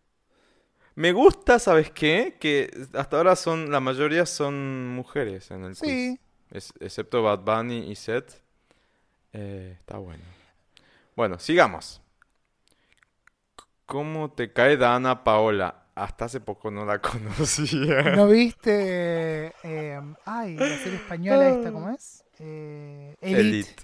Me 0.94 1.12
gusta, 1.12 1.58
¿sabes 1.58 1.90
qué? 1.90 2.36
Que 2.40 2.70
hasta 2.94 3.16
ahora 3.18 3.36
son, 3.36 3.70
la 3.70 3.80
mayoría 3.80 4.24
son 4.26 4.88
mujeres 4.94 5.50
en 5.50 5.64
el 5.64 5.70
quiz. 5.76 5.78
Sí, 5.80 6.20
Es- 6.50 6.72
excepto 6.80 7.22
Bad 7.22 7.40
Bunny 7.40 7.90
y 7.90 7.94
Seth. 7.96 8.42
Eh, 9.32 9.76
está 9.78 9.96
bueno. 9.98 10.22
Bueno, 11.14 11.38
sigamos. 11.38 12.00
¿Cómo 13.86 14.30
te 14.32 14.52
cae 14.52 14.76
Dana 14.76 15.22
Paola? 15.24 15.85
Hasta 15.96 16.26
hace 16.26 16.40
poco 16.40 16.70
no 16.70 16.84
la 16.84 16.98
conocía. 17.00 18.14
¿no 18.14 18.28
viste? 18.28 19.52
eh, 19.64 20.00
ay, 20.26 20.54
la 20.56 20.76
serie 20.78 20.96
española 20.96 21.48
esta, 21.48 21.72
¿cómo 21.72 21.90
es? 21.90 22.22
Eh, 22.38 23.16
Elite. 23.22 23.40
Elite. 23.40 23.82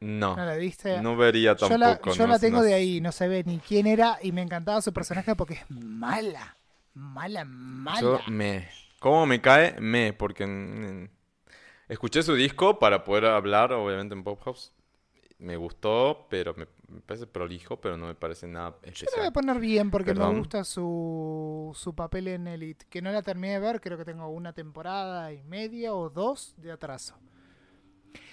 No, 0.00 0.36
¿No 0.36 0.44
la 0.44 0.54
viste? 0.56 1.00
no 1.02 1.16
vería 1.16 1.54
yo 1.56 1.68
la, 1.76 1.96
tampoco. 1.96 2.14
yo 2.14 2.26
no 2.26 2.32
la 2.32 2.38
tengo 2.38 2.58
no 2.58 2.62
de 2.62 2.72
ahí, 2.72 3.00
no 3.00 3.12
se 3.12 3.28
ve 3.28 3.42
ni 3.44 3.58
quién 3.58 3.86
era 3.86 4.18
y 4.22 4.32
me 4.32 4.42
encantaba 4.42 4.80
su 4.80 4.92
personaje 4.92 5.34
porque 5.36 5.54
es 5.54 5.64
mala. 5.70 6.56
Mala, 6.94 7.44
mala. 7.44 8.00
Yo 8.00 8.20
me. 8.28 8.68
¿Cómo 9.00 9.26
me 9.26 9.40
cae? 9.40 9.78
Me, 9.80 10.12
porque 10.12 11.08
escuché 11.88 12.22
su 12.22 12.34
disco 12.34 12.78
para 12.78 13.04
poder 13.04 13.26
hablar, 13.26 13.72
obviamente, 13.72 14.14
en 14.14 14.24
Pop 14.24 14.40
House. 14.44 14.72
Me 15.38 15.56
gustó, 15.56 16.26
pero 16.30 16.54
me, 16.54 16.66
me 16.88 17.00
parece 17.00 17.26
prolijo, 17.26 17.80
pero 17.80 17.96
no 17.96 18.06
me 18.06 18.14
parece 18.14 18.46
nada 18.46 18.78
Yo 18.92 19.10
la 19.12 19.18
voy 19.18 19.26
a 19.28 19.30
especial. 19.30 19.32
poner 19.32 19.58
bien 19.60 19.90
porque 19.90 20.14
me 20.14 20.26
Perdón. 20.26 20.28
gusta 20.28 20.64
su, 20.64 21.72
su 21.76 21.94
papel 21.94 22.28
en 22.28 22.46
Elite. 22.48 22.86
Que 22.88 23.02
no 23.02 23.12
la 23.12 23.22
terminé 23.22 23.54
de 23.54 23.60
ver, 23.60 23.80
creo 23.80 23.96
que 23.98 24.04
tengo 24.04 24.28
una 24.28 24.52
temporada 24.52 25.32
y 25.32 25.42
media 25.44 25.94
o 25.94 26.10
dos 26.10 26.54
de 26.58 26.72
atraso. 26.72 27.14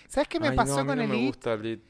¿Sabes 0.08 0.28
qué 0.28 0.40
me 0.40 0.50
Ay, 0.50 0.56
pasó 0.56 0.80
no, 0.80 0.82
a 0.82 0.86
mí 0.86 0.94
con 0.94 0.98
no 0.98 1.06
me 1.06 1.16
Elite? 1.16 1.18
gusta 1.18 1.54
Elite. 1.54 1.84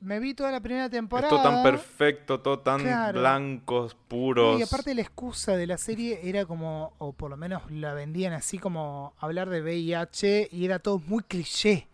Me 0.00 0.20
vi 0.20 0.34
toda 0.34 0.50
la 0.52 0.60
primera 0.60 0.90
temporada. 0.90 1.28
Es 1.28 1.28
todo 1.28 1.40
tan 1.42 1.62
perfecto, 1.62 2.40
todo 2.40 2.60
tan 2.60 2.80
Claro. 2.82 3.12
blancos, 3.12 3.94
puros. 4.08 4.58
Y 4.58 4.62
aparte 4.62 4.94
la 4.94 5.02
excusa 5.02 5.56
de 5.56 5.66
la 5.66 5.78
serie 5.78 6.20
era 6.28 6.44
como, 6.46 6.94
o 6.98 7.12
por 7.12 7.30
lo 7.30 7.36
menos 7.36 7.70
la 7.70 7.94
vendían 7.94 8.32
así 8.34 8.58
como 8.58 9.14
hablar 9.18 9.48
de 9.50 9.62
VIH 9.62 10.48
y 10.52 10.64
era 10.64 10.78
todo 10.80 10.98
muy 10.98 11.22
cliché. 11.24 11.88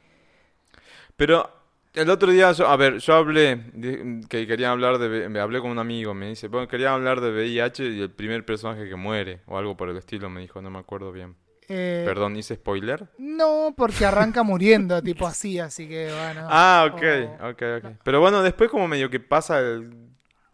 Pero 1.17 1.51
el 1.95 2.11
otro 2.11 2.31
día, 2.31 2.53
yo, 2.53 2.69
a 2.69 2.77
ver, 2.77 2.99
yo 2.99 3.15
hablé, 3.15 3.61
que 4.29 4.47
quería 4.47 4.71
hablar 4.71 4.99
de, 4.99 5.29
me 5.29 5.41
hablé 5.41 5.61
con 5.61 5.71
un 5.71 5.79
amigo, 5.79 6.15
me 6.15 6.29
dice, 6.29 6.49
bueno, 6.49 6.69
quería 6.69 6.93
hablar 6.95 7.21
de 7.21 7.31
VIH 7.31 7.85
y 7.91 8.01
el 8.03 8.11
primer 8.11 8.45
personaje 8.45 8.89
que 8.89 8.97
muere, 8.97 9.41
o 9.47 9.59
algo 9.59 9.77
por 9.77 9.89
el 9.89 9.97
estilo, 9.97 10.29
me 10.31 10.41
dijo, 10.41 10.61
no 10.63 10.71
me 10.71 10.79
acuerdo 10.79 11.13
bien. 11.13 11.35
Eh, 11.71 12.03
Perdón, 12.07 12.37
¿hice 12.37 12.55
spoiler? 12.55 13.09
No, 13.19 13.75
porque 13.77 14.07
arranca 14.07 14.43
muriendo, 14.43 15.03
tipo 15.03 15.27
así, 15.27 15.59
así 15.59 15.87
que 15.89 16.07
bueno. 16.11 16.47
Ah, 16.49 16.89
ok, 16.91 17.03
o- 17.43 17.49
ok, 17.51 17.63
ok. 17.79 17.91
Pero 18.03 18.21
bueno, 18.21 18.43
después 18.43 18.71
como 18.71 18.89
medio 18.89 19.11
que 19.11 19.21
pasa 19.21 19.59
el 19.61 20.08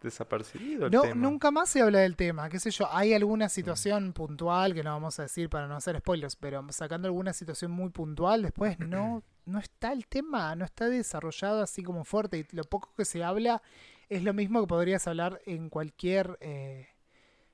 desapercibido 0.05 0.85
el 0.85 0.91
No, 0.93 1.01
tema. 1.01 1.15
nunca 1.15 1.51
más 1.51 1.67
se 1.69 1.81
habla 1.81 1.99
del 1.99 2.15
tema, 2.15 2.47
qué 2.49 2.59
sé 2.59 2.71
yo, 2.71 2.87
hay 2.91 3.13
alguna 3.13 3.49
situación 3.49 4.13
puntual 4.13 4.73
que 4.73 4.83
no 4.83 4.91
vamos 4.91 5.19
a 5.19 5.23
decir 5.23 5.49
para 5.49 5.67
no 5.67 5.75
hacer 5.75 5.97
spoilers, 5.99 6.37
pero 6.37 6.65
sacando 6.71 7.07
alguna 7.09 7.33
situación 7.33 7.71
muy 7.71 7.89
puntual, 7.89 8.41
después 8.43 8.79
no, 8.79 9.21
no 9.45 9.59
está 9.59 9.91
el 9.91 10.07
tema, 10.07 10.55
no 10.55 10.63
está 10.63 10.87
desarrollado 10.87 11.61
así 11.61 11.83
como 11.83 12.05
fuerte 12.05 12.37
y 12.39 12.55
lo 12.55 12.63
poco 12.63 12.93
que 12.95 13.03
se 13.05 13.23
habla 13.23 13.61
es 14.07 14.23
lo 14.23 14.33
mismo 14.33 14.61
que 14.61 14.67
podrías 14.67 15.05
hablar 15.07 15.41
en 15.45 15.69
cualquier 15.69 16.37
eh, 16.39 16.87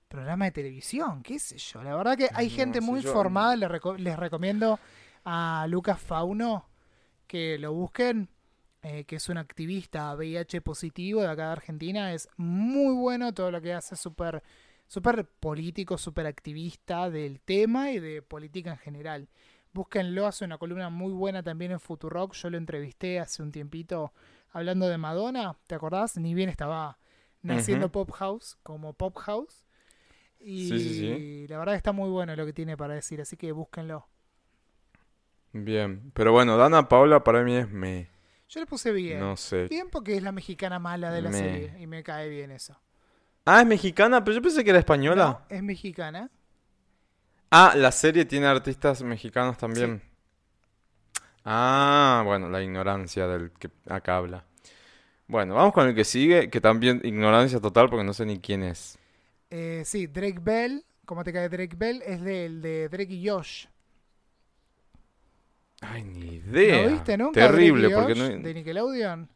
programa 0.09 0.45
de 0.45 0.51
televisión, 0.51 1.23
qué 1.23 1.39
sé 1.39 1.57
yo. 1.57 1.81
La 1.83 1.95
verdad 1.95 2.17
que 2.17 2.29
hay 2.33 2.49
No 2.49 2.55
gente 2.55 2.81
muy 2.81 3.01
yo- 3.01 3.13
formada, 3.13 3.55
les, 3.55 3.69
reco- 3.69 3.97
les 3.97 4.17
recomiendo 4.19 4.77
a 5.23 5.65
Lucas 5.69 5.99
Fauno 6.01 6.65
que 7.27 7.57
lo 7.57 7.71
busquen 7.73 8.27
eh, 8.83 9.05
que 9.05 9.17
es 9.17 9.29
un 9.29 9.37
activista 9.37 10.13
VIH 10.15 10.61
positivo 10.61 11.21
de 11.21 11.27
acá 11.27 11.47
de 11.47 11.51
Argentina, 11.53 12.13
es 12.13 12.29
muy 12.37 12.95
bueno 12.95 13.33
todo 13.33 13.51
lo 13.51 13.61
que 13.61 13.73
hace, 13.73 13.95
súper 13.95 14.43
súper 14.87 15.25
político, 15.25 15.97
súper 15.97 16.27
activista 16.27 17.09
del 17.09 17.39
tema 17.39 17.91
y 17.91 17.99
de 17.99 18.21
política 18.21 18.71
en 18.71 18.77
general. 18.77 19.29
Búsquenlo, 19.73 20.27
hace 20.27 20.43
una 20.43 20.57
columna 20.57 20.89
muy 20.89 21.13
buena 21.13 21.41
también 21.41 21.71
en 21.71 21.79
Futurock, 21.79 22.33
yo 22.33 22.49
lo 22.49 22.57
entrevisté 22.57 23.19
hace 23.19 23.41
un 23.41 23.53
tiempito 23.53 24.11
hablando 24.51 24.89
de 24.89 24.97
Madonna, 24.97 25.55
¿te 25.65 25.75
acordás? 25.75 26.17
Ni 26.17 26.33
bien 26.33 26.49
estaba 26.49 26.97
naciendo. 27.41 27.89
Pop 27.89 28.11
House, 28.11 28.57
como 28.63 28.91
Pop 28.91 29.17
House. 29.17 29.65
Y 30.39 30.67
Sí, 30.67 30.79
sí, 30.79 30.99
sí. 30.99 31.47
la 31.47 31.57
verdad 31.59 31.75
está 31.75 31.93
muy 31.93 32.09
bueno 32.09 32.35
lo 32.35 32.45
que 32.45 32.51
tiene 32.51 32.75
para 32.75 32.93
decir, 32.93 33.21
así 33.21 33.37
que 33.37 33.53
búsquenlo. 33.53 34.07
Bien, 35.53 36.11
pero 36.13 36.31
bueno, 36.31 36.57
Dana 36.57 36.89
Paola 36.89 37.23
para 37.23 37.43
mí 37.43 37.55
es 37.55 37.69
me. 37.69 38.09
Yo 38.51 38.59
le 38.59 38.65
puse 38.65 38.91
bien. 38.91 39.19
No 39.19 39.37
sé. 39.37 39.67
Bien 39.69 39.89
porque 39.89 40.17
es 40.17 40.21
la 40.21 40.33
mexicana 40.33 40.77
mala 40.77 41.09
de 41.09 41.21
la 41.21 41.29
Me. 41.29 41.37
serie 41.37 41.73
y 41.79 41.87
me 41.87 42.03
cae 42.03 42.27
bien 42.27 42.51
eso. 42.51 42.77
Ah, 43.45 43.61
es 43.61 43.65
mexicana, 43.67 44.23
pero 44.23 44.35
yo 44.35 44.41
pensé 44.41 44.61
que 44.63 44.69
era 44.71 44.79
española. 44.79 45.25
No, 45.49 45.55
es 45.55 45.63
mexicana. 45.63 46.29
Ah, 47.49 47.73
la 47.77 47.91
serie 47.93 48.25
tiene 48.25 48.47
artistas 48.47 49.01
mexicanos 49.03 49.57
también. 49.57 50.01
Ah, 51.45 52.23
bueno, 52.25 52.49
la 52.49 52.61
ignorancia 52.61 53.25
del 53.27 53.51
que 53.51 53.69
acá 53.87 54.17
habla. 54.17 54.45
Bueno, 55.27 55.55
vamos 55.55 55.73
con 55.73 55.87
el 55.87 55.95
que 55.95 56.03
sigue, 56.03 56.49
que 56.49 56.59
también 56.59 56.99
ignorancia 57.03 57.61
total 57.61 57.89
porque 57.89 58.03
no 58.03 58.13
sé 58.13 58.25
ni 58.25 58.39
quién 58.39 58.63
es. 58.63 58.97
Eh, 59.49 59.83
sí, 59.85 60.07
Drake 60.07 60.39
Bell. 60.41 60.85
¿Cómo 61.05 61.23
te 61.23 61.31
cae 61.33 61.47
Drake 61.49 61.75
Bell? 61.77 62.01
Es 62.05 62.21
del 62.21 62.61
de 62.61 62.89
Drake 62.89 63.13
y 63.13 63.27
Josh. 63.27 63.65
Ay, 65.81 66.03
ni 66.03 66.35
idea. 66.35 66.83
¿No 66.83 66.91
viste 66.91 67.17
nunca? 67.17 67.39
Terrible, 67.39 67.89
Drake 67.89 67.95
porque 67.95 68.19
Josh 68.19 68.35
no... 68.37 68.43
De 68.43 68.53
Nickelodeon. 68.53 69.29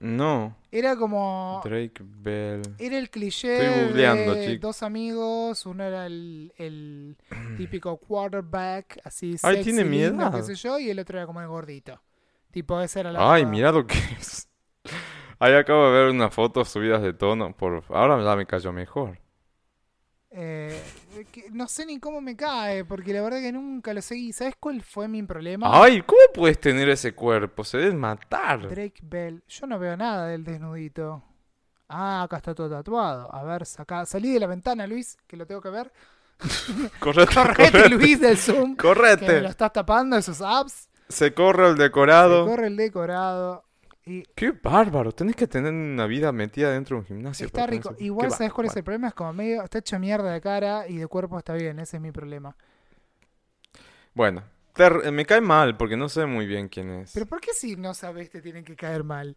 No, 0.00 0.56
Era 0.72 0.96
como. 0.96 1.60
Drake 1.62 2.02
Bell. 2.02 2.62
Era 2.76 2.98
el 2.98 3.08
cliché 3.08 3.86
Estoy 3.86 3.92
de 4.02 4.46
chico. 4.48 4.66
dos 4.66 4.82
amigos, 4.82 5.64
uno 5.64 5.84
era 5.84 6.06
el, 6.06 6.52
el 6.58 7.16
típico 7.56 7.96
quarterback, 7.98 8.98
así 9.04 9.36
Ay, 9.44 9.56
sexy, 9.58 9.62
tiene 9.72 9.84
lindo, 9.88 10.16
miedo. 10.24 10.32
qué 10.32 10.42
sé 10.42 10.56
yo, 10.56 10.80
y 10.80 10.90
el 10.90 10.98
otro 10.98 11.18
era 11.18 11.26
como 11.26 11.40
el 11.40 11.46
gordito. 11.46 12.02
Tipo, 12.50 12.80
ese 12.80 12.98
era 12.98 13.12
la 13.12 13.32
Ay, 13.32 13.46
mira 13.46 13.70
lo 13.70 13.86
que 13.86 13.96
es. 14.18 14.48
Ahí 15.38 15.54
acabo 15.54 15.86
de 15.86 15.92
ver 15.92 16.10
unas 16.10 16.34
fotos 16.34 16.68
subidas 16.68 17.00
de 17.00 17.12
tono. 17.12 17.56
Por... 17.56 17.84
Ahora 17.90 18.22
ya 18.22 18.34
me 18.36 18.44
cayó 18.44 18.72
mejor. 18.72 19.18
Eh, 20.34 20.82
que 21.30 21.50
no 21.50 21.68
sé 21.68 21.84
ni 21.84 22.00
cómo 22.00 22.20
me 22.22 22.34
cae, 22.36 22.84
porque 22.86 23.12
la 23.12 23.20
verdad 23.22 23.40
que 23.40 23.52
nunca 23.52 23.92
lo 23.92 24.00
seguí. 24.00 24.32
¿Sabes 24.32 24.54
cuál 24.58 24.80
fue 24.82 25.06
mi 25.08 25.22
problema? 25.22 25.68
Ay, 25.70 26.00
¿cómo 26.02 26.20
puedes 26.32 26.58
tener 26.58 26.88
ese 26.88 27.14
cuerpo? 27.14 27.64
Se 27.64 27.76
debe 27.78 27.94
matar. 27.94 28.68
Drake 28.68 29.00
Bell. 29.02 29.42
Yo 29.46 29.66
no 29.66 29.78
veo 29.78 29.96
nada 29.96 30.26
del 30.28 30.42
desnudito. 30.44 31.22
Ah, 31.88 32.22
acá 32.22 32.38
está 32.38 32.54
todo 32.54 32.70
tatuado. 32.70 33.34
A 33.34 33.42
ver, 33.44 33.66
saca, 33.66 34.06
salí 34.06 34.32
de 34.32 34.40
la 34.40 34.46
ventana, 34.46 34.86
Luis, 34.86 35.18
que 35.26 35.36
lo 35.36 35.46
tengo 35.46 35.60
que 35.60 35.68
ver. 35.68 35.92
Correte, 36.98 37.34
Correte, 37.34 37.70
correte. 37.70 37.88
Luis, 37.90 38.18
del 38.20 38.38
Zoom. 38.38 38.74
Que 38.76 38.88
me 38.88 38.94
lo 38.94 38.94
Correte. 38.94 39.46
estás 39.46 39.72
tapando 39.72 40.16
esos 40.16 40.40
apps. 40.40 40.88
Se 41.08 41.34
corre 41.34 41.68
el 41.68 41.76
Se 41.76 41.82
decorado. 41.82 42.46
corre 42.46 42.68
el 42.68 42.76
decorado. 42.78 43.64
Y 44.04 44.24
Qué 44.34 44.50
bárbaro. 44.52 45.12
Tenés 45.12 45.36
que 45.36 45.46
tener 45.46 45.72
una 45.72 46.06
vida 46.06 46.32
metida 46.32 46.70
dentro 46.72 46.96
de 46.96 47.00
un 47.00 47.06
gimnasio. 47.06 47.46
está 47.46 47.66
rico. 47.66 47.90
eso. 47.90 48.02
Igual, 48.02 48.30
Qué 48.30 48.36
¿sabes 48.36 48.52
cuál 48.52 48.66
es 48.66 48.76
el 48.76 48.84
problema? 48.84 49.08
Es 49.08 49.14
como 49.14 49.32
medio. 49.32 49.62
Está 49.62 49.78
hecho 49.78 49.98
mierda 49.98 50.32
de 50.32 50.40
cara 50.40 50.88
y 50.88 50.96
de 50.96 51.06
cuerpo 51.06 51.38
está 51.38 51.54
bien. 51.54 51.78
Ese 51.78 51.96
es 51.98 52.02
mi 52.02 52.10
problema. 52.12 52.56
Bueno, 54.14 54.42
te- 54.74 55.10
me 55.10 55.24
cae 55.24 55.40
mal 55.40 55.76
porque 55.76 55.96
no 55.96 56.08
sé 56.08 56.26
muy 56.26 56.46
bien 56.46 56.68
quién 56.68 56.90
es. 56.90 57.12
Pero 57.12 57.26
¿por 57.26 57.40
qué 57.40 57.52
si 57.54 57.76
no 57.76 57.94
sabes 57.94 58.30
te 58.30 58.40
tienen 58.42 58.64
que 58.64 58.76
caer 58.76 59.04
mal? 59.04 59.36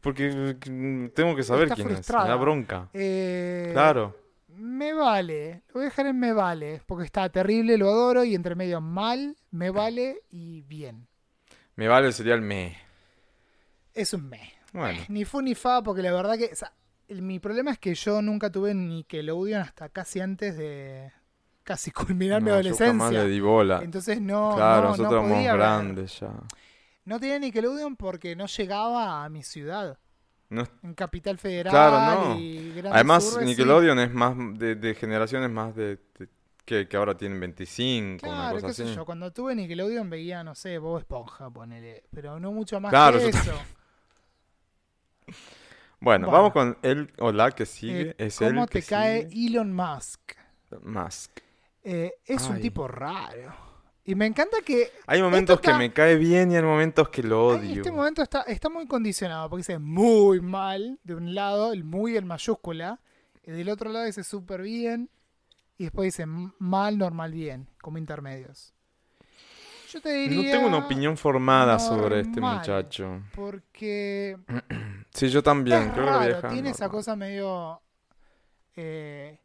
Porque 0.00 0.56
mm, 0.70 1.08
tengo 1.14 1.34
que 1.34 1.42
saber 1.42 1.64
Está 1.64 1.76
quién 1.76 1.88
es. 1.88 1.94
frustrada. 1.96 2.24
Me 2.24 2.30
da 2.30 2.36
bronca. 2.36 2.88
Eh, 2.92 3.70
Claro. 3.72 4.16
Me 4.48 4.92
vale. 4.92 5.62
Lo 5.68 5.74
voy 5.74 5.82
a 5.82 5.84
dejar 5.86 6.06
en 6.06 6.18
me 6.20 6.32
vale. 6.32 6.82
Porque 6.86 7.04
está 7.06 7.28
terrible, 7.28 7.76
lo 7.78 7.88
adoro. 7.88 8.24
Y 8.24 8.34
entre 8.34 8.54
medio 8.54 8.80
mal, 8.80 9.36
me 9.50 9.70
vale 9.70 10.22
y 10.30 10.62
bien. 10.62 11.06
Me 11.76 11.88
vale 11.88 12.12
sería 12.12 12.34
el 12.34 12.42
me. 12.42 12.76
Es 13.94 14.12
un 14.12 14.28
me. 14.28 14.52
Bueno. 14.72 14.98
Ni 15.08 15.24
fu 15.24 15.40
ni 15.40 15.54
fa, 15.54 15.82
porque 15.82 16.02
la 16.02 16.12
verdad 16.12 16.36
que. 16.36 16.50
o 16.52 16.56
sea, 16.56 16.72
el- 17.08 17.22
mi 17.22 17.38
problema 17.38 17.70
es 17.70 17.78
que 17.78 17.94
yo 17.94 18.20
nunca 18.22 18.50
tuve 18.50 18.74
Nickelodeon 18.74 19.60
hasta 19.62 19.88
casi 19.88 20.20
antes 20.20 20.56
de. 20.56 21.12
Casi 21.62 21.90
culminar 21.92 22.42
mi 22.42 22.50
No, 22.50 22.60
yo 22.60 22.74
jamás 22.76 23.08
adolescencia. 23.08 23.24
di 23.24 23.40
bola. 23.40 23.80
Entonces 23.82 24.20
no. 24.20 24.52
claro, 24.54 24.82
no, 24.82 24.88
nosotros 24.90 25.22
no 25.28 25.34
éramos 25.34 25.54
grandes 25.58 26.20
ya. 26.20 26.30
No 27.06 27.20
tenía 27.20 27.38
Nickelodeon 27.38 27.96
porque 27.96 28.34
no 28.36 28.46
llegaba 28.46 29.24
a 29.24 29.28
mi 29.28 29.42
ciudad. 29.42 29.98
No- 30.50 30.66
En 30.82 30.94
Capital 30.94 31.38
Federal 31.38 31.70
Claro, 31.72 32.28
no. 32.34 32.38
y 32.38 32.82
Además, 32.90 33.24
sí. 33.38 33.44
Nickelodeon 33.44 33.98
es 33.98 34.12
más 34.12 34.34
de, 34.58 34.74
de 34.74 34.94
generaciones 34.94 35.50
más 35.50 35.74
de, 35.74 35.96
de- 36.18 36.28
que, 36.64 36.86
que 36.88 36.96
ahora 36.96 37.14
tienen 37.16 37.40
25, 37.40 38.26
una 38.26 38.36
Claro, 38.36 38.54
cosa 38.56 38.66
qué 38.68 38.72
sé 38.74 38.82
así. 38.84 38.94
yo. 38.94 39.04
Cuando 39.04 39.32
tuve 39.32 39.54
Nickelodeon 39.54 40.08
veía, 40.10 40.42
no 40.44 40.54
sé, 40.54 40.78
Bob 40.78 40.98
Esponja, 40.98 41.50
ponele. 41.50 42.04
Pero 42.10 42.38
no 42.40 42.52
mucho 42.52 42.78
más 42.80 42.90
Claro, 42.90 43.18
que 43.18 43.28
eso. 43.28 43.52
Bueno, 46.00 46.30
vamos 46.30 46.52
con 46.52 46.76
el 46.82 47.12
o 47.18 47.32
la 47.32 47.50
que 47.52 47.64
sigue. 47.66 48.10
Eh, 48.10 48.14
es 48.18 48.38
¿Cómo 48.38 48.64
el 48.64 48.68
que 48.68 48.82
te 48.82 48.86
cae 48.86 49.28
sigue. 49.30 49.46
Elon 49.48 49.72
Musk? 49.72 50.32
Musk. 50.82 51.30
Eh, 51.82 52.14
es 52.26 52.46
un 52.48 52.60
tipo 52.60 52.86
raro. 52.88 53.54
Y 54.06 54.14
me 54.14 54.26
encanta 54.26 54.58
que 54.62 54.92
Hay 55.06 55.22
momentos 55.22 55.60
que 55.60 55.72
me 55.72 55.90
cae 55.92 56.16
bien 56.16 56.52
y 56.52 56.56
hay 56.56 56.62
momentos 56.62 57.08
que 57.08 57.22
lo 57.22 57.54
en 57.54 57.60
odio. 57.60 57.76
este 57.76 57.90
momento 57.90 58.22
está, 58.22 58.42
está 58.42 58.68
muy 58.68 58.86
condicionado. 58.86 59.48
Porque 59.48 59.60
dice 59.60 59.78
muy 59.78 60.40
mal 60.42 60.98
de 61.04 61.14
un 61.14 61.34
lado, 61.34 61.72
el 61.72 61.84
muy 61.84 62.16
en 62.18 62.26
mayúscula. 62.26 63.00
Y 63.42 63.52
del 63.52 63.70
otro 63.70 63.90
lado 63.90 64.04
dice 64.04 64.22
súper 64.24 64.60
bien. 64.60 65.08
Y 65.78 65.84
después 65.84 66.06
dice 66.06 66.26
mal, 66.26 66.98
normal, 66.98 67.32
bien. 67.32 67.66
Como 67.80 67.96
intermedios. 67.96 68.74
Yo 69.90 70.00
te 70.02 70.26
No 70.26 70.30
diría... 70.34 70.52
tengo 70.52 70.66
una 70.68 70.78
opinión 70.78 71.16
formada 71.16 71.78
sobre 71.78 72.20
este 72.20 72.40
muchacho. 72.42 73.22
Porque 73.34 74.36
Sí, 75.14 75.28
yo 75.28 75.42
también, 75.42 75.82
es 75.84 75.92
creo 75.92 76.40
que 76.40 76.48
tiene 76.48 76.70
esa 76.70 76.88
cosa 76.88 77.14
medio 77.16 77.80
eh, 78.76 79.38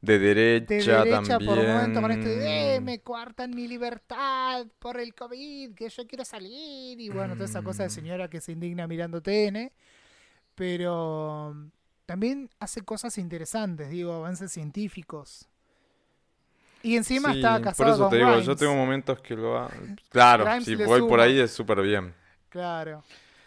De 0.00 0.18
de 0.18 0.34
derecha, 0.34 0.98
derecha 1.04 1.38
también. 1.38 1.48
por 1.48 1.56
momento 1.66 2.00
con 2.02 2.10
esto 2.10 2.28
de 2.28 2.74
"Eh, 2.76 2.80
me 2.80 2.98
coartan 3.00 3.52
mi 3.54 3.68
libertad 3.68 4.66
por 4.80 4.98
el 5.00 5.14
COVID, 5.14 5.74
que 5.74 5.88
yo 5.88 6.06
quiero 6.06 6.24
salir 6.24 7.00
y 7.00 7.08
bueno, 7.08 7.34
toda 7.34 7.46
esa 7.46 7.62
cosa 7.62 7.84
de 7.84 7.88
Mm. 7.88 7.92
señora 7.92 8.28
que 8.28 8.40
se 8.40 8.52
indigna 8.52 8.86
mirando 8.86 9.22
TN, 9.22 9.72
pero 10.56 11.48
um, 11.50 11.70
también 12.06 12.50
hace 12.58 12.82
cosas 12.82 13.16
interesantes, 13.18 13.88
digo, 13.90 14.12
avances 14.12 14.52
científicos. 14.52 15.48
Y 16.82 16.96
encima 16.96 17.30
Sí, 17.32 17.38
está 17.38 17.54
por 17.54 17.62
casado 17.62 17.90
eso 17.92 17.98
con 18.02 18.10
te 18.10 18.16
digo, 18.16 18.38
yo 18.40 18.56
tengo 18.56 18.74
momentos 18.74 19.20
que 19.20 19.34
lo 19.36 19.56
ha... 19.56 19.70
Claro, 20.10 20.44
Grimes 20.44 20.64
si 20.64 20.74
voy 20.74 21.00
por 21.00 21.18
ahí 21.20 21.40
es 21.40 21.50
súper 21.52 21.80
bien. 21.80 22.12
Claro, 22.50 23.02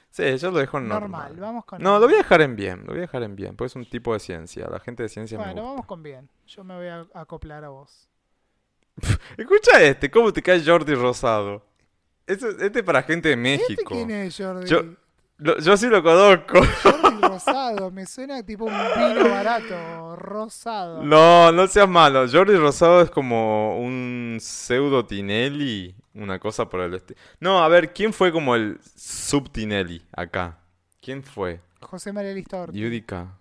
Sí, 0.09 0.38
yo 0.38 0.49
lo 0.51 0.57
dejo 0.59 0.79
normal, 0.79 1.01
normal. 1.01 1.35
vamos 1.39 1.65
con 1.65 1.81
No, 1.81 1.99
lo 1.99 2.05
voy 2.07 2.15
a 2.15 2.17
dejar 2.17 2.41
en 2.41 2.55
bien, 2.55 2.79
lo 2.81 2.88
voy 2.88 2.97
a 2.97 3.01
dejar 3.01 3.21
en 3.23 3.35
bien, 3.35 3.55
porque 3.55 3.67
es 3.67 3.75
un 3.75 3.85
tipo 3.88 4.13
de 4.13 4.19
ciencia. 4.19 4.67
La 4.67 4.79
gente 4.79 5.03
de 5.03 5.09
ciencia 5.09 5.38
me 5.38 5.43
Bueno, 5.45 5.61
gusta. 5.61 5.69
vamos 5.71 5.85
con 5.85 6.01
bien. 6.03 6.27
Yo 6.47 6.63
me 6.63 6.75
voy 6.75 6.88
a 6.88 7.05
acoplar 7.13 7.63
a 7.63 7.69
vos. 7.69 8.07
Escucha 9.38 9.81
este, 9.81 10.09
¿cómo 10.09 10.34
te 10.34 10.41
cae 10.41 10.63
Jordi 10.65 10.95
Rosado? 10.95 11.63
Este, 12.25 12.49
este 12.65 12.79
es 12.79 12.84
para 12.85 13.03
gente 13.03 13.29
de 13.29 13.35
¿Este 13.53 13.63
México. 13.73 13.93
quién 13.95 14.09
es, 14.11 14.35
Jordi? 14.38 14.67
Yo- 14.67 14.84
Lo- 15.38 15.59
yo 15.59 15.77
sí 15.77 15.88
lo 15.88 16.01
conozco. 16.01 16.59
Jordi 16.84 17.06
Rosado, 17.22 17.91
me 17.91 18.06
suena 18.06 18.44
tipo 18.44 18.65
un 18.65 18.73
vino 18.73 19.30
barato, 19.30 20.15
rosado. 20.15 21.03
No, 21.03 21.52
no 21.52 21.68
seas 21.68 21.88
malo. 21.89 22.26
Jordi 22.31 22.56
Rosado 22.56 23.02
es 23.02 23.10
como 23.11 23.80
un 23.80 24.38
pseudo 24.39 25.06
Tinelli, 25.06 25.95
una 26.14 26.39
cosa 26.39 26.68
por 26.69 26.81
el 26.81 26.94
estilo. 26.94 27.19
No, 27.39 27.64
a 27.64 27.68
ver, 27.68 27.94
¿quién 27.94 28.14
fue 28.14 28.31
como 28.31 28.56
el 28.56 28.80
sub 28.95 29.52
Tinelli 29.52 30.03
acá? 30.15 30.60
¿Quién 31.02 31.23
fue? 31.23 31.61
José 31.81 32.11
María 32.11 32.34
Listorti. 32.34 32.77
Yudica. 32.77 33.38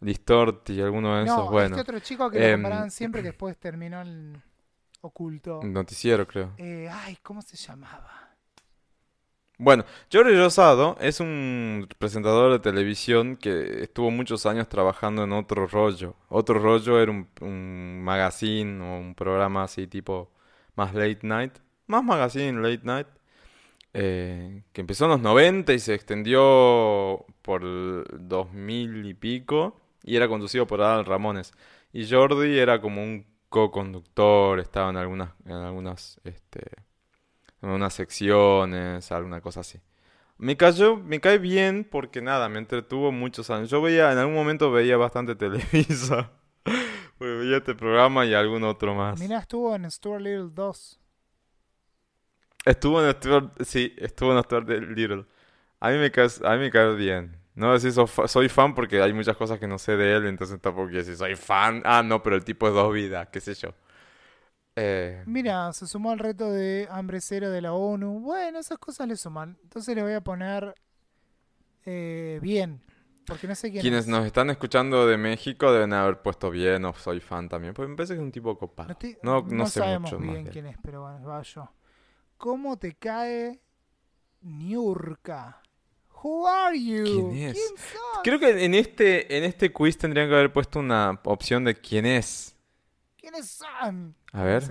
Listorti, 0.00 0.80
alguno 0.80 1.16
de 1.16 1.24
esos, 1.24 1.36
No, 1.36 1.50
bueno. 1.50 1.76
este 1.76 1.80
otro 1.80 1.98
chico 2.00 2.30
que 2.30 2.38
lo 2.38 2.44
Em, 2.44 2.62
comparaban 2.62 2.90
siempre 2.90 3.20
que 3.22 3.28
después 3.28 3.56
terminó 3.58 4.00
en 4.00 4.40
oculto. 5.00 5.60
Noticiero, 5.64 6.26
creo. 6.26 6.52
Eh, 6.58 6.88
ay, 6.90 7.18
¿cómo 7.22 7.42
se 7.42 7.56
llamaba? 7.56 8.27
Bueno, 9.60 9.84
Jordi 10.12 10.36
Rosado 10.36 10.96
es 11.00 11.18
un 11.18 11.88
presentador 11.98 12.52
de 12.52 12.60
televisión 12.60 13.36
que 13.36 13.82
estuvo 13.82 14.10
muchos 14.12 14.46
años 14.46 14.68
trabajando 14.68 15.24
en 15.24 15.32
Otro 15.32 15.66
Rollo. 15.66 16.14
Otro 16.28 16.60
Rollo 16.60 17.00
era 17.00 17.10
un, 17.40 18.02
magazine 18.04 18.80
o 18.82 19.00
un 19.00 19.14
programa 19.16 19.64
así 19.64 19.88
tipo 19.88 20.30
más 20.76 20.94
late 20.94 21.20
night. 21.22 21.54
Más 21.88 22.04
magazine, 22.04 22.60
late 22.62 22.84
night. 22.84 23.08
eh, 23.94 24.62
que 24.72 24.80
empezó 24.82 25.06
en 25.06 25.12
los 25.12 25.20
90 25.22 25.72
y 25.72 25.78
se 25.80 25.94
extendió 25.94 27.26
por 27.42 27.62
el 27.64 28.04
2000 28.12 29.06
y 29.06 29.14
pico. 29.14 29.80
Y 30.04 30.16
era 30.16 30.28
conducido 30.28 30.66
por 30.66 30.80
Adal 30.82 31.04
Ramones. 31.06 31.52
Y 31.92 32.08
Jordi 32.08 32.58
era 32.58 32.80
como 32.80 33.02
un 33.02 33.26
co-conductor, 33.48 34.60
estaba 34.60 34.90
en 34.90 34.96
algunas, 34.98 35.30
en 35.46 35.52
algunas, 35.52 36.20
este, 36.24 36.60
unas 37.62 37.94
secciones, 37.94 39.10
alguna 39.12 39.40
cosa 39.40 39.60
así. 39.60 39.80
Me 40.38 40.56
cayó, 40.56 40.96
me 40.96 41.20
cae 41.20 41.38
bien 41.38 41.86
porque 41.90 42.22
nada, 42.22 42.48
me 42.48 42.58
entretuvo 42.58 43.10
muchos 43.10 43.50
años. 43.50 43.70
Yo 43.70 43.82
veía, 43.82 44.12
en 44.12 44.18
algún 44.18 44.34
momento 44.34 44.70
veía 44.70 44.96
bastante 44.96 45.34
Televisa. 45.36 46.30
Porque 46.62 47.34
veía 47.34 47.56
este 47.56 47.74
programa 47.74 48.24
y 48.24 48.34
algún 48.34 48.62
otro 48.62 48.94
más. 48.94 49.18
Mirá, 49.18 49.40
estuvo 49.40 49.74
en 49.74 49.90
Stuart 49.90 50.20
Little 50.20 50.50
2. 50.52 51.00
Estuvo 52.64 53.04
en 53.04 53.12
Stuart, 53.12 53.62
sí, 53.64 53.94
estuvo 53.98 54.36
en 54.36 54.42
Stuart 54.44 54.68
Little. 54.68 55.24
A 55.80 55.90
mí 55.90 55.98
me 55.98 56.10
cae, 56.12 56.28
a 56.44 56.52
mí 56.52 56.58
me 56.60 56.70
cae 56.70 56.94
bien. 56.94 57.36
No 57.54 57.72
decir 57.72 57.92
soy 58.26 58.48
fan 58.48 58.72
porque 58.72 59.02
hay 59.02 59.12
muchas 59.12 59.36
cosas 59.36 59.58
que 59.58 59.66
no 59.66 59.78
sé 59.78 59.96
de 59.96 60.14
él, 60.14 60.26
entonces 60.26 60.60
tampoco 60.60 60.86
quiero 60.86 61.00
decir 61.00 61.16
soy 61.16 61.34
fan. 61.34 61.82
Ah, 61.84 62.04
no, 62.04 62.22
pero 62.22 62.36
el 62.36 62.44
tipo 62.44 62.68
es 62.68 62.74
dos 62.74 62.92
vidas, 62.94 63.28
qué 63.32 63.40
sé 63.40 63.54
yo. 63.54 63.74
Eh, 64.80 65.22
Mira, 65.26 65.72
se 65.72 65.86
sumó 65.86 66.10
al 66.12 66.18
reto 66.18 66.50
de 66.52 66.86
hambre 66.90 67.20
cero 67.20 67.50
de 67.50 67.60
la 67.60 67.72
ONU. 67.72 68.20
Bueno, 68.20 68.58
esas 68.58 68.78
cosas 68.78 69.08
le 69.08 69.16
suman. 69.16 69.58
Entonces 69.62 69.94
le 69.96 70.02
voy 70.02 70.12
a 70.12 70.20
poner 70.20 70.74
eh, 71.84 72.38
bien. 72.42 72.80
Porque 73.26 73.46
no 73.46 73.54
sé 73.54 73.70
quién 73.70 73.82
Quienes 73.82 74.04
es. 74.04 74.08
nos 74.08 74.24
están 74.24 74.48
escuchando 74.50 75.06
de 75.06 75.18
México 75.18 75.70
deben 75.72 75.92
haber 75.92 76.22
puesto 76.22 76.50
bien 76.50 76.84
o 76.86 76.94
soy 76.94 77.20
fan 77.20 77.48
también, 77.48 77.74
porque 77.74 77.90
me 77.90 77.96
parece 77.96 78.14
que 78.14 78.20
es 78.20 78.24
un 78.24 78.32
tipo 78.32 78.56
copado. 78.56 78.88
No, 78.88 78.92
estoy- 78.92 79.18
No, 79.22 79.40
no 79.42 79.46
no 79.54 79.66
sé 79.66 79.80
sabemos 79.80 80.12
mucho 80.12 80.22
bien 80.22 80.46
quién 80.46 80.66
es, 80.66 80.76
pero 80.82 81.02
bueno, 81.02 81.26
va 81.26 81.42
yo. 81.42 81.70
¿Cómo 82.38 82.78
te 82.78 82.94
cae 82.94 83.60
Niurka? 84.40 85.60
Who 86.22 86.48
are 86.48 86.78
you? 86.82 87.04
¿Quién 87.04 87.50
es? 87.50 87.58
sos? 87.76 88.20
Creo 88.24 88.40
que 88.40 88.64
en 88.64 88.74
este, 88.74 89.36
en 89.36 89.44
este 89.44 89.72
quiz 89.72 89.96
tendrían 89.98 90.28
que 90.28 90.34
haber 90.34 90.52
puesto 90.52 90.78
una 90.80 91.20
opción 91.24 91.64
de 91.64 91.74
quién 91.74 92.06
es. 92.06 92.56
¿Quiénes 93.30 93.50
son? 93.50 94.14
A 94.32 94.42
ver, 94.42 94.62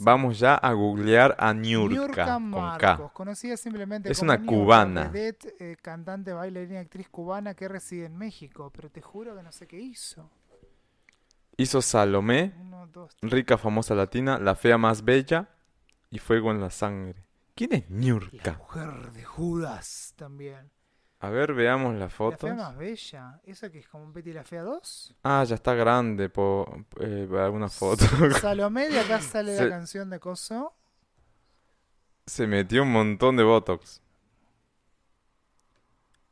vamos 0.00 0.38
ya 0.38 0.54
a 0.54 0.72
googlear 0.72 1.36
a 1.38 1.52
Niurka 1.52 1.94
Niurka 1.94 2.24
con 2.32 2.48
Marcos, 2.50 2.80
K. 3.08 3.12
conocida 3.12 3.56
simplemente 3.58 4.10
Es 4.10 4.18
como 4.18 4.30
una 4.32 4.38
Niurka, 4.38 4.56
cubana. 4.56 5.08
vedette, 5.08 5.54
eh, 5.60 5.76
cantante, 5.82 6.32
bailarina 6.32 6.80
actriz 6.80 7.08
cubana 7.10 7.52
que 7.54 7.68
reside 7.68 8.06
en 8.06 8.16
México, 8.16 8.72
pero 8.74 8.88
te 8.90 9.02
juro 9.02 9.36
que 9.36 9.42
no 9.42 9.52
sé 9.52 9.66
qué 9.66 9.78
hizo. 9.78 10.30
Hizo 11.58 11.82
Salomé, 11.82 12.54
Uno, 12.58 12.86
dos, 12.86 13.14
rica 13.20 13.58
famosa 13.58 13.94
latina, 13.94 14.38
la 14.38 14.54
fea 14.54 14.78
más 14.78 15.04
bella 15.04 15.50
y 16.10 16.18
fuego 16.18 16.50
en 16.52 16.60
la 16.62 16.70
sangre. 16.70 17.22
¿Quién 17.54 17.74
es 17.74 17.90
La 17.90 17.96
Niurka? 17.96 18.52
mujer 18.54 19.12
de 19.12 19.24
Judas 19.24 20.14
también. 20.16 20.70
A 21.20 21.30
ver, 21.30 21.54
veamos 21.54 21.92
las 21.94 22.00
La 22.00 22.08
fotos. 22.10 22.40
fea 22.50 22.54
más 22.54 22.76
bella. 22.76 23.40
¿Esa 23.44 23.70
que 23.70 23.78
es 23.78 23.88
como 23.88 24.12
Betty 24.12 24.32
la 24.32 24.44
Fea 24.44 24.62
2? 24.62 25.16
Ah, 25.24 25.44
ya 25.44 25.54
está 25.54 25.74
grande 25.74 26.28
por 26.28 26.84
eh, 27.00 27.26
alguna 27.38 27.68
foto. 27.68 28.04
Salomé, 28.40 28.88
de 28.90 29.00
acá 29.00 29.20
sale 29.20 29.56
Se- 29.56 29.64
la 29.64 29.70
canción 29.70 30.10
de 30.10 30.20
Coso. 30.20 30.74
Se 32.26 32.46
metió 32.46 32.82
un 32.82 32.92
montón 32.92 33.36
de 33.36 33.44
Botox. 33.44 34.02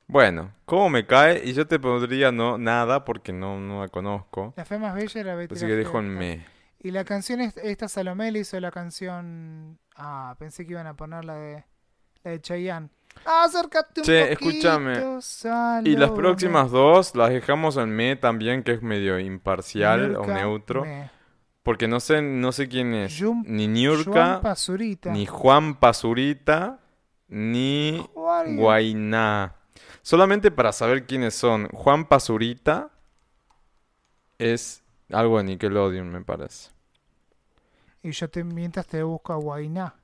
Bueno, 0.06 0.52
¿cómo 0.66 0.90
me 0.90 1.06
cae? 1.06 1.42
Y 1.44 1.54
yo 1.54 1.66
te 1.66 1.78
pondría 1.78 2.30
no 2.30 2.58
nada 2.58 3.04
porque 3.04 3.32
no, 3.32 3.58
no 3.58 3.80
la 3.80 3.88
conozco. 3.88 4.52
La 4.56 4.64
fe 4.64 4.78
más 4.78 4.94
bella 4.94 5.20
era 5.20 5.34
Betty 5.34 5.54
Así 5.54 5.64
la 5.64 5.68
que 5.70 5.76
dejo 5.76 5.98
en 5.98 6.08
me. 6.10 6.46
Y 6.80 6.90
la 6.90 7.04
canción, 7.04 7.40
est- 7.40 7.58
esta 7.62 7.88
Salomé 7.88 8.30
le 8.30 8.40
hizo 8.40 8.60
la 8.60 8.70
canción. 8.70 9.78
Ah, 9.96 10.36
pensé 10.38 10.66
que 10.66 10.72
iban 10.72 10.86
a 10.86 10.94
poner 10.94 11.24
la 11.24 11.34
de. 11.36 11.64
La 12.22 12.32
de 12.32 12.40
Chayanne. 12.40 12.90
Acércate 13.24 14.00
un 14.00 14.04
Che, 14.06 14.32
escúchame. 14.32 15.18
Y 15.84 15.96
las 15.96 16.10
próximas 16.10 16.70
dos 16.70 17.14
las 17.14 17.30
dejamos 17.30 17.76
en 17.76 17.90
me 17.90 18.16
también, 18.16 18.62
que 18.62 18.72
es 18.72 18.82
medio 18.82 19.18
imparcial 19.18 20.16
o 20.16 20.26
neutro. 20.26 20.82
me. 20.84 21.10
Porque 21.62 21.88
no 21.88 21.98
sé, 22.00 22.20
no 22.20 22.52
sé 22.52 22.68
quién 22.68 22.92
es. 22.92 23.18
Yum- 23.20 23.42
Ni 23.46 23.66
Niurka, 23.68 24.42
ni 25.06 25.24
Juan 25.24 25.76
Pazurita, 25.80 26.78
ni 27.28 28.06
Guainá. 28.56 29.54
Solamente 30.02 30.50
para 30.50 30.72
saber 30.72 31.06
quiénes 31.06 31.34
son. 31.34 31.68
Juan 31.68 32.04
Pazurita 32.06 32.90
es 34.38 34.82
algo 35.10 35.38
de 35.38 35.44
Nickelodeon, 35.44 36.10
me 36.10 36.20
parece. 36.20 36.70
Y 38.02 38.10
yo 38.10 38.28
te 38.28 38.44
mientras 38.44 38.86
te 38.86 39.02
busco 39.02 39.32
a 39.32 39.36
Guainá. 39.36 39.94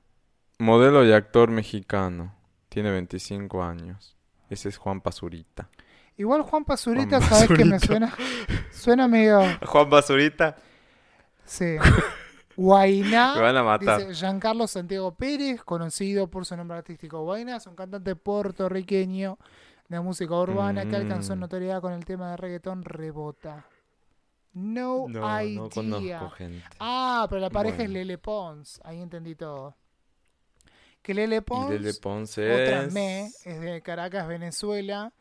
Modelo 0.57 1.05
y 1.05 1.11
actor 1.13 1.51
mexicano. 1.51 2.33
Tiene 2.71 2.89
25 2.89 3.61
años. 3.61 4.15
Ese 4.49 4.69
es 4.69 4.77
Juan 4.77 5.01
Pazurita. 5.01 5.67
Igual 6.15 6.43
Juan 6.43 6.63
Pazurita, 6.63 7.17
Juan 7.19 7.29
sabes 7.29 7.49
que 7.57 7.65
me 7.65 7.77
suena. 7.79 8.13
Suena 8.71 9.09
medio. 9.09 9.41
Juan 9.65 9.89
Pazurita. 9.89 10.55
Sí. 11.43 11.75
Guainá. 12.55 13.33
Me 13.35 13.41
van 13.41 13.57
a 13.57 13.63
matar. 13.63 13.99
Dice 13.99 14.13
Giancarlo 14.13 14.67
Santiago 14.67 15.13
Pérez, 15.15 15.61
conocido 15.65 16.27
por 16.29 16.45
su 16.45 16.55
nombre 16.55 16.77
artístico 16.77 17.21
Guainá, 17.23 17.57
es 17.57 17.67
un 17.67 17.75
cantante 17.75 18.15
puertorriqueño 18.15 19.37
de 19.89 19.99
música 19.99 20.33
urbana 20.35 20.85
que 20.87 20.95
alcanzó 20.95 21.35
Mm. 21.35 21.39
notoriedad 21.39 21.81
con 21.81 21.91
el 21.91 22.05
tema 22.05 22.31
de 22.31 22.37
reggaetón 22.37 22.83
Rebota. 22.85 23.65
No, 24.53 25.07
idea. 25.09 26.29
gente. 26.37 26.63
Ah, 26.79 27.25
pero 27.29 27.41
la 27.41 27.49
pareja 27.49 27.73
es 27.83 27.89
Bueno. 27.89 27.93
Lele 27.95 28.17
Pons. 28.17 28.79
Ahí 28.85 29.01
entendí 29.01 29.35
todo. 29.35 29.75
Que 31.01 31.13
Lele 31.13 31.41
Pons, 31.41 31.69
Lele 31.71 31.93
Ponce 31.95 32.51
otra 32.51 32.83
es... 32.83 32.93
me, 32.93 33.25
es 33.43 33.59
de 33.61 33.81
Caracas, 33.81 34.27
Venezuela. 34.27 35.11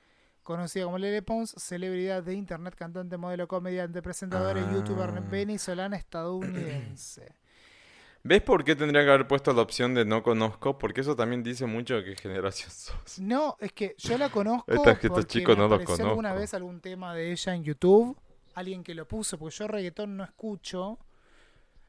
Conocida 0.43 0.85
como 0.85 0.99
Lele 0.99 1.23
Pons, 1.23 1.55
celebridad 1.59 2.23
de 2.23 2.35
internet, 2.35 2.75
cantante, 2.75 3.17
modelo, 3.17 3.47
comediante, 3.49 4.03
presentadora 4.03 4.61
y 4.61 4.75
youtuber 4.75 5.11
Ah. 5.11 5.21
venezolana 5.21 5.97
estadounidense. 5.97 7.35
¿Ves 8.23 8.43
por 8.43 8.65
qué 8.65 8.77
tendría 8.77 9.03
que 9.03 9.09
haber 9.09 9.27
puesto 9.27 9.51
la 9.55 9.63
opción 9.63 9.95
de 9.95 10.05
no 10.05 10.23
conozco? 10.23 10.77
Porque 10.77 11.01
eso 11.01 11.17
también 11.17 11.43
dice 11.43 11.65
mucho 11.65 11.95
de 11.97 12.05
qué 12.05 12.17
generación 12.17 12.71
sos. 12.75 13.19
No, 13.19 13.57
es 13.61 13.73
que 13.73 13.95
yo 13.97 14.19
la 14.19 14.29
conozco 14.29 14.71
Esta- 14.73 14.99
que 14.99 15.07
estos 15.07 15.25
porque 15.25 15.39
chicos 15.39 15.57
me 15.57 15.63
no 15.63 15.69
los 15.69 15.81
apareció 15.81 16.07
alguna 16.07 16.29
conozco. 16.31 16.41
vez 16.41 16.55
algún 16.55 16.81
tema 16.81 17.15
de 17.15 17.33
ella 17.33 17.55
en 17.55 17.65
YouTube, 17.65 18.19
alguien 18.55 18.83
que 18.83 18.95
lo 18.95 19.07
puso, 19.09 19.39
porque 19.39 19.57
yo 19.57 19.69
reggaetón 19.69 20.17
no 20.19 20.25
escucho, 20.25 20.99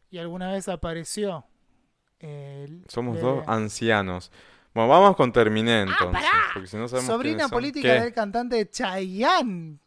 y 0.10 0.20
alguna 0.20 0.52
vez 0.52 0.70
apareció. 0.70 1.46
El- 2.22 2.84
Somos 2.88 3.16
de- 3.18 3.22
dos 3.22 3.44
ancianos. 3.48 4.32
Bueno, 4.74 4.88
vamos 4.90 5.16
con 5.18 5.34
Terminé 5.34 5.82
entonces. 5.82 6.24
Porque 6.54 6.68
si 6.68 6.78
no 6.78 6.88
sabemos 6.88 7.12
Sobrina 7.12 7.50
política 7.50 7.94
del 8.02 8.14
cantante 8.14 8.70
Chayanne. 8.70 9.80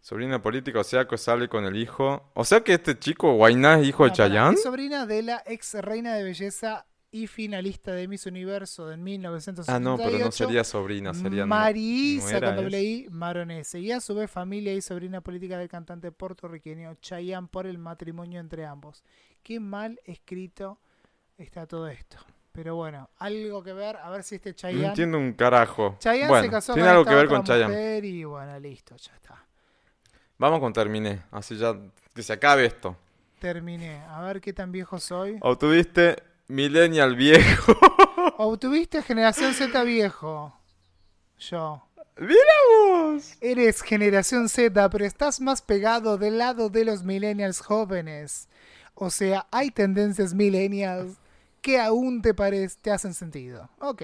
Sobrina 0.00 0.42
política, 0.42 0.80
o 0.80 0.84
sea 0.84 1.06
que 1.06 1.16
sale 1.16 1.48
con 1.48 1.64
el 1.64 1.76
hijo. 1.76 2.28
O 2.34 2.44
sea 2.44 2.62
que 2.62 2.74
este 2.74 2.98
chico, 2.98 3.34
Guainá, 3.36 3.78
es 3.80 3.86
hijo 3.86 4.02
de 4.04 4.10
No, 4.10 4.16
pará, 4.16 4.28
Chayanne. 4.28 4.54
Es 4.54 4.62
sobrina 4.62 5.06
de 5.06 5.22
la 5.22 5.42
ex 5.46 5.74
reina 5.74 6.14
de 6.14 6.24
belleza 6.24 6.86
y 7.12 7.28
finalista 7.28 7.92
de 7.92 8.08
Miss 8.08 8.26
Universo 8.26 8.90
en 8.90 9.04
1968. 9.04 9.76
Ah, 9.76 9.78
no, 9.78 9.96
pero 9.96 10.18
no 10.24 10.32
sería 10.32 10.64
sobrina, 10.64 11.14
sería 11.14 11.46
Marisa 11.46 12.30
nuera, 12.30 12.54
con 12.56 12.64
doble 12.64 13.06
Maronese. 13.10 13.78
Y 13.78 13.92
a 13.92 14.00
su 14.00 14.14
vez 14.16 14.28
familia 14.30 14.74
y 14.74 14.80
sobrina 14.82 15.20
política 15.20 15.56
del 15.56 15.68
cantante 15.68 16.10
puertorriqueño 16.10 16.94
Chayanne 17.00 17.46
por 17.48 17.66
el 17.66 17.78
matrimonio 17.78 18.40
entre 18.40 18.66
ambos. 18.66 19.04
Qué 19.42 19.58
mal 19.60 20.00
escrito 20.04 20.78
está 21.36 21.66
todo 21.66 21.88
esto. 21.88 22.18
Pero 22.52 22.76
bueno, 22.76 23.08
algo 23.18 23.62
que 23.62 23.72
ver, 23.72 23.96
a 23.96 24.10
ver 24.10 24.22
si 24.22 24.34
este 24.34 24.50
No 24.50 24.56
Chayanne... 24.56 24.86
entiendo 24.88 25.18
un 25.18 25.32
carajo. 25.32 25.96
Chayanne 25.98 26.28
bueno, 26.28 26.44
se 26.44 26.50
casó 26.50 26.74
tiene 26.74 26.88
con 26.88 26.90
algo 26.90 27.02
esta 27.02 27.10
que 27.10 27.16
ver 27.16 27.28
con 27.28 27.44
Chayanne. 27.44 27.98
y 28.06 28.24
bueno, 28.24 28.60
listo, 28.60 28.94
ya 28.96 29.14
está. 29.14 29.44
Vamos 30.38 30.60
con 30.60 30.72
Terminé. 30.72 31.22
Así 31.30 31.56
ya 31.56 31.74
que 32.14 32.22
se 32.22 32.32
acabe 32.32 32.66
esto. 32.66 32.96
Terminé. 33.38 34.02
A 34.08 34.22
ver 34.22 34.40
qué 34.40 34.52
tan 34.52 34.70
viejo 34.70 35.00
soy. 35.00 35.38
Obtuviste 35.40 36.22
Millennial 36.48 37.16
viejo. 37.16 37.72
Obtuviste 38.36 39.02
generación 39.02 39.54
Z 39.54 39.82
viejo. 39.84 40.54
Yo. 41.38 41.82
¡Miramos! 42.18 43.38
Eres 43.40 43.80
generación 43.80 44.48
Z, 44.50 44.90
pero 44.90 45.04
estás 45.06 45.40
más 45.40 45.62
pegado 45.62 46.18
del 46.18 46.38
lado 46.38 46.68
de 46.68 46.84
los 46.84 47.04
millennials 47.04 47.60
jóvenes. 47.60 48.48
O 48.94 49.10
sea, 49.10 49.46
hay 49.50 49.70
tendencias 49.70 50.34
millennials 50.34 51.16
que 51.60 51.80
aún 51.80 52.22
te, 52.22 52.34
parec- 52.34 52.76
te 52.80 52.90
hacen 52.90 53.14
sentido. 53.14 53.70
Ok. 53.80 54.02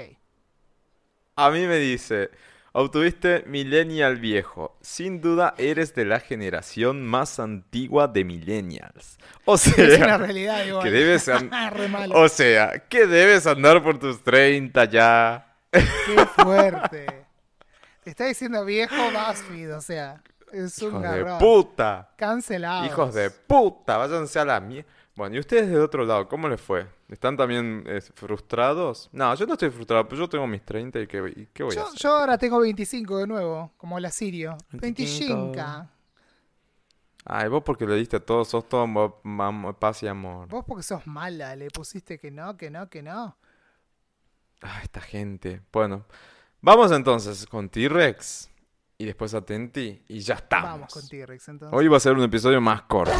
A 1.36 1.50
mí 1.50 1.66
me 1.66 1.76
dice, 1.76 2.30
obtuviste 2.72 3.44
Millennial 3.46 4.16
viejo. 4.16 4.76
Sin 4.80 5.20
duda 5.20 5.54
eres 5.56 5.94
de 5.94 6.04
la 6.04 6.20
generación 6.20 7.04
más 7.06 7.38
antigua 7.38 8.08
de 8.08 8.24
Millennials. 8.24 9.18
O 9.44 9.54
Es 9.54 9.66
una 9.68 9.74
sea, 9.96 10.18
realidad 10.18 10.64
igual. 10.64 10.82
que 10.84 10.90
debes 10.90 11.28
malo. 11.90 12.18
o 12.20 12.28
sea, 12.28 12.86
que 12.88 13.06
debes 13.06 13.46
andar 13.46 13.82
por 13.82 13.98
tus 13.98 14.22
30 14.24 14.84
ya. 14.86 15.54
Qué 15.70 16.26
fuerte. 16.34 17.06
Te 18.02 18.10
está 18.10 18.24
diciendo 18.26 18.64
viejo 18.64 18.94
BuzzFeed, 18.96 19.76
o 19.76 19.80
sea, 19.80 20.22
es 20.52 20.80
un 20.82 20.88
Hijos 20.88 21.02
de 21.02 21.36
puta. 21.38 22.10
Cancelado. 22.16 22.86
Hijos 22.86 23.14
de 23.14 23.30
puta, 23.30 23.96
váyanse 23.96 24.38
a 24.38 24.44
la 24.44 24.60
mierda. 24.60 24.88
Bueno, 25.16 25.34
¿y 25.34 25.40
ustedes 25.40 25.68
del 25.68 25.80
otro 25.80 26.04
lado, 26.04 26.28
cómo 26.28 26.48
les 26.48 26.60
fue? 26.60 26.86
¿Están 27.08 27.36
también 27.36 27.82
eh, 27.86 28.00
frustrados? 28.14 29.08
No, 29.12 29.34
yo 29.34 29.46
no 29.46 29.54
estoy 29.54 29.70
frustrado, 29.70 30.06
pero 30.06 30.20
yo 30.20 30.28
tengo 30.28 30.46
mis 30.46 30.64
30 30.64 31.00
y 31.00 31.06
qué, 31.08 31.32
y 31.34 31.46
qué 31.46 31.64
voy 31.64 31.76
a 31.76 31.82
hacer. 31.82 31.98
yo 31.98 32.14
ahora 32.14 32.38
tengo 32.38 32.60
25 32.60 33.18
de 33.18 33.26
nuevo, 33.26 33.72
como 33.76 33.98
la 33.98 34.10
Sirio. 34.10 34.56
25. 34.70 35.52
25. 35.52 35.88
Ay, 37.24 37.48
vos 37.48 37.62
porque 37.64 37.84
le 37.84 37.96
diste 37.96 38.16
a 38.16 38.20
todos, 38.20 38.48
sos 38.48 38.68
todo 38.68 39.20
paz 39.78 40.02
y 40.04 40.06
amor. 40.06 40.48
Vos 40.48 40.64
porque 40.64 40.82
sos 40.82 41.06
mala, 41.06 41.56
le 41.56 41.68
pusiste 41.68 42.18
que 42.18 42.30
no, 42.30 42.56
que 42.56 42.70
no, 42.70 42.88
que 42.88 43.02
no. 43.02 43.36
Ah, 44.62 44.80
esta 44.82 45.00
gente. 45.00 45.62
Bueno, 45.72 46.06
vamos 46.60 46.92
entonces 46.92 47.44
con 47.46 47.68
T-Rex 47.68 48.50
y 49.00 49.04
después 49.06 49.32
Atenti 49.32 50.02
y 50.08 50.18
ya 50.20 50.34
estamos. 50.34 50.70
Vamos 50.70 50.92
con 50.92 51.08
T-Rex 51.08 51.48
entonces. 51.48 51.78
Hoy 51.78 51.86
va 51.86 51.96
a 51.98 52.00
ser 52.00 52.14
un 52.14 52.24
episodio 52.24 52.60
más 52.60 52.82
corto. 52.82 53.12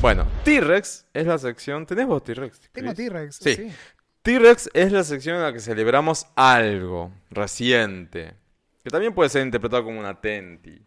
Bueno, 0.00 0.26
T-Rex 0.44 1.06
es 1.14 1.26
la 1.26 1.38
sección. 1.38 1.86
¿Tenés 1.86 2.06
vos 2.06 2.24
T-Rex? 2.24 2.60
Tengo? 2.72 2.92
T-Rex, 2.92 3.36
Sí. 3.36 3.54
sí. 3.54 3.72
T-Rex 4.22 4.70
es 4.74 4.92
la 4.92 5.04
sección 5.04 5.36
en 5.36 5.42
la 5.42 5.52
que 5.52 5.60
celebramos 5.60 6.26
algo 6.34 7.12
reciente. 7.30 8.34
Que 8.82 8.90
también 8.90 9.14
puede 9.14 9.30
ser 9.30 9.44
interpretado 9.44 9.84
como 9.84 10.00
un 10.00 10.06
Atenti. 10.06 10.80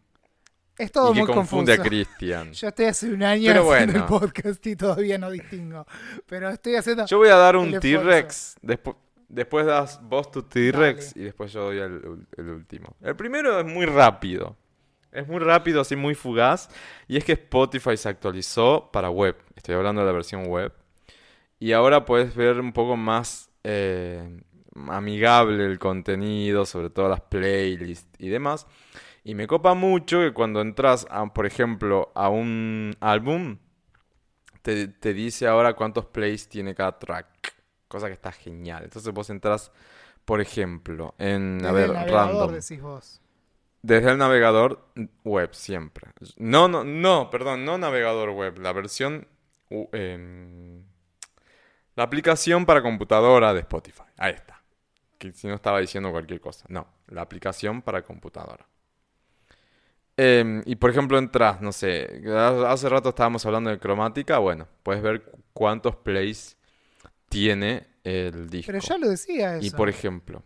Es 0.78 0.92
todo 0.92 1.12
y 1.12 1.14
que 1.16 1.20
muy 1.24 1.34
confunde 1.34 1.74
a. 1.74 1.78
Cristian. 1.78 2.52
Yo 2.54 2.68
estoy 2.68 2.86
hace 2.86 3.12
un 3.12 3.24
año 3.24 3.48
Pero 3.48 3.72
haciendo 3.72 3.94
bueno. 3.94 4.00
el 4.00 4.22
podcast 4.22 4.68
y 4.68 4.76
todavía 4.76 5.18
no 5.18 5.30
distingo. 5.32 5.86
Pero 6.26 6.50
estoy 6.50 6.76
haciendo... 6.76 7.06
Yo 7.06 7.18
voy 7.18 7.30
a 7.30 7.36
dar 7.36 7.56
un. 7.56 7.80
T-Rex. 7.80 8.58
Despu- 8.62 8.96
después 9.30 9.66
das 9.66 10.00
vos 10.04 10.30
tu 10.32 10.44
T-Rex 10.44 11.16
y 11.16 11.22
después 11.22 11.52
yo 11.54 11.64
doy 11.66 11.80
el 11.80 12.50
último. 12.50 12.96
El 13.02 13.16
primero 13.16 13.60
es 13.60 13.66
muy 13.66 13.86
rápido. 13.86 14.58
Es 15.12 15.26
muy 15.30 15.40
rápido, 15.40 15.80
así 15.80 15.96
muy 15.96 16.14
fugaz. 16.14 16.70
Y 17.08 17.16
es 17.16 17.24
que 17.24 17.32
Spotify 17.32 17.96
se 17.96 18.10
actualizó 18.10 18.90
para 18.92 19.10
web. 19.10 19.38
Estoy 19.56 19.76
hablando 19.76 20.02
de 20.02 20.08
la 20.08 20.12
versión 20.14 20.46
web. 20.48 20.74
Y 21.58 21.72
ahora 21.72 22.04
puedes 22.04 22.36
ver 22.36 22.60
un 22.60 22.74
poco 22.74 22.98
más 22.98 23.50
eh, 23.64 24.42
amigable 24.90 25.66
el 25.66 25.80
contenido, 25.80 26.66
sobre 26.66 26.90
todo 26.90 27.08
las 27.08 27.22
playlists 27.22 28.10
y 28.20 28.28
demás. 28.28 28.68
Y 29.28 29.34
me 29.34 29.48
copa 29.48 29.74
mucho 29.74 30.20
que 30.20 30.34
cuando 30.34 30.62
entras, 30.62 31.08
a, 31.10 31.26
por 31.34 31.48
ejemplo, 31.48 32.12
a 32.14 32.30
un 32.30 32.96
álbum, 33.00 33.58
te, 34.62 34.88
te 34.88 35.16
dice 35.16 35.48
ahora 35.48 35.74
cuántos 35.74 36.06
plays 36.06 36.48
tiene 36.48 36.76
cada 36.76 37.00
track. 37.00 37.56
Cosa 37.88 38.06
que 38.06 38.14
está 38.14 38.32
genial. 38.32 38.84
Entonces 38.84 39.12
vos 39.12 39.28
entras, 39.32 39.72
por 40.26 40.42
ejemplo, 40.42 41.16
en, 41.18 41.66
a 41.66 41.72
ver, 41.72 41.86
el 41.90 41.94
navegador, 41.94 42.28
random. 42.28 42.52
decís 42.54 42.80
vos. 42.80 43.20
Desde 43.82 44.12
el 44.12 44.20
navegador 44.20 44.92
web, 45.24 45.56
siempre. 45.56 46.12
No, 46.38 46.68
no, 46.68 46.84
no, 46.84 47.32
perdón, 47.32 47.66
no 47.66 47.80
navegador 47.80 48.30
web, 48.30 48.60
la 48.60 48.74
versión... 48.74 49.28
em, 49.92 50.84
la 51.96 52.04
aplicación 52.04 52.68
para 52.68 52.84
computadora 52.84 53.56
de 53.56 53.62
Spotify. 53.62 54.04
Ahí 54.18 54.34
está. 54.34 54.62
Que 55.18 55.32
si 55.32 55.48
no 55.48 55.56
estaba 55.56 55.80
diciendo 55.80 56.12
cualquier 56.12 56.40
cosa. 56.40 56.66
No, 56.70 56.88
la 57.08 57.22
aplicación 57.22 57.82
para 57.82 58.04
computadora. 58.04 58.68
Em, 60.18 60.62
y 60.66 60.76
por 60.78 60.90
ejemplo 60.92 61.18
entras, 61.18 61.60
no 61.62 61.72
sé, 61.74 62.22
ha- 62.30 62.72
hace 62.72 62.88
rato 62.88 63.10
estábamos 63.10 63.46
hablando 63.46 63.70
de 63.70 63.80
cromática, 63.80 64.38
bueno, 64.38 64.68
puedes 64.82 65.02
ver 65.04 65.24
cu- 65.24 65.40
cuántos 65.54 65.96
plays 65.98 66.58
tiene 67.30 67.88
el 68.04 68.50
disco. 68.50 68.72
Pero 68.72 68.80
ya 68.80 68.98
lo 68.98 69.10
decía 69.10 69.58
eso. 69.58 69.66
Y 69.68 69.72
por 69.72 69.90
ejemplo, 69.90 70.44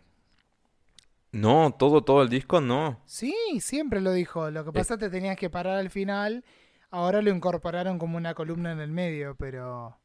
no, 1.32 1.74
todo, 1.78 2.02
todo 2.02 2.22
el 2.22 2.28
disco 2.28 2.60
no. 2.60 3.00
Sí, 3.06 3.34
siempre 3.60 4.00
lo 4.00 4.12
dijo. 4.12 4.50
Lo 4.50 4.64
que 4.64 4.72
pasa 4.72 4.94
es 4.94 4.98
que 5.00 5.06
te 5.06 5.10
tenías 5.10 5.36
que 5.36 5.48
parar 5.50 5.76
al 5.76 5.90
final. 5.90 6.44
Ahora 6.90 7.22
lo 7.22 7.30
incorporaron 7.30 7.98
como 8.00 8.16
una 8.16 8.34
columna 8.34 8.72
en 8.72 8.80
el 8.80 8.90
medio, 8.90 9.36
pero... 9.36 9.96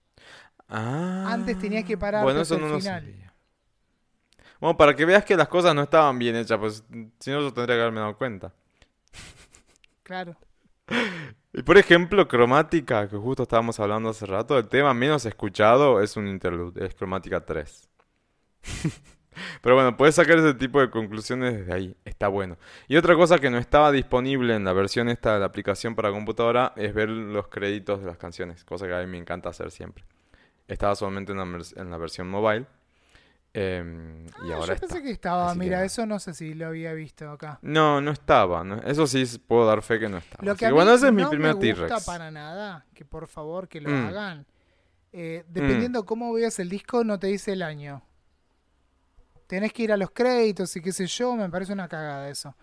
Ah, 0.70 1.24
Antes 1.34 1.58
tenías 1.58 1.84
que 1.84 1.98
pararte 1.98 2.26
Bueno, 2.26 2.42
eso 2.42 2.58
no 2.60 2.68
el 2.68 2.74
lo 2.74 2.80
final. 2.80 3.04
sabía. 3.04 3.34
Bueno, 4.60 4.78
para 4.78 4.96
que 4.96 5.06
veas 5.06 5.26
que 5.26 5.36
las 5.36 5.48
cosas 5.48 5.74
no 5.76 5.82
estaban 5.84 6.18
bien 6.20 6.36
hechas, 6.36 6.58
pues 6.60 6.84
si 7.20 7.32
no 7.32 7.42
yo 7.42 7.54
tendría 7.54 7.76
que 7.78 7.82
haberme 7.82 8.02
dado 8.02 8.18
cuenta. 8.18 8.54
Claro. 10.06 10.38
Y 11.52 11.64
por 11.64 11.80
ejemplo, 11.80 12.28
cromática, 12.28 13.10
que 13.10 13.18
justo 13.18 13.44
estábamos 13.44 13.80
hablando 13.80 14.10
hace 14.10 14.28
rato, 14.28 14.58
el 14.60 14.68
tema 14.68 14.94
menos 14.94 15.26
escuchado 15.26 16.00
es 16.00 16.16
un 16.16 16.28
interlude, 16.28 16.86
es 16.86 16.94
cromática 16.94 17.44
3. 17.44 17.90
Pero 19.62 19.76
bueno, 19.76 19.98
puedes 19.98 20.14
sacar 20.14 20.38
ese 20.38 20.54
tipo 20.54 20.80
de 20.80 20.92
conclusiones 20.92 21.58
desde 21.58 21.74
ahí, 21.74 21.98
está 22.06 22.28
bueno. 22.28 22.58
Y 22.88 22.98
otra 22.98 23.16
cosa 23.16 23.40
que 23.40 23.50
no 23.50 23.58
estaba 23.58 23.92
disponible 23.92 24.54
en 24.56 24.64
la 24.64 24.74
versión 24.74 25.10
esta 25.10 25.34
de 25.34 25.40
la 25.40 25.48
aplicación 25.48 25.96
para 25.96 26.12
computadora 26.12 26.74
es 26.76 26.94
ver 26.94 27.10
los 27.10 27.48
créditos 27.48 28.02
de 28.02 28.06
las 28.06 28.18
canciones, 28.18 28.64
cosa 28.64 28.86
que 28.86 28.94
a 28.94 29.00
mí 29.00 29.08
me 29.08 29.18
encanta 29.18 29.50
hacer 29.50 29.72
siempre. 29.72 30.06
Estaba 30.68 30.94
solamente 30.96 31.32
en 31.32 31.40
la, 31.40 31.62
en 31.78 31.90
la 31.90 31.98
versión 31.98 32.30
mobile 32.30 32.68
em, 33.56 34.26
y 34.26 34.52
Ah, 34.52 34.56
ahora 34.56 34.74
yo 34.76 34.80
pensé 34.80 34.86
está. 34.86 35.02
que 35.02 35.12
estaba. 35.12 35.46
Así 35.52 35.60
que 35.60 35.64
Mira, 35.66 35.76
nada. 35.78 35.86
eso 35.86 36.06
no 36.06 36.20
sé 36.20 36.34
si 36.34 36.54
lo 36.54 36.68
había 36.68 36.94
visto 36.94 37.30
acá. 37.30 37.60
No, 37.62 38.02
no 38.02 38.12
estaba, 38.12 38.64
no- 38.64 38.82
eso 38.84 39.08
sí 39.08 39.26
puedo 39.48 39.66
dar 39.66 39.82
fe 39.82 40.00
que 40.00 40.10
no 40.10 40.18
estaba. 40.18 40.44
Lo 40.44 40.56
que 40.56 40.66
a 40.66 40.68
que 40.70 40.74
mí 40.74 40.76
bueno, 40.76 40.94
ese 40.94 41.08
es 41.08 41.14
mi 41.14 41.22
no 41.24 41.30
primer 41.30 41.56
me 41.56 41.70
gusta 41.72 41.86
T-Rex. 41.88 42.06
para 42.06 42.32
nada, 42.32 42.86
que 42.94 43.06
por 43.06 43.28
favor 43.28 43.68
que 43.68 43.80
lo 43.82 43.90
Mm. 43.90 44.06
hagan. 44.08 44.46
Eh, 45.14 45.46
dependiendo 45.48 46.06
cómo 46.06 46.34
veas 46.34 46.60
el 46.60 46.68
disco, 46.70 47.04
no 47.06 47.18
te 47.18 47.28
dice 47.28 47.54
el 47.54 47.62
año. 47.62 48.02
Tenés 49.48 49.72
que 49.74 49.84
ir 49.84 49.92
a 49.94 49.98
los 49.98 50.12
créditos 50.12 50.76
y 50.76 50.82
qué 50.82 50.92
sé 50.92 51.06
yo, 51.06 51.36
me 51.36 51.50
parece 51.50 51.72
una 51.74 51.88
cagada 51.88 52.30
eso. 52.30 52.56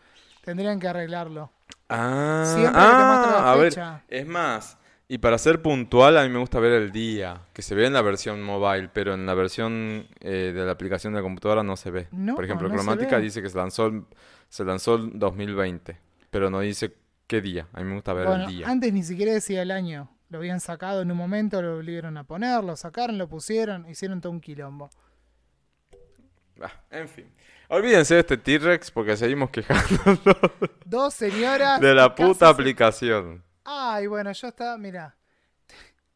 Tendrían 0.45 0.81
que 0.81 0.89
arreglarlo. 0.89 1.53
Ah, 1.89 2.43
Siempre 2.45 2.73
que 2.73 2.79
te 2.79 2.83
la 2.83 3.39
ah, 3.39 3.53
a 3.53 3.57
ver, 3.57 3.73
fecha. 3.73 4.03
es 4.09 4.27
más, 4.27 4.77
y 5.09 5.19
para 5.19 5.37
ser 5.39 5.61
puntual, 5.63 6.17
a 6.17 6.23
mí 6.23 6.29
me 6.31 6.39
gusta 6.39 6.59
ver 6.59 6.73
el 6.73 6.91
día, 6.93 7.43
que 7.53 7.61
se 7.63 7.75
ve 7.75 7.87
en 7.87 7.93
la 7.93 8.03
versión 8.03 8.43
mobile, 8.43 8.89
pero 8.93 9.15
en 9.15 9.27
la 9.27 9.35
versión 9.35 10.07
eh, 10.21 10.53
de 10.55 10.65
la 10.65 10.73
aplicación 10.73 11.13
de 11.13 11.19
la 11.19 11.23
computadora 11.23 11.63
no 11.63 11.77
se 11.77 11.91
ve. 11.91 12.09
No, 12.13 12.35
Por 12.35 12.45
ejemplo, 12.45 12.69
no 12.69 12.75
Cromática 12.75 13.19
dice 13.19 13.43
que 13.43 13.51
se 13.51 13.59
lanzó, 13.59 13.87
el- 13.87 14.05
se 14.49 14.65
lanzó 14.65 14.95
el 14.97 15.19
2020, 15.19 15.99
pero 16.31 16.49
no 16.51 16.61
dice 16.61 16.95
qué 17.27 17.41
día. 17.41 17.67
A 17.75 17.81
mí 17.81 17.87
me 17.87 17.95
gusta 17.95 18.13
ver 18.15 18.27
Bueno, 18.27 18.45
el 18.45 18.51
día. 18.57 18.69
antes 18.69 18.93
ni 18.93 19.03
siquiera 19.03 19.33
decía 19.33 19.63
el 19.63 19.71
año. 19.71 20.09
Lo 20.31 20.39
habían 20.39 20.61
sacado 20.61 21.03
en 21.03 21.11
un 21.11 21.17
momento, 21.19 21.61
lo 21.61 21.77
volvieron 21.77 22.17
a 22.17 22.25
poner, 22.25 22.65
lo 22.65 22.75
sacaron, 22.77 23.19
lo 23.19 23.29
pusieron, 23.29 23.87
hicieron 23.91 24.23
todo 24.23 24.33
un 24.33 24.41
quilombo. 24.41 24.89
Ah, 26.61 26.73
en 26.91 27.09
fin. 27.09 27.27
Olvídense 27.69 28.15
de 28.15 28.21
este 28.21 28.37
T-Rex 28.37 28.91
porque 28.91 29.17
seguimos 29.17 29.51
quejando 29.51 29.99
Dos 30.85 31.15
señoras. 31.15 31.81
de 31.81 31.95
la 31.95 32.15
puta 32.15 32.49
aplicación. 32.49 33.43
Ay, 33.65 34.07
bueno, 34.07 34.33
yo 34.33 34.49
estaba, 34.49 34.77
mira. 34.79 35.17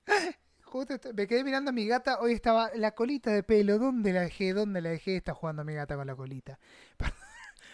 Justo 0.64 0.94
me 1.14 1.26
quedé 1.26 1.44
mirando 1.44 1.70
a 1.70 1.72
mi 1.72 1.86
gata. 1.86 2.18
Hoy 2.20 2.32
estaba 2.32 2.70
la 2.74 2.92
colita 2.92 3.30
de 3.30 3.42
pelo. 3.42 3.78
¿Dónde 3.78 4.12
la 4.12 4.22
dejé? 4.22 4.52
¿Dónde 4.52 4.80
la 4.80 4.90
dejé? 4.90 5.16
Está 5.16 5.32
jugando 5.32 5.64
mi 5.64 5.74
gata 5.74 5.96
con 5.96 6.06
la 6.06 6.16
colita. 6.16 6.58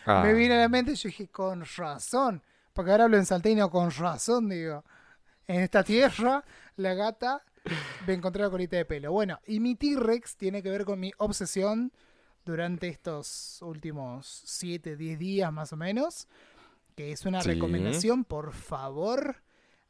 Ah, 0.06 0.22
Me 0.24 0.34
vino 0.34 0.54
a 0.54 0.58
la 0.58 0.68
mente 0.68 0.92
y 0.92 0.94
yo 0.94 1.08
dije, 1.08 1.28
con 1.28 1.64
razón. 1.76 2.42
Porque 2.72 2.90
ahora 2.90 3.04
hablo 3.04 3.16
en 3.16 3.26
salteño, 3.26 3.70
con 3.70 3.90
razón, 3.90 4.48
digo. 4.48 4.84
En 5.46 5.60
esta 5.60 5.82
tierra, 5.82 6.44
la 6.76 6.94
gata 6.94 7.42
me 8.06 8.14
encontró 8.14 8.42
la 8.44 8.50
colita 8.50 8.76
de 8.76 8.84
pelo. 8.84 9.10
Bueno, 9.12 9.40
y 9.46 9.60
mi 9.60 9.74
T-Rex 9.74 10.36
tiene 10.36 10.62
que 10.62 10.70
ver 10.70 10.84
con 10.84 11.00
mi 11.00 11.12
obsesión 11.18 11.92
durante 12.44 12.88
estos 12.88 13.60
últimos 13.62 14.42
7, 14.46 14.96
10 14.96 15.18
días 15.18 15.52
más 15.52 15.72
o 15.72 15.76
menos. 15.76 16.28
Que 16.94 17.10
es 17.12 17.24
una 17.24 17.40
Sí. 17.42 17.48
recomendación, 17.48 18.24
por 18.24 18.52
favor. 18.52 19.41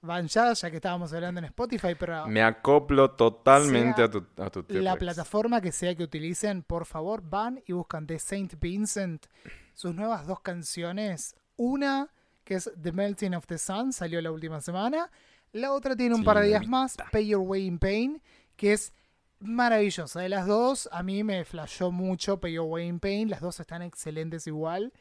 Van 0.02 0.26
ya, 0.26 0.52
ya 0.52 0.68
que 0.68 0.76
estábamos 0.76 1.12
hablando 1.12 1.38
en 1.38 1.44
Spotify, 1.46 1.94
pero 1.96 2.26
Me 2.26 2.42
acoplo 2.42 3.12
totalmente 3.12 4.02
a 4.02 4.10
tu, 4.10 4.26
a 4.36 4.50
tu 4.50 4.64
la 4.68 4.96
plataforma 4.96 5.60
que 5.60 5.70
sea 5.70 5.94
que 5.94 6.02
utilicen, 6.02 6.64
por 6.64 6.86
favor, 6.86 7.22
van 7.22 7.62
y 7.66 7.72
buscan 7.72 8.06
de 8.06 8.18
Saint 8.18 8.58
Vincent 8.60 9.26
sus 9.74 9.94
nuevas 9.94 10.26
dos 10.26 10.40
canciones. 10.40 11.36
Una 11.56 12.08
que 12.44 12.54
es 12.56 12.70
The 12.82 12.90
Melting 12.90 13.34
of 13.36 13.46
the 13.46 13.58
Sun, 13.58 13.92
salió 13.92 14.20
la 14.20 14.32
última 14.32 14.60
semana. 14.60 15.08
La 15.52 15.72
otra 15.72 15.94
tiene 15.94 16.14
un 16.14 16.22
Sí, 16.22 16.26
par 16.26 16.40
de 16.40 16.48
días 16.48 16.66
más, 16.66 16.96
Pay 17.12 17.28
Your 17.28 17.42
Way 17.42 17.66
in 17.66 17.78
Pain, 17.78 18.22
que 18.56 18.72
es 18.72 18.92
maravillosa. 19.38 20.20
De 20.20 20.28
las 20.28 20.48
dos, 20.48 20.88
a 20.90 21.04
mí 21.04 21.22
me 21.22 21.44
flashó 21.44 21.92
mucho 21.92 22.40
Pay 22.40 22.54
Your 22.54 22.66
Way 22.66 22.86
in 22.88 22.98
Pain. 22.98 23.30
Las 23.30 23.40
dos 23.40 23.60
están 23.60 23.82
excelentes 23.82 24.48
igual. 24.48 24.92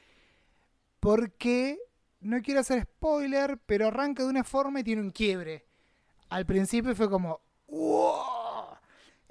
Porque, 1.00 1.80
no 2.22 2.42
quiero 2.42 2.62
hacer 2.62 2.84
spoiler, 2.84 3.60
pero 3.66 3.88
arranca 3.88 4.24
de 4.24 4.30
una 4.30 4.44
forma 4.44 4.80
y 4.80 4.84
tiene 4.84 5.02
un 5.02 5.12
quiebre. 5.12 5.68
Al 6.30 6.46
principio 6.46 6.96
fue 6.96 7.10
como, 7.10 7.42
¡wow! 7.68 8.41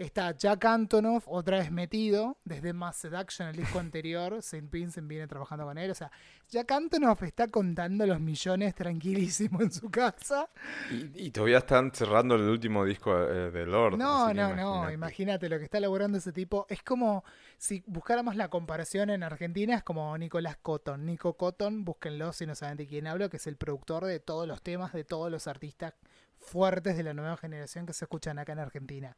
Está 0.00 0.34
Jack 0.34 0.64
Antonoff 0.64 1.28
otra 1.28 1.58
vez 1.58 1.70
metido 1.70 2.38
desde 2.42 2.72
Mass 2.72 2.96
Seduction, 2.96 3.48
el 3.48 3.56
disco 3.56 3.78
anterior. 3.78 4.32
St. 4.38 4.66
Vincent 4.70 5.06
viene 5.06 5.26
trabajando 5.26 5.66
con 5.66 5.76
él. 5.76 5.90
O 5.90 5.94
sea, 5.94 6.10
Jack 6.48 6.72
Antonoff 6.72 7.22
está 7.22 7.48
contando 7.48 8.06
los 8.06 8.18
millones 8.18 8.74
tranquilísimo 8.74 9.60
en 9.60 9.70
su 9.70 9.90
casa. 9.90 10.48
Y, 10.90 11.26
y 11.26 11.30
todavía 11.30 11.58
están 11.58 11.92
cerrando 11.92 12.36
el 12.36 12.48
último 12.48 12.86
disco 12.86 13.14
eh, 13.14 13.50
de 13.50 13.66
Lord. 13.66 13.98
No, 13.98 14.32
no, 14.32 14.56
no. 14.56 14.90
imagínate. 14.90 14.94
Imagínate 14.94 15.48
lo 15.50 15.58
que 15.58 15.64
está 15.64 15.76
elaborando 15.76 16.16
ese 16.16 16.32
tipo. 16.32 16.64
Es 16.70 16.82
como 16.82 17.22
si 17.58 17.84
buscáramos 17.86 18.36
la 18.36 18.48
comparación 18.48 19.10
en 19.10 19.22
Argentina, 19.22 19.74
es 19.74 19.82
como 19.82 20.16
Nicolás 20.16 20.56
Cotton. 20.56 21.04
Nico 21.04 21.34
Cotton, 21.34 21.84
búsquenlo 21.84 22.32
si 22.32 22.46
no 22.46 22.54
saben 22.54 22.78
de 22.78 22.86
quién 22.86 23.06
hablo, 23.06 23.28
que 23.28 23.36
es 23.36 23.46
el 23.46 23.58
productor 23.58 24.06
de 24.06 24.18
todos 24.18 24.48
los 24.48 24.62
temas 24.62 24.94
de 24.94 25.04
todos 25.04 25.30
los 25.30 25.46
artistas 25.46 25.92
fuertes 26.38 26.96
de 26.96 27.02
la 27.02 27.12
nueva 27.12 27.36
generación 27.36 27.84
que 27.84 27.92
se 27.92 28.06
escuchan 28.06 28.38
acá 28.38 28.54
en 28.54 28.60
Argentina. 28.60 29.14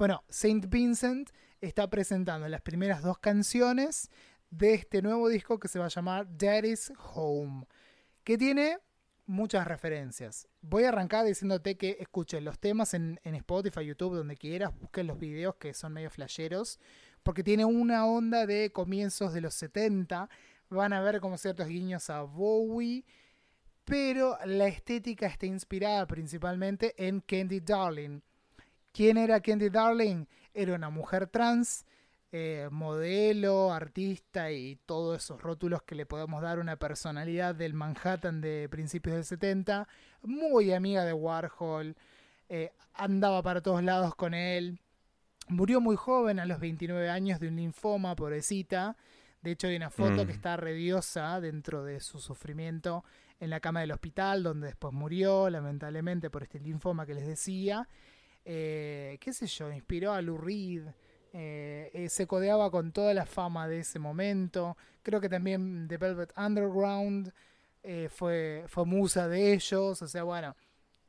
Bueno, 0.00 0.24
Saint 0.30 0.64
Vincent 0.70 1.28
está 1.60 1.90
presentando 1.90 2.48
las 2.48 2.62
primeras 2.62 3.02
dos 3.02 3.18
canciones 3.18 4.08
de 4.48 4.72
este 4.72 5.02
nuevo 5.02 5.28
disco 5.28 5.60
que 5.60 5.68
se 5.68 5.78
va 5.78 5.84
a 5.84 5.88
llamar 5.90 6.26
Daddy's 6.38 6.90
Home, 7.12 7.66
que 8.24 8.38
tiene 8.38 8.78
muchas 9.26 9.66
referencias. 9.66 10.48
Voy 10.62 10.84
a 10.84 10.88
arrancar 10.88 11.26
diciéndote 11.26 11.76
que 11.76 11.98
escuchen 12.00 12.46
los 12.46 12.58
temas 12.58 12.94
en, 12.94 13.20
en 13.24 13.34
Spotify, 13.34 13.84
YouTube, 13.84 14.16
donde 14.16 14.38
quieras, 14.38 14.72
busquen 14.80 15.06
los 15.06 15.18
videos 15.18 15.56
que 15.56 15.74
son 15.74 15.92
medio 15.92 16.08
flasheros, 16.08 16.80
porque 17.22 17.44
tiene 17.44 17.66
una 17.66 18.06
onda 18.06 18.46
de 18.46 18.72
comienzos 18.72 19.34
de 19.34 19.42
los 19.42 19.52
70, 19.52 20.30
van 20.70 20.94
a 20.94 21.02
ver 21.02 21.20
como 21.20 21.36
ciertos 21.36 21.68
guiños 21.68 22.08
a 22.08 22.22
Bowie, 22.22 23.04
pero 23.84 24.38
la 24.46 24.66
estética 24.66 25.26
está 25.26 25.44
inspirada 25.44 26.06
principalmente 26.06 26.94
en 26.96 27.20
Candy 27.20 27.60
Darling. 27.60 28.22
¿Quién 28.92 29.16
era 29.16 29.40
Candy 29.40 29.68
Darling? 29.68 30.26
Era 30.52 30.74
una 30.74 30.90
mujer 30.90 31.26
trans, 31.28 31.84
eh, 32.32 32.68
modelo, 32.70 33.72
artista 33.72 34.50
y 34.50 34.76
todos 34.86 35.22
esos 35.22 35.40
rótulos 35.40 35.82
que 35.82 35.94
le 35.94 36.06
podemos 36.06 36.42
dar 36.42 36.58
a 36.58 36.60
una 36.60 36.76
personalidad 36.76 37.54
del 37.54 37.74
Manhattan 37.74 38.40
de 38.40 38.68
principios 38.70 39.16
del 39.16 39.24
70, 39.24 39.88
muy 40.22 40.72
amiga 40.72 41.04
de 41.04 41.12
Warhol, 41.12 41.96
eh, 42.48 42.72
andaba 42.94 43.42
para 43.42 43.60
todos 43.60 43.82
lados 43.82 44.14
con 44.16 44.34
él, 44.34 44.80
murió 45.48 45.80
muy 45.80 45.96
joven, 45.96 46.38
a 46.40 46.46
los 46.46 46.58
29 46.60 47.08
años, 47.10 47.40
de 47.40 47.48
un 47.48 47.56
linfoma, 47.56 48.14
pobrecita. 48.16 48.96
De 49.42 49.52
hecho, 49.52 49.68
hay 49.68 49.76
una 49.76 49.90
foto 49.90 50.24
Mm. 50.24 50.26
que 50.26 50.32
está 50.32 50.56
rediosa 50.56 51.40
dentro 51.40 51.82
de 51.84 52.00
su 52.00 52.20
sufrimiento 52.20 53.04
en 53.38 53.50
la 53.50 53.60
cama 53.60 53.80
del 53.80 53.92
hospital, 53.92 54.42
donde 54.42 54.66
después 54.66 54.92
murió, 54.92 55.48
lamentablemente, 55.48 56.28
por 56.28 56.42
este 56.42 56.60
linfoma 56.60 57.06
que 57.06 57.14
les 57.14 57.26
decía. 57.26 57.88
Eh, 58.44 59.18
¿Qué 59.20 59.32
sé 59.32 59.46
yo? 59.46 59.70
Inspiró 59.72 60.12
a 60.12 60.22
Lou 60.22 60.38
Reed. 60.38 60.86
eh, 61.32 61.90
eh, 61.94 62.08
se 62.08 62.26
codeaba 62.26 62.70
con 62.70 62.92
toda 62.92 63.14
la 63.14 63.24
fama 63.26 63.68
de 63.68 63.80
ese 63.80 63.98
momento. 63.98 64.76
Creo 65.02 65.20
que 65.20 65.28
también 65.28 65.86
The 65.88 65.96
Velvet 65.96 66.32
Underground 66.36 67.32
eh, 67.82 68.08
fue, 68.10 68.64
fue 68.66 68.84
musa 68.84 69.28
de 69.28 69.52
ellos. 69.52 70.02
O 70.02 70.08
sea, 70.08 70.24
bueno, 70.24 70.56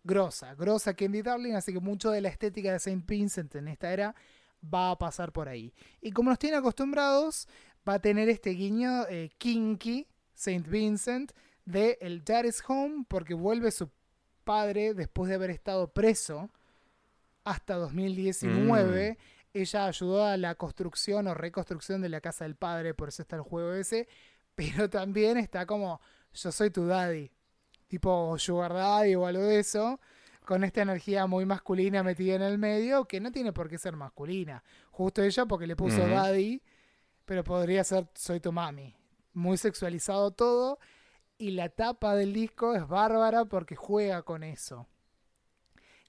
grosa, 0.04 0.54
grosa 0.56 0.94
Candy 0.94 1.22
Darling. 1.24 1.54
Así 1.54 1.74
que 1.74 1.80
mucho 1.80 2.12
de 2.12 2.22
la 2.22 2.30
estética 2.30 2.72
de 2.72 2.80
Saint 2.80 3.06
Vincent 3.10 3.56
en 3.56 3.68
esta 3.68 3.92
era 3.92 4.16
va 4.64 4.92
a 4.92 4.98
pasar 4.98 5.32
por 5.32 5.50
ahí. 5.50 5.74
Y 6.02 6.12
como 6.12 6.30
nos 6.30 6.40
tiene 6.40 6.58
acostumbrados, 6.58 7.48
va 7.88 7.96
a 7.96 8.00
tener 8.00 8.30
este 8.30 8.52
guiño 8.52 9.06
kinky, 9.40 10.08
Saint 10.36 10.68
Vincent, 10.68 11.32
de 11.66 11.98
el 12.02 12.24
Dad 12.24 12.46
Home 12.68 13.06
porque 13.08 13.34
vuelve 13.34 13.72
su 13.72 13.90
padre 14.44 14.94
después 14.94 15.30
de 15.30 15.36
haber 15.36 15.50
estado 15.50 15.92
preso 15.92 16.52
hasta 17.44 17.76
2019. 17.76 19.18
Ella 19.54 19.86
ayudó 19.86 20.26
a 20.26 20.38
la 20.38 20.56
construcción 20.56 21.28
o 21.28 21.34
reconstrucción 21.34 22.02
de 22.02 22.10
la 22.10 22.22
casa 22.22 22.46
del 22.46 22.56
padre, 22.56 22.94
por 22.94 23.10
eso 23.10 23.22
está 23.22 23.36
el 23.36 23.42
juego 23.42 23.74
ese. 23.74 24.08
Pero 24.56 24.90
también 24.90 25.38
está 25.38 25.66
como, 25.66 26.02
yo 26.34 26.52
soy 26.52 26.70
tu 26.70 26.86
daddy. 26.86 27.32
Tipo 27.88 28.38
sugar 28.38 28.74
daddy 28.74 29.16
o 29.16 29.26
algo 29.26 29.44
de 29.44 29.60
eso. 29.60 30.00
Con 30.46 30.64
esta 30.64 30.82
energía 30.82 31.28
muy 31.28 31.46
masculina 31.46 32.04
metida 32.04 32.36
en 32.36 32.42
el 32.42 32.58
medio, 32.58 33.06
que 33.06 33.20
no 33.20 33.32
tiene 33.32 33.54
por 33.54 33.70
qué 33.70 33.78
ser 33.78 33.96
masculina. 33.96 34.64
Justo 34.90 35.22
ella 35.22 35.46
porque 35.46 35.68
le 35.68 35.76
puso 35.76 36.08
daddy, 36.08 36.62
pero 37.26 37.44
podría 37.44 37.84
ser 37.84 38.08
soy 38.16 38.40
tu 38.40 38.52
mami. 38.52 38.96
Muy 39.34 39.58
sexualizado 39.58 40.32
todo. 40.32 40.80
Y 41.38 41.52
la 41.52 41.70
tapa 41.70 42.16
del 42.16 42.34
disco 42.34 42.76
es 42.76 42.88
bárbara 42.88 43.46
porque 43.46 43.76
juega 43.76 44.24
con 44.24 44.44
eso. 44.44 44.88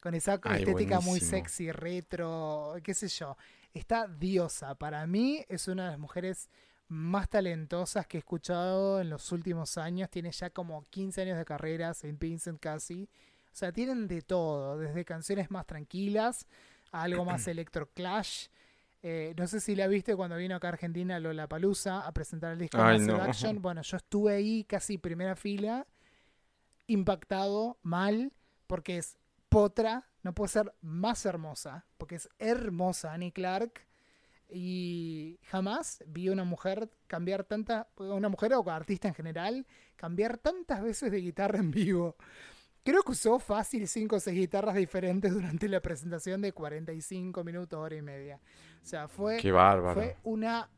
Con 0.03 0.17
esa 0.17 0.41
Ay, 0.43 0.65
estética 0.65 0.99
muy 0.99 1.21
sexy, 1.21 1.71
retro, 1.71 2.75
qué 2.83 2.93
sé 2.93 3.07
yo. 3.07 3.37
Está 3.73 4.09
diosa. 4.09 4.75
Para 4.75 5.07
mí 5.07 5.45
es 5.49 5.69
una 5.69 5.85
de 5.85 5.91
las 5.93 5.99
mujeres 6.01 6.51
más 6.89 7.29
talentosas 7.29 8.09
que 8.09 8.17
he 8.17 8.19
escuchado 8.19 9.01
en 9.01 9.11
los 9.11 9.31
últimos 9.31 9.79
años. 9.79 10.11
Tiene 10.11 10.33
ya 10.33 10.51
como 10.51 10.85
15 10.91 11.23
años 11.23 11.39
de 11.39 11.45
carrera, 11.45 11.95
Saint 11.95 12.19
Vincent 12.19 12.59
casi. 12.59 13.09
O 13.45 13.55
sea, 13.55 13.71
tienen 13.71 14.09
de 14.09 14.23
todo, 14.23 14.77
desde 14.77 15.05
canciones 15.05 15.53
más 15.53 15.67
tranquilas 15.67 16.49
a 16.91 17.05
algo 17.05 17.25
más 17.25 17.47
electro 17.47 17.89
clash. 17.95 18.49
Eh, 19.05 19.35
no 19.39 19.47
sé 19.47 19.61
si 19.61 19.77
la 19.77 19.87
viste 19.87 20.17
cuando 20.17 20.37
vino 20.37 20.57
acá 20.57 20.67
a 20.67 20.73
Argentina 20.73 21.21
Lola 21.21 21.47
Palusa 21.47 22.01
a 22.01 22.11
presentar 22.11 22.55
el 22.55 22.59
disco 22.59 22.79
Ay, 22.79 22.99
Massive 22.99 23.19
no. 23.19 23.23
Action. 23.23 23.59
Bueno, 23.63 23.83
yo 23.83 23.97
estuve 23.99 24.35
ahí 24.35 24.65
casi 24.65 24.99
primera 24.99 25.37
fila, 25.37 25.87
impactado, 26.89 27.79
mal, 27.83 28.33
porque 28.67 28.99
es 28.99 29.17
potra, 29.53 30.09
no 30.23 30.35
puede 30.35 30.49
ser 30.49 30.75
más 30.81 31.25
hermosa, 31.27 31.87
porque 31.99 32.17
es 32.17 32.29
hermosa 32.39 33.13
Annie 33.13 33.33
Clark. 33.33 33.87
Y 34.55 35.39
jamás 35.45 36.05
vi 36.07 36.29
una 36.29 36.45
mujer 36.45 36.91
cambiar 37.07 37.45
tanta, 37.45 37.89
una 37.97 38.29
mujer 38.29 38.53
o 38.55 38.71
artista 38.71 39.09
en 39.09 39.15
general, 39.15 39.67
cambiar 39.97 40.37
tantas 40.39 40.83
veces 40.83 41.11
de 41.11 41.19
guitarra 41.21 41.59
en 41.59 41.71
vivo. 41.71 42.17
Creo 42.85 43.03
que 43.03 43.13
usó 43.13 43.39
fácil 43.39 43.87
5 43.87 44.17
o 44.17 44.21
6 44.21 44.37
guitarras 44.37 44.75
diferentes 44.75 45.33
durante 45.33 45.69
la 45.69 45.81
presentación 45.81 46.43
de 46.43 46.53
45 46.53 47.45
minutos, 47.45 47.79
hora 47.79 47.95
y 47.95 48.03
media. 48.03 48.41
O 48.83 48.85
sea, 48.85 49.09
fue, 49.09 49.39
Qué 49.39 49.53
bárbaro. 49.53 49.95
fue 49.95 50.17
una, 50.25 50.69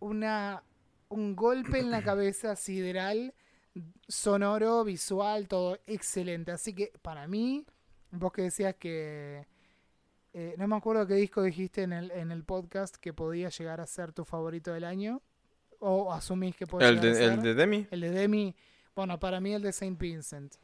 una, 0.00 0.64
un 1.10 1.36
golpe 1.36 1.78
en 1.78 1.90
la 1.90 2.02
cabeza 2.04 2.56
sideral, 2.56 3.34
sonoro, 4.08 4.82
visual, 4.82 5.46
todo 5.46 5.78
excelente. 5.86 6.52
Así 6.52 6.74
que 6.74 6.92
para 7.02 7.28
mí, 7.28 7.66
vos 8.12 8.32
que 8.32 8.42
decías 8.42 8.74
que... 8.76 9.46
eh, 10.32 10.54
no 10.58 10.68
me 10.68 10.76
acuerdo 10.76 11.06
qué 11.06 11.14
disco 11.14 11.42
dijiste 11.42 11.82
en 11.82 11.92
el, 11.92 12.10
en 12.12 12.30
el 12.30 12.44
podcast 12.44 12.96
que 12.96 13.12
podía 13.12 13.48
llegar 13.48 13.80
a 13.80 13.86
ser 13.86 14.12
tu 14.12 14.24
favorito 14.24 14.72
del 14.72 14.84
año. 14.84 15.20
O 15.80 16.12
asumís 16.12 16.54
que 16.54 16.66
puede 16.66 16.88
¿El 16.88 17.00
de, 17.00 17.14
ser. 17.14 17.32
el 17.32 17.42
de 17.42 17.54
Demi? 17.54 17.86
El 17.90 18.00
de 18.02 18.10
Demi. 18.10 18.54
Bueno, 18.94 19.18
para 19.18 19.40
mí 19.40 19.52
el 19.52 19.62
de 19.62 19.72
Saint 19.72 19.98
Vincent. 19.98 20.54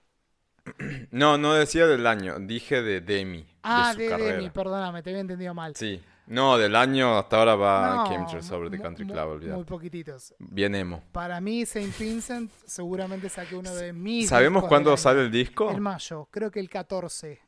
No, 1.11 1.39
no 1.39 1.55
decía 1.55 1.87
del 1.87 2.07
año, 2.07 2.39
dije 2.39 2.83
de 2.83 3.01
Demi. 3.01 3.47
Ah, 3.63 3.95
de 3.97 4.11
su 4.11 4.17
de. 4.17 4.33
Demi, 4.33 4.51
perdóname, 4.51 5.03
te 5.03 5.11
había 5.11 5.21
entendido 5.23 5.55
mal. 5.55 5.75
Sí. 5.75 6.01
No, 6.29 6.59
del 6.59 6.77
año 6.77 7.17
hasta 7.19 7.39
ahora 7.39 7.55
va 7.57 7.95
No, 7.97 8.07
Chemtrails 8.09 8.51
Over 8.51 8.71
the 8.71 8.79
Country 8.79 9.07
Club, 9.07 9.29
olvidate. 9.29 9.57
Muy 9.57 9.65
poquititos. 9.65 10.35
Bien 10.39 10.75
emo. 10.75 11.03
Para 11.13 11.41
mí, 11.41 11.65
Saint 11.65 11.97
Vincent, 11.99 12.51
seguramente 12.67 13.29
saqué 13.29 13.57
uno 13.57 13.75
de 13.75 13.93
mis. 13.93 14.29
¿Sabemos 14.29 14.65
cuándo 14.65 14.97
sale 14.97 15.23
el 15.23 15.31
disco? 15.31 15.71
En 15.71 15.81
mayo, 15.81 16.29
creo 16.31 16.51
que 16.51 16.61
el 16.61 16.69
14. 16.69 17.41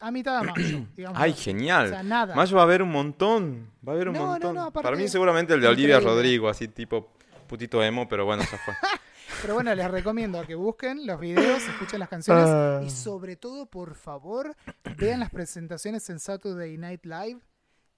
A 0.00 0.12
mitad 0.12 0.40
de 0.40 0.46
mayo, 0.52 0.86
digamos. 0.96 1.18
Ay, 1.20 1.32
O 1.32 1.36
genial. 1.36 1.88
sea, 1.88 2.02
nada. 2.04 2.36
Mayo 2.36 2.54
va 2.56 2.62
a 2.62 2.64
haber 2.64 2.82
un 2.82 2.90
montón. 2.92 3.70
Va 3.86 3.92
a 3.92 3.94
haber 3.96 4.08
un 4.08 4.14
No, 4.14 4.20
no, 4.20 4.26
montón. 4.28 4.54
no, 4.54 4.72
Para 4.72 4.96
mí 4.96 5.08
seguramente 5.08 5.54
el 5.54 5.60
de 5.60 5.66
Olivia 5.66 5.96
Increíble. 5.96 6.14
Rodrigo, 6.14 6.48
así 6.48 6.68
tipo 6.68 7.08
putito 7.48 7.82
emo, 7.82 8.08
pero 8.08 8.24
bueno, 8.24 8.42
ya 8.50 8.58
fue. 8.58 8.74
Pero 9.40 9.54
bueno, 9.54 9.74
les 9.74 9.90
recomiendo 9.90 10.40
que 10.46 10.54
busquen 10.54 11.04
los 11.04 11.18
videos, 11.18 11.62
escuchen 11.66 11.98
las 11.98 12.08
canciones 12.08 12.44
Ah. 12.46 12.80
y 12.84 12.90
sobre 12.90 13.34
todo, 13.34 13.66
por 13.66 13.96
favor, 13.96 14.54
vean 14.98 15.18
las 15.18 15.30
presentaciones 15.30 16.08
en 16.10 16.20
Saturday 16.20 16.76
Night 16.78 17.04
Live, 17.04 17.40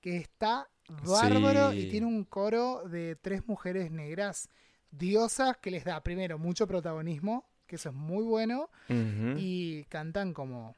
que 0.05 0.19
está 0.19 0.69
bárbaro 1.07 1.71
Sí. 1.71 1.79
y 1.79 1.91
tiene 1.91 2.07
un 2.07 2.25
coro 2.25 2.87
de 2.87 3.17
tres 3.17 3.49
mujeres 3.49 3.91
negras 3.91 4.51
diosas 4.91 5.57
que 5.57 5.71
les 5.71 5.83
da 5.83 6.03
primero 6.03 6.39
mucho 6.39 6.67
protagonismo, 6.67 7.49
que 7.67 7.77
eso 7.77 7.89
es 7.89 7.95
muy 7.95 8.23
bueno, 8.23 8.69
y 8.91 9.85
cantan 9.85 10.35
como 10.35 10.77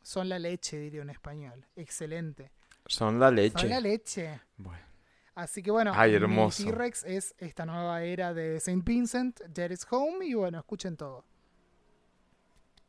son 0.00 0.28
la 0.28 0.38
leche, 0.38 0.78
diría 0.78 1.02
en 1.02 1.10
español. 1.10 1.66
Excelente. 1.74 2.52
Son 2.86 3.18
la 3.18 3.32
leche. 3.32 3.58
Son 3.58 3.68
la 3.68 3.80
leche. 3.80 4.40
Bueno. 4.56 4.86
Así 5.34 5.60
que 5.60 5.72
bueno. 5.72 5.92
T-Rex 5.92 7.02
es 7.02 7.34
esta 7.38 7.66
nueva 7.66 8.04
era 8.04 8.32
de 8.32 8.60
Saint 8.60 8.84
Vincent, 8.84 9.40
Dead 9.40 9.72
is 9.72 9.84
Home, 9.90 10.24
y 10.24 10.34
bueno, 10.34 10.60
escuchen 10.60 10.96
todo. 10.96 11.24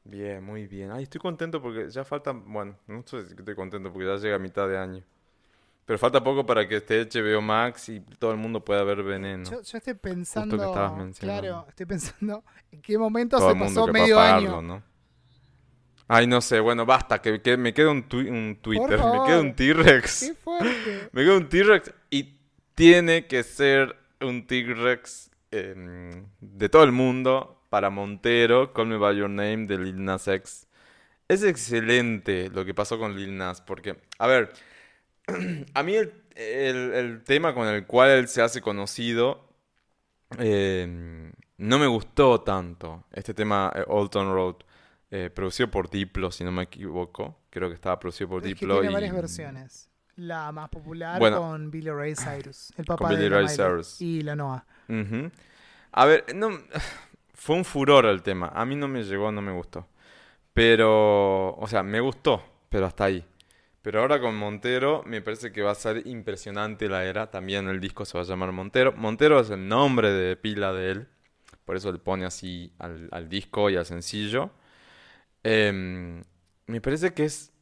Bien, 0.03 0.43
muy 0.43 0.67
bien. 0.67 0.91
Ay, 0.91 1.03
estoy 1.03 1.19
contento 1.19 1.59
porque 1.59 1.89
ya 1.89 2.05
falta, 2.05 2.31
bueno, 2.31 2.77
no 2.85 3.03
si 3.07 3.17
estoy 3.17 3.55
contento 3.55 3.91
porque 3.91 4.05
ya 4.05 4.17
llega 4.17 4.35
a 4.35 4.39
mitad 4.39 4.67
de 4.67 4.77
año. 4.77 5.03
Pero 5.89 5.97
falta 5.97 6.23
poco 6.23 6.45
para 6.45 6.67
que 6.67 6.75
esté 6.75 7.03
HBO 7.03 7.41
Max 7.41 7.89
y 7.89 7.99
todo 7.99 8.29
el 8.29 8.37
mundo 8.37 8.63
pueda 8.63 8.83
ver 8.83 9.01
Veneno. 9.01 9.43
Yo, 9.45 9.63
yo 9.63 9.77
estoy 9.79 9.95
pensando, 9.95 10.55
estabas 10.55 10.95
mencionando. 10.95 11.41
claro, 11.41 11.65
estoy 11.67 11.85
pensando 11.87 12.43
en 12.71 12.79
qué 12.79 12.95
momento 12.95 13.37
todo 13.37 13.47
se 13.47 13.53
el 13.53 13.57
mundo 13.57 13.87
pasó 13.87 13.91
medio 13.91 14.19
año. 14.19 14.61
¿no? 14.61 14.83
Ay, 16.07 16.27
no 16.27 16.41
sé, 16.41 16.59
bueno, 16.59 16.85
basta, 16.85 17.19
que, 17.19 17.41
que 17.41 17.57
me 17.57 17.73
queda 17.73 17.89
un, 17.89 18.03
Twitter, 18.03 18.99
me 18.99 19.25
queda 19.25 19.41
un 19.41 19.55
T-Rex. 19.55 20.19
Qué 20.27 20.35
fuerte. 20.35 21.09
Me 21.11 21.23
queda 21.23 21.37
un 21.37 21.49
T-Rex 21.49 21.91
y 22.11 22.37
tiene 22.75 23.25
que 23.25 23.41
ser 23.41 23.95
un 24.21 24.45
T-Rex 24.45 25.31
em, 25.49 26.27
de 26.39 26.69
todo 26.69 26.83
el 26.83 26.91
mundo 26.91 27.63
para 27.69 27.89
Montero, 27.89 28.73
Call 28.73 28.85
Me 28.85 28.97
By 28.97 29.17
Your 29.17 29.29
Name 29.31 29.65
de 29.65 29.79
Lil 29.79 30.05
Nas 30.05 30.27
X. 30.27 30.67
Es 31.27 31.41
excelente 31.41 32.51
lo 32.51 32.63
que 32.63 32.75
pasó 32.75 32.99
con 32.99 33.15
Lil 33.15 33.35
Nas, 33.35 33.59
porque, 33.61 33.95
a 34.19 34.27
ver, 34.27 34.53
a 35.73 35.83
mí 35.83 35.95
el, 35.95 36.13
el- 36.35 36.93
el 36.93 37.23
tema 37.23 37.53
con 37.53 37.67
el 37.67 37.85
cual 37.85 38.09
él 38.11 38.27
se 38.27 38.41
hace 38.41 38.61
conocido 38.61 39.47
em, 40.37 41.31
no 41.57 41.79
me 41.79 41.87
gustó 41.87 42.41
tanto. 42.41 43.03
Este 43.11 43.33
tema, 43.33 43.71
eh, 43.75 43.83
Old 43.87 44.09
Town 44.11 44.31
Road, 44.33 44.55
eh, 45.11 45.29
producido 45.33 45.69
por 45.69 45.89
Diplo, 45.89 46.31
si 46.31 46.43
no 46.43 46.51
me 46.51 46.63
equivoco. 46.63 47.39
Creo 47.49 47.67
que 47.69 47.75
estaba 47.75 47.99
producido 47.99 48.29
por 48.29 48.39
Es 48.39 48.43
que 48.43 48.49
Diplo. 48.59 48.75
tiene 48.75 48.91
y- 48.91 48.93
varias 48.93 49.13
versiones. 49.13 49.89
La 50.15 50.51
más 50.51 50.69
popular 50.69 51.17
Bueno. 51.19 51.37
con 51.39 51.71
Billy 51.71 51.89
Ray 51.91 52.13
Cyrus, 52.15 52.73
el 52.77 52.83
papá 52.85 53.05
Con 53.07 53.09
Billy 53.15 53.23
de 53.23 53.29
Ray 53.29 53.47
Cyrus. 53.47 54.01
y 54.01 54.21
la 54.21 54.35
Noah. 54.35 54.65
A 55.93 56.05
ver, 56.05 56.25
no, 56.35 56.49
fue 57.33 57.55
un 57.55 57.63
furor 57.65 58.05
el 58.05 58.21
tema. 58.21 58.51
A 58.53 58.65
mí 58.65 58.75
no 58.75 58.87
me 58.87 59.03
llegó, 59.03 59.31
no 59.31 59.41
me 59.41 59.51
gustó. 59.53 59.87
Pero, 60.53 61.55
o 61.55 61.67
sea, 61.67 61.83
me 61.83 61.99
gustó, 62.01 62.43
pero 62.69 62.85
hasta 62.85 63.05
ahí. 63.05 63.25
Pero 63.81 64.01
ahora 64.01 64.19
con 64.19 64.35
Montero 64.35 65.03
me 65.05 65.21
parece 65.21 65.51
que 65.51 65.61
va 65.61 65.71
a 65.71 65.75
ser 65.75 66.05
impresionante 66.07 66.89
la 66.89 67.05
era. 67.05 67.31
También 67.31 67.67
el 67.69 67.79
disco 67.79 68.05
se 68.05 68.17
va 68.17 68.23
a 68.23 68.27
llamar 68.27 68.51
Montero. 68.51 68.93
Montero 68.93 69.39
es 69.39 69.49
el 69.49 69.67
nombre 69.67 70.11
de 70.11 70.35
pila 70.35 70.73
de 70.73 70.91
él. 70.91 71.07
Por 71.65 71.75
eso 71.77 71.91
le 71.91 71.99
pone 71.99 72.25
así 72.25 72.73
al, 72.79 73.07
al 73.11 73.29
disco 73.29 73.69
y 73.69 73.75
al 73.77 73.85
sencillo. 73.85 74.51
Em, 75.43 76.23
me 76.67 76.81
parece 76.81 77.13
que 77.13 77.25
es 77.25 77.53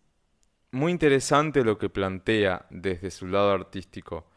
muy 0.72 0.92
interesante 0.92 1.64
lo 1.64 1.78
que 1.78 1.90
plantea 1.90 2.66
desde 2.70 3.12
su 3.12 3.28
lado 3.28 3.52
artístico. 3.52 4.28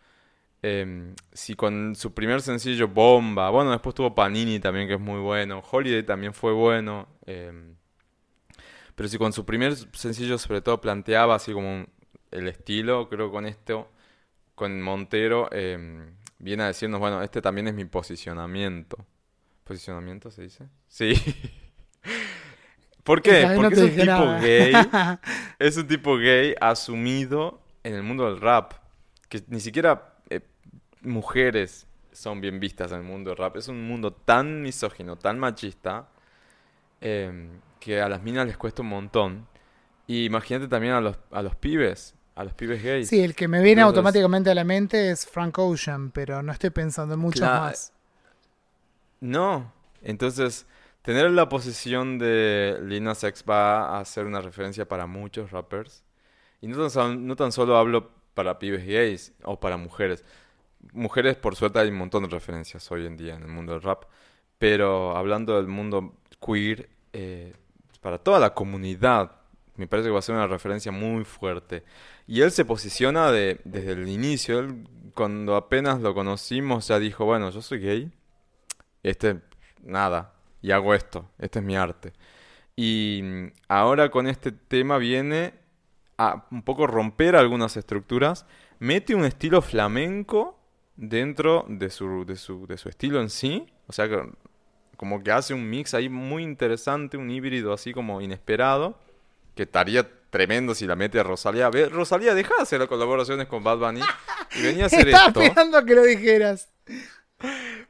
Em, 0.63 1.15
si 1.33 1.55
con 1.57 1.95
su 1.97 2.13
primer 2.15 2.43
sencillo 2.43 2.89
Bomba, 2.89 3.51
bueno, 3.51 3.71
después 3.71 3.95
tuvo 3.95 4.15
Panini 4.15 4.61
también, 4.61 4.87
que 4.89 4.95
es 4.95 5.01
muy 5.01 5.21
bueno, 5.21 5.63
Holiday 5.71 6.03
también 6.05 6.35
fue 6.35 6.53
bueno, 6.53 7.09
em, 7.27 7.77
pero 9.01 9.09
si 9.09 9.17
con 9.17 9.33
su 9.33 9.47
primer 9.47 9.75
sencillo 9.97 10.37
sobre 10.37 10.61
todo 10.61 10.79
planteaba 10.79 11.35
así 11.35 11.55
como 11.55 11.73
un- 11.75 11.89
el 12.31 12.49
estilo, 12.49 13.09
creo 13.09 13.31
con 13.33 13.47
esto, 13.47 13.89
con 14.55 14.83
Montero, 14.83 15.51
em, 15.53 16.13
viene 16.39 16.65
a 16.65 16.67
decirnos, 16.67 17.01
bueno, 17.01 17.23
este 17.23 17.41
también 17.41 17.67
es 17.69 17.73
mi 17.73 17.87
posicionamiento. 17.87 18.99
¿Posicionamiento 19.65 20.31
se 20.31 20.43
dice? 20.43 20.69
Sí. 20.87 21.15
¿Por 23.03 23.23
qué? 23.23 23.47
Porque 23.57 23.75
es 23.75 23.81
un 23.81 23.89
tipo 23.97 24.23
gay 24.43 24.73
es 25.59 25.77
un 25.79 25.87
tipo 25.87 26.19
gay 26.19 26.55
asumido 26.61 27.63
en 27.83 27.95
el 27.95 28.03
mundo 28.03 28.27
del 28.27 28.39
rap. 28.39 28.75
Que 29.31 29.43
ni 29.49 29.61
siquiera 29.61 30.13
eh, 30.29 30.43
mujeres 31.01 31.87
son 32.13 32.43
bien 32.43 32.61
vistas 32.61 32.93
en 32.93 32.99
el 32.99 33.05
mundo 33.05 33.31
del 33.31 33.39
rap. 33.39 33.57
Es 33.57 33.69
un 33.69 33.83
mundo 33.83 34.13
tan 34.13 34.61
misógino, 34.61 35.17
tan 35.17 35.39
machista, 35.39 36.11
eh, 37.01 37.49
que 37.81 38.01
a 38.01 38.09
las 38.09 38.23
minas 38.23 38.47
les 38.47 38.57
cuesta 38.57 38.83
un 38.83 38.89
montón. 38.89 39.49
Y 40.07 40.25
imagínate 40.27 40.69
también 40.69 40.93
a 40.95 41.01
los, 41.01 41.19
a 41.31 41.43
los 41.43 41.55
pibes, 41.57 42.15
a 42.35 42.45
los 42.45 42.53
pibes 42.55 42.83
gays. 42.83 43.09
Sí, 43.09 43.21
el 43.23 43.35
que 43.35 43.49
me 43.49 43.59
viene 43.63 43.81
Entonces- 43.81 43.97
automáticamente 43.99 44.51
a 44.51 44.55
la 44.55 44.65
mente 44.65 45.11
es 45.11 45.27
Frank 45.27 45.59
Ocean, 45.59 46.11
pero 46.11 46.43
no 46.43 46.53
estoy 46.53 46.71
pensando 46.71 47.15
en 47.15 47.21
muchos 47.21 47.43
más. 47.43 47.93
No. 49.21 49.73
Entonces, 50.03 50.67
tener 51.03 51.31
la 51.31 51.49
posición 51.49 52.19
de 52.19 52.79
Lil 52.83 53.05
Nas 53.05 53.23
X 53.25 53.45
va 53.49 53.99
a 53.99 54.05
ser 54.05 54.27
una 54.27 54.41
referencia 54.41 54.87
para 54.89 55.07
muchos 55.07 55.51
rappers. 55.51 56.05
Y 56.61 56.67
no 56.69 56.89
tan, 56.89 57.27
no 57.27 57.37
tan 57.37 57.53
solo 57.53 57.77
hablo 57.77 58.11
para 58.35 58.59
pibes 58.59 58.85
gays 58.87 59.33
o 59.45 59.59
para 59.61 59.77
mujeres. 59.77 60.25
Mujeres, 60.93 61.37
por 61.37 61.57
suerte, 61.57 61.79
hay 61.79 61.89
un 61.89 61.97
montón 61.97 62.23
de 62.23 62.31
referencias 62.31 62.91
hoy 62.91 63.07
en 63.07 63.17
día 63.17 63.35
en 63.35 63.43
el 63.43 63.49
mundo 63.49 63.73
del 63.73 63.83
rap. 63.83 64.05
Pero 64.59 65.17
hablando 65.17 65.57
del 65.57 65.67
mundo 65.69 66.15
queer, 66.45 66.89
eh, 67.13 67.55
para 68.01 68.19
toda 68.19 68.39
la 68.39 68.55
comunidad, 68.55 69.33
me 69.77 69.87
parece 69.87 70.09
que 70.09 70.13
va 70.13 70.19
a 70.19 70.23
ser 70.23 70.35
una 70.35 70.47
referencia 70.47 70.93
muy 70.93 71.25
fuerte. 71.25 71.85
Y 72.27 72.43
él 72.43 72.51
se 72.51 72.65
posiciona 72.65 73.31
de- 73.31 73.61
desde 73.65 73.93
el 73.93 74.09
inicio. 74.09 74.59
Él, 74.61 74.87
cuando 75.15 75.57
apenas 75.57 76.01
lo 76.01 76.15
conocimos, 76.15 76.89
ya 76.89 76.99
dijo, 76.99 77.25
bueno, 77.25 77.51
yo 77.51 77.63
soy 77.63 77.81
gay. 77.81 78.13
Este, 79.03 79.41
nada, 79.83 80.35
y 80.63 80.71
hago 80.73 80.95
esto. 80.95 81.29
Este 81.39 81.59
es 81.61 81.65
mi 81.65 81.77
arte. 81.77 82.13
Y 82.77 83.21
mm, 83.23 83.47
ahora 83.69 84.11
con 84.11 84.27
este 84.27 84.53
tema 84.53 84.99
viene 84.99 85.55
a 86.19 86.47
un 86.51 86.63
poco 86.63 86.87
romper 86.87 87.35
algunas 87.37 87.77
estructuras. 87.77 88.47
Mete 88.79 89.15
un 89.15 89.25
estilo 89.25 89.63
flamenco 89.63 90.59
dentro 90.97 91.65
de 91.69 91.89
su, 91.91 92.25
de 92.27 92.37
su, 92.37 92.67
de 92.67 92.77
su 92.77 92.89
estilo 92.89 93.21
en 93.21 93.31
sí. 93.31 93.67
O 93.87 93.93
sea, 93.93 94.09
que 94.09 94.23
como 95.01 95.23
que 95.23 95.33
hace 95.33 95.55
un 95.55 95.67
mix 95.67 95.95
ahí 95.95 96.11
muy 96.11 96.43
interesante, 96.43 97.17
un 97.17 97.31
híbrido 97.31 97.73
así 97.73 97.95
como 97.95 98.21
inesperado, 98.21 98.99
que 99.55 99.63
estaría 99.63 100.07
tremendo 100.29 100.75
si 100.75 100.87
la 100.87 100.95
mete 100.95 101.19
a 101.19 101.23
Rosalía. 101.23 101.71
Ve, 101.71 101.89
Rosalía, 101.89 102.35
deja 102.35 102.55
de 102.57 102.63
hacer 102.65 102.87
colaboraciones 102.87 103.47
con 103.47 103.65
Bad 103.65 103.79
Bunny 103.79 104.03
y 104.57 104.63
venía 104.63 104.85
a 104.85 104.87
hacer 104.89 105.09
Estaba 105.09 105.29
esto. 105.29 105.41
esperando 105.41 105.79
a 105.79 105.87
que 105.87 105.95
lo 105.95 106.03
dijeras. 106.03 106.69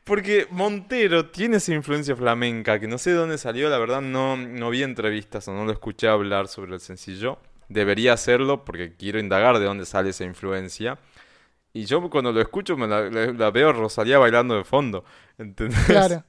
Porque 0.04 0.46
Montero 0.52 1.30
tiene 1.30 1.56
esa 1.56 1.74
influencia 1.74 2.14
flamenca, 2.14 2.78
que 2.78 2.86
no 2.86 2.96
sé 2.96 3.10
de 3.10 3.16
dónde 3.16 3.38
salió, 3.38 3.68
la 3.68 3.78
verdad 3.78 4.02
no, 4.02 4.36
no 4.36 4.70
vi 4.70 4.84
entrevistas 4.84 5.48
o 5.48 5.52
no 5.52 5.64
lo 5.64 5.72
escuché 5.72 6.06
hablar 6.06 6.46
sobre 6.46 6.74
el 6.74 6.80
sencillo. 6.80 7.38
Debería 7.68 8.12
hacerlo 8.12 8.64
porque 8.64 8.94
quiero 8.94 9.18
indagar 9.18 9.58
de 9.58 9.64
dónde 9.64 9.84
sale 9.84 10.10
esa 10.10 10.22
influencia. 10.22 10.96
Y 11.72 11.84
yo 11.84 12.08
cuando 12.10 12.32
lo 12.32 12.40
escucho 12.40 12.76
me 12.76 12.86
la, 12.88 13.08
la- 13.10 13.32
la 13.32 13.50
veo 13.50 13.70
a 13.70 13.72
Rosalía 13.72 14.18
bailando 14.18 14.56
de 14.56 14.64
fondo. 14.64 15.04
¿entendés? 15.38 15.78
Claro. 15.86 16.24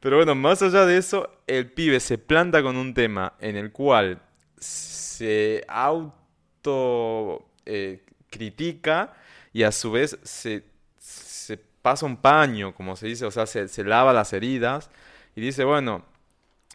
Pero 0.00 0.16
bueno, 0.16 0.34
más 0.34 0.62
allá 0.62 0.84
de 0.86 0.96
eso, 0.98 1.30
el 1.46 1.70
pibe 1.72 2.00
se 2.00 2.18
planta 2.18 2.62
con 2.62 2.76
un 2.76 2.94
tema 2.94 3.34
en 3.40 3.56
el 3.56 3.72
cual 3.72 4.20
se 4.58 5.64
auto 5.68 7.46
eh, 7.66 8.02
critica 8.30 9.14
y 9.52 9.62
a 9.64 9.72
su 9.72 9.92
vez 9.92 10.18
se, 10.22 10.64
se 10.98 11.58
pasa 11.82 12.06
un 12.06 12.16
paño, 12.16 12.74
como 12.74 12.96
se 12.96 13.06
dice, 13.06 13.24
o 13.26 13.30
sea, 13.30 13.46
se, 13.46 13.68
se 13.68 13.84
lava 13.84 14.12
las 14.12 14.32
heridas 14.32 14.90
y 15.36 15.40
dice, 15.40 15.64
bueno, 15.64 16.04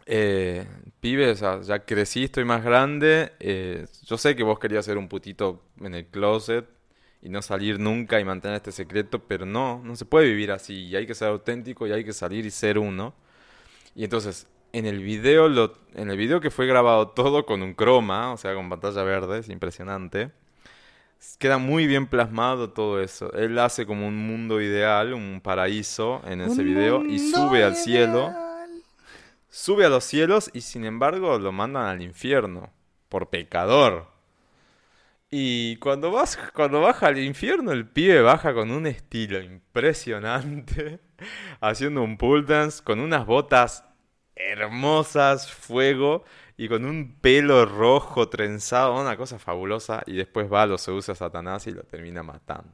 eh, 0.06 0.66
pibe, 1.02 1.32
o 1.32 1.36
sea, 1.36 1.62
ya 1.62 1.80
crecí, 1.86 2.26
estoy 2.26 2.46
más 2.46 2.64
grande, 2.64 3.34
eh, 3.40 3.86
yo 4.06 4.18
sé 4.18 4.36
que 4.36 4.44
vos 4.44 4.60
querías 4.60 4.86
ser 4.86 4.98
un 4.98 5.08
putito 5.10 5.64
en 5.82 5.96
el 5.96 6.08
closet 6.08 6.66
y 7.22 7.30
no 7.30 7.42
salir 7.42 7.80
nunca 7.80 8.20
y 8.20 8.26
mantener 8.26 8.58
este 8.58 8.72
secreto, 8.72 9.20
pero 9.20 9.46
no, 9.46 9.82
no 9.84 9.96
se 9.96 10.06
puede 10.06 10.28
vivir 10.28 10.52
así 10.52 10.86
y 10.86 10.96
hay 10.96 11.08
que 11.08 11.16
ser 11.16 11.30
auténtico 11.30 11.88
y 11.88 11.92
hay 11.92 12.04
que 12.04 12.14
salir 12.14 12.46
y 12.46 12.52
ser 12.52 12.78
uno. 12.78 13.14
Y 13.96 14.04
entonces, 14.04 14.48
en 14.74 14.86
el 14.86 15.00
video, 15.04 15.50
lo, 15.50 15.74
en 15.96 16.10
el 16.10 16.18
video 16.18 16.40
que 16.40 16.52
fue 16.52 16.68
grabado 16.68 17.10
todo 17.10 17.46
con 17.46 17.64
un 17.64 17.74
croma, 17.74 18.32
o 18.32 18.38
sea, 18.38 18.54
con 18.54 18.70
pantalla 18.70 19.04
verde, 19.04 19.40
es 19.40 19.50
impresionante. 19.50 20.32
Queda 21.40 21.58
muy 21.58 21.88
bien 21.88 22.06
plasmado 22.06 22.70
todo 22.70 23.02
eso. 23.02 23.34
Él 23.34 23.58
hace 23.58 23.88
como 23.88 24.08
un 24.08 24.16
mundo 24.16 24.62
ideal, 24.62 25.14
un 25.14 25.42
paraíso 25.42 26.22
en 26.26 26.42
ese 26.42 26.62
Un 26.62 26.68
video 26.68 27.06
y 27.06 27.18
sube 27.18 27.64
al 27.64 27.76
cielo. 27.76 28.32
Sube 29.50 29.86
a 29.86 29.90
los 29.90 30.04
cielos 30.04 30.52
y 30.54 30.62
sin 30.62 30.86
embargo 30.86 31.40
lo 31.40 31.52
mandan 31.52 31.86
al 31.86 32.02
infierno 32.04 32.70
por 33.10 33.30
pecador. 33.30 34.17
Y 35.30 35.76
cuando 35.78 36.12
vas, 36.12 36.38
cuando 36.54 36.82
baja 36.82 37.08
al 37.08 37.20
infierno, 37.20 37.72
el 37.74 37.88
pibe 37.88 38.22
baja 38.22 38.54
con 38.54 38.72
un 38.72 38.88
estilo 38.88 39.42
impresionante, 39.42 41.02
haciendo 41.62 42.02
un 42.04 42.18
pole 42.18 42.46
dance 42.46 42.82
con 42.84 43.00
unas 43.00 43.26
botas 43.26 43.84
hermosas, 44.36 45.52
fuego, 45.52 46.24
y 46.58 46.70
con 46.70 46.86
un 46.86 47.18
pelo 47.22 47.66
rojo 47.66 48.30
trenzado, 48.30 49.00
una 49.00 49.18
cosa 49.18 49.40
fabulosa, 49.40 50.04
y 50.08 50.16
después 50.16 50.52
va, 50.52 50.66
lo 50.66 50.78
seduce 50.78 51.12
a 51.12 51.16
Satanás 51.16 51.68
y 51.68 51.72
lo 51.72 51.84
termina 51.84 52.24
matando. 52.24 52.74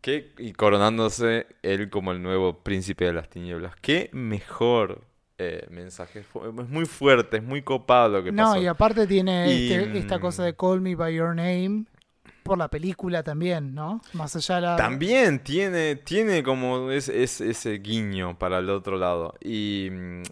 ¿Qué? 0.00 0.32
Y 0.38 0.52
coronándose 0.52 1.46
él 1.62 1.90
como 1.90 2.12
el 2.12 2.22
nuevo 2.22 2.62
príncipe 2.62 3.06
de 3.06 3.12
las 3.14 3.28
tinieblas. 3.30 3.74
Qué 3.80 4.10
mejor 4.12 5.07
eh, 5.38 5.66
mensaje. 5.70 6.20
Es 6.20 6.68
muy 6.68 6.84
fuerte, 6.86 7.36
es 7.38 7.42
muy 7.42 7.62
copado 7.62 8.08
lo 8.18 8.24
que 8.24 8.32
No, 8.32 8.44
pasó. 8.52 8.60
y 8.62 8.66
aparte 8.66 9.06
tiene 9.06 9.52
Y, 9.52 9.72
este- 9.72 9.98
esta 9.98 10.18
mm, 10.18 10.20
cosa 10.20 10.44
de 10.44 10.54
Call 10.56 10.80
Me 10.80 10.94
By 10.96 11.14
Your 11.14 11.34
Name 11.34 11.84
por 12.42 12.58
la 12.58 12.68
película 12.68 13.22
también, 13.22 13.74
¿no? 13.74 14.00
Más 14.14 14.34
allá 14.34 14.54
de 14.56 14.60
la... 14.62 14.76
También 14.76 15.42
tiene, 15.42 15.96
tiene 15.96 16.42
como 16.42 16.90
es, 16.90 17.08
es- 17.08 17.40
ese 17.40 17.78
guiño 17.78 18.38
para 18.38 18.58
el 18.58 18.68
otro 18.70 18.96
lado. 18.96 19.34
Y, 19.40 19.88
mm, 19.90 20.22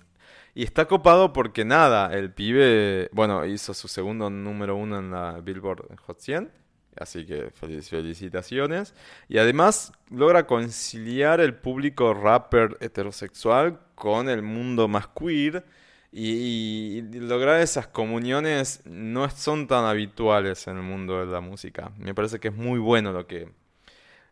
y 0.55 0.65
está 0.65 0.87
copado 0.87 1.33
porque 1.33 1.65
nada, 1.65 2.13
el 2.15 2.33
pibe, 2.33 3.09
bueno, 3.13 3.45
hizo 3.45 3.75
su 3.75 3.89
segundo 3.89 4.31
número 4.31 4.75
uno 4.77 4.99
en 4.99 5.11
la 5.11 5.41
Billboard 5.41 5.85
Hot 6.07 6.19
100. 6.21 6.51
Así 6.99 7.27
que 7.27 7.51
felic- 7.53 7.83
felicitaciones. 7.89 8.95
Y 9.29 9.39
además 9.39 9.93
logra 10.11 10.47
conciliar 10.47 11.41
el 11.41 11.55
público 11.55 12.15
rapper 12.15 12.77
heterosexual 12.81 13.81
con 13.95 14.29
el 14.29 14.43
mundo 14.43 14.89
más 14.89 15.09
queer. 15.09 15.65
Y, 16.13 17.03
lograr 17.13 17.61
esas 17.61 17.89
comuniones 17.89 18.81
no 18.87 19.29
son 19.31 19.67
tan 19.67 19.85
habituales 19.85 20.67
en 20.67 20.79
el 20.79 20.83
mundo 20.83 21.21
de 21.25 21.31
la 21.31 21.41
música. 21.41 21.93
Me 21.99 22.15
parece 22.15 22.41
que 22.41 22.49
es 22.49 22.55
muy 22.55 22.79
bueno 22.79 23.13
lo 23.13 23.27
que, 23.27 23.51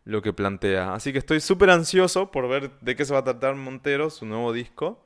lo 0.05 0.21
que 0.21 0.33
plantea. 0.33 0.93
Así 0.93 1.11
que 1.13 1.19
estoy 1.19 1.39
súper 1.41 1.69
ansioso 1.69 2.31
por 2.31 2.47
ver 2.49 2.71
de 2.81 2.95
qué 2.95 3.05
se 3.05 3.13
va 3.13 3.19
a 3.19 3.23
tratar 3.23 3.55
Montero, 3.55 4.09
su 4.09 4.25
nuevo 4.25 4.53
disco. 4.53 5.05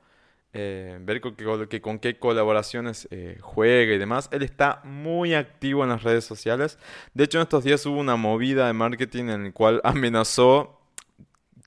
Eh, 0.53 0.97
ver 1.01 1.21
con 1.21 1.35
qué, 1.35 1.43
col- 1.45 1.67
que- 1.67 1.81
con 1.81 1.99
qué 1.99 2.17
colaboraciones 2.17 3.07
eh, 3.11 3.37
juega 3.41 3.93
y 3.93 3.97
demás. 3.97 4.29
Él 4.31 4.41
está 4.43 4.81
muy 4.83 5.33
activo 5.35 5.83
en 5.83 5.89
las 5.89 6.03
redes 6.03 6.25
sociales. 6.25 6.79
De 7.13 7.23
hecho, 7.25 7.37
en 7.37 7.43
estos 7.43 7.63
días 7.63 7.85
hubo 7.85 7.99
una 7.99 8.15
movida 8.15 8.65
de 8.67 8.73
marketing 8.73 9.25
en 9.29 9.45
el 9.47 9.53
cual 9.53 9.79
amenazó 9.85 10.75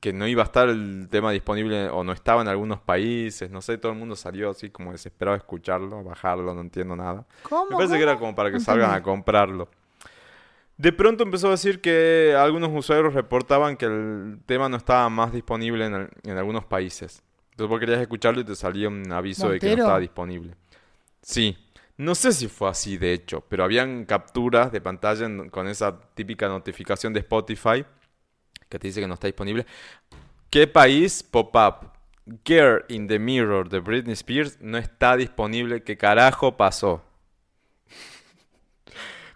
que 0.00 0.12
no 0.12 0.26
iba 0.26 0.42
a 0.42 0.46
estar 0.46 0.68
el 0.68 1.06
tema 1.12 1.30
disponible 1.30 1.88
o 1.90 2.02
no 2.02 2.10
estaba 2.12 2.42
en 2.42 2.48
algunos 2.48 2.80
países. 2.80 3.48
No 3.52 3.62
sé, 3.62 3.78
todo 3.78 3.92
el 3.92 3.98
mundo 3.98 4.16
salió 4.16 4.50
así 4.50 4.68
como 4.68 4.90
desesperado 4.90 5.36
a 5.36 5.38
escucharlo, 5.38 6.02
bajarlo, 6.02 6.52
no 6.54 6.60
entiendo 6.60 6.96
nada. 6.96 7.24
¿Cómo? 7.44 7.70
Me 7.70 7.76
parece 7.76 7.96
que 7.98 8.02
era 8.02 8.18
como 8.18 8.34
para 8.34 8.50
que 8.50 8.59
salgan 8.59 8.90
a 8.90 9.02
comprarlo. 9.02 9.68
De 10.76 10.92
pronto 10.92 11.22
empezó 11.22 11.46
a 11.48 11.50
decir 11.52 11.80
que 11.80 12.34
algunos 12.36 12.70
usuarios 12.74 13.14
reportaban 13.14 13.76
que 13.76 13.84
el 13.84 14.38
tema 14.46 14.68
no 14.68 14.76
estaba 14.76 15.09
más 15.09 15.32
disponible 15.32 15.86
en, 15.86 15.94
el- 15.94 16.09
en 16.24 16.36
algunos 16.36 16.64
países. 16.64 17.22
Entonces 17.52 17.68
vos 17.70 17.80
querías 17.80 18.00
escucharlo 18.00 18.40
y 18.40 18.44
te 18.44 18.54
salía 18.56 18.88
un 18.88 19.10
aviso 19.12 19.48
de 19.48 19.60
que 19.60 19.66
no 19.66 19.72
estaba 19.84 20.00
disponible. 20.00 20.54
Sí. 21.22 21.56
No 21.98 22.14
sé 22.14 22.32
si 22.32 22.48
fue 22.48 22.68
así 22.68 22.96
de 22.96 23.12
hecho, 23.12 23.42
pero 23.48 23.62
habían 23.64 24.04
capturas 24.06 24.72
de 24.72 24.80
pantalla 24.80 25.26
en- 25.26 25.50
con 25.50 25.68
esa 25.68 26.00
típica 26.14 26.48
notificación 26.48 27.12
de 27.12 27.20
Spotify 27.20 27.84
que 28.68 28.78
te 28.78 28.88
dice 28.88 29.00
que 29.00 29.06
no 29.06 29.14
está 29.14 29.26
disponible. 29.28 29.66
¿Qué 30.50 30.66
país 30.66 31.22
pop-up? 31.22 31.90
Girl 32.44 32.84
in 32.88 33.06
the 33.08 33.18
Mirror 33.18 33.68
de 33.68 33.80
Britney 33.80 34.12
Spears 34.14 34.58
no 34.60 34.78
está 34.78 35.16
disponible. 35.16 35.82
¿Qué 35.82 35.96
carajo 35.98 36.56
pasó? 36.56 37.02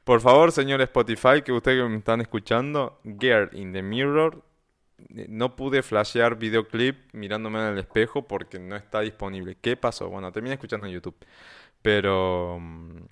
Por 0.05 0.21
favor, 0.21 0.53
señor 0.53 0.81
Spotify, 0.83 1.43
que 1.45 1.53
ustedes 1.53 1.83
que 1.83 1.89
me 1.89 1.97
están 1.99 2.21
escuchando, 2.21 3.01
Girl 3.05 3.51
in 3.53 3.73
the 3.73 3.83
Mirror, 3.83 4.43
no 4.99 5.57
pude 5.57 5.83
flashear 5.83 6.37
videoclip 6.37 7.13
mirándome 7.13 7.59
en 7.61 7.75
el 7.75 7.79
espejo 7.79 8.27
porque 8.27 8.59
no 8.59 8.77
está 8.77 9.01
disponible. 9.01 9.57
¿Qué 9.61 9.77
pasó? 9.77 10.09
Bueno, 10.09 10.33
terminé 10.33 10.55
escuchando 10.55 10.87
en 10.87 10.93
YouTube. 10.93 11.17
Pero 11.83 12.59
mm, 12.61 13.03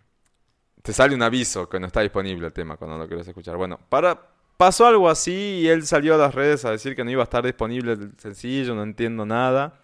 te 0.82 0.92
sale 0.92 1.14
un 1.14 1.22
aviso 1.22 1.68
que 1.68 1.78
no 1.78 1.86
está 1.86 2.00
disponible 2.00 2.46
el 2.46 2.52
tema 2.52 2.76
cuando 2.76 2.98
lo 2.98 3.06
quieres 3.06 3.26
escuchar. 3.28 3.56
Bueno, 3.56 3.78
para, 3.88 4.20
pasó 4.56 4.86
algo 4.86 5.08
así 5.08 5.60
y 5.62 5.68
él 5.68 5.86
salió 5.86 6.14
a 6.14 6.18
las 6.18 6.34
redes 6.34 6.64
a 6.64 6.70
decir 6.70 6.96
que 6.96 7.04
no 7.04 7.10
iba 7.10 7.22
a 7.22 7.24
estar 7.24 7.44
disponible 7.44 7.92
el 7.92 8.18
sencillo, 8.18 8.74
no 8.74 8.82
entiendo 8.82 9.26
nada. 9.26 9.80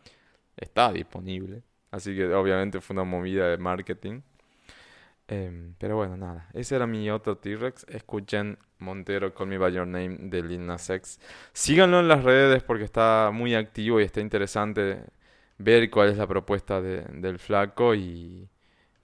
Está 0.56 0.92
disponible. 0.92 1.62
Así 1.90 2.14
que 2.14 2.32
obviamente 2.34 2.80
fue 2.80 2.94
una 2.94 3.04
movida 3.04 3.48
de 3.48 3.58
marketing. 3.58 4.20
Em, 5.28 5.74
pero 5.78 5.96
bueno, 5.96 6.16
nada. 6.16 6.48
Ese 6.52 6.76
era 6.76 6.86
mi 6.86 7.10
otro 7.10 7.36
T-Rex. 7.38 7.86
Escuchen 7.88 8.58
Montero 8.80 9.32
Call 9.32 9.46
Me 9.48 9.58
By 9.58 9.72
Your 9.72 9.86
Name 9.86 10.16
de 10.22 10.42
Lil 10.42 10.66
Nas 10.66 10.90
X. 10.90 11.20
Síganlo 11.52 12.00
en 12.00 12.08
las 12.08 12.24
redes 12.24 12.62
porque 12.62 12.84
está 12.84 13.30
muy 13.32 13.54
activo 13.54 14.00
y 14.00 14.04
está 14.04 14.20
interesante 14.20 15.04
ver 15.58 15.88
cuál 15.90 16.08
es 16.10 16.16
la 16.18 16.26
propuesta 16.26 16.80
de- 16.80 17.02
del 17.02 17.38
flaco 17.38 17.94
y, 17.94 18.48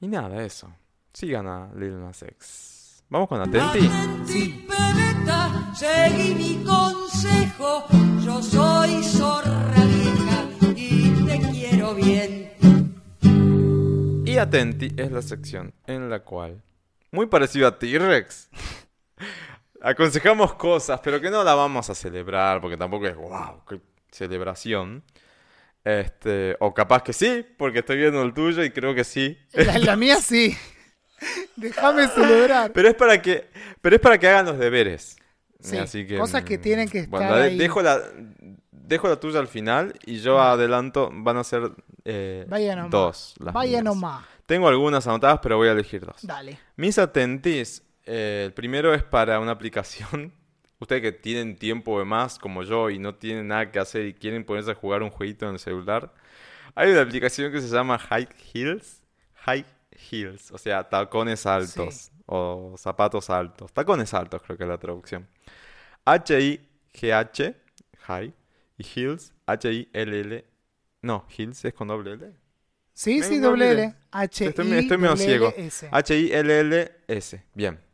y 0.01 0.09
nada, 0.09 0.43
eso. 0.44 0.73
Sigan 1.12 1.47
a 1.47 1.70
Lil 1.74 2.01
Nas 2.01 2.23
X. 2.23 3.05
Vamos 3.09 3.28
con 3.28 3.40
Atenti. 3.40 3.89
Seguí 5.74 6.35
mi 6.35 6.65
consejo. 6.65 7.85
Yo 8.24 8.43
soy 8.43 9.03
zorra 9.05 9.74
vieja 9.85 10.48
y 10.74 11.24
te 11.27 11.39
quiero 11.51 11.94
bien. 11.94 12.51
Y 14.24 14.39
atenti 14.39 14.93
es 14.97 15.12
la 15.12 15.23
sección 15.23 15.73
en 15.86 16.11
la 16.11 16.20
cual, 16.20 16.62
muy 17.12 17.27
parecido 17.27 17.69
a 17.69 17.78
T-Rex, 17.78 18.51
aconsejamos 19.91 20.55
cosas, 20.55 21.01
pero 21.03 21.21
que 21.21 21.31
no 21.31 21.43
la 21.45 21.55
vamos 21.55 21.89
a 21.91 21.95
celebrar, 21.95 22.61
porque 22.61 22.77
tampoco 22.77 23.07
es 23.07 23.17
wow, 23.17 23.63
qué 23.69 23.81
celebración. 24.11 25.03
Este, 25.85 26.57
o 26.59 26.75
capaz 26.75 27.03
que 27.03 27.13
sí, 27.13 27.47
porque 27.57 27.79
estoy 27.79 27.97
viendo 27.99 28.21
el 28.23 28.35
tuyo 28.35 28.65
y 28.65 28.71
creo 28.71 28.95
que 28.95 29.05
sí. 29.05 29.39
La, 29.53 29.79
la 29.79 29.97
mía 29.97 30.17
sí. 30.17 30.57
Déjame 31.57 32.09
celebrar. 32.09 32.73
Pero 32.73 32.89
es 32.89 32.95
para 32.95 33.23
que, 33.23 33.49
pero 33.81 33.97
es 33.97 34.03
para 34.03 34.19
que 34.19 34.29
hagan 34.29 34.47
los 34.47 34.59
deberes. 34.59 35.17
Sí, 35.61 35.77
Así 35.79 36.07
que, 36.07 36.19
cosas 36.19 36.43
que 36.43 36.59
mm, 36.59 36.61
tienen 36.61 36.89
que 36.89 37.07
bueno, 37.07 37.27
estar 37.27 37.39
la- 37.39 37.45
ahí. 37.47 37.57
dejo 37.57 37.83
la 37.83 38.01
dejo 38.71 39.09
la 39.09 39.19
tuya 39.19 39.41
al 39.41 39.49
final 39.49 39.95
y 40.05 40.19
yo 40.19 40.41
adelanto 40.41 41.11
van 41.13 41.39
a 41.39 41.45
ser 41.45 41.73
eh, 42.05 42.45
Vaya 42.49 42.77
nomás. 42.77 42.91
dos 42.91 43.35
las 43.41 43.55
Vaya 43.55 43.83
nomás. 43.83 44.25
Tengo 44.45 44.69
algunas 44.69 45.07
anotadas, 45.09 45.41
pero 45.43 45.57
voy 45.57 45.69
a 45.69 45.73
elegir 45.73 46.05
dos. 46.05 46.17
Dale. 46.23 46.59
Mis 46.77 46.99
atentis, 46.99 47.83
eh, 48.07 48.45
el 48.47 48.53
primero 48.53 48.95
es 48.95 49.03
para 49.03 49.41
una 49.41 49.53
aplicación. 49.53 50.33
Ustedes 50.78 51.03
que 51.03 51.12
tienen 51.12 51.57
tiempo 51.57 51.99
de 51.99 52.05
más, 52.05 52.39
como 52.39 52.62
yo, 52.62 52.91
y 52.91 52.99
no 52.99 53.15
tienen 53.15 53.49
nada 53.49 53.70
que 53.70 53.78
hacer 53.78 54.07
y 54.07 54.15
quieren 54.15 54.45
ponerse 54.45 54.70
a 54.73 54.74
jugar 54.74 55.03
un 55.03 55.11
jueguito 55.11 55.47
en 55.47 55.55
el 55.55 55.59
celular. 55.59 56.12
Hay 56.74 56.91
una 56.91 57.03
aplicación 57.03 57.51
que 57.51 57.61
se 57.61 57.69
llama 57.69 57.99
High 57.99 58.28
Heels. 58.53 59.03
High 59.35 59.65
Heels, 60.11 60.51
o 60.51 60.59
sea, 60.59 60.89
tacones 60.89 61.47
altos 61.47 62.11
o 62.27 62.74
zapatos 62.77 63.31
altos. 63.31 63.73
Tacones 63.73 64.12
altos, 64.12 64.43
creo 64.43 64.59
que 64.59 64.65
es 64.65 64.69
la 64.69 64.78
traducción. 64.78 65.27
H-I-G-H, 66.05 67.57
High, 68.01 68.35
y 68.78 68.87
Heels, 68.95 69.33
H-I-L-L. 69.47 70.45
No, 71.03 71.27
Heels 71.37 71.65
es 71.65 71.74
con 71.74 71.89
doble 71.89 72.12
L. 72.12 72.37
Sí, 72.93 73.23
sí, 73.23 73.39
doble. 73.39 73.70
L. 73.73 73.95
H 74.11 74.45
I 74.45 74.49
Estoy, 74.49 74.73
estoy 74.73 74.97
medio 74.97 75.11
doble 75.11 75.24
ciego. 75.24 75.55
L 75.57 75.66
S. 75.66 75.89
H-I-L-L-S. 75.91 77.43
Bien. 77.55 77.86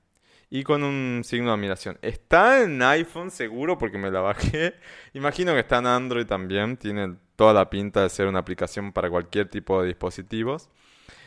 Y 0.54 0.64
con 0.64 0.84
un 0.84 1.22
signo 1.24 1.46
de 1.46 1.54
admiración. 1.54 1.98
Está 2.02 2.62
en 2.62 2.82
iPhone 2.82 3.30
seguro 3.30 3.78
porque 3.78 3.96
me 3.96 4.10
la 4.10 4.20
bajé. 4.20 4.74
Imagino 5.14 5.54
que 5.54 5.60
está 5.60 5.78
en 5.78 5.86
Android 5.86 6.26
también. 6.26 6.76
Tiene 6.76 7.16
toda 7.36 7.54
la 7.54 7.70
pinta 7.70 8.02
de 8.02 8.10
ser 8.10 8.26
una 8.26 8.40
aplicación 8.40 8.92
para 8.92 9.08
cualquier 9.08 9.48
tipo 9.48 9.80
de 9.80 9.88
dispositivos. 9.88 10.68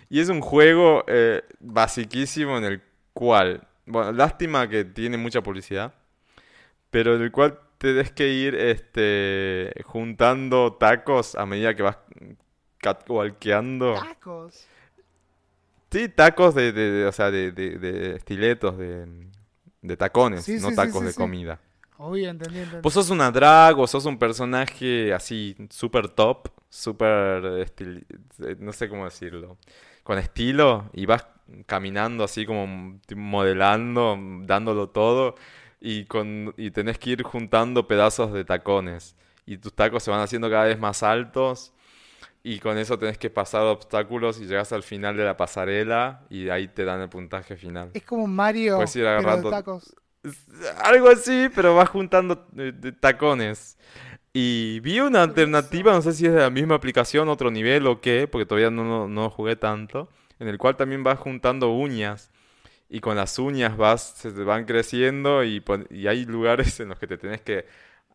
Y 0.10 0.20
es 0.20 0.30
un 0.30 0.42
juego 0.42 1.04
eh, 1.08 1.42
en 1.60 2.64
el 2.66 2.84
cual, 3.14 3.68
bueno, 3.88 4.12
lástima 4.12 4.70
que 4.70 4.86
tiene 4.86 5.18
mucha 5.18 5.42
publicidad, 5.42 5.96
pero 6.92 7.16
en 7.16 7.24
el 7.24 7.32
cual 7.32 7.60
tenés 7.80 8.12
que 8.12 8.28
ir 8.28 8.54
este, 8.54 9.74
juntando 9.86 10.74
tacos 10.74 11.34
a 11.34 11.48
medida 11.48 11.76
que 11.76 11.82
vas 11.82 11.98
catwalkeando. 12.78 13.96
Tacos. 13.96 14.68
Sí, 15.96 16.10
tacos 16.10 16.54
de, 16.54 16.74
de- 16.74 16.92
de- 16.92 17.06
o 17.06 17.12
sea, 17.14 17.32
de, 17.32 17.54
de- 17.54 17.78
de 17.78 18.16
estiletos, 18.18 18.78
de, 18.78 19.08
de 19.82 19.96
tacones, 19.96 20.44
Sí, 20.44 20.60
no 20.60 20.68
sí, 20.70 20.76
tacos 20.76 21.00
sí, 21.00 21.06
de 21.08 21.14
comida. 21.14 21.60
Obvio, 21.98 22.30
entendí, 22.30 22.60
entendí. 22.60 22.82
Pues 22.82 22.94
sos 22.94 23.10
una 23.10 23.32
drag 23.32 23.80
o 23.80 23.88
sos 23.88 24.06
un 24.06 24.18
personaje 24.20 25.14
así, 25.14 25.56
súper 25.70 26.10
top, 26.10 26.50
súper, 26.70 27.66
eh, 27.80 28.56
no 28.60 28.74
sé 28.74 28.90
cómo 28.90 29.06
decirlo, 29.06 29.58
con 30.04 30.18
estilo 30.20 30.90
y 30.94 31.06
vas 31.06 31.26
caminando 31.66 32.26
así 32.26 32.46
como 32.46 33.00
modelando, 33.16 34.18
dándolo 34.42 34.90
todo 34.90 35.36
y, 35.80 36.04
con, 36.08 36.54
y 36.58 36.72
tenés 36.72 36.98
que 37.00 37.12
ir 37.12 37.24
juntando 37.24 37.88
pedazos 37.88 38.34
de 38.34 38.44
tacones 38.44 39.16
y 39.46 39.58
tus 39.60 39.72
tacos 39.74 40.04
se 40.04 40.12
van 40.12 40.20
haciendo 40.20 40.50
cada 40.50 40.66
vez 40.66 40.78
más 40.78 41.04
altos 41.04 41.72
y 42.48 42.60
con 42.60 42.78
eso 42.78 43.00
tenés 43.00 43.18
que 43.18 43.32
pasar 43.32 43.64
obstáculos 43.64 44.40
y 44.40 44.46
llegas 44.46 44.72
al 44.72 44.84
final 44.84 45.18
de 45.18 45.24
la 45.26 45.36
pasarela 45.36 46.28
y 46.30 46.50
ahí 46.50 46.68
te 46.68 46.86
dan 46.86 47.02
el 47.02 47.10
puntaje 47.10 47.56
final. 47.56 47.90
Es 47.96 48.04
como 48.04 48.28
Mario, 48.28 48.76
Puedes 48.76 48.96
ir 48.98 49.08
agarrando- 49.08 49.50
tacos. 49.50 49.96
Algo 50.84 51.10
así, 51.10 51.50
pero 51.56 51.76
vas 51.76 51.90
juntando 51.90 52.48
eh, 52.56 52.72
tacones. 53.00 53.80
Y 54.32 54.80
vi 54.82 55.00
una 55.00 55.24
alternativa, 55.24 55.92
no 55.94 56.04
sé 56.04 56.14
si 56.14 56.28
es 56.28 56.34
de 56.34 56.42
la 56.42 56.52
misma 56.52 56.76
aplicación, 56.76 57.30
otro 57.30 57.50
nivel 57.50 57.88
o 57.88 58.00
qué, 58.00 58.28
porque 58.28 58.46
todavía 58.46 58.70
no, 58.70 58.84
no, 58.84 59.08
no 59.08 59.32
jugué 59.32 59.56
tanto, 59.56 60.08
en 60.38 60.48
el 60.48 60.60
cual 60.60 60.76
también 60.76 61.04
vas 61.04 61.18
juntando 61.18 61.72
uñas. 61.72 62.30
Y 62.90 63.00
con 63.00 63.16
las 63.16 63.40
uñas 63.40 63.76
vas, 63.76 64.04
se 64.18 64.32
te 64.32 64.44
van 64.44 64.66
creciendo 64.66 65.44
y 65.44 65.64
hay 66.08 66.26
lugares 66.26 66.80
en 66.80 66.90
los 66.90 67.00
que 67.00 67.08
te 67.08 67.18
tenés 67.18 67.42
que 67.42 67.66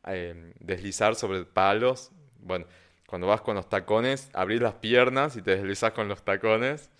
eh, 0.07 0.53
deslizar 0.61 1.17
sobre 1.17 1.45
palos. 1.45 2.13
Bueno, 2.39 2.67
cuando 3.11 3.27
vas 3.27 3.41
con 3.41 3.57
los 3.57 3.69
tacones, 3.69 4.31
abrís 4.35 4.63
las 4.63 4.75
piernas 4.75 5.35
y 5.35 5.43
te 5.43 5.57
deslizas 5.57 5.91
con 5.91 6.07
los 6.07 6.23
tacones. 6.23 6.91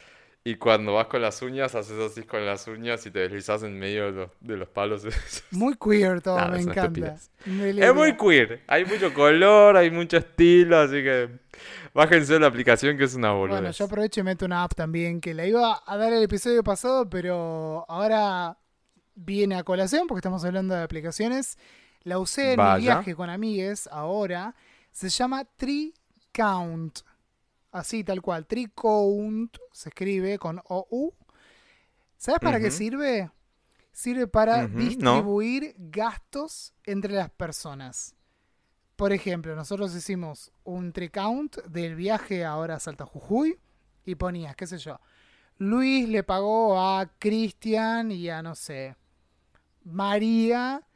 Y 0.43 0.57
cuando 0.57 0.95
vas 0.95 1.07
con 1.07 1.23
las 1.23 1.41
uñas, 1.41 1.77
haces 1.77 2.01
así 2.01 2.25
con 2.25 2.45
las 2.45 2.67
uñas 2.67 3.07
y 3.07 3.13
te 3.13 3.21
deslizas 3.21 3.63
en 3.63 3.79
medio 3.79 4.07
de 4.07 4.13
los, 4.13 4.31
de 4.41 4.57
los 4.57 4.69
palos. 4.69 5.05
Muy 5.53 5.77
queer 5.77 6.21
todo, 6.21 6.35
Nada, 6.35 6.51
me 6.51 6.63
encanta. 6.63 7.17
Me 7.45 7.71
Es 7.71 7.95
muy 7.95 8.17
queer. 8.17 8.61
Hay 8.67 8.85
mucho 8.87 9.15
color, 9.15 9.77
hay 9.77 9.93
mucho 9.93 10.17
estilo, 10.17 10.79
así 10.79 10.97
que 11.05 11.29
bájense 11.95 12.41
la 12.41 12.49
aplicación 12.49 12.99
que 12.99 13.05
es 13.05 13.15
una 13.15 13.31
boludez. 13.31 13.61
Bueno, 13.61 13.73
yo 13.73 13.85
aprovecho 13.85 14.21
y 14.21 14.23
meto 14.25 14.47
una 14.47 14.65
app 14.65 14.75
también 14.75 15.21
que 15.21 15.33
la 15.33 15.47
iba 15.47 15.81
a 15.87 15.97
dar 15.97 16.13
el 16.13 16.25
episodio 16.25 16.65
pasado, 16.65 17.09
pero 17.09 17.85
ahora 17.89 18.59
viene 19.15 19.55
a 19.55 19.63
colación 19.63 20.09
porque 20.09 20.19
estamos 20.19 20.45
hablando 20.45 20.75
de 20.75 20.83
aplicaciones. 20.83 21.57
La 22.03 22.19
usé 22.19 22.53
en 22.53 22.57
Vaya. 22.57 22.77
mi 22.77 22.83
viaje 22.83 23.15
con 23.15 23.31
amigues 23.31 23.89
ahora. 23.93 24.57
Se 24.91 25.09
llama 25.09 25.45
Tree 25.57 25.95
Count. 26.33 27.01
Así, 27.73 28.05
tal 28.05 28.21
cual. 28.21 28.47
Tree 28.47 28.69
Count 28.75 29.57
se 29.73 29.91
escribe 29.91 30.39
con 30.39 30.61
OU. 30.69 31.15
¿Sabes 32.17 32.41
para 32.41 32.61
qué 32.61 32.71
sirve? 32.71 33.31
Sirve 33.93 34.27
para 34.27 34.67
distribuir 34.67 35.75
gastos 35.79 36.73
entre 36.85 37.13
las 37.13 37.31
personas. 37.31 38.15
Por 39.01 39.15
ejemplo, 39.15 39.57
nosotros 39.57 39.95
hicimos 39.95 40.53
un 40.63 40.93
tree 40.93 41.09
count 41.09 41.57
del 41.65 41.95
viaje 41.95 42.45
ahora 42.45 42.75
a 42.75 42.81
Salta 42.81 43.07
Jujuy 43.07 43.59
y 44.05 44.15
ponías, 44.15 44.55
qué 44.55 44.67
sé 44.67 44.77
yo, 44.77 45.01
Luis 45.57 46.07
le 46.07 46.23
pagó 46.23 46.79
a 46.79 47.11
Cristian 47.19 48.13
y 48.13 48.29
a, 48.29 48.43
no 48.43 48.55
sé, 48.55 48.97
María, 49.85 50.87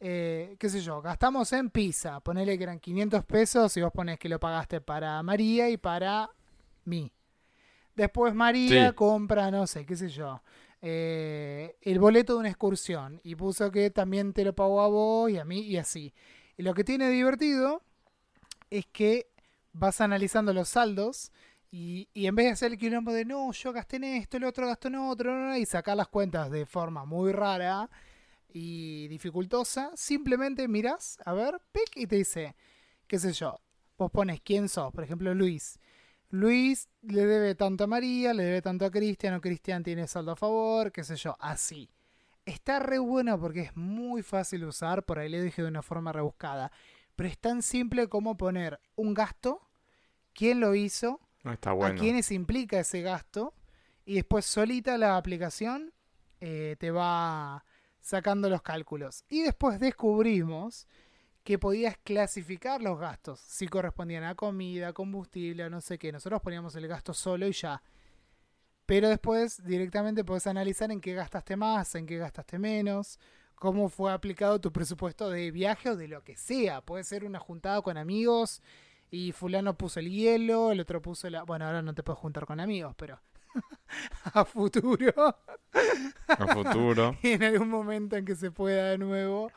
eh, 0.00 0.56
qué 0.58 0.68
sé 0.68 0.80
yo, 0.80 1.02
gastamos 1.02 1.52
en 1.52 1.70
pizza, 1.70 2.20
ponele 2.20 2.56
que 2.56 2.64
eran 2.64 2.80
500 2.80 3.24
pesos 3.24 3.76
y 3.76 3.82
vos 3.82 3.92
ponés 3.92 4.18
que 4.18 4.28
lo 4.28 4.40
pagaste 4.40 4.80
para 4.80 5.22
María 5.22 5.68
y 5.68 5.76
para 5.76 6.30
mí. 6.84 7.12
Después 7.94 8.34
María 8.34 8.90
Sí. 8.90 8.96
compra, 8.96 9.50
no 9.50 9.66
sé, 9.66 9.84
qué 9.84 9.96
sé 9.96 10.08
yo, 10.08 10.42
eh, 10.80 11.76
el 11.82 11.98
boleto 11.98 12.34
de 12.34 12.40
una 12.40 12.48
excursión 12.48 13.20
y 13.22 13.34
puso 13.34 13.70
que 13.70 13.90
también 13.90 14.32
te 14.32 14.44
lo 14.44 14.54
pagó 14.54 14.80
a 14.80 14.88
vos 14.88 15.30
y 15.30 15.38
a 15.38 15.44
mí 15.44 15.60
y 15.60 15.76
así. 15.76 16.14
Y 16.56 16.62
lo 16.62 16.72
que 16.72 16.84
tiene 16.84 17.10
divertido 17.10 17.82
es 18.70 18.86
que 18.86 19.28
vas 19.72 20.00
analizando 20.00 20.52
los 20.52 20.68
saldos 20.70 21.30
y, 21.70 22.08
y 22.14 22.26
en 22.26 22.34
vez 22.34 22.46
de 22.46 22.52
hacer 22.52 22.72
el 22.72 22.78
quilombo 22.78 23.12
de 23.12 23.24
no, 23.24 23.52
yo 23.52 23.72
gasté 23.72 23.96
en 23.96 24.04
esto, 24.04 24.38
el 24.38 24.44
otro 24.44 24.66
gastó 24.66 24.88
en 24.88 24.96
otro, 24.96 25.32
no, 25.34 25.48
no", 25.48 25.56
y 25.56 25.66
sacar 25.66 25.96
las 25.96 26.08
cuentas 26.08 26.50
de 26.50 26.66
forma 26.66 27.04
muy 27.04 27.32
rara 27.32 27.90
y 28.52 29.08
dificultosa, 29.08 29.90
simplemente 29.94 30.66
mirás, 30.68 31.18
a 31.24 31.32
ver, 31.32 31.60
pic, 31.72 31.96
y 31.96 32.06
te 32.06 32.16
dice, 32.16 32.54
qué 33.06 33.18
sé 33.18 33.32
yo, 33.32 33.60
vos 33.98 34.10
pones 34.10 34.40
quién 34.40 34.68
sos, 34.68 34.92
por 34.92 35.04
ejemplo, 35.04 35.34
Luis. 35.34 35.78
Luis 36.30 36.88
le 37.02 37.26
debe 37.26 37.54
tanto 37.54 37.84
a 37.84 37.86
María, 37.86 38.32
le 38.34 38.44
debe 38.44 38.62
tanto 38.62 38.84
a 38.84 38.90
Cristian, 38.90 39.34
o 39.34 39.40
Cristian 39.40 39.82
tiene 39.82 40.06
saldo 40.06 40.32
a 40.32 40.36
favor, 40.36 40.92
qué 40.92 41.02
sé 41.04 41.16
yo, 41.16 41.36
así. 41.40 41.90
Está 42.44 42.78
re 42.78 42.98
bueno 42.98 43.38
porque 43.38 43.62
es 43.62 43.76
muy 43.76 44.22
fácil 44.22 44.60
de 44.60 44.66
usar, 44.66 45.04
por 45.04 45.18
ahí 45.18 45.28
le 45.28 45.42
dije 45.42 45.62
de 45.62 45.68
una 45.68 45.82
forma 45.82 46.12
rebuscada, 46.12 46.72
pero 47.16 47.28
es 47.28 47.38
tan 47.38 47.62
simple 47.62 48.08
como 48.08 48.36
poner 48.36 48.80
un 48.96 49.12
gasto, 49.14 49.68
quién 50.32 50.60
lo 50.60 50.74
hizo, 50.74 51.20
No 51.42 51.52
está 51.52 51.72
bueno. 51.72 51.94
a 51.94 51.98
quiénes 51.98 52.30
implica 52.30 52.80
ese 52.80 53.02
gasto, 53.02 53.54
y 54.04 54.14
después 54.14 54.46
solita 54.46 54.96
la 54.98 55.16
aplicación 55.16 55.92
eh, 56.40 56.76
te 56.78 56.90
va 56.90 57.64
sacando 58.00 58.48
los 58.48 58.62
cálculos. 58.62 59.24
Y 59.28 59.42
después 59.42 59.80
descubrimos 59.80 60.86
que 61.44 61.58
podías 61.58 61.96
clasificar 61.98 62.82
los 62.82 62.98
gastos, 62.98 63.40
si 63.40 63.66
correspondían 63.66 64.24
a 64.24 64.34
comida, 64.34 64.92
combustible, 64.92 65.64
o 65.64 65.70
no 65.70 65.80
sé 65.80 65.98
qué. 65.98 66.12
Nosotros 66.12 66.42
poníamos 66.42 66.74
el 66.76 66.86
gasto 66.86 67.14
solo 67.14 67.46
y 67.46 67.52
ya. 67.52 67.82
Pero 68.86 69.08
después 69.08 69.64
directamente 69.64 70.24
podés 70.24 70.46
analizar 70.46 70.90
en 70.90 71.00
qué 71.00 71.14
gastaste 71.14 71.56
más, 71.56 71.94
en 71.94 72.06
qué 72.06 72.18
gastaste 72.18 72.58
menos, 72.58 73.18
cómo 73.54 73.88
fue 73.88 74.12
aplicado 74.12 74.60
tu 74.60 74.72
presupuesto 74.72 75.30
de 75.30 75.50
viaje 75.50 75.90
o 75.90 75.96
de 75.96 76.08
lo 76.08 76.22
que 76.24 76.36
sea. 76.36 76.80
Puede 76.80 77.04
ser 77.04 77.24
una 77.24 77.38
juntada 77.38 77.80
con 77.82 77.96
amigos 77.96 78.60
y 79.10 79.32
fulano 79.32 79.76
puso 79.76 80.00
el 80.00 80.10
hielo, 80.10 80.72
el 80.72 80.80
otro 80.80 81.00
puso 81.00 81.30
la... 81.30 81.44
Bueno, 81.44 81.66
ahora 81.66 81.82
no 81.82 81.94
te 81.94 82.02
puedes 82.02 82.18
juntar 82.18 82.46
con 82.46 82.60
amigos, 82.60 82.94
pero 82.96 83.20
a 84.34 84.44
futuro, 84.44 85.36
A 86.28 86.54
futuro. 86.54 87.16
en 87.22 87.42
algún 87.42 87.68
momento 87.68 88.16
en 88.16 88.24
que 88.24 88.36
se 88.36 88.50
pueda 88.50 88.90
de 88.90 88.98
nuevo, 88.98 89.50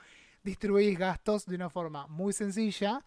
distribuís 0.43 0.97
gastos 0.97 1.45
de 1.45 1.55
una 1.55 1.69
forma 1.69 2.07
muy 2.07 2.33
sencilla. 2.33 3.03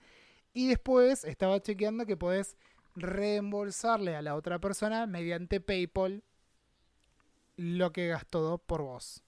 Y 0.52 0.68
después 0.68 1.24
estaba 1.24 1.60
chequeando 1.60 2.06
que 2.06 2.16
podés 2.16 2.56
reembolsarle 2.94 4.16
a 4.16 4.22
la 4.22 4.34
otra 4.34 4.58
persona 4.58 5.06
mediante 5.06 5.60
PayPal 5.60 6.22
lo 7.56 7.92
que 7.92 8.08
gastó 8.08 8.58
por 8.58 8.82
vos. 8.82 9.22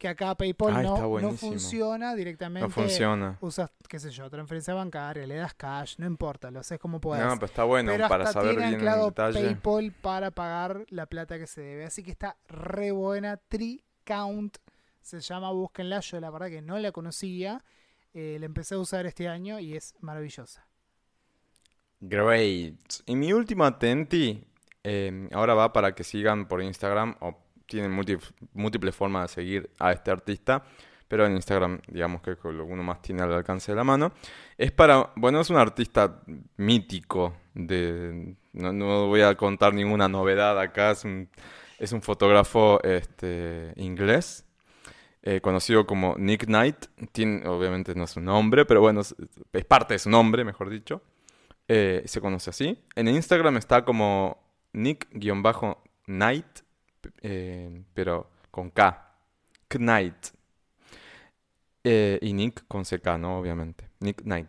Que 0.00 0.08
acá 0.08 0.34
PayPal 0.34 0.76
Ah, 0.76 0.82
no, 0.82 1.20
no 1.20 1.32
funciona 1.32 2.14
directamente. 2.14 2.66
No 2.66 2.72
funciona. 2.72 3.36
Usas, 3.42 3.70
qué 3.86 3.98
sé 3.98 4.10
yo, 4.10 4.30
transferencia 4.30 4.72
bancaria, 4.72 5.26
le 5.26 5.34
das 5.34 5.52
cash, 5.52 5.96
no 5.98 6.06
importa, 6.06 6.50
lo 6.50 6.60
haces 6.60 6.78
como 6.78 7.02
puedas. 7.02 7.22
No, 7.22 7.34
pero 7.34 7.44
está 7.44 7.64
bueno 7.64 7.92
Pero 7.92 8.08
para 8.08 8.24
hasta 8.24 8.40
saber 8.40 8.56
tiene 8.56 8.76
bien 8.78 8.88
el 8.88 9.04
detalle. 9.04 9.40
PayPal 9.42 9.92
para 9.92 10.30
pagar 10.30 10.86
la 10.88 11.04
plata 11.04 11.38
que 11.38 11.46
se 11.46 11.60
debe. 11.60 11.84
Así 11.84 12.02
que 12.02 12.12
está 12.12 12.38
re 12.48 12.92
buena. 12.92 13.36
Tree 13.36 13.84
Count 14.04 14.56
se 15.02 15.20
llama, 15.20 15.50
búsquenla. 15.50 16.00
Yo 16.00 16.18
la 16.18 16.30
verdad 16.30 16.48
que 16.48 16.62
no 16.62 16.78
la 16.78 16.92
conocía. 16.92 17.62
Eh, 18.14 18.38
la 18.40 18.46
empecé 18.46 18.76
a 18.76 18.78
usar 18.78 19.04
este 19.04 19.28
año 19.28 19.60
y 19.60 19.76
es 19.76 19.94
maravillosa. 20.00 20.66
Great. 22.00 23.02
Y 23.04 23.16
mi 23.16 23.34
último 23.34 23.66
atenti, 23.66 24.46
eh, 24.82 25.28
ahora 25.32 25.52
va 25.52 25.74
para 25.74 25.94
que 25.94 26.04
sigan 26.04 26.48
por 26.48 26.62
Instagram 26.62 27.16
o 27.20 27.36
tienen 27.70 27.92
múlti- 27.96 28.18
múltiples 28.52 28.94
formas 28.94 29.22
de 29.30 29.34
seguir 29.34 29.70
a 29.78 29.92
este 29.92 30.10
artista, 30.10 30.62
pero 31.08 31.24
en 31.24 31.32
Instagram, 31.34 31.80
digamos 31.88 32.20
que 32.20 32.32
lo 32.32 32.36
que 32.66 32.72
uno 32.72 32.82
más 32.82 33.00
tiene 33.00 33.22
al 33.22 33.32
alcance 33.32 33.72
de 33.72 33.76
la 33.76 33.84
mano. 33.84 34.12
Es 34.58 34.72
para, 34.72 35.12
bueno, 35.16 35.40
es 35.40 35.48
un 35.50 35.56
artista 35.56 36.20
mítico, 36.56 37.34
de, 37.54 38.36
no, 38.52 39.06
voy 39.06 39.22
a 39.22 39.34
contar 39.36 39.72
ninguna 39.72 40.08
novedad 40.08 40.58
acá, 40.60 40.90
es 40.90 41.04
un, 41.04 41.28
es 41.78 41.92
un 41.92 42.02
fotógrafo 42.02 42.80
este, 42.82 43.72
inglés. 43.76 44.44
eh, 45.22 45.40
conocido 45.40 45.86
como 45.86 46.14
Nick 46.18 46.46
Knight, 46.46 46.86
tiene, 47.12 47.46
obviamente 47.46 47.94
no 47.94 48.04
es 48.04 48.10
su 48.10 48.20
nombre, 48.20 48.64
pero 48.64 48.80
bueno, 48.80 49.00
es, 49.00 49.14
parte 49.66 49.94
de 49.94 49.98
su 49.98 50.10
nombre, 50.10 50.44
mejor 50.44 50.70
dicho. 50.70 51.02
Eh, 51.68 52.02
se 52.06 52.20
conoce 52.20 52.50
así. 52.50 52.78
En 52.96 53.06
Instagram 53.08 53.56
está 53.56 53.84
como 53.84 54.38
Nick-Night, 54.72 56.46
eh, 57.22 57.82
pero 57.94 58.30
con 58.50 58.70
K. 58.70 59.14
Knight. 59.68 60.16
Eh, 61.84 62.18
y 62.22 62.32
Nick 62.34 62.64
con 62.68 62.84
CK, 62.84 63.18
¿no? 63.18 63.38
Obviamente. 63.38 63.88
Nick 64.00 64.22
Knight. 64.22 64.48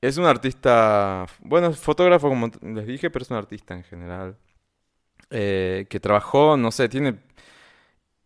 Es 0.00 0.18
un 0.18 0.24
artista, 0.26 1.26
bueno, 1.40 1.68
es 1.68 1.78
fotógrafo 1.78 2.28
como 2.28 2.50
les 2.62 2.86
dije, 2.86 3.10
pero 3.10 3.22
es 3.24 3.30
un 3.30 3.36
artista 3.38 3.74
en 3.74 3.84
general. 3.84 4.36
eh, 5.30 5.86
que 5.90 6.00
trabajó, 6.00 6.56
no 6.56 6.70
sé, 6.72 6.88
tiene 6.88 7.18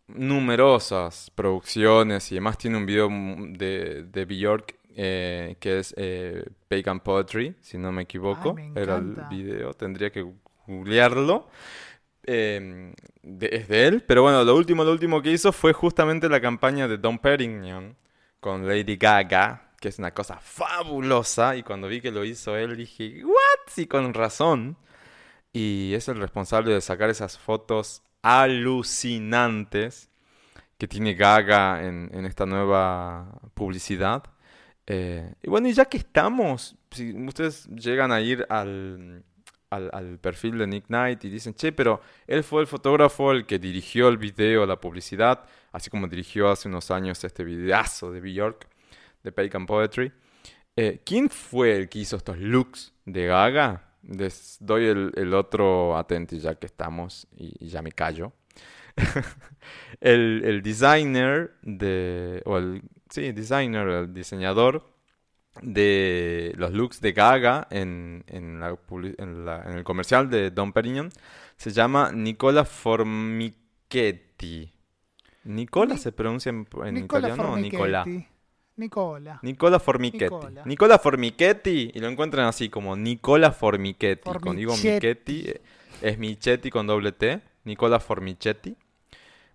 numerosas 0.08 1.30
producciones 1.34 2.30
y 2.30 2.36
además 2.36 2.58
tiene 2.58 2.76
un 2.78 2.86
video 2.86 3.08
de, 3.10 4.04
de 4.04 4.24
Bjork 4.24 4.76
eh, 4.98 5.56
que 5.60 5.78
es 5.80 5.94
eh, 5.96 6.44
Pagan 6.68 7.00
Poetry, 7.00 7.56
si 7.60 7.76
no 7.78 7.92
me 7.92 8.02
equivoco. 8.02 8.54
Ay, 8.56 8.70
me 8.70 8.80
Era 8.80 8.96
el 8.96 9.16
video, 9.28 9.74
tendría 9.74 10.10
que 10.10 10.26
googlearlo. 10.66 11.48
De- 12.26 13.48
es 13.52 13.68
de 13.68 13.86
él, 13.86 14.02
pero 14.06 14.22
bueno, 14.22 14.44
lo 14.44 14.54
último, 14.56 14.84
lo 14.84 14.92
último 14.92 15.22
que 15.22 15.32
hizo 15.32 15.52
fue 15.52 15.72
justamente 15.72 16.28
la 16.28 16.40
campaña 16.40 16.88
de 16.88 16.98
Don 16.98 17.18
Perignon 17.18 17.96
con 18.40 18.66
Lady 18.66 18.96
Gaga, 18.96 19.72
que 19.80 19.88
es 19.88 19.98
una 19.98 20.12
cosa 20.12 20.38
fabulosa. 20.40 21.56
Y 21.56 21.62
cuando 21.62 21.88
vi 21.88 22.00
que 22.00 22.10
lo 22.12 22.24
hizo 22.24 22.56
él, 22.56 22.76
dije, 22.76 23.24
¿what? 23.24 23.34
Sí, 23.68 23.86
con 23.86 24.14
razón. 24.14 24.76
Y 25.52 25.94
es 25.94 26.08
el 26.08 26.18
responsable 26.18 26.72
de 26.74 26.80
sacar 26.80 27.10
esas 27.10 27.38
fotos 27.38 28.02
alucinantes 28.22 30.10
que 30.78 30.88
tiene 30.88 31.14
Gaga 31.14 31.84
en, 31.86 32.10
en 32.12 32.26
esta 32.26 32.46
nueva 32.46 33.40
publicidad. 33.54 34.24
Eh, 34.86 35.32
y 35.42 35.48
bueno, 35.50 35.68
y 35.68 35.72
ya 35.72 35.86
que 35.86 35.98
estamos, 35.98 36.76
si 36.90 37.12
ustedes 37.26 37.66
llegan 37.68 38.12
a 38.12 38.20
ir 38.20 38.46
al, 38.48 39.24
al, 39.70 39.90
al 39.92 40.18
perfil 40.18 40.58
de 40.58 40.66
Nick 40.66 40.86
Knight 40.86 41.24
y 41.24 41.28
dicen, 41.28 41.54
che, 41.54 41.72
pero 41.72 42.00
él 42.26 42.44
fue 42.44 42.60
el 42.60 42.66
fotógrafo 42.66 43.32
el 43.32 43.46
que 43.46 43.58
dirigió 43.58 44.08
el 44.08 44.18
video, 44.18 44.66
la 44.66 44.80
publicidad, 44.80 45.44
así 45.72 45.90
como 45.90 46.08
dirigió 46.08 46.50
hace 46.50 46.68
unos 46.68 46.90
años 46.90 47.22
este 47.24 47.44
videazo 47.44 48.10
de 48.10 48.20
Bjork, 48.20 48.68
de 49.22 49.32
Pagan 49.32 49.66
Poetry. 49.66 50.12
Eh, 50.76 51.00
¿quién 51.04 51.30
fue 51.30 51.74
el 51.74 51.88
que 51.88 52.00
hizo 52.00 52.16
estos 52.16 52.38
looks 52.38 52.92
de 53.04 53.26
Gaga? 53.26 53.94
Les 54.02 54.58
doy 54.60 54.86
el, 54.86 55.12
el 55.16 55.34
otro 55.34 55.96
atenti 55.96 56.38
ya 56.38 56.54
que 56.54 56.66
estamos 56.66 57.26
y, 57.36 57.52
y 57.58 57.68
ya 57.68 57.82
me 57.82 57.92
callo. 57.92 58.32
el, 60.00 60.42
el 60.44 60.62
designer 60.62 61.54
de, 61.62 62.42
o 62.44 62.58
el, 62.58 62.82
sí, 63.10 63.32
designer, 63.32 63.88
el 63.88 64.14
diseñador 64.14 64.95
de 65.62 66.52
los 66.56 66.72
looks 66.72 67.00
de 67.00 67.12
Gaga 67.12 67.66
en, 67.70 68.24
en, 68.28 68.60
la 68.60 68.72
publi- 68.74 69.14
en 69.18 69.44
la- 69.44 69.62
en 69.64 69.72
el 69.78 69.84
comercial 69.84 70.28
de 70.30 70.50
Don 70.50 70.72
Perignon 70.72 71.10
se 71.56 71.70
llama 71.70 72.12
Nicola 72.12 72.64
Formichetti. 72.64 74.72
¿Nicola 75.44 75.94
Ni- 75.94 76.00
se 76.00 76.12
pronuncia 76.12 76.50
en, 76.50 76.66
Nicola 76.94 77.28
italiano 77.28 77.52
o 77.52 77.56
Nicola? 77.56 78.02
Formichetti. 78.04 78.28
Nicola. 78.76 79.38
Nicola 79.42 79.78
Formichetti. 79.80 80.24
Nicola. 80.24 80.62
Nicola 80.66 80.98
Formichetti. 80.98 81.92
Y 81.94 82.00
lo 82.00 82.08
encuentran 82.08 82.46
así 82.46 82.68
como 82.68 82.94
Nicola 82.96 83.52
Formichetti. 83.52 84.22
Cuando 84.24 84.52
digo 84.54 84.72
Formichetti. 84.74 85.32
Michetti, 85.32 85.50
eh, 85.50 85.62
es 86.02 86.18
Michetti 86.18 86.70
con 86.70 86.86
doble 86.86 87.12
T. 87.12 87.40
Nicola 87.64 88.00
Formichetti. 88.00 88.76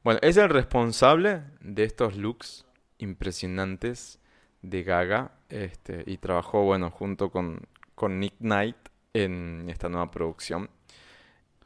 Bueno, 0.03 0.19
es 0.23 0.37
el 0.37 0.49
responsable 0.49 1.43
de 1.59 1.83
estos 1.83 2.15
looks 2.17 2.65
impresionantes 2.97 4.17
de 4.61 4.83
Gaga. 4.83 5.31
Este, 5.49 6.03
y 6.05 6.17
trabajó, 6.17 6.63
bueno, 6.63 6.91
junto 6.91 7.29
con, 7.29 7.61
con 7.95 8.19
Nick 8.19 8.35
Knight 8.39 8.77
en 9.13 9.65
esta 9.69 9.89
nueva 9.89 10.11
producción. 10.11 10.69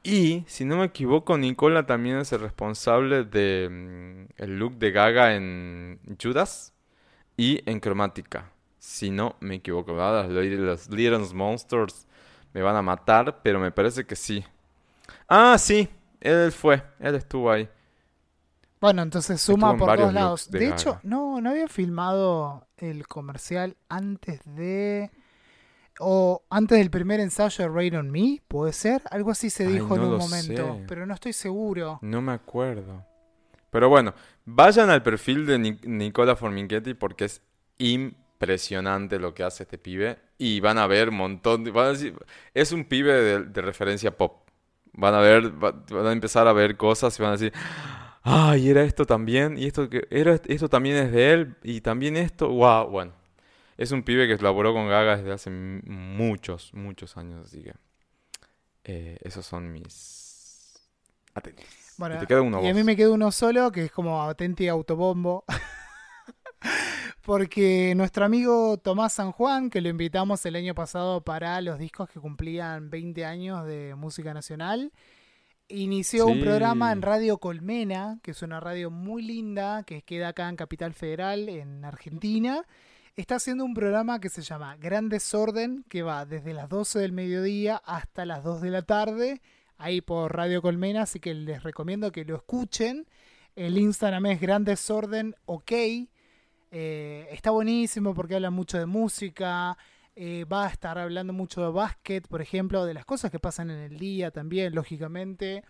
Y, 0.03 0.43
si 0.47 0.65
no 0.65 0.77
me 0.77 0.85
equivoco, 0.85 1.37
Nicola 1.37 1.85
también 1.87 2.17
es 2.17 2.31
el 2.31 2.39
responsable 2.39 3.23
de 3.23 4.27
mm, 4.37 4.43
look 4.43 4.77
de 4.77 4.91
Gaga 4.91 5.35
en 5.35 5.99
Judas 6.21 6.73
y 7.37 7.67
en 7.69 7.79
cromática. 7.79 8.51
Si 8.77 9.09
no 9.09 9.35
me 9.39 9.55
equivoco, 9.55 9.95
¿verdad? 9.95 10.29
Los 10.29 10.89
Little 10.89 11.25
Monsters 11.33 12.07
me 12.53 12.61
van 12.61 12.75
a 12.75 12.83
matar, 12.83 13.41
pero 13.41 13.59
me 13.59 13.71
parece 13.71 14.05
que 14.05 14.15
sí. 14.15 14.45
Ah, 15.27 15.57
sí, 15.57 15.89
él 16.21 16.51
fue, 16.51 16.83
él 16.99 17.15
estuvo 17.15 17.49
ahí. 17.49 17.67
Bueno, 18.85 19.01
entonces 19.03 19.41
suma 19.41 19.71
en 19.71 19.77
por 19.77 19.87
varios 19.87 20.07
dos 20.07 20.13
lados. 20.13 20.51
de 20.51 20.69
hecho, 20.69 20.99
no, 21.03 21.41
no 21.41 21.49
había 21.49 21.67
filmado 21.67 22.67
el 22.77 23.07
comercial 23.07 23.75
antes 23.89 24.41
de. 24.45 25.11
O 25.99 26.43
antes 26.49 26.77
del 26.77 26.89
primer 26.89 27.19
ensayo 27.21 27.63
de 27.63 27.69
Rain 27.73 27.95
on 27.95 28.11
Me, 28.11 28.41
¿puede 28.47 28.73
ser? 28.73 29.01
Algo 29.11 29.31
así 29.31 29.49
se 29.49 29.65
Ay, 29.65 29.73
dijo 29.73 29.95
en 29.95 30.01
un 30.01 30.17
momento, 30.17 30.75
sé. 30.75 30.83
pero 30.87 31.05
no 31.05 31.13
estoy 31.13 31.31
seguro. 31.33 31.99
No 32.01 32.21
me 32.21 32.33
acuerdo. 32.33 33.05
Pero 33.69 33.87
bueno, 33.89 34.13
vayan 34.43 34.89
al 34.89 35.03
perfil 35.03 35.45
de 35.45 35.57
Nic- 35.57 35.85
Nicola 35.85 36.35
Formichetti 36.35 36.93
porque 36.95 37.25
es 37.25 37.41
impresionante 37.77 39.19
lo 39.19 39.33
que 39.33 39.43
hace 39.43 39.63
este 39.63 39.77
pibe. 39.77 40.19
Y 40.37 40.59
van 40.59 40.77
a 40.77 40.87
ver 40.87 41.09
un 41.09 41.15
montón 41.15 41.63
de... 41.63 41.71
van 41.71 41.85
a 41.87 41.89
decir- 41.93 42.17
es 42.53 42.71
un 42.73 42.83
pibe 42.85 43.13
de, 43.13 43.43
de 43.45 43.61
referencia 43.61 44.15
pop. 44.17 44.49
Van 44.93 45.13
a 45.13 45.19
ver, 45.19 45.51
va- 45.63 45.71
van 45.89 46.07
a 46.07 46.11
empezar 46.11 46.47
a 46.47 46.53
ver 46.53 46.75
cosas 46.77 47.17
y 47.17 47.21
van 47.21 47.29
a 47.29 47.37
decir, 47.37 47.53
ay, 48.25 48.69
era 48.69 48.83
esto 48.83 49.05
también, 49.05 49.57
y 49.57 49.65
esto 49.67 49.87
que 49.87 50.07
era 50.09 50.33
esto 50.47 50.67
también 50.67 50.97
es 50.97 51.11
de 51.11 51.31
él, 51.31 51.55
y 51.63 51.81
también 51.81 52.17
esto, 52.17 52.49
wow, 52.49 52.89
bueno. 52.89 53.13
Es 53.77 53.91
un 53.91 54.03
pibe 54.03 54.27
que 54.27 54.41
laboró 54.41 54.73
con 54.73 54.87
Gaga 54.87 55.17
desde 55.17 55.31
hace 55.33 55.49
muchos, 55.49 56.73
muchos 56.73 57.17
años, 57.17 57.45
así 57.45 57.61
que 57.61 57.73
eh, 58.85 59.17
esos 59.21 59.45
son 59.45 59.71
mis 59.71 60.81
atentos. 61.33 61.65
Bueno, 61.97 62.15
y 62.15 62.19
te 62.19 62.27
queda 62.27 62.41
uno 62.41 62.63
y 62.63 62.67
a 62.67 62.73
mí 62.73 62.83
me 62.83 62.95
queda 62.95 63.11
uno 63.11 63.31
solo, 63.31 63.71
que 63.71 63.85
es 63.85 63.91
como 63.91 64.21
auténtico 64.21 64.71
autobombo. 64.71 65.45
Porque 67.21 67.93
nuestro 67.95 68.25
amigo 68.25 68.77
Tomás 68.77 69.13
San 69.13 69.31
Juan, 69.31 69.69
que 69.69 69.81
lo 69.81 69.89
invitamos 69.89 70.45
el 70.45 70.55
año 70.55 70.73
pasado 70.75 71.21
para 71.21 71.59
los 71.61 71.79
discos 71.79 72.09
que 72.09 72.19
cumplían 72.19 72.89
20 72.89 73.25
años 73.25 73.65
de 73.65 73.95
música 73.95 74.33
nacional, 74.33 74.91
inició 75.67 76.27
un 76.27 76.39
programa 76.39 76.91
en 76.91 77.01
Radio 77.01 77.37
Colmena, 77.37 78.19
que 78.21 78.31
es 78.31 78.41
una 78.41 78.59
radio 78.59 78.91
muy 78.91 79.21
linda, 79.21 79.83
que 79.83 80.01
queda 80.01 80.29
acá 80.29 80.49
en 80.49 80.55
Capital 80.55 80.93
Federal, 80.93 81.49
en 81.49 81.83
Argentina. 81.83 82.63
Está 83.15 83.35
haciendo 83.35 83.63
un 83.63 83.73
programa 83.73 84.19
que 84.19 84.29
se 84.29 84.41
llama 84.41 84.75
Gran 84.77 85.09
Desorden, 85.09 85.85
que 85.89 86.03
va 86.03 86.25
desde 86.25 86.53
las 86.53 86.69
12 86.69 86.99
del 86.99 87.13
mediodía 87.13 87.81
hasta 87.85 88.25
las 88.25 88.43
2 88.43 88.61
de 88.61 88.69
la 88.69 88.81
tarde, 88.81 89.41
ahí 89.77 90.01
por 90.01 90.35
Radio 90.35 90.61
Colmena, 90.61 91.03
así 91.03 91.19
que 91.19 91.33
les 91.33 91.63
recomiendo 91.63 92.11
que 92.11 92.25
lo 92.25 92.35
escuchen. 92.35 93.07
El 93.55 93.77
Instagram 93.77 94.25
es 94.27 94.41
Gran 94.41 94.65
Desorden 94.65 95.35
OK. 95.45 95.71
Eh, 96.71 97.27
está 97.31 97.51
buenísimo 97.51 98.13
porque 98.13 98.35
habla 98.35 98.49
mucho 98.51 98.77
de 98.77 98.85
música. 98.85 99.77
Eh, 100.15 100.45
va 100.45 100.65
a 100.65 100.69
estar 100.69 100.97
hablando 100.97 101.33
mucho 101.33 101.61
de 101.61 101.71
básquet, 101.71 102.27
por 102.27 102.41
ejemplo, 102.41 102.85
de 102.85 102.93
las 102.93 103.05
cosas 103.05 103.31
que 103.31 103.39
pasan 103.39 103.69
en 103.69 103.79
el 103.79 103.97
día 103.97 104.31
también, 104.31 104.73
lógicamente. 104.73 105.63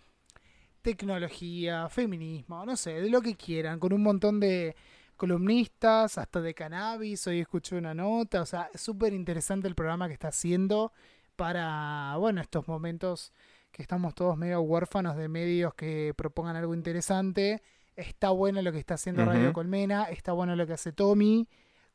Tecnología, 0.82 1.88
feminismo, 1.88 2.64
no 2.64 2.76
sé, 2.76 3.00
de 3.00 3.10
lo 3.10 3.20
que 3.20 3.34
quieran, 3.34 3.80
con 3.80 3.92
un 3.92 4.02
montón 4.02 4.38
de 4.38 4.76
columnistas, 5.16 6.16
hasta 6.18 6.40
de 6.40 6.54
cannabis. 6.54 7.26
Hoy 7.26 7.40
escuché 7.40 7.76
una 7.76 7.92
nota, 7.92 8.42
o 8.42 8.46
sea, 8.46 8.70
súper 8.74 9.12
interesante 9.12 9.66
el 9.66 9.74
programa 9.74 10.06
que 10.06 10.14
está 10.14 10.28
haciendo. 10.28 10.92
para, 11.34 12.16
bueno, 12.18 12.40
estos 12.40 12.66
momentos 12.66 13.32
que 13.70 13.82
estamos 13.82 14.14
todos 14.14 14.38
medio 14.38 14.62
huérfanos 14.62 15.16
de 15.16 15.28
medios 15.28 15.74
que 15.74 16.14
propongan 16.16 16.56
algo 16.56 16.72
interesante. 16.74 17.62
Está 17.94 18.30
bueno 18.30 18.62
lo 18.62 18.72
que 18.72 18.78
está 18.78 18.94
haciendo 18.94 19.24
Radio. 19.24 19.52
Colmena, 19.52 20.04
está 20.04 20.32
bueno 20.32 20.56
lo 20.56 20.66
que 20.66 20.74
hace 20.74 20.92
Tommy, 20.92 21.46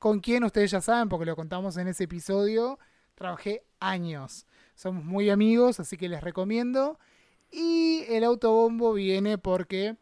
con 0.01 0.19
quien 0.19 0.43
ustedes 0.43 0.71
ya 0.71 0.81
saben, 0.81 1.09
porque 1.09 1.27
lo 1.27 1.35
contamos 1.35 1.77
en 1.77 1.87
ese 1.87 2.05
episodio, 2.05 2.79
trabajé 3.13 3.63
años. 3.79 4.47
Somos 4.73 5.03
muy 5.05 5.29
amigos, 5.29 5.79
así 5.79 5.95
que 5.95 6.09
les 6.09 6.21
recomiendo. 6.23 6.97
Y 7.51 8.03
el 8.09 8.23
autobombo 8.23 8.93
viene 8.93 9.37
porque 9.37 9.97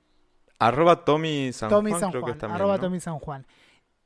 Arroba 0.58 1.04
Tommy 1.04 1.52
San 1.52 1.68
Tommy 1.70 1.90
Juan, 1.92 2.00
San 2.00 2.12
creo 2.12 2.22
que 2.22 2.32
Juan, 2.32 2.38
también, 2.40 2.56
arroba 2.56 2.78
¿no? 2.78 2.84
Tommy 2.84 3.00
San 3.02 3.20
Juan. 3.20 3.46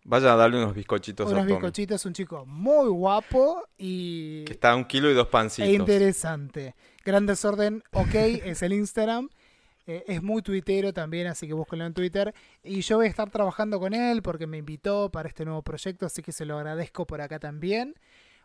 Vaya 0.04 0.34
a 0.34 0.36
darle 0.36 0.58
unos 0.58 0.74
bizcochitos 0.74 1.28
a 1.28 1.30
Unos 1.30 1.44
Tommy. 1.44 1.54
bizcochitos, 1.54 2.06
un 2.08 2.14
chico 2.14 2.44
muy 2.48 2.88
guapo 2.90 3.62
y 3.78 4.46
Que 4.46 4.54
está 4.54 4.72
a 4.72 4.76
un 4.76 4.86
kilo 4.86 5.12
y 5.12 5.14
dos 5.14 5.28
pancitos. 5.28 5.70
e 5.70 5.74
interesante. 5.74 6.74
Gran 7.06 7.28
Desorden, 7.28 7.84
ok, 7.94 8.16
es 8.16 8.64
el 8.64 8.74
Instagram. 8.74 9.30
Eh, 9.86 10.04
es 10.08 10.24
muy 10.24 10.42
tuitero 10.42 10.94
también, 10.94 11.28
así 11.28 11.46
que 11.48 11.54
búsquenlo 11.54 11.86
en 11.86 11.94
Twitter. 11.94 12.34
Y 12.64 12.82
yo 12.82 12.98
voy 12.98 13.08
a 13.08 13.10
estar 13.10 13.30
trabajando 13.30 13.80
con 13.80 13.94
él 13.94 14.22
porque 14.22 14.48
me 14.48 14.58
invitó 14.58 15.10
para 15.12 15.28
este 15.28 15.44
nuevo 15.46 15.62
proyecto, 15.62 16.06
así 16.06 16.22
que 16.22 16.32
se 16.32 16.46
lo 16.46 16.58
agradezco 16.58 17.06
por 17.06 17.22
acá 17.22 17.40
también. 17.40 17.96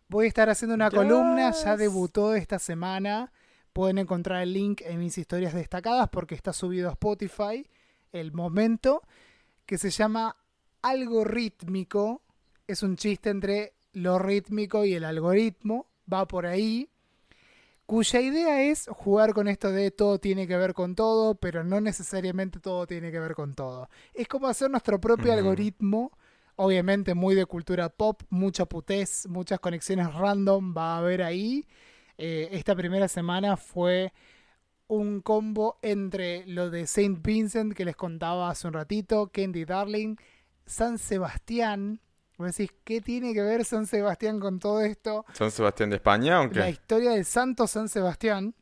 Voy 0.09 0.25
a 0.25 0.29
estar 0.29 0.49
haciendo 0.51 0.75
una 0.75 0.89
Yes. 0.89 0.99
columna, 0.99 1.51
ya 1.53 1.77
debutó 1.77 2.35
esta 2.35 2.59
semana. 2.59 3.31
Pueden 3.73 3.99
encontrar 3.99 4.43
el 4.43 4.53
link 4.53 4.81
en 4.85 4.99
mis 4.99 5.17
historias 5.19 5.55
destacadas 5.55 6.09
porque 6.09 6.35
está 6.35 6.53
subido 6.53 6.89
a 6.89 6.93
Spotify 6.93 7.69
el 8.13 8.33
momento 8.33 9.03
que 9.67 9.79
se 9.79 9.91
llama 9.91 10.35
Algo 10.83 11.25
Rítmico. 11.25 12.23
Es 12.67 12.83
un 12.83 12.97
chiste 12.97 13.31
entre 13.31 13.75
lo 13.93 14.19
rítmico 14.19 14.85
y 14.85 14.95
el 14.95 15.05
algoritmo. 15.05 15.87
Va 16.13 16.27
por 16.27 16.47
ahí 16.47 16.89
cuya 17.89 18.21
idea 18.21 18.63
es 18.65 18.87
jugar 18.91 19.33
con 19.33 19.49
esto 19.49 19.73
de 19.73 19.91
todo 19.91 20.19
tiene 20.19 20.47
que 20.47 20.59
ver 20.59 20.75
con 20.75 20.95
todo, 20.95 21.37
pero 21.37 21.65
no 21.65 21.81
necesariamente 21.81 22.61
todo 22.61 22.87
tiene 22.87 23.11
que 23.11 23.19
ver 23.19 23.35
con 23.35 23.55
todo. 23.55 23.89
Es 24.13 24.29
como 24.29 24.47
hacer 24.47 24.71
nuestro 24.71 25.01
propio 25.01 25.33
algoritmo, 25.33 26.13
obviamente 26.57 27.15
muy 27.15 27.35
de 27.35 27.47
cultura 27.47 27.89
pop, 27.89 28.23
mucha 28.29 28.67
putez, 28.67 29.27
muchas 29.27 29.59
conexiones 29.59 30.13
random 30.13 30.75
va 30.77 30.97
a 30.97 30.99
haber 30.99 31.23
ahí. 31.23 31.67
Eh, 32.19 32.51
esta 32.53 32.77
primera 32.77 33.09
semana 33.09 33.57
fue 33.57 34.13
un 34.89 35.23
combo 35.23 35.79
entre 35.81 36.45
lo 36.47 36.69
de 36.69 36.87
Saint 36.87 37.27
Vincent 37.27 37.73
que 37.73 37.87
les 37.87 37.97
contaba 37.97 38.51
hace 38.51 38.67
un 38.67 38.75
ratito, 38.75 39.31
Candy 39.33 39.65
Darling, 39.65 40.17
San 40.67 40.99
Sebastián. 40.99 42.03
Vos 42.39 42.57
decís, 42.57 42.73
¿qué 42.85 43.01
tiene 43.01 43.35
que 43.35 43.43
ver 43.43 43.65
San 43.65 43.87
Sebastián 43.87 44.39
con 44.41 44.59
todo 44.59 44.81
esto? 44.81 45.27
¿San 45.35 45.51
Sebastián 45.51 45.91
de 45.91 45.97
España 45.97 46.41
o 46.41 46.47
La 46.47 46.71
historia 46.71 47.11
del 47.11 47.25
Santo 47.25 47.67
San 47.67 47.89
Sebastián. 47.89 48.55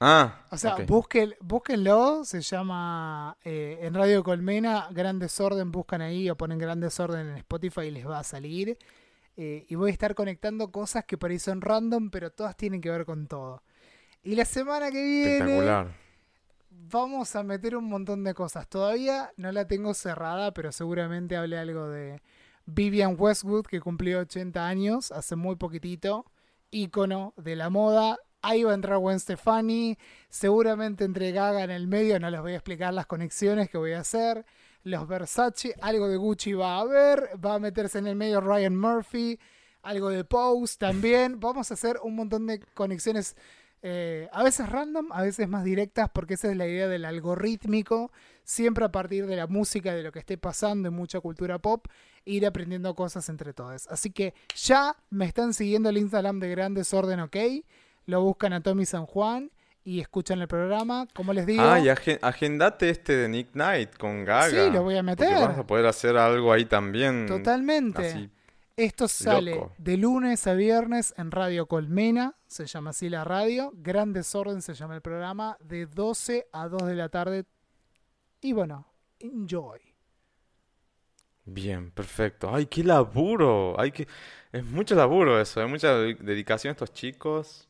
Ah, 0.00 0.46
O 0.52 0.56
sea, 0.56 0.74
ok. 0.74 0.80
busquen- 0.82 1.36
búsquenlo, 1.40 2.24
se 2.24 2.40
llama 2.40 3.36
eh, 3.42 3.78
en 3.82 3.94
Radio 3.94 4.22
Colmena, 4.22 4.86
Gran 4.92 5.18
Desorden, 5.18 5.72
buscan 5.72 6.02
ahí 6.02 6.30
o 6.30 6.36
ponen 6.36 6.58
Gran 6.58 6.78
Desorden 6.78 7.28
en 7.30 7.36
Spotify 7.38 7.80
y 7.86 7.90
les 7.90 8.06
va 8.06 8.20
a 8.20 8.24
salir. 8.24 8.78
Eh, 9.36 9.66
y 9.68 9.74
voy 9.74 9.90
a 9.90 9.92
estar 9.92 10.14
conectando 10.14 10.70
cosas 10.70 11.04
que 11.04 11.16
por 11.18 11.30
ahí 11.30 11.38
son 11.38 11.60
random, 11.60 12.10
pero 12.10 12.30
todas 12.30 12.56
tienen 12.56 12.80
que 12.80 12.90
ver 12.90 13.04
con 13.04 13.26
todo. 13.26 13.62
Y 14.22 14.34
la 14.36 14.44
semana 14.44 14.90
que 14.90 15.02
viene 15.02 15.32
espectacular. 15.38 15.88
vamos 16.70 17.34
a 17.34 17.42
meter 17.42 17.76
un 17.76 17.84
montón 17.88 18.22
de 18.24 18.34
cosas. 18.34 18.68
Todavía 18.68 19.32
no 19.36 19.50
la 19.52 19.66
tengo 19.66 19.94
cerrada, 19.94 20.52
pero 20.52 20.70
seguramente 20.70 21.36
hable 21.36 21.58
algo 21.58 21.88
de 21.88 22.20
Vivian 22.70 23.16
Westwood, 23.18 23.64
que 23.64 23.80
cumplió 23.80 24.20
80 24.20 24.66
años 24.66 25.10
hace 25.10 25.36
muy 25.36 25.56
poquitito, 25.56 26.26
ícono 26.70 27.32
de 27.38 27.56
la 27.56 27.70
moda. 27.70 28.18
Ahí 28.42 28.62
va 28.62 28.72
a 28.72 28.74
entrar 28.74 28.98
Gwen 28.98 29.18
Stefani, 29.18 29.96
seguramente 30.28 31.04
entre 31.04 31.32
Gaga 31.32 31.64
en 31.64 31.70
el 31.70 31.86
medio, 31.86 32.20
no 32.20 32.28
les 32.28 32.42
voy 32.42 32.52
a 32.52 32.56
explicar 32.56 32.92
las 32.92 33.06
conexiones 33.06 33.70
que 33.70 33.78
voy 33.78 33.92
a 33.92 34.00
hacer. 34.00 34.44
Los 34.82 35.08
Versace, 35.08 35.74
algo 35.80 36.08
de 36.08 36.18
Gucci 36.18 36.52
va 36.52 36.76
a 36.76 36.80
haber, 36.80 37.30
va 37.42 37.54
a 37.54 37.58
meterse 37.58 38.00
en 38.00 38.06
el 38.06 38.16
medio 38.16 38.42
Ryan 38.42 38.76
Murphy, 38.76 39.38
algo 39.80 40.10
de 40.10 40.24
Pose 40.24 40.76
también. 40.78 41.40
Vamos 41.40 41.70
a 41.70 41.74
hacer 41.74 41.98
un 42.02 42.16
montón 42.16 42.46
de 42.46 42.60
conexiones 42.74 43.34
eh, 43.80 44.28
a 44.32 44.42
veces 44.42 44.68
random, 44.68 45.12
a 45.12 45.22
veces 45.22 45.48
más 45.48 45.64
directas, 45.64 46.10
porque 46.12 46.34
esa 46.34 46.50
es 46.50 46.56
la 46.56 46.66
idea 46.66 46.88
del 46.88 47.04
algorítmico, 47.04 48.10
siempre 48.42 48.84
a 48.84 48.90
partir 48.90 49.26
de 49.26 49.36
la 49.36 49.46
música, 49.46 49.94
de 49.94 50.02
lo 50.02 50.10
que 50.10 50.18
esté 50.18 50.36
pasando 50.36 50.88
en 50.88 50.94
mucha 50.94 51.20
cultura 51.20 51.58
pop, 51.60 51.86
ir 52.28 52.46
aprendiendo 52.46 52.94
cosas 52.94 53.28
entre 53.28 53.52
todos. 53.52 53.86
Así 53.88 54.10
que 54.10 54.34
ya 54.54 54.94
me 55.10 55.24
están 55.24 55.54
siguiendo 55.54 55.88
el 55.88 55.98
Instagram 55.98 56.38
de 56.40 56.50
Gran 56.50 56.74
Desorden 56.74 57.20
OK, 57.20 57.36
lo 58.06 58.22
buscan 58.22 58.52
a 58.52 58.60
Tommy 58.62 58.86
San 58.86 59.06
Juan 59.06 59.50
y 59.84 60.00
escuchan 60.00 60.40
el 60.40 60.48
programa, 60.48 61.06
como 61.14 61.32
les 61.32 61.46
digo. 61.46 61.62
Ah, 61.62 61.80
y 61.80 61.88
agen- 61.88 62.18
agendate 62.22 62.90
este 62.90 63.16
de 63.16 63.28
Nick 63.28 63.52
Knight 63.52 63.96
con 63.96 64.24
Gaga. 64.24 64.50
Sí, 64.66 64.70
lo 64.70 64.82
voy 64.82 64.96
a 64.96 65.02
meter. 65.02 65.32
vas 65.32 65.58
a 65.58 65.66
poder 65.66 65.86
hacer 65.86 66.16
algo 66.16 66.52
ahí 66.52 66.66
también. 66.66 67.26
Totalmente. 67.26 68.06
Así. 68.06 68.30
Esto 68.76 69.08
sale 69.08 69.56
Loco. 69.56 69.72
de 69.78 69.96
lunes 69.96 70.46
a 70.46 70.54
viernes 70.54 71.12
en 71.16 71.32
Radio 71.32 71.66
Colmena, 71.66 72.36
se 72.46 72.66
llama 72.66 72.90
así 72.90 73.08
la 73.08 73.24
radio. 73.24 73.72
Gran 73.74 74.12
Desorden 74.12 74.62
se 74.62 74.74
llama 74.74 74.94
el 74.94 75.00
programa, 75.00 75.56
de 75.60 75.86
12 75.86 76.46
a 76.52 76.68
2 76.68 76.86
de 76.86 76.94
la 76.94 77.08
tarde. 77.08 77.44
Y 78.40 78.52
bueno, 78.52 78.86
enjoy. 79.18 79.80
Bien, 81.50 81.90
perfecto. 81.90 82.54
Ay, 82.54 82.66
qué 82.66 82.84
laburo. 82.84 83.78
Ay, 83.80 83.92
que... 83.92 84.06
Es 84.52 84.64
mucho 84.64 84.94
laburo 84.94 85.40
eso, 85.40 85.60
hay 85.60 85.68
mucha 85.68 85.94
de- 85.94 86.14
dedicación 86.14 86.70
a 86.70 86.72
estos 86.72 86.92
chicos. 86.92 87.68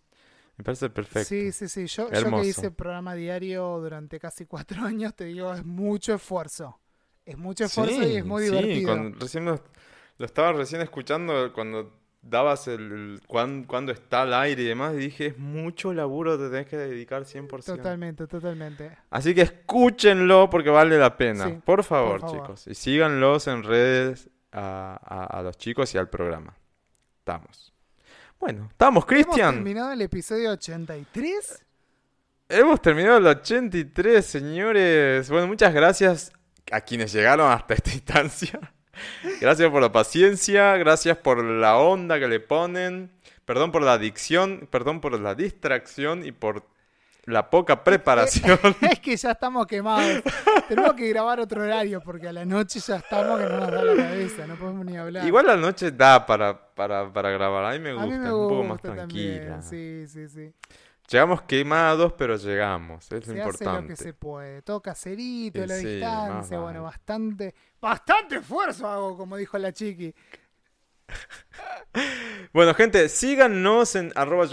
Me 0.59 0.65
parece 0.65 0.91
perfecto. 0.91 1.47
Sí, 1.47 1.53
sí, 1.53 1.69
sí. 1.69 1.87
Yo, 1.87 2.13
yo 2.13 2.33
que 2.33 2.47
hice 2.47 2.71
programa 2.71 3.15
diario 3.15 3.79
durante 3.81 4.19
casi 4.21 4.47
cuatro 4.47 4.83
años, 4.85 5.15
te 5.15 5.25
digo, 5.25 5.53
es 5.55 5.65
mucho 5.65 6.15
esfuerzo. 6.15 6.79
Es 7.25 7.37
mucho 7.39 7.65
esfuerzo 7.65 8.07
y 8.07 8.17
es 8.17 8.25
muy 8.25 8.43
sí, 8.43 8.43
divertido. 8.45 8.83
cuando 8.85 9.19
recién 9.19 9.45
lo, 9.45 9.63
lo 10.19 10.27
estaba 10.27 10.53
recién 10.53 10.81
escuchando 10.83 11.53
cuando 11.53 11.93
dabas 12.23 12.69
el, 12.69 12.93
el 12.93 13.21
cuán- 13.27 13.65
cuando 13.65 13.93
está 13.93 14.23
al 14.23 14.35
aire 14.35 14.63
y 14.63 14.67
demás, 14.67 14.95
y 14.95 14.99
dije, 14.99 15.27
es 15.27 15.39
mucho 15.39 15.93
laburo, 15.93 16.39
te 16.39 16.51
tenés 16.51 16.67
que 16.67 16.77
dedicar 16.77 17.23
100%. 17.25 17.65
Totalmente, 17.77 18.27
totalmente. 18.27 18.97
Así 19.11 19.35
que 19.35 19.43
escúchenlo 19.43 20.51
porque 20.51 20.71
vale 20.71 20.99
la 20.99 21.17
pena. 21.17 21.47
Sí, 21.47 21.59
por, 21.65 21.85
favor, 21.85 22.21
favor. 22.21 22.37
chicos. 22.41 22.67
Y 22.67 22.75
síganlos 22.75 23.47
en 23.47 23.63
redes 23.63 24.29
a, 24.53 24.99
a- 25.05 25.39
a 25.39 25.43
los 25.43 25.57
chicos 25.57 25.95
y 25.95 25.99
al 25.99 26.09
programa. 26.09 26.55
Estamos. 27.21 27.73
Bueno, 28.41 28.69
estamos, 28.71 29.03
Hemos 29.03 29.07
Cristian. 29.07 29.55
terminado 29.57 29.93
el 29.93 30.03
episodio 30.03 30.51
83. 30.53 31.65
Hemos 32.49 32.81
terminado 32.81 33.19
el 33.19 33.27
83, 33.27 34.25
señores. 34.25 35.29
Bueno, 35.29 35.47
muchas 35.49 35.75
gracias 35.75 36.33
a 36.71 36.81
quienes 36.81 37.13
llegaron 37.13 37.51
hasta 37.51 37.75
esta 37.75 37.91
instancia. 37.95 38.61
Gracias 39.41 39.71
por 39.71 39.83
la 39.83 39.93
paciencia, 39.93 40.77
gracias 40.77 41.17
por 41.17 41.45
la 41.45 41.77
onda 41.79 42.19
que 42.19 42.29
le 42.29 42.41
ponen. 42.41 43.11
Perdón 43.45 43.73
por 43.73 43.83
la 43.83 43.95
adicción, 43.95 44.69
perdón 44.71 45.01
por 45.01 45.19
la 45.19 45.35
distracción 45.35 46.25
y 46.25 46.33
por 46.33 46.65
la 47.25 47.51
poca 47.51 47.85
preparación. 47.85 48.59
es 48.81 49.01
que 49.01 49.17
ya 49.17 49.33
estamos 49.33 49.67
quemados. 49.67 50.23
Tenemos 50.69 50.95
que 50.95 51.09
grabar 51.09 51.41
otro 51.41 51.63
horario 51.63 52.01
porque 52.01 52.29
a 52.29 52.33
la 52.33 52.45
noche 52.45 52.81
ya 52.81 52.97
estamos 52.97 53.39
que 53.39 53.45
no 53.47 53.59
nos 53.61 53.71
da 53.71 53.85
la 53.85 53.97
cabeza, 53.97 54.47
no 54.47 54.55
podemos 54.57 54.85
ni 54.87 54.97
hablar. 54.97 55.27
Igual 55.27 55.47
la 55.47 55.57
noche 55.57 55.91
da 55.91 56.25
para, 56.25 56.59
para, 56.75 57.13
para 57.13 57.31
grabar. 57.31 57.65
A 57.67 57.73
mí 57.73 57.79
me 57.81 57.91
a 57.91 57.95
gusta, 57.95 58.07
mí 58.07 58.19
me 58.19 58.27
es 58.27 58.33
un 58.33 58.49
poco 58.49 58.63
más 58.63 58.69
gusta 58.73 58.95
tranquila. 58.95 59.61
también. 59.61 59.63
Sí, 59.63 60.07
sí, 60.09 60.29
sí. 60.29 60.53
Llegamos 61.11 61.43
quemados, 61.43 62.13
pero 62.19 62.37
llegamos. 62.37 63.11
Es 63.11 63.11
lo 63.13 63.21
Se 63.21 63.27
hace 63.27 63.33
lo 63.33 63.39
importante. 63.39 63.95
que 63.95 63.97
se 63.97 64.13
puede. 64.13 64.61
Todo 64.63 64.83
caserito, 64.83 65.65
Y 65.65 65.67
la 65.67 65.77
sí, 65.77 65.87
distancia. 65.87 66.59
vale. 66.59 66.73
Bueno, 66.73 66.83
bastante, 66.83 67.55
bastante 67.81 68.37
esfuerzo 68.37 68.87
hago, 68.87 69.17
como 69.17 69.37
dijo 69.37 69.57
la 69.59 69.73
chiqui. 69.73 70.15
Bueno, 72.53 72.75
gente, 72.75 73.09
síganos 73.09 73.95
en 73.97 74.13
arroba 74.15 74.47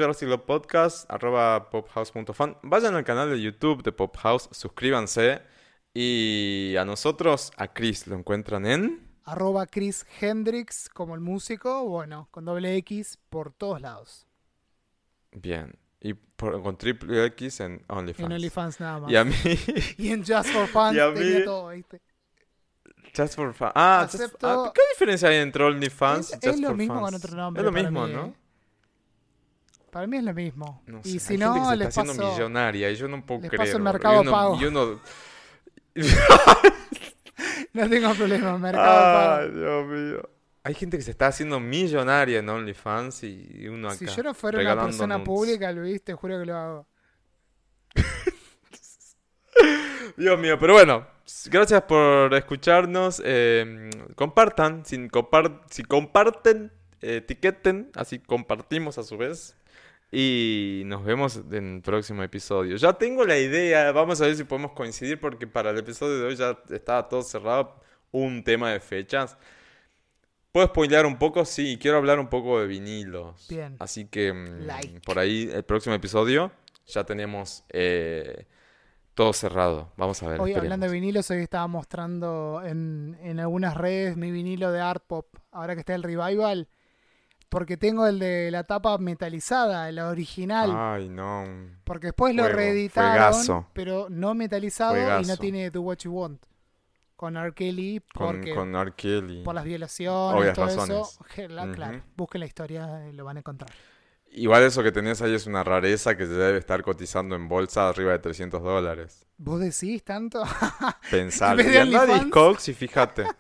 Podcast, 0.45 1.09
arroba 1.11 1.69
pophouse.fan. 1.69 2.57
Vayan 2.63 2.95
al 2.95 3.03
canal 3.03 3.29
de 3.29 3.41
YouTube 3.41 3.83
de 3.83 3.91
Pophouse, 3.91 4.49
suscríbanse. 4.51 5.41
Y 5.93 6.75
a 6.77 6.85
nosotros, 6.85 7.51
a 7.57 7.73
Chris, 7.73 8.07
lo 8.07 8.15
encuentran 8.15 8.65
en... 8.65 9.07
Arroba 9.23 9.65
Chris 9.65 10.05
Hendrix 10.21 10.89
como 10.89 11.15
el 11.15 11.21
músico, 11.21 11.83
bueno, 11.85 12.27
con 12.31 12.45
doble 12.45 12.75
X 12.77 13.17
por 13.29 13.51
todos 13.51 13.81
lados. 13.81 14.27
Bien. 15.31 15.84
Y 16.07 16.13
por- 16.13 16.61
con 16.61 16.77
triple 16.77 17.25
X 17.25 17.61
en 17.61 17.83
OnlyFans. 17.87 18.25
En 18.27 18.31
OnlyFans 18.33 18.79
nada 18.79 18.99
más. 18.99 19.11
Y 19.11 19.15
a 19.15 19.23
mí, 19.23 19.33
Y 19.97 20.11
en 20.11 20.23
Just 20.23 20.49
for 20.49 20.67
Fun 20.67 20.95
Y 20.95 20.99
a 20.99 21.11
tenía 21.13 21.39
mí- 21.39 21.45
todo, 21.45 21.69
¿viste? 21.69 21.99
Just 23.17 23.35
for 23.35 23.53
Fun. 23.53 23.69
Ah, 23.73 24.07
Just- 24.11 24.21
Acepto- 24.21 24.65
ah, 24.67 24.71
¿qué 24.75 24.81
diferencia 24.93 25.29
hay 25.29 25.37
entre 25.37 25.63
OnlyFans 25.63 26.27
Es, 26.27 26.33
y 26.33 26.35
Just 26.35 26.45
es 26.45 26.59
lo 26.61 26.67
for 26.67 26.77
mismo 26.77 26.93
Fans? 26.95 27.05
con 27.05 27.15
otro 27.15 27.35
nombre. 27.35 27.61
Es 27.61 27.65
lo 27.65 27.71
mismo, 27.71 28.05
mí, 28.07 28.13
¿no? 28.13 28.25
¿eh? 28.27 28.33
Para 29.89 30.05
mí 30.07 30.17
es 30.17 30.23
lo 30.25 30.33
mismo. 30.33 30.83
No 30.85 30.99
y 31.03 31.03
sé, 31.03 31.19
si 31.19 31.33
hay 31.33 31.39
gente 31.39 31.53
que 31.53 31.59
no, 31.61 31.69
se 31.71 31.75
les 31.77 31.87
está 31.87 32.01
haciendo 32.01 32.21
paso, 32.23 32.33
millonaria 32.35 32.91
y 32.91 32.95
yo 32.97 33.07
no 33.07 33.25
puedo 33.25 33.41
les 33.41 33.49
creer. 33.49 33.65
paso 33.65 33.77
el. 33.77 33.83
Mercado 33.83 34.15
Y 34.15 34.19
uno- 34.19 34.31
Pago. 34.31 34.61
y 34.61 34.65
uno- 34.65 34.99
no 37.73 37.89
tengo 37.89 38.13
problema, 38.13 38.57
Mercado 38.57 39.37
Ay, 39.39 39.47
Pago. 39.49 39.59
Dios 39.59 39.85
mío. 39.87 40.29
Hay 40.67 40.73
gente 40.73 40.97
que 40.97 41.03
se 41.03 41.11
está 41.11 41.27
haciendo 41.27 41.59
millonaria 41.59 42.39
en 42.39 42.49
OnlyFans 42.49 43.23
y 43.23 43.67
uno 43.67 43.87
acá. 43.87 43.97
Si 43.97 44.07
yo 44.07 44.23
no 44.23 44.33
fuera 44.33 44.59
una 44.59 44.83
persona 44.83 45.17
nudes. 45.19 45.25
pública, 45.27 45.71
Luis, 45.71 46.01
te 46.03 46.15
juro 46.15 46.39
que 46.39 46.45
lo 46.47 46.55
hago. 46.57 46.87
Dios 50.17 50.39
mío, 50.39 50.57
pero 50.59 50.73
bueno, 50.73 51.05
gracias 51.51 51.83
por 51.83 52.33
escucharnos. 52.33 53.21
eh, 53.23 53.91
compartan, 54.15 54.83
si, 54.85 54.97
compar- 55.09 55.61
si 55.69 55.83
comparten, 55.83 56.71
eh, 57.01 57.17
etiqueten, 57.17 57.91
así 57.93 58.17
compartimos 58.17 58.97
a 58.97 59.03
su 59.03 59.17
vez. 59.17 59.55
Y 60.11 60.81
nos 60.87 61.03
vemos 61.05 61.41
en 61.51 61.75
el 61.75 61.81
próximo 61.83 62.23
episodio. 62.23 62.75
Ya 62.77 62.93
tengo 62.93 63.23
la 63.23 63.37
idea, 63.37 63.91
vamos 63.91 64.19
a 64.21 64.25
ver 64.25 64.35
si 64.35 64.45
podemos 64.45 64.71
coincidir 64.71 65.19
porque 65.19 65.45
para 65.45 65.69
el 65.71 65.77
episodio 65.77 66.17
de 66.19 66.25
hoy 66.25 66.35
ya 66.35 66.57
estaba 66.69 67.07
todo 67.07 67.21
cerrado, 67.21 67.79
un 68.11 68.43
tema 68.43 68.71
de 68.71 68.79
fechas. 68.79 69.37
¿Puedo 70.55 70.67
spoilear 70.67 71.05
un 71.05 71.17
poco? 71.17 71.43
Sí, 71.43 71.77
quiero 71.77 71.97
hablar 71.97 72.17
un 72.17 72.29
poco 72.29 72.61
de 72.61 72.65
vinilos. 72.65 73.45
Bien. 73.49 73.75
Así 73.77 74.05
que 74.05 74.31
mm, 74.31 74.65
Like. 74.65 75.01
por 75.01 75.19
ahí 75.19 75.49
el 75.51 75.63
próximo 75.63 75.93
episodio 75.95 76.49
ya 76.87 77.03
tenemos 77.03 77.65
eh, 77.73 78.45
todo 79.15 79.33
cerrado. 79.33 79.91
Vamos 79.97 80.23
a 80.23 80.29
ver. 80.29 80.39
Hoy 80.39 80.51
esperemos. 80.51 80.63
hablando 80.63 80.85
de 80.85 80.93
vinilos, 80.93 81.29
hoy 81.29 81.39
estaba 81.39 81.67
mostrando 81.67 82.61
en, 82.63 83.17
en 83.21 83.41
algunas 83.41 83.75
redes 83.75 84.15
mi 84.15 84.31
vinilo 84.31 84.71
de 84.71 84.79
Art 84.79 85.03
Pop, 85.05 85.27
ahora 85.51 85.73
que 85.73 85.81
está 85.81 85.93
el 85.93 86.03
revival, 86.03 86.69
porque 87.49 87.75
tengo 87.75 88.07
el 88.07 88.17
de 88.19 88.49
la 88.49 88.63
tapa 88.63 88.97
metalizada, 88.97 89.91
la 89.91 90.07
original, 90.07 90.71
Ay, 90.73 91.09
no. 91.09 91.43
porque 91.83 92.07
después 92.07 92.33
lo 92.33 92.43
fuego, 92.43 92.57
reeditaron, 92.57 93.33
fuegazo. 93.33 93.67
pero 93.73 94.07
no 94.09 94.33
metalizado 94.33 94.95
y 95.21 95.25
no 95.25 95.35
tiene 95.35 95.69
Do 95.69 95.81
What 95.81 95.97
You 95.97 96.13
Want. 96.13 96.45
Con 97.15 97.37
R. 97.37 97.53
Kelly, 97.53 98.01
Con, 98.13 98.35
porque 98.35 98.53
con 98.53 98.75
R. 98.75 98.91
Kelly. 98.95 99.43
por 99.43 99.55
las 99.55 99.63
violaciones, 99.63 100.41
Obvias 100.41 100.53
todo 100.55 100.65
razones. 100.65 100.97
eso, 100.97 101.25
claro, 101.73 102.03
busquen 102.17 102.39
la 102.41 102.45
historia, 102.45 103.07
eh, 103.07 103.13
lo 103.13 103.23
van 103.23 103.37
a 103.37 103.39
encontrar. 103.39 103.71
Igual 104.31 104.63
eso 104.63 104.83
que 104.83 104.91
tenés 104.91 105.21
ahí 105.21 105.33
es 105.33 105.47
una 105.47 105.63
rareza 105.63 106.17
que 106.17 106.25
se 106.25 106.33
debe 106.33 106.57
estar 106.57 106.81
cotizando 106.83 107.35
en 107.37 107.47
bolsa 107.47 107.87
arriba 107.87 108.11
de 108.11 108.19
300 108.19 108.61
dólares. 108.61 109.25
¿Vos 109.37 109.61
decís 109.61 110.03
tanto? 110.03 110.43
Pensar. 111.09 111.57
Y 111.61 111.77
anda 111.77 112.01
a. 112.01 112.05
Discogs 112.05 112.67
y 112.67 112.73
fíjate. 112.73 113.25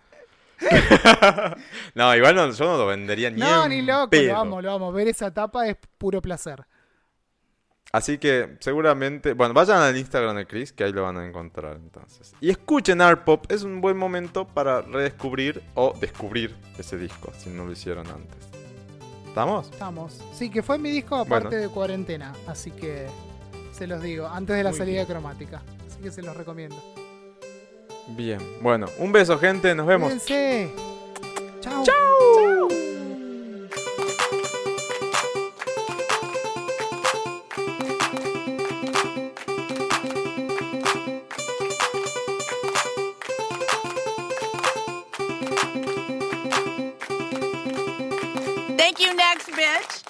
no, 1.95 2.15
igual 2.15 2.35
no, 2.35 2.49
yo 2.51 2.65
no 2.65 2.77
lo 2.77 2.87
vendería 2.87 3.29
ni 3.29 3.41
no, 3.41 3.65
en 3.65 3.69
ni 3.71 3.81
loco, 3.81 4.09
pedo. 4.09 4.33
lo 4.33 4.39
amo, 4.39 4.61
lo 4.61 4.71
amo. 4.71 4.91
Ver 4.93 5.09
esa 5.09 5.33
tapa 5.33 5.67
es 5.67 5.75
puro 5.97 6.21
placer. 6.21 6.65
Así 7.95 8.17
que 8.17 8.57
seguramente, 8.59 9.31
bueno, 9.31 9.53
vayan 9.53 9.81
al 9.81 9.95
Instagram 9.95 10.35
de 10.35 10.45
Chris, 10.45 10.73
que 10.73 10.83
ahí 10.83 10.91
lo 10.91 11.03
van 11.03 11.15
a 11.17 11.25
encontrar 11.25 11.77
entonces. 11.77 12.33
Y 12.41 12.49
escuchen 12.49 12.99
Art 12.99 13.23
Pop, 13.23 13.45
es 13.49 13.63
un 13.63 13.79
buen 13.79 13.95
momento 13.95 14.45
para 14.45 14.81
redescubrir 14.81 15.63
o 15.75 15.93
descubrir 15.97 16.53
ese 16.77 16.97
disco, 16.97 17.31
si 17.37 17.49
no 17.51 17.63
lo 17.63 17.71
hicieron 17.71 18.05
antes. 18.07 18.35
¿Estamos? 19.29 19.69
Estamos. 19.71 20.19
Sí, 20.33 20.49
que 20.49 20.61
fue 20.61 20.77
mi 20.77 20.89
disco 20.91 21.15
aparte 21.15 21.47
Bueno. 21.47 21.61
de 21.61 21.69
cuarentena. 21.69 22.33
Así 22.47 22.71
que 22.71 23.07
se 23.71 23.87
los 23.87 24.01
digo, 24.01 24.27
antes 24.27 24.57
de 24.57 24.63
la 24.63 24.71
Muy 24.71 24.77
salida 24.77 24.95
bien. 24.95 25.07
cromática. 25.07 25.61
Así 25.87 26.01
que 26.01 26.11
se 26.11 26.21
los 26.21 26.35
recomiendo. 26.35 26.75
Bien. 28.09 28.39
Bueno, 28.61 28.87
un 28.99 29.13
beso, 29.13 29.39
gente, 29.39 29.73
nos 29.73 29.87
vemos. 29.87 30.09
Cuídense. 30.09 30.69
Chao. 31.61 31.83
Thank 48.97 49.09
you, 49.09 49.17
next 49.17 49.49
bitch. 49.49 50.04